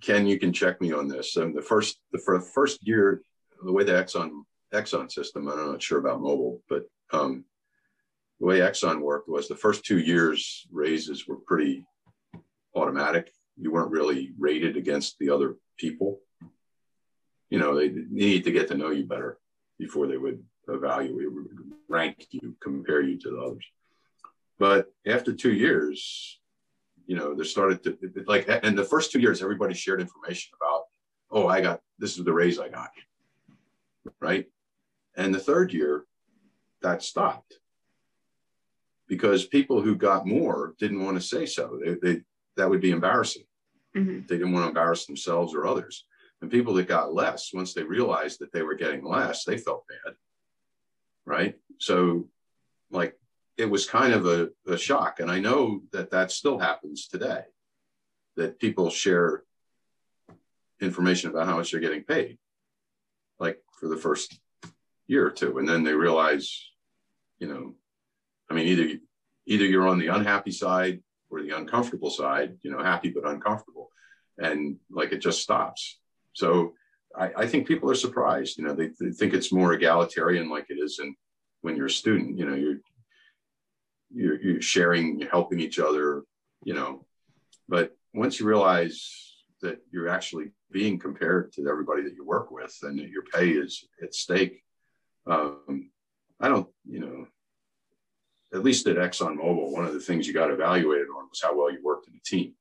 Ken, 0.00 0.26
you 0.26 0.40
can 0.40 0.52
check 0.52 0.80
me 0.80 0.92
on 0.92 1.06
this. 1.06 1.36
Um, 1.36 1.54
the 1.54 1.62
first 1.62 2.00
the 2.12 2.42
first 2.52 2.86
year 2.86 3.22
the 3.62 3.72
way 3.72 3.84
the 3.84 3.92
Exxon 3.92 4.42
Exxon 4.72 5.10
system, 5.10 5.48
I'm 5.48 5.72
not 5.72 5.82
sure 5.82 5.98
about 5.98 6.20
Mobil, 6.20 6.60
but 6.68 6.84
um, 7.12 7.44
the 8.40 8.46
way 8.46 8.60
Exxon 8.60 9.00
worked 9.00 9.28
was 9.28 9.48
the 9.48 9.56
first 9.56 9.84
two 9.84 9.98
years 9.98 10.66
raises 10.70 11.26
were 11.26 11.36
pretty 11.36 11.84
automatic. 12.74 13.32
You 13.56 13.72
weren't 13.72 13.90
really 13.90 14.32
rated 14.38 14.76
against 14.76 15.18
the 15.18 15.30
other 15.30 15.56
people. 15.76 16.20
You 17.50 17.58
know, 17.58 17.74
they 17.74 17.90
need 18.10 18.44
to 18.44 18.52
get 18.52 18.68
to 18.68 18.76
know 18.76 18.90
you 18.90 19.04
better 19.04 19.38
before 19.78 20.06
they 20.06 20.16
would 20.16 20.42
evaluate, 20.68 21.28
rank 21.88 22.26
you, 22.30 22.54
compare 22.60 23.00
you 23.00 23.18
to 23.18 23.30
the 23.30 23.40
others. 23.40 23.64
But 24.58 24.92
after 25.06 25.32
two 25.32 25.52
years, 25.52 26.38
you 27.06 27.16
know, 27.16 27.34
there 27.34 27.44
started 27.44 27.82
to 27.84 28.24
like, 28.26 28.46
and 28.48 28.76
the 28.76 28.84
first 28.84 29.10
two 29.10 29.20
years, 29.20 29.42
everybody 29.42 29.74
shared 29.74 30.00
information 30.00 30.52
about, 30.60 30.84
oh, 31.30 31.48
I 31.48 31.60
got 31.60 31.80
this 31.98 32.18
is 32.18 32.24
the 32.24 32.32
raise 32.32 32.58
I 32.58 32.68
got 32.68 32.90
right? 34.20 34.46
And 35.16 35.34
the 35.34 35.40
third 35.40 35.72
year, 35.72 36.04
that 36.82 37.02
stopped 37.02 37.58
because 39.08 39.46
people 39.46 39.80
who 39.80 39.96
got 39.96 40.26
more 40.26 40.74
didn't 40.78 41.04
want 41.04 41.16
to 41.16 41.26
say 41.26 41.46
so. 41.46 41.80
They, 41.82 41.94
they 41.94 42.20
that 42.56 42.68
would 42.68 42.80
be 42.80 42.90
embarrassing. 42.90 43.44
Mm-hmm. 43.96 44.26
They 44.28 44.36
didn't 44.36 44.52
want 44.52 44.64
to 44.64 44.68
embarrass 44.68 45.06
themselves 45.06 45.54
or 45.54 45.66
others. 45.66 46.04
And 46.40 46.50
people 46.50 46.74
that 46.74 46.86
got 46.86 47.14
less, 47.14 47.50
once 47.52 47.74
they 47.74 47.82
realized 47.82 48.40
that 48.40 48.52
they 48.52 48.62
were 48.62 48.74
getting 48.74 49.04
less, 49.04 49.44
they 49.44 49.58
felt 49.58 49.84
bad. 49.88 50.14
Right. 51.24 51.56
So, 51.78 52.28
like, 52.90 53.18
it 53.56 53.68
was 53.68 53.88
kind 53.88 54.12
of 54.12 54.26
a, 54.26 54.50
a 54.66 54.76
shock. 54.76 55.20
And 55.20 55.30
I 55.30 55.40
know 55.40 55.82
that 55.92 56.10
that 56.10 56.30
still 56.30 56.58
happens 56.58 57.08
today, 57.08 57.42
that 58.36 58.60
people 58.60 58.90
share 58.90 59.42
information 60.80 61.30
about 61.30 61.46
how 61.46 61.56
much 61.56 61.72
they're 61.72 61.80
getting 61.80 62.04
paid. 62.04 62.38
Like, 63.40 63.60
for 63.78 63.88
the 63.88 63.96
first 63.96 64.38
year 65.06 65.26
or 65.26 65.30
two, 65.30 65.58
and 65.58 65.68
then 65.68 65.82
they 65.84 65.94
realize, 65.94 66.70
you 67.38 67.48
know, 67.48 67.74
I 68.50 68.54
mean, 68.54 68.66
either 68.66 68.98
either 69.46 69.64
you're 69.64 69.88
on 69.88 69.98
the 69.98 70.08
unhappy 70.08 70.50
side 70.50 71.02
or 71.30 71.42
the 71.42 71.56
uncomfortable 71.56 72.10
side, 72.10 72.56
you 72.62 72.70
know, 72.70 72.82
happy 72.82 73.10
but 73.10 73.28
uncomfortable, 73.28 73.90
and 74.38 74.76
like 74.90 75.12
it 75.12 75.18
just 75.18 75.42
stops. 75.42 75.98
So 76.32 76.74
I, 77.16 77.30
I 77.36 77.46
think 77.46 77.66
people 77.66 77.90
are 77.90 77.94
surprised. 77.94 78.58
You 78.58 78.64
know, 78.64 78.74
they, 78.74 78.90
they 79.00 79.10
think 79.10 79.34
it's 79.34 79.52
more 79.52 79.72
egalitarian, 79.72 80.48
like 80.48 80.66
it 80.68 80.78
is, 80.78 80.98
and 80.98 81.14
when 81.62 81.76
you're 81.76 81.86
a 81.86 81.90
student, 81.90 82.38
you 82.38 82.46
know, 82.46 82.54
you're 82.54 82.78
you're, 84.10 84.40
you're 84.40 84.62
sharing, 84.62 85.20
you're 85.20 85.30
helping 85.30 85.60
each 85.60 85.78
other, 85.78 86.22
you 86.64 86.72
know, 86.72 87.04
but 87.68 87.94
once 88.14 88.40
you 88.40 88.46
realize 88.46 89.34
that 89.60 89.78
you're 89.90 90.08
actually 90.08 90.52
being 90.70 90.98
compared 90.98 91.52
to 91.52 91.68
everybody 91.68 92.02
that 92.02 92.14
you 92.14 92.24
work 92.24 92.50
with 92.50 92.76
and 92.82 92.98
that 92.98 93.08
your 93.08 93.22
pay 93.34 93.50
is 93.50 93.84
at 94.02 94.14
stake. 94.14 94.62
Um, 95.26 95.90
I 96.40 96.48
don't, 96.48 96.68
you 96.88 97.00
know, 97.00 97.26
at 98.52 98.62
least 98.62 98.86
at 98.86 98.96
ExxonMobil, 98.96 99.70
one 99.70 99.84
of 99.84 99.92
the 99.92 100.00
things 100.00 100.26
you 100.26 100.32
got 100.32 100.50
evaluated 100.50 101.08
on 101.08 101.28
was 101.28 101.40
how 101.42 101.56
well 101.56 101.70
you 101.70 101.80
worked 101.82 102.08
in 102.08 102.14
a 102.14 102.20
team. 102.24 102.54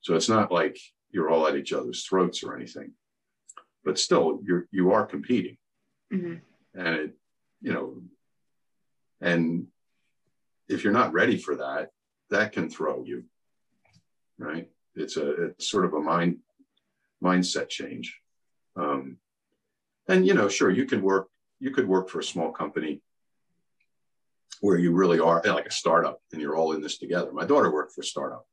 So 0.00 0.14
it's 0.14 0.28
not 0.28 0.52
like 0.52 0.78
you're 1.10 1.30
all 1.30 1.46
at 1.48 1.56
each 1.56 1.72
other's 1.72 2.04
throats 2.04 2.44
or 2.44 2.54
anything, 2.54 2.92
but 3.84 3.98
still 3.98 4.40
you're, 4.44 4.66
you 4.70 4.92
are 4.92 5.04
competing 5.04 5.56
mm-hmm. 6.12 6.34
and 6.78 6.94
it, 6.96 7.16
you 7.60 7.72
know, 7.72 8.02
and 9.20 9.66
if 10.68 10.84
you're 10.84 10.92
not 10.92 11.12
ready 11.12 11.36
for 11.36 11.56
that, 11.56 11.90
that 12.30 12.52
can 12.52 12.70
throw 12.70 13.02
you, 13.04 13.24
right? 14.38 14.68
It's 14.94 15.16
a, 15.16 15.46
it's 15.46 15.68
sort 15.68 15.86
of 15.86 15.94
a 15.94 16.00
mind 16.00 16.38
mindset 17.22 17.68
change. 17.68 18.16
Um, 18.76 19.16
and 20.06 20.26
you 20.26 20.34
know, 20.34 20.48
sure, 20.48 20.70
you 20.70 20.84
can 20.84 21.02
work. 21.02 21.28
You 21.58 21.72
could 21.72 21.88
work 21.88 22.08
for 22.08 22.20
a 22.20 22.24
small 22.24 22.52
company 22.52 23.02
where 24.60 24.78
you 24.78 24.92
really 24.92 25.20
are 25.20 25.42
like 25.44 25.66
a 25.66 25.72
startup, 25.72 26.20
and 26.32 26.40
you're 26.40 26.56
all 26.56 26.72
in 26.72 26.80
this 26.80 26.98
together. 26.98 27.32
My 27.32 27.44
daughter 27.44 27.72
worked 27.72 27.92
for 27.92 28.00
a 28.00 28.04
startup. 28.04 28.46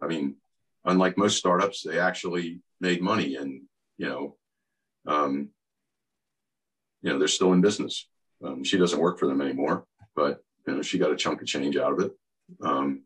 I 0.00 0.06
mean, 0.06 0.36
unlike 0.84 1.18
most 1.18 1.38
startups, 1.38 1.82
they 1.82 1.98
actually 1.98 2.60
made 2.80 3.02
money, 3.02 3.36
and 3.36 3.62
you 3.96 4.08
know, 4.08 4.36
um, 5.06 5.48
you 7.02 7.10
know, 7.10 7.18
they're 7.18 7.28
still 7.28 7.52
in 7.52 7.60
business. 7.60 8.08
Um, 8.44 8.64
she 8.64 8.78
doesn't 8.78 9.00
work 9.00 9.18
for 9.18 9.26
them 9.26 9.40
anymore, 9.40 9.86
but 10.14 10.42
you 10.66 10.74
know, 10.74 10.82
she 10.82 10.98
got 10.98 11.12
a 11.12 11.16
chunk 11.16 11.40
of 11.40 11.46
change 11.46 11.76
out 11.76 11.92
of 11.92 12.00
it, 12.00 12.12
um, 12.62 13.02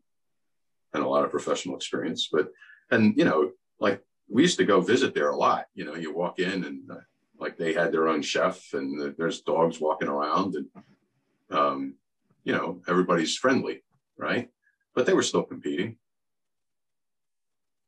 and 0.93 1.03
a 1.03 1.07
lot 1.07 1.25
of 1.25 1.31
professional 1.31 1.75
experience. 1.75 2.29
But 2.31 2.49
and 2.91 3.17
you 3.17 3.25
know, 3.25 3.51
like 3.79 4.03
we 4.29 4.43
used 4.43 4.57
to 4.59 4.65
go 4.65 4.81
visit 4.81 5.13
there 5.13 5.29
a 5.29 5.35
lot. 5.35 5.65
You 5.73 5.85
know, 5.85 5.95
you 5.95 6.13
walk 6.13 6.39
in 6.39 6.63
and 6.63 6.89
uh, 6.91 6.95
like 7.39 7.57
they 7.57 7.73
had 7.73 7.91
their 7.91 8.07
own 8.07 8.21
chef 8.21 8.73
and 8.73 8.99
the, 8.99 9.15
there's 9.17 9.41
dogs 9.41 9.79
walking 9.79 10.07
around 10.07 10.55
and, 10.55 10.67
um, 11.51 11.95
you 12.43 12.53
know, 12.53 12.81
everybody's 12.87 13.35
friendly, 13.35 13.83
right? 14.17 14.49
But 14.95 15.05
they 15.05 15.13
were 15.13 15.23
still 15.23 15.43
competing. 15.43 15.97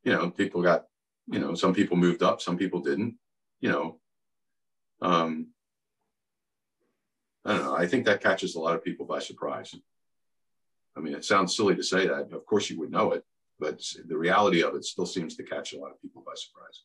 You 0.04 0.12
know, 0.12 0.30
people 0.30 0.62
got, 0.62 0.86
you 1.26 1.38
know, 1.38 1.54
some 1.54 1.74
people 1.74 1.96
moved 1.96 2.22
up, 2.22 2.40
some 2.40 2.56
people 2.56 2.80
didn't, 2.80 3.16
you 3.60 3.70
know. 3.70 3.98
Um, 5.00 5.48
I 7.44 7.54
don't 7.54 7.64
know. 7.64 7.76
I 7.76 7.86
think 7.86 8.06
that 8.06 8.22
catches 8.22 8.54
a 8.54 8.60
lot 8.60 8.74
of 8.74 8.84
people 8.84 9.06
by 9.06 9.18
surprise. 9.18 9.74
I 10.96 11.00
mean, 11.00 11.14
it 11.14 11.24
sounds 11.24 11.56
silly 11.56 11.74
to 11.74 11.82
say 11.82 12.06
that. 12.06 12.32
Of 12.32 12.46
course, 12.46 12.70
you 12.70 12.78
would 12.78 12.90
know 12.90 13.12
it, 13.12 13.24
but 13.58 13.82
the 14.06 14.16
reality 14.16 14.62
of 14.62 14.74
it 14.74 14.84
still 14.84 15.06
seems 15.06 15.36
to 15.36 15.42
catch 15.42 15.72
a 15.72 15.78
lot 15.78 15.90
of 15.90 16.00
people 16.00 16.22
by 16.24 16.32
surprise. 16.34 16.82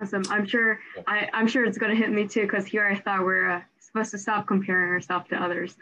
Awesome. 0.00 0.24
I'm 0.30 0.46
sure. 0.46 0.80
I, 1.06 1.28
am 1.32 1.46
sure 1.46 1.64
it's 1.64 1.78
going 1.78 1.92
to 1.94 1.96
hit 1.96 2.10
me 2.10 2.26
too, 2.26 2.42
because 2.42 2.66
here 2.66 2.86
I 2.86 2.98
thought 2.98 3.20
we're 3.20 3.50
uh, 3.50 3.60
supposed 3.78 4.10
to 4.12 4.18
stop 4.18 4.46
comparing 4.48 4.90
ourselves 4.90 5.28
to 5.28 5.36
others. 5.36 5.76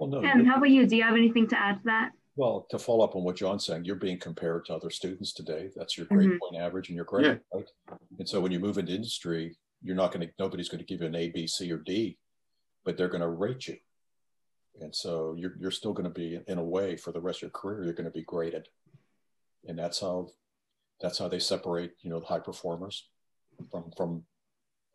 Well, 0.00 0.08
no. 0.08 0.28
And 0.28 0.48
how 0.48 0.56
about 0.56 0.70
you? 0.70 0.86
Do 0.86 0.96
you 0.96 1.04
have 1.04 1.14
anything 1.14 1.46
to 1.48 1.58
add 1.58 1.74
to 1.76 1.82
that? 1.84 2.10
Well, 2.34 2.66
to 2.70 2.78
follow 2.78 3.04
up 3.04 3.14
on 3.14 3.22
what 3.22 3.36
John's 3.36 3.66
saying, 3.66 3.84
you're 3.84 3.96
being 3.96 4.18
compared 4.18 4.64
to 4.66 4.74
other 4.74 4.90
students 4.90 5.32
today. 5.32 5.70
That's 5.76 5.96
your 5.96 6.06
grade 6.06 6.30
mm-hmm. 6.30 6.38
point 6.38 6.62
average 6.62 6.88
and 6.88 6.96
your 6.96 7.04
grade, 7.04 7.26
yeah. 7.26 7.36
right? 7.54 7.68
And 8.18 8.28
so 8.28 8.40
when 8.40 8.50
you 8.50 8.58
move 8.58 8.78
into 8.78 8.94
industry, 8.94 9.56
you're 9.82 9.96
not 9.96 10.12
going 10.12 10.26
to. 10.26 10.32
Nobody's 10.38 10.68
going 10.68 10.78
to 10.78 10.86
give 10.86 11.00
you 11.00 11.06
an 11.06 11.14
A, 11.14 11.28
B, 11.28 11.46
C, 11.46 11.70
or 11.70 11.78
D, 11.78 12.18
but 12.84 12.96
they're 12.96 13.08
going 13.08 13.20
to 13.20 13.28
rate 13.28 13.68
you. 13.68 13.76
And 14.80 14.94
so 14.94 15.34
you're, 15.36 15.54
you're 15.60 15.70
still 15.70 15.92
going 15.92 16.04
to 16.04 16.10
be, 16.10 16.40
in 16.46 16.56
a 16.58 16.64
way, 16.64 16.96
for 16.96 17.12
the 17.12 17.20
rest 17.20 17.38
of 17.38 17.42
your 17.42 17.50
career, 17.50 17.84
you're 17.84 17.92
going 17.92 18.04
to 18.04 18.10
be 18.10 18.24
graded 18.24 18.68
and 19.66 19.78
that's 19.78 20.00
how 20.00 20.28
that's 21.00 21.18
how 21.18 21.28
they 21.28 21.38
separate 21.38 21.92
you 22.02 22.10
know 22.10 22.20
the 22.20 22.26
high 22.26 22.38
performers 22.38 23.08
from 23.70 23.90
from 23.96 24.22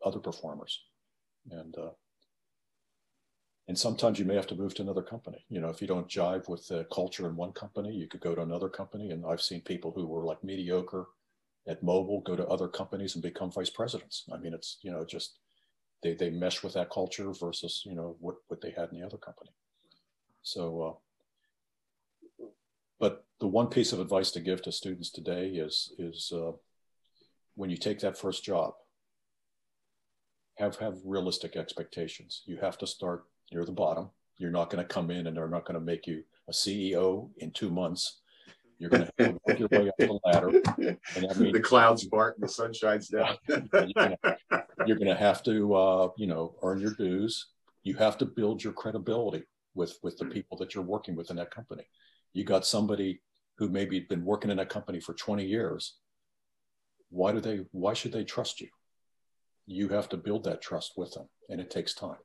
other 0.04 0.18
performers 0.18 0.80
and 1.50 1.76
uh, 1.78 1.90
and 3.68 3.76
sometimes 3.76 4.18
you 4.18 4.24
may 4.24 4.36
have 4.36 4.46
to 4.46 4.54
move 4.54 4.74
to 4.74 4.82
another 4.82 5.02
company. 5.02 5.44
You 5.48 5.60
know, 5.60 5.68
if 5.68 5.80
you 5.80 5.88
don't 5.88 6.08
jive 6.08 6.48
with 6.48 6.68
the 6.68 6.86
culture 6.92 7.28
in 7.28 7.34
one 7.34 7.52
company, 7.52 7.92
you 7.92 8.06
could 8.06 8.20
go 8.20 8.34
to 8.34 8.42
another 8.42 8.68
company. 8.68 9.10
And 9.10 9.24
I've 9.26 9.42
seen 9.42 9.60
people 9.60 9.92
who 9.92 10.06
were 10.06 10.24
like 10.24 10.44
mediocre 10.44 11.06
at 11.66 11.82
Mobil 11.82 12.24
go 12.24 12.36
to 12.36 12.46
other 12.46 12.68
companies 12.68 13.14
and 13.14 13.22
become 13.22 13.50
vice 13.50 13.70
presidents. 13.70 14.24
I 14.32 14.36
mean, 14.36 14.54
it's 14.54 14.78
you 14.82 14.92
know 14.92 15.04
just 15.04 15.38
they 16.02 16.14
they 16.14 16.30
mesh 16.30 16.62
with 16.62 16.74
that 16.74 16.90
culture 16.90 17.32
versus 17.32 17.82
you 17.84 17.96
know 17.96 18.16
what 18.20 18.36
what 18.46 18.60
they 18.60 18.70
had 18.70 18.90
in 18.92 19.00
the 19.00 19.06
other 19.06 19.16
company. 19.16 19.50
So, 20.42 21.00
uh, 22.40 22.46
but 23.00 23.24
the 23.40 23.48
one 23.48 23.66
piece 23.66 23.92
of 23.92 23.98
advice 23.98 24.30
to 24.32 24.40
give 24.40 24.62
to 24.62 24.70
students 24.70 25.10
today 25.10 25.48
is 25.48 25.92
is 25.98 26.32
uh, 26.32 26.52
when 27.56 27.70
you 27.70 27.76
take 27.76 27.98
that 28.00 28.16
first 28.16 28.44
job, 28.44 28.74
have 30.58 30.76
have 30.76 30.98
realistic 31.04 31.56
expectations. 31.56 32.42
You 32.46 32.58
have 32.58 32.78
to 32.78 32.86
start 32.86 33.24
near 33.52 33.64
the 33.64 33.72
bottom. 33.72 34.10
You're 34.38 34.50
not 34.50 34.70
going 34.70 34.84
to 34.84 34.94
come 34.94 35.10
in 35.10 35.26
and 35.26 35.36
they're 35.36 35.48
not 35.48 35.64
going 35.64 35.78
to 35.78 35.84
make 35.84 36.06
you 36.06 36.22
a 36.48 36.52
CEO 36.52 37.30
in 37.38 37.50
two 37.50 37.70
months. 37.70 38.20
You're 38.78 38.90
going 38.90 39.08
to 39.18 39.38
work 39.46 39.58
your 39.58 39.68
way 39.70 39.88
up 39.88 39.94
the 39.98 40.20
ladder. 40.24 40.48
And 41.16 41.26
I 41.30 41.34
mean, 41.34 41.52
the 41.52 41.60
clouds 41.60 42.06
part 42.06 42.36
and 42.36 42.44
the 42.44 42.52
sun 42.52 42.74
shines 42.74 43.08
down. 43.08 43.36
you're 43.48 44.98
going 44.98 45.06
to 45.06 45.16
have 45.16 45.42
to, 45.44 45.74
uh, 45.74 46.08
you 46.18 46.26
know, 46.26 46.56
earn 46.62 46.80
your 46.80 46.92
dues. 46.92 47.46
You 47.84 47.94
have 47.94 48.18
to 48.18 48.26
build 48.26 48.62
your 48.62 48.74
credibility 48.74 49.44
with 49.74 49.98
with 50.02 50.18
the 50.18 50.26
people 50.26 50.58
that 50.58 50.74
you're 50.74 50.84
working 50.84 51.14
with 51.14 51.30
in 51.30 51.36
that 51.36 51.50
company. 51.50 51.84
You 52.32 52.44
got 52.44 52.66
somebody 52.66 53.22
who 53.58 53.68
maybe 53.68 54.00
been 54.00 54.24
working 54.24 54.50
in 54.50 54.58
that 54.58 54.68
company 54.68 55.00
for 55.00 55.14
20 55.14 55.44
years. 55.44 55.94
Why 57.10 57.32
do 57.32 57.40
they? 57.40 57.60
Why 57.72 57.94
should 57.94 58.12
they 58.12 58.24
trust 58.24 58.60
you? 58.60 58.68
You 59.66 59.88
have 59.88 60.08
to 60.10 60.16
build 60.16 60.44
that 60.44 60.60
trust 60.60 60.92
with 60.96 61.12
them, 61.12 61.28
and 61.48 61.60
it 61.60 61.70
takes 61.70 61.94
time. 61.94 62.16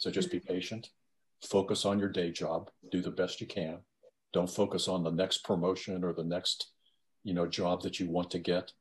So 0.00 0.10
just 0.10 0.30
be 0.30 0.40
patient. 0.40 0.90
Focus 1.42 1.84
on 1.84 1.98
your 1.98 2.08
day 2.08 2.30
job. 2.30 2.70
Do 2.90 3.00
the 3.00 3.10
best 3.10 3.40
you 3.40 3.46
can. 3.46 3.78
Don't 4.32 4.50
focus 4.50 4.88
on 4.88 5.04
the 5.04 5.10
next 5.10 5.44
promotion 5.44 6.04
or 6.04 6.12
the 6.12 6.24
next, 6.24 6.70
you 7.22 7.34
know, 7.34 7.46
job 7.46 7.82
that 7.82 8.00
you 8.00 8.10
want 8.10 8.30
to 8.32 8.38
get. 8.38 8.72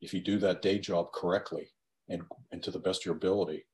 If 0.00 0.14
you 0.14 0.20
do 0.20 0.38
that 0.38 0.62
day 0.62 0.78
job 0.78 1.12
correctly 1.12 1.68
and, 2.08 2.22
and 2.52 2.62
to 2.62 2.70
the 2.70 2.78
best 2.78 3.02
of 3.02 3.06
your 3.06 3.16
ability, 3.16 3.66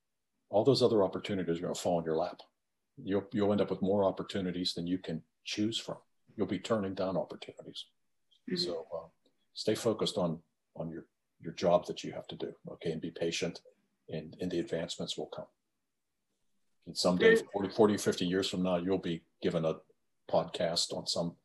all 0.49 0.65
those 0.65 0.83
other 0.83 1.03
opportunities 1.03 1.59
are 1.59 1.63
going 1.63 1.75
to 1.75 1.81
fall 1.81 1.99
in 1.99 2.05
your 2.05 2.17
lap 2.17 2.41
you'll 3.03 3.25
you'll 3.33 3.53
end 3.53 3.61
up 3.61 3.71
with 3.71 3.83
more 3.83 4.05
opportunities 4.05 4.75
than 4.75 4.87
you 4.87 4.99
can 4.99 5.23
choose 5.45 5.79
from. 5.79 5.97
You'll 6.37 6.47
be 6.47 6.59
turning 6.59 6.95
down 6.95 7.17
opportunities. 7.17 7.87
Mm-hmm. 8.51 8.57
So 8.57 8.87
uh, 8.95 9.07
stay 9.55 9.75
focused 9.75 10.19
on 10.19 10.39
on 10.77 10.91
your 10.91 11.05
your 11.41 11.53
job 11.55 11.87
that 11.87 12.05
you 12.05 12.13
have 12.13 12.27
to 12.29 12.37
do. 12.37 12.53
Okay, 12.73 12.93
and 12.93 13.01
be 13.01 13.11
patient, 13.11 13.61
and 14.09 14.37
and 14.41 14.51
the 14.51 14.61
advancements 14.61 15.17
will 15.17 15.27
come. 15.27 15.47
And 16.87 16.97
someday, 16.97 17.37
40, 17.53 17.69
40 17.71 17.97
50 17.97 18.27
years 18.27 18.49
from 18.49 18.63
now, 18.63 18.77
you'll 18.77 18.99
be 18.99 19.23
given 19.41 19.65
a 19.65 19.77
podcast 20.31 20.97
on 20.97 21.07
some 21.07 21.37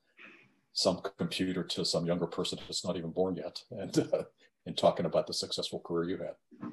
some 0.73 1.01
computer 1.18 1.64
to 1.64 1.84
some 1.84 2.05
younger 2.05 2.27
person 2.27 2.59
that's 2.68 2.85
not 2.85 2.97
even 2.97 3.09
born 3.09 3.35
yet, 3.35 3.61
and 3.72 3.97
uh, 4.14 4.23
and 4.65 4.77
talking 4.77 5.05
about 5.05 5.27
the 5.27 5.34
successful 5.34 5.80
career 5.80 6.09
you 6.09 6.18
had. 6.18 6.72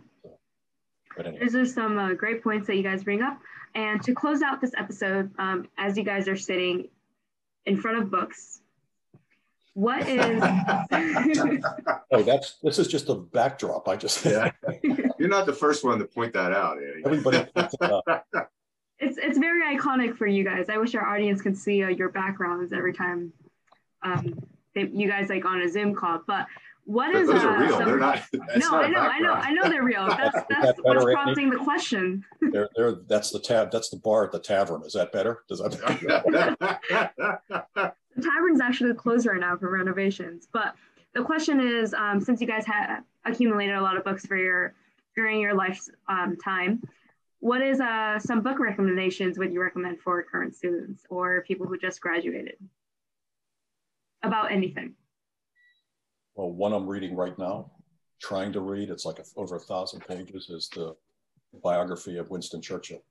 But 1.16 1.26
anyway. 1.26 1.44
These 1.44 1.54
are 1.54 1.66
some 1.66 1.98
uh, 1.98 2.14
great 2.14 2.42
points 2.42 2.66
that 2.66 2.76
you 2.76 2.82
guys 2.82 3.04
bring 3.04 3.22
up. 3.22 3.38
And 3.74 4.02
to 4.02 4.14
close 4.14 4.42
out 4.42 4.60
this 4.60 4.72
episode, 4.76 5.30
um, 5.38 5.68
as 5.78 5.96
you 5.96 6.04
guys 6.04 6.28
are 6.28 6.36
sitting 6.36 6.88
in 7.66 7.80
front 7.80 7.98
of 7.98 8.10
books, 8.10 8.60
what 9.74 10.08
is? 10.08 10.40
oh, 12.12 12.22
that's 12.22 12.58
this 12.62 12.78
is 12.78 12.88
just 12.88 13.08
a 13.08 13.14
backdrop. 13.14 13.88
I 13.88 13.96
just 13.96 14.24
yeah. 14.24 14.52
You're 15.24 15.30
not 15.30 15.46
the 15.46 15.54
first 15.54 15.82
one 15.82 15.98
to 16.00 16.04
point 16.04 16.34
that 16.34 16.52
out. 16.52 16.76
Eddie. 16.76 17.02
Everybody. 17.02 17.38
it's 18.98 19.16
it's 19.16 19.38
very 19.38 19.74
iconic 19.74 20.18
for 20.18 20.26
you 20.26 20.44
guys. 20.44 20.68
I 20.68 20.76
wish 20.76 20.94
our 20.94 21.06
audience 21.06 21.40
could 21.40 21.56
see 21.56 21.82
uh, 21.82 21.88
your 21.88 22.10
backgrounds 22.10 22.74
every 22.74 22.92
time 22.92 23.32
um, 24.02 24.38
they, 24.74 24.82
you 24.82 25.08
guys 25.08 25.30
like 25.30 25.46
on 25.46 25.62
a 25.62 25.68
Zoom 25.70 25.94
call. 25.94 26.20
But 26.26 26.46
what 26.84 27.14
is 27.14 27.26
those 27.26 27.42
uh, 27.42 27.46
are 27.46 27.58
real? 27.58 27.70
Some, 27.70 27.84
they're 27.86 27.96
not. 27.98 28.20
No, 28.34 28.68
not 28.68 28.84
I 28.84 28.88
know, 28.88 29.00
I 29.00 29.18
know, 29.18 29.32
I 29.32 29.52
know 29.52 29.62
they're 29.70 29.82
real. 29.82 30.06
That's 30.08 30.34
that's 30.50 30.66
that 30.66 30.76
what's 30.82 31.04
prompting 31.06 31.48
the 31.48 31.56
question. 31.56 32.22
They're, 32.42 32.68
they're, 32.76 32.96
that's 33.08 33.30
the 33.30 33.40
tab. 33.40 33.70
That's 33.70 33.88
the 33.88 33.96
bar 33.96 34.26
at 34.26 34.32
the 34.32 34.40
tavern. 34.40 34.82
Is 34.84 34.92
that 34.92 35.10
better? 35.10 35.44
Does 35.48 35.60
that? 35.60 35.80
the 37.80 38.22
tavern's 38.22 38.60
actually 38.60 38.92
closed 38.92 39.26
right 39.26 39.40
now 39.40 39.56
for 39.56 39.70
renovations. 39.70 40.48
But 40.52 40.74
the 41.14 41.22
question 41.22 41.60
is, 41.60 41.94
um, 41.94 42.20
since 42.20 42.42
you 42.42 42.46
guys 42.46 42.66
have 42.66 43.04
accumulated 43.24 43.76
a 43.76 43.80
lot 43.80 43.96
of 43.96 44.04
books 44.04 44.26
for 44.26 44.36
your 44.36 44.74
during 45.16 45.40
your 45.40 45.54
lifetime, 45.54 45.94
um, 46.08 46.36
time, 46.36 46.82
what 47.40 47.60
is 47.60 47.80
uh, 47.80 48.18
some 48.18 48.40
book 48.42 48.58
recommendations 48.58 49.38
would 49.38 49.52
you 49.52 49.60
recommend 49.60 50.00
for 50.00 50.22
current 50.22 50.54
students 50.54 51.04
or 51.10 51.42
people 51.46 51.66
who 51.66 51.76
just 51.76 52.00
graduated 52.00 52.56
about 54.22 54.50
anything? 54.50 54.94
well, 56.34 56.50
one 56.50 56.72
I'm 56.72 56.86
reading 56.86 57.14
right 57.14 57.38
now, 57.38 57.70
trying 58.20 58.52
to 58.52 58.60
read, 58.60 58.90
it's 58.90 59.04
like 59.04 59.18
a, 59.18 59.24
over 59.36 59.56
a 59.56 59.60
thousand 59.60 60.00
pages, 60.06 60.50
is 60.50 60.68
the 60.68 60.96
biography 61.62 62.16
of 62.18 62.30
Winston 62.30 62.60
Churchill. 62.60 63.02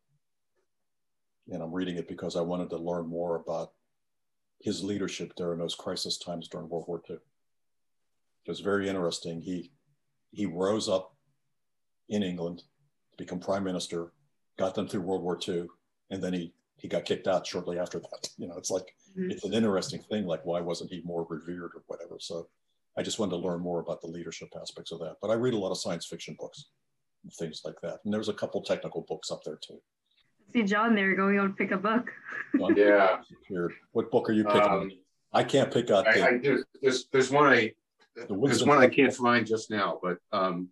And 1.49 1.61
I'm 1.61 1.73
reading 1.73 1.97
it 1.97 2.07
because 2.07 2.35
I 2.35 2.41
wanted 2.41 2.69
to 2.71 2.77
learn 2.77 3.07
more 3.07 3.35
about 3.35 3.71
his 4.59 4.83
leadership 4.83 5.33
during 5.35 5.59
those 5.59 5.75
crisis 5.75 6.17
times 6.17 6.47
during 6.47 6.69
World 6.69 6.85
War 6.87 7.01
II. 7.09 7.15
It 7.15 8.49
was 8.49 8.59
very 8.59 8.89
interesting. 8.89 9.41
He 9.41 9.71
he 10.31 10.45
rose 10.45 10.89
up 10.89 11.12
in 12.09 12.23
England 12.23 12.59
to 13.11 13.17
become 13.17 13.39
prime 13.39 13.63
minister, 13.63 14.11
got 14.57 14.75
them 14.75 14.87
through 14.87 15.01
World 15.01 15.23
War 15.23 15.39
II, 15.47 15.67
and 16.09 16.23
then 16.23 16.33
he 16.33 16.53
he 16.77 16.87
got 16.87 17.05
kicked 17.05 17.27
out 17.27 17.47
shortly 17.47 17.79
after 17.79 17.99
that. 17.99 18.29
You 18.37 18.47
know, 18.47 18.57
it's 18.57 18.71
like 18.71 18.95
mm-hmm. 19.17 19.31
it's 19.31 19.45
an 19.45 19.53
interesting 19.53 20.01
thing. 20.01 20.25
Like, 20.25 20.45
why 20.45 20.59
wasn't 20.59 20.91
he 20.91 21.01
more 21.05 21.25
revered 21.29 21.71
or 21.75 21.83
whatever? 21.87 22.17
So 22.19 22.47
I 22.97 23.03
just 23.03 23.19
wanted 23.19 23.31
to 23.31 23.37
learn 23.37 23.61
more 23.61 23.79
about 23.79 24.01
the 24.01 24.07
leadership 24.07 24.49
aspects 24.59 24.91
of 24.91 24.99
that. 24.99 25.15
But 25.21 25.31
I 25.31 25.35
read 25.35 25.53
a 25.53 25.57
lot 25.57 25.71
of 25.71 25.77
science 25.77 26.05
fiction 26.05 26.35
books 26.39 26.65
and 27.23 27.33
things 27.33 27.61
like 27.63 27.79
that. 27.81 27.99
And 28.03 28.13
there's 28.13 28.29
a 28.29 28.33
couple 28.33 28.61
technical 28.61 29.05
books 29.07 29.31
up 29.31 29.43
there 29.43 29.57
too. 29.65 29.79
See 30.51 30.63
John 30.63 30.93
there 30.93 31.15
going 31.15 31.39
on 31.39 31.53
pick 31.53 31.71
a 31.71 31.77
book. 31.77 32.11
Yeah. 32.75 33.17
Here. 33.47 33.71
What 33.93 34.11
book 34.11 34.29
are 34.29 34.33
you 34.33 34.43
picking? 34.43 34.61
Um, 34.61 34.91
I 35.33 35.43
can't 35.43 35.73
pick 35.73 35.89
out. 35.89 36.07
I, 36.07 36.27
I, 36.27 36.37
there's, 36.37 36.63
there's, 36.81 37.05
there's 37.11 37.31
one 37.31 37.47
I 37.47 37.73
there's 38.15 38.63
one 38.63 38.77
I 38.77 38.87
can't 38.87 39.13
find 39.13 39.47
just 39.47 39.71
now, 39.71 39.99
but 40.03 40.19
um, 40.31 40.69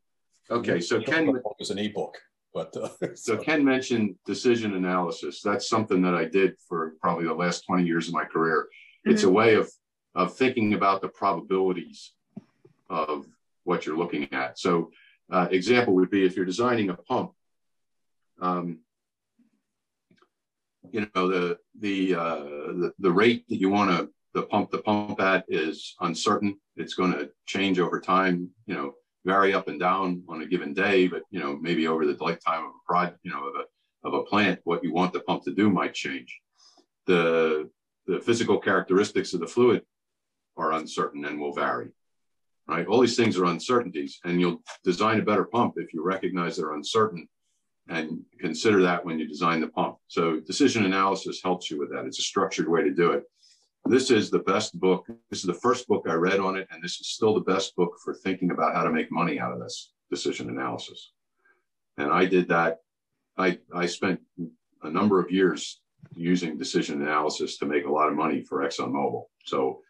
okay. 0.52 0.82
So 0.82 1.02
Ken 1.02 1.34
was 1.60 1.70
an 1.70 1.80
ebook, 1.80 2.18
but 2.54 2.76
uh, 2.78 2.90
so. 3.16 3.16
so 3.16 3.38
Ken 3.38 3.64
mentioned 3.64 4.16
decision 4.26 4.76
analysis. 4.76 5.42
That's 5.42 5.68
something 5.68 6.02
that 6.04 6.16
I 6.16 6.26
did 6.26 6.56
for 6.68 6.94
probably 7.02 7.26
the 7.26 7.34
last 7.34 7.66
20 7.66 7.84
years 7.84 8.08
of 8.08 8.14
my 8.14 8.26
career. 8.26 8.68
It's 9.04 9.22
mm-hmm. 9.22 9.30
a 9.30 9.34
way 9.34 9.56
of 9.56 9.72
of 10.14 10.36
thinking 10.36 10.74
about 10.74 11.02
the 11.02 11.08
probabilities 11.08 12.12
of 12.90 13.26
what 13.64 13.86
you're 13.86 13.98
looking 13.98 14.28
at. 14.34 14.60
So, 14.60 14.92
uh, 15.32 15.48
example 15.52 15.96
would 15.96 16.10
be 16.10 16.26
if 16.26 16.36
you're 16.36 16.46
designing 16.46 16.90
a 16.90 16.96
pump, 16.96 17.32
um, 18.42 18.80
you 20.92 21.08
know 21.16 21.28
the 21.28 21.58
the, 21.80 22.16
uh, 22.16 22.40
the 22.40 22.94
the 23.00 23.12
rate 23.12 23.48
that 23.50 23.58
you 23.58 23.70
want 23.70 23.92
to 23.92 24.10
the 24.34 24.44
pump 24.44 24.72
the 24.72 24.80
pump 24.80 25.20
at 25.20 25.46
is 25.48 25.96
uncertain. 26.02 26.60
It's 26.76 26.94
going 26.94 27.14
to 27.14 27.30
change 27.46 27.80
over 27.80 28.00
time. 28.00 28.50
You 28.66 28.76
know, 28.76 28.94
vary 29.26 29.54
up 29.54 29.68
and 29.68 29.80
down 29.80 30.24
on 30.28 30.42
a 30.42 30.46
given 30.46 30.74
day, 30.74 31.08
but 31.08 31.24
you 31.30 31.40
know 31.40 31.58
maybe 31.58 31.88
over 31.88 32.06
the 32.06 32.18
lifetime 32.24 32.64
of 32.64 32.72
a 32.72 32.92
project, 32.92 33.20
you 33.24 33.32
know, 33.32 33.48
of 33.48 33.56
a 33.56 34.08
of 34.08 34.14
a 34.14 34.24
plant, 34.24 34.60
what 34.64 34.84
you 34.84 34.94
want 34.94 35.14
the 35.14 35.20
pump 35.22 35.44
to 35.44 35.54
do 35.54 35.70
might 35.70 35.94
change. 35.94 36.40
The 37.06 37.70
the 38.08 38.20
physical 38.20 38.60
characteristics 38.60 39.34
of 39.34 39.40
the 39.40 39.48
fluid 39.48 39.84
are 40.58 40.74
uncertain 40.74 41.26
and 41.26 41.40
will 41.40 41.54
vary. 41.54 41.90
Right? 42.68 42.88
All 42.88 43.02
these 43.02 43.18
things 43.18 43.38
are 43.38 43.46
uncertainties, 43.46 44.20
and 44.24 44.40
you'll 44.40 44.62
design 44.84 45.20
a 45.20 45.24
better 45.24 45.46
pump 45.46 45.74
if 45.78 45.94
you 45.94 46.04
recognize 46.04 46.58
they're 46.58 46.74
uncertain 46.74 47.28
and 47.90 48.22
consider 48.40 48.82
that 48.84 49.04
when 49.04 49.20
you 49.20 49.28
design 49.28 49.60
the 49.60 49.68
pump. 49.68 49.98
So 50.08 50.40
decision 50.40 50.86
analysis 50.86 51.42
helps 51.44 51.70
you 51.70 51.80
with 51.80 51.92
that. 51.92 52.06
It's 52.06 52.20
a 52.20 52.24
structured 52.24 52.70
way 52.70 52.84
to 52.84 52.92
do 52.92 53.12
it. 53.12 53.24
This 53.86 54.12
is 54.12 54.30
the 54.30 54.40
best 54.40 54.80
book. 54.80 55.08
This 55.30 55.40
is 55.40 55.46
the 55.46 55.54
first 55.54 55.88
book 55.88 56.06
I 56.08 56.14
read 56.14 56.40
on 56.40 56.56
it, 56.56 56.68
and 56.72 56.84
this 56.84 57.00
is 57.02 57.08
still 57.10 57.34
the 57.34 57.42
best 57.42 57.76
book 57.76 57.94
for 58.04 58.14
thinking 58.14 58.52
about 58.52 58.76
how 58.76 58.84
to 58.84 58.92
make 58.92 59.12
money 59.12 59.40
out 59.40 59.52
of 59.52 59.60
this 59.60 59.92
decision 60.10 60.50
analysis. 60.50 61.12
And 61.98 62.12
I 62.12 62.26
did 62.26 62.48
that. 62.50 62.78
I, 63.38 63.60
I 63.74 63.86
spent 63.88 64.20
a 64.84 64.90
number 64.90 65.20
of 65.20 65.32
years 65.32 65.82
using 66.16 66.58
decision 66.58 67.02
analysis 67.02 67.58
to 67.58 67.66
make 67.66 67.86
a 67.86 67.92
lot 67.92 68.10
of 68.10 68.16
money 68.16 68.44
for 68.44 68.60
ExxonMobil. 68.60 69.24
So 69.46 69.82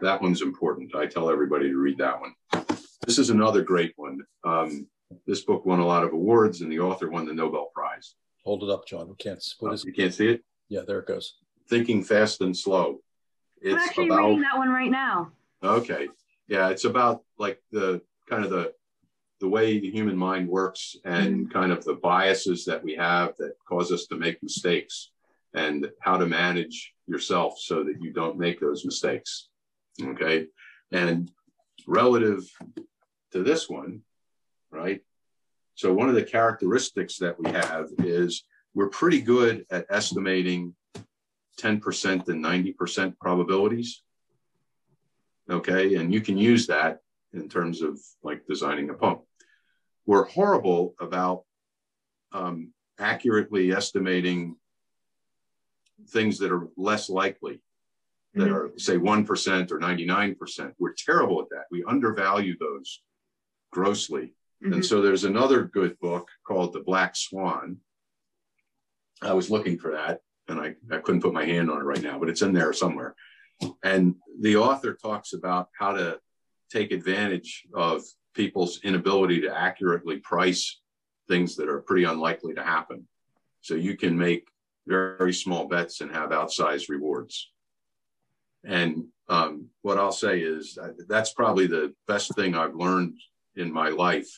that 0.00 0.20
one's 0.20 0.42
important. 0.42 0.94
I 0.94 1.06
tell 1.06 1.30
everybody 1.30 1.68
to 1.68 1.76
read 1.76 1.98
that 1.98 2.20
one. 2.20 2.34
This 3.06 3.18
is 3.18 3.30
another 3.30 3.62
great 3.62 3.92
one. 3.96 4.20
Um, 4.44 4.86
this 5.26 5.42
book 5.42 5.64
won 5.66 5.80
a 5.80 5.86
lot 5.86 6.04
of 6.04 6.12
awards, 6.12 6.60
and 6.60 6.70
the 6.70 6.80
author 6.80 7.10
won 7.10 7.26
the 7.26 7.34
Nobel 7.34 7.70
Prize. 7.74 8.14
Hold 8.44 8.62
it 8.62 8.70
up, 8.70 8.86
John. 8.86 9.08
We 9.08 9.16
can't. 9.16 9.42
What 9.60 9.74
is? 9.74 9.84
You 9.84 9.92
can't 9.92 10.12
see 10.12 10.28
it. 10.28 10.44
Yeah, 10.68 10.80
there 10.86 10.98
it 10.98 11.06
goes. 11.06 11.36
Thinking 11.68 12.02
Fast 12.02 12.40
and 12.40 12.56
Slow. 12.56 12.98
It's 13.64 13.74
I'm 13.74 13.80
actually 13.80 14.06
about, 14.06 14.24
reading 14.24 14.42
that 14.42 14.58
one 14.58 14.68
right 14.68 14.90
now. 14.90 15.32
Okay. 15.62 16.08
Yeah, 16.48 16.68
it's 16.68 16.84
about 16.84 17.22
like 17.38 17.60
the 17.72 18.02
kind 18.28 18.44
of 18.44 18.50
the 18.50 18.74
the 19.40 19.48
way 19.48 19.80
the 19.80 19.90
human 19.90 20.16
mind 20.16 20.48
works 20.48 20.96
and 21.04 21.46
mm-hmm. 21.46 21.52
kind 21.52 21.72
of 21.72 21.84
the 21.84 21.94
biases 21.94 22.64
that 22.66 22.84
we 22.84 22.94
have 22.94 23.36
that 23.38 23.54
cause 23.66 23.90
us 23.90 24.06
to 24.06 24.16
make 24.16 24.42
mistakes 24.42 25.10
and 25.54 25.90
how 26.00 26.16
to 26.16 26.26
manage 26.26 26.94
yourself 27.06 27.58
so 27.58 27.82
that 27.84 28.00
you 28.00 28.12
don't 28.12 28.38
make 28.38 28.60
those 28.60 28.84
mistakes. 28.84 29.48
Okay. 30.00 30.46
And 30.92 31.30
relative 31.86 32.44
to 33.32 33.42
this 33.42 33.68
one, 33.68 34.02
right? 34.70 35.00
So, 35.74 35.92
one 35.92 36.08
of 36.08 36.14
the 36.14 36.22
characteristics 36.22 37.16
that 37.18 37.40
we 37.40 37.50
have 37.50 37.88
is 37.98 38.44
we're 38.74 38.90
pretty 38.90 39.20
good 39.20 39.64
at 39.70 39.86
estimating 39.88 40.74
10% 41.60 42.28
and 42.28 42.44
90% 42.44 43.18
probabilities. 43.18 44.02
Okay. 45.50 45.96
And 45.96 46.12
you 46.12 46.20
can 46.20 46.36
use 46.36 46.66
that 46.68 47.00
in 47.32 47.48
terms 47.48 47.82
of 47.82 47.98
like 48.22 48.46
designing 48.46 48.90
a 48.90 48.94
pump. 48.94 49.22
We're 50.06 50.24
horrible 50.24 50.94
about 51.00 51.44
um, 52.32 52.72
accurately 52.98 53.72
estimating 53.72 54.56
things 56.08 56.38
that 56.38 56.52
are 56.52 56.68
less 56.76 57.08
likely, 57.08 57.60
that 58.34 58.44
mm-hmm. 58.44 58.54
are, 58.54 58.72
say, 58.76 58.96
1% 58.96 59.70
or 59.70 59.78
99%. 59.78 60.72
We're 60.78 60.94
terrible 60.96 61.40
at 61.40 61.48
that. 61.50 61.64
We 61.70 61.84
undervalue 61.84 62.56
those 62.58 63.00
grossly. 63.70 64.34
Mm-hmm. 64.62 64.74
And 64.74 64.84
so 64.84 65.00
there's 65.00 65.24
another 65.24 65.64
good 65.64 65.98
book 66.00 66.28
called 66.46 66.72
The 66.72 66.80
Black 66.80 67.16
Swan. 67.16 67.78
I 69.22 69.32
was 69.32 69.50
looking 69.50 69.78
for 69.78 69.92
that 69.92 70.20
and 70.48 70.60
I, 70.60 70.74
I 70.90 70.98
couldn't 70.98 71.22
put 71.22 71.32
my 71.32 71.44
hand 71.44 71.70
on 71.70 71.80
it 71.80 71.84
right 71.84 72.02
now, 72.02 72.18
but 72.18 72.28
it's 72.28 72.42
in 72.42 72.52
there 72.52 72.72
somewhere. 72.72 73.14
And 73.82 74.16
the 74.40 74.56
author 74.56 74.94
talks 74.94 75.32
about 75.32 75.68
how 75.78 75.92
to 75.92 76.18
take 76.70 76.92
advantage 76.92 77.64
of 77.74 78.02
people's 78.34 78.80
inability 78.82 79.40
to 79.42 79.56
accurately 79.56 80.18
price 80.18 80.80
things 81.28 81.56
that 81.56 81.68
are 81.68 81.80
pretty 81.80 82.04
unlikely 82.04 82.54
to 82.54 82.62
happen. 82.62 83.06
So 83.60 83.74
you 83.74 83.96
can 83.96 84.18
make 84.18 84.48
very 84.86 85.32
small 85.32 85.66
bets 85.66 86.00
and 86.00 86.10
have 86.10 86.30
outsized 86.30 86.88
rewards. 86.88 87.50
And 88.64 89.06
um, 89.28 89.68
what 89.82 89.98
I'll 89.98 90.12
say 90.12 90.40
is 90.40 90.76
uh, 90.82 90.88
that's 91.08 91.32
probably 91.32 91.66
the 91.66 91.94
best 92.06 92.34
thing 92.34 92.54
I've 92.54 92.74
learned 92.74 93.14
in 93.56 93.72
my 93.72 93.88
life 93.88 94.28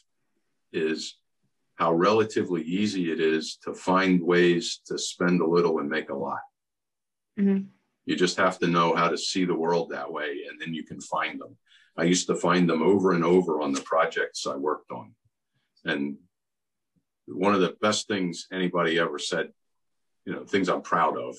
is 0.73 1.17
how 1.77 1.93
relatively 1.93 2.63
easy 2.63 3.13
it 3.13 3.21
is 3.21 3.59
to 3.65 3.75
find 3.75 4.23
ways 4.23 4.81
to 4.87 4.99
spend 4.99 5.41
a 5.41 5.47
little 5.47 5.79
and 5.79 5.89
make 5.89 6.11
a 6.11 6.15
lot. 6.15 6.41
Mm-hmm. 7.39 7.67
You 8.07 8.17
just 8.17 8.37
have 8.39 8.59
to 8.61 8.67
know 8.67 8.95
how 8.95 9.09
to 9.09 9.19
see 9.19 9.45
the 9.45 9.55
world 9.55 9.91
that 9.91 10.11
way, 10.11 10.45
and 10.49 10.61
then 10.61 10.73
you 10.75 10.85
can 10.85 11.01
find 11.01 11.41
them. 11.41 11.57
I 11.99 12.05
used 12.05 12.27
to 12.29 12.35
find 12.35 12.69
them 12.69 12.83
over 12.83 13.13
and 13.13 13.25
over 13.25 13.61
on 13.61 13.73
the 13.73 13.81
projects 13.83 14.47
I 14.47 14.57
worked 14.57 14.91
on. 14.91 15.15
And 15.85 16.17
one 17.27 17.55
of 17.55 17.61
the 17.61 17.77
best 17.81 18.07
things 18.07 18.47
anybody 18.53 18.99
ever 18.99 19.19
said, 19.19 19.51
you 20.25 20.33
know, 20.33 20.45
things 20.45 20.69
I'm 20.69 20.83
proud 20.83 21.17
of. 21.19 21.37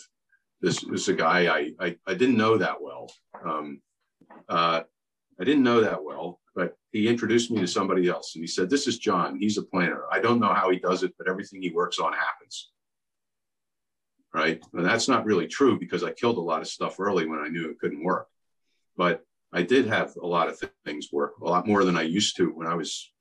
This 0.62 0.84
is 0.84 1.08
a 1.08 1.14
guy 1.14 1.48
I, 1.48 1.72
I, 1.80 1.96
I 2.08 2.14
didn't 2.14 2.38
know 2.38 2.58
that 2.58 2.82
well. 2.82 3.12
Um, 3.44 3.82
uh, 4.50 4.82
I 5.40 5.44
didn't 5.44 5.64
know 5.64 5.82
that 5.82 6.04
well, 6.04 6.40
but 6.58 6.76
he 6.92 7.08
introduced 7.08 7.52
me 7.52 7.62
to 7.62 7.68
somebody 7.68 8.10
else 8.10 8.34
and 8.34 8.44
he 8.44 8.48
said, 8.48 8.68
This 8.68 8.88
is 8.88 8.98
John. 8.98 9.38
He's 9.40 9.60
a 9.60 9.62
planner. 9.62 10.06
I 10.12 10.20
don't 10.20 10.40
know 10.40 10.54
how 10.56 10.72
he 10.72 10.80
does 10.80 11.04
it, 11.04 11.14
but 11.16 11.30
everything 11.30 11.62
he 11.62 11.70
works 11.70 12.00
on 12.00 12.14
happens. 12.14 12.72
Right. 14.34 14.60
And 14.74 14.84
that's 14.84 15.08
not 15.08 15.24
really 15.24 15.46
true 15.46 15.78
because 15.80 16.04
I 16.04 16.12
killed 16.12 16.38
a 16.38 16.42
lot 16.42 16.62
of 16.62 16.68
stuff 16.68 17.00
early 17.00 17.28
when 17.28 17.40
I 17.40 17.48
knew 17.48 17.70
it 17.70 17.80
couldn't 17.80 18.04
work. 18.04 18.28
But 18.98 19.24
I 19.54 19.62
did 19.62 19.86
have 19.86 20.16
a 20.16 20.26
lot 20.26 20.50
of 20.50 20.60
things 20.84 21.10
work, 21.14 21.34
a 21.40 21.48
lot 21.48 21.68
more 21.68 21.84
than 21.84 21.96
I 21.96 22.02
used 22.02 22.36
to 22.38 22.48
when 22.48 22.66
I 22.66 22.74
was 22.74 23.12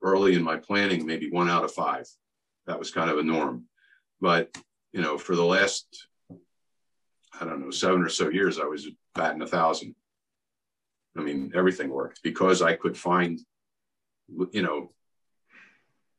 early 0.00 0.34
in 0.34 0.42
my 0.44 0.58
planning, 0.58 1.04
maybe 1.04 1.28
one 1.30 1.50
out 1.50 1.64
of 1.64 1.72
five. 1.72 2.06
That 2.68 2.78
was 2.78 2.92
kind 2.92 3.10
of 3.10 3.18
a 3.18 3.24
norm. 3.24 3.64
But, 4.20 4.56
you 4.92 5.02
know, 5.02 5.18
for 5.18 5.34
the 5.34 5.44
last, 5.44 6.06
I 6.30 7.44
don't 7.44 7.60
know, 7.60 7.72
seven 7.72 8.00
or 8.00 8.08
so 8.08 8.28
years, 8.28 8.60
I 8.60 8.64
was 8.66 8.86
batting 9.16 9.42
a 9.42 9.46
thousand. 9.46 9.96
I 11.18 11.20
mean, 11.20 11.52
everything 11.54 11.90
worked 11.90 12.22
because 12.22 12.62
I 12.62 12.74
could 12.74 12.96
find, 12.96 13.40
you 14.52 14.62
know, 14.62 14.92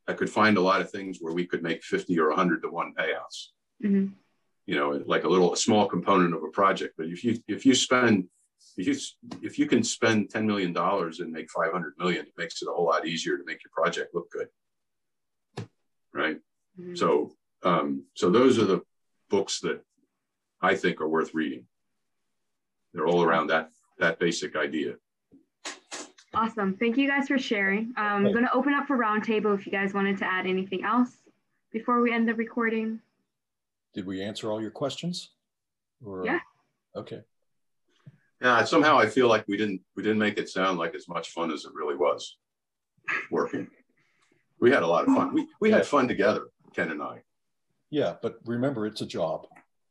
I 0.08 0.14
could 0.14 0.30
find 0.30 0.58
a 0.58 0.62
lot 0.62 0.82
of 0.82 0.92
things 0.92 1.20
where 1.22 1.34
we 1.34 1.46
could 1.46 1.64
make 1.64 1.84
50 1.84 2.20
or 2.20 2.30
100 2.30 2.64
to 2.64 2.70
one 2.70 2.94
payouts. 2.94 3.48
Mm-hmm. 3.84 4.08
You 4.66 4.76
know, 4.76 5.02
like 5.06 5.24
a 5.24 5.30
little 5.30 5.54
a 5.54 5.58
small 5.58 5.88
component 5.88 6.36
of 6.36 6.44
a 6.44 6.50
project. 6.50 6.96
But 6.98 7.08
if 7.08 7.24
you 7.24 7.40
if 7.48 7.66
you 7.66 7.74
spend 7.74 8.28
if 8.78 8.88
you 8.88 8.96
if 9.42 9.58
you 9.58 9.66
can 9.68 9.84
spend 9.84 10.30
10 10.30 10.46
million 10.46 10.74
dollars 10.74 11.22
and 11.22 11.32
make 11.32 11.50
500 11.50 11.94
million, 11.98 12.26
it 12.26 12.34
makes 12.38 12.62
it 12.62 12.68
a 12.68 12.72
whole 12.72 12.86
lot 12.86 13.08
easier 13.08 13.38
to 13.38 13.44
make 13.46 13.64
your 13.64 13.72
project 13.72 14.14
look 14.14 14.30
good. 14.30 14.48
Right. 16.14 16.38
Mm-hmm. 16.80 16.96
So 16.96 17.32
um, 17.64 18.04
so 18.16 18.30
those 18.30 18.60
are 18.60 18.66
the 18.66 18.82
books 19.30 19.62
that 19.62 19.82
I 20.62 20.76
think 20.76 21.02
are 21.02 21.10
worth 21.10 21.34
reading. 21.34 21.66
They're 22.94 23.08
all 23.08 23.24
around 23.24 23.48
that 23.48 23.70
that 24.00 24.20
basic 24.20 24.56
idea. 24.56 24.96
Awesome. 26.34 26.76
Thank 26.78 26.98
you 26.98 27.08
guys 27.08 27.28
for 27.28 27.38
sharing. 27.38 27.94
Um, 27.98 28.26
I'm 28.26 28.32
going 28.32 28.46
to 28.46 28.54
open 28.54 28.74
up 28.74 28.88
for 28.88 28.98
roundtable 28.98 29.58
if 29.58 29.66
you 29.66 29.72
guys 29.72 29.94
wanted 29.94 30.18
to 30.20 30.26
add 30.26 30.46
anything 30.46 30.84
else 30.84 31.12
before 31.72 32.02
we 32.02 32.14
end 32.14 32.28
the 32.28 32.36
recording. 32.36 33.00
Did 33.94 34.06
we 34.06 34.22
answer 34.22 34.52
all 34.52 34.62
your 34.62 34.72
questions? 34.72 35.32
Or, 36.06 36.24
yeah. 36.26 36.40
Okay. 36.96 37.22
Yeah. 38.42 38.64
Somehow 38.64 38.98
I 38.98 39.08
feel 39.08 39.28
like 39.28 39.46
we 39.48 39.58
didn't 39.58 39.82
we 39.96 40.04
didn't 40.04 40.20
make 40.20 40.38
it 40.38 40.48
sound 40.48 40.78
like 40.78 40.96
as 40.96 41.08
much 41.10 41.32
fun 41.32 41.52
as 41.52 41.66
it 41.66 41.74
really 41.74 41.96
was 41.96 42.38
working. 43.32 43.68
We 44.62 44.72
had 44.72 44.84
a 44.84 44.88
lot 44.88 45.08
of 45.08 45.14
fun. 45.14 45.34
We 45.34 45.48
we 45.60 45.72
had 45.72 45.86
fun 45.86 46.08
together, 46.08 46.48
Ken 46.74 46.92
and 46.92 47.02
I. 47.02 47.24
Yeah, 47.90 48.16
but 48.22 48.36
remember, 48.46 48.86
it's 48.86 49.02
a 49.02 49.06
job. 49.06 49.48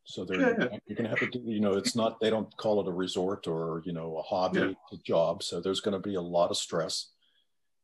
So 0.09 0.25
they're 0.25 0.41
yeah, 0.41 0.55
yeah. 0.59 0.79
you're 0.87 0.97
going 0.97 1.05
to 1.05 1.11
have 1.11 1.19
to 1.19 1.39
do. 1.39 1.43
You 1.45 1.61
know, 1.61 1.75
it's 1.75 1.95
not. 1.95 2.19
They 2.19 2.31
don't 2.31 2.55
call 2.57 2.81
it 2.81 2.89
a 2.89 2.93
resort 2.93 3.47
or 3.47 3.83
you 3.85 3.93
know 3.93 4.17
a 4.17 4.23
hobby. 4.23 4.61
Yeah. 4.61 4.73
A 4.93 4.97
job. 5.05 5.43
So 5.43 5.61
there's 5.61 5.81
going 5.81 5.93
to 5.93 6.09
be 6.09 6.15
a 6.15 6.21
lot 6.21 6.51
of 6.51 6.57
stress. 6.57 7.11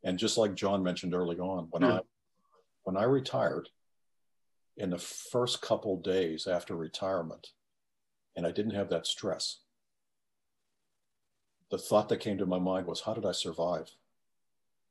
And 0.04 0.18
just 0.18 0.38
like 0.38 0.54
John 0.54 0.82
mentioned 0.82 1.14
early 1.14 1.38
on, 1.38 1.68
when 1.70 1.84
I 1.84 2.00
when 2.84 2.96
I 2.96 3.04
retired, 3.04 3.68
in 4.78 4.88
the 4.88 4.98
first 4.98 5.60
couple 5.60 6.00
days 6.00 6.46
after 6.46 6.74
retirement, 6.74 7.48
and 8.36 8.46
I 8.46 8.52
didn't 8.52 8.74
have 8.74 8.88
that 8.88 9.06
stress. 9.06 9.60
The 11.70 11.78
thought 11.78 12.08
that 12.08 12.20
came 12.20 12.38
to 12.38 12.46
my 12.46 12.58
mind 12.58 12.86
was, 12.86 13.02
how 13.02 13.12
did 13.12 13.26
I 13.26 13.32
survive 13.32 13.90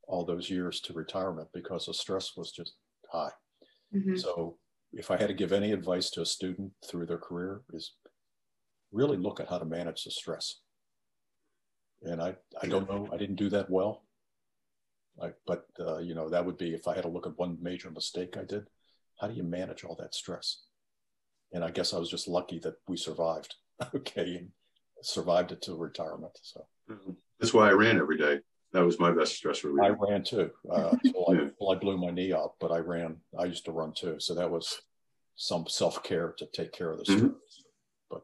all 0.07 0.23
those 0.23 0.51
years 0.51 0.79
to 0.81 0.93
retirement? 0.93 1.49
Because 1.51 1.87
the 1.87 1.93
stress 1.95 2.37
was 2.37 2.51
just 2.51 2.73
high. 3.11 3.31
Mm-hmm. 3.93 4.17
So 4.17 4.57
if 4.93 5.09
I 5.11 5.17
had 5.17 5.27
to 5.27 5.33
give 5.33 5.51
any 5.51 5.71
advice 5.71 6.09
to 6.11 6.21
a 6.21 6.25
student 6.25 6.71
through 6.85 7.07
their 7.07 7.17
career 7.17 7.61
is 7.73 7.93
really 8.91 9.17
look 9.17 9.39
at 9.39 9.49
how 9.49 9.57
to 9.57 9.65
manage 9.65 10.03
the 10.03 10.11
stress. 10.11 10.59
And 12.03 12.21
I, 12.21 12.35
I 12.61 12.67
don't 12.67 12.89
know, 12.89 13.09
I 13.11 13.17
didn't 13.17 13.37
do 13.37 13.49
that 13.49 13.69
well. 13.69 14.03
I, 15.21 15.29
but, 15.47 15.65
uh, 15.79 15.99
you 15.99 16.15
know, 16.15 16.29
that 16.29 16.45
would 16.45 16.57
be 16.57 16.73
if 16.73 16.87
I 16.87 16.95
had 16.95 17.03
to 17.03 17.09
look 17.09 17.25
at 17.25 17.37
one 17.37 17.57
major 17.61 17.89
mistake 17.89 18.35
I 18.37 18.43
did, 18.43 18.67
how 19.19 19.27
do 19.27 19.33
you 19.33 19.43
manage 19.43 19.83
all 19.83 19.95
that 19.99 20.15
stress? 20.15 20.63
And 21.53 21.63
I 21.63 21.71
guess 21.71 21.93
I 21.93 21.99
was 21.99 22.09
just 22.09 22.27
lucky 22.27 22.59
that 22.59 22.75
we 22.87 22.97
survived. 22.97 23.55
okay. 23.95 24.35
And 24.35 24.49
survived 25.01 25.51
it 25.51 25.61
to 25.63 25.75
retirement. 25.75 26.37
So 26.41 26.65
that's 27.39 27.53
why 27.53 27.69
I 27.69 27.73
ran 27.73 27.97
every 27.97 28.17
day 28.17 28.39
that 28.73 28.83
was 28.83 28.99
my 28.99 29.11
best 29.11 29.35
stress 29.35 29.63
relief. 29.63 29.83
I 29.83 29.89
ran 29.89 30.23
too. 30.23 30.49
Uh, 30.69 30.95
until, 31.03 31.25
I, 31.29 31.33
until 31.33 31.71
I 31.71 31.75
blew 31.75 31.97
my 31.97 32.09
knee 32.09 32.33
up, 32.33 32.55
but 32.59 32.71
I 32.71 32.79
ran. 32.79 33.17
I 33.37 33.45
used 33.45 33.65
to 33.65 33.71
run 33.71 33.93
too, 33.93 34.19
so 34.19 34.33
that 34.35 34.49
was 34.49 34.81
some 35.35 35.65
self 35.67 36.03
care 36.03 36.33
to 36.37 36.45
take 36.47 36.71
care 36.73 36.91
of 36.91 36.97
the 36.99 37.03
mm-hmm. 37.05 37.19
stress. 37.19 37.31
Mm-hmm. 37.31 37.69
But 38.09 38.21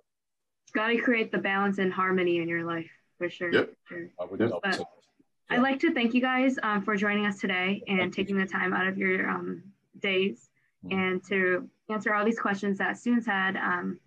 got 0.73 0.87
to 0.87 0.97
create 0.97 1.31
the 1.31 1.37
balance 1.37 1.77
and 1.77 1.93
harmony 1.93 2.37
in 2.37 2.47
your 2.47 2.65
life 2.65 2.89
for 3.17 3.29
sure. 3.29 3.53
Yep. 3.53 3.73
Sure. 3.87 4.09
I 4.19 4.25
would 4.25 4.39
yep. 4.39 4.51
yeah. 4.63 4.79
I'd 5.51 5.61
like 5.61 5.79
to 5.79 5.93
thank 5.93 6.13
you 6.13 6.21
guys 6.21 6.57
um, 6.61 6.83
for 6.83 6.95
joining 6.95 7.25
us 7.25 7.39
today 7.39 7.81
and 7.87 7.99
thank 7.99 8.15
taking 8.15 8.39
you. 8.39 8.45
the 8.45 8.51
time 8.51 8.73
out 8.73 8.87
of 8.87 8.97
your 8.97 9.27
um, 9.29 9.63
days 9.99 10.49
mm-hmm. 10.85 10.97
and 10.97 11.23
to 11.27 11.67
answer 11.89 12.13
all 12.13 12.23
these 12.23 12.39
questions 12.39 12.77
that 12.77 12.97
students 12.97 13.25
had 13.25 13.55
um, 13.57 13.99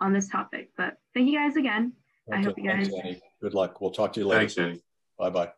on 0.00 0.12
this 0.12 0.28
topic. 0.28 0.70
But 0.76 0.98
thank 1.14 1.28
you 1.30 1.38
guys 1.38 1.56
again. 1.56 1.94
Okay. 2.28 2.38
I 2.38 2.42
hope 2.42 2.58
you 2.58 2.68
guys. 2.68 2.88
Thanks, 3.02 3.20
Good 3.40 3.54
luck. 3.54 3.80
We'll 3.80 3.90
talk 3.90 4.12
to 4.14 4.20
you 4.20 4.26
later. 4.26 4.40
Thanks, 4.40 4.58
Annie. 4.58 4.82
Bye 5.18 5.30
bye. 5.30 5.52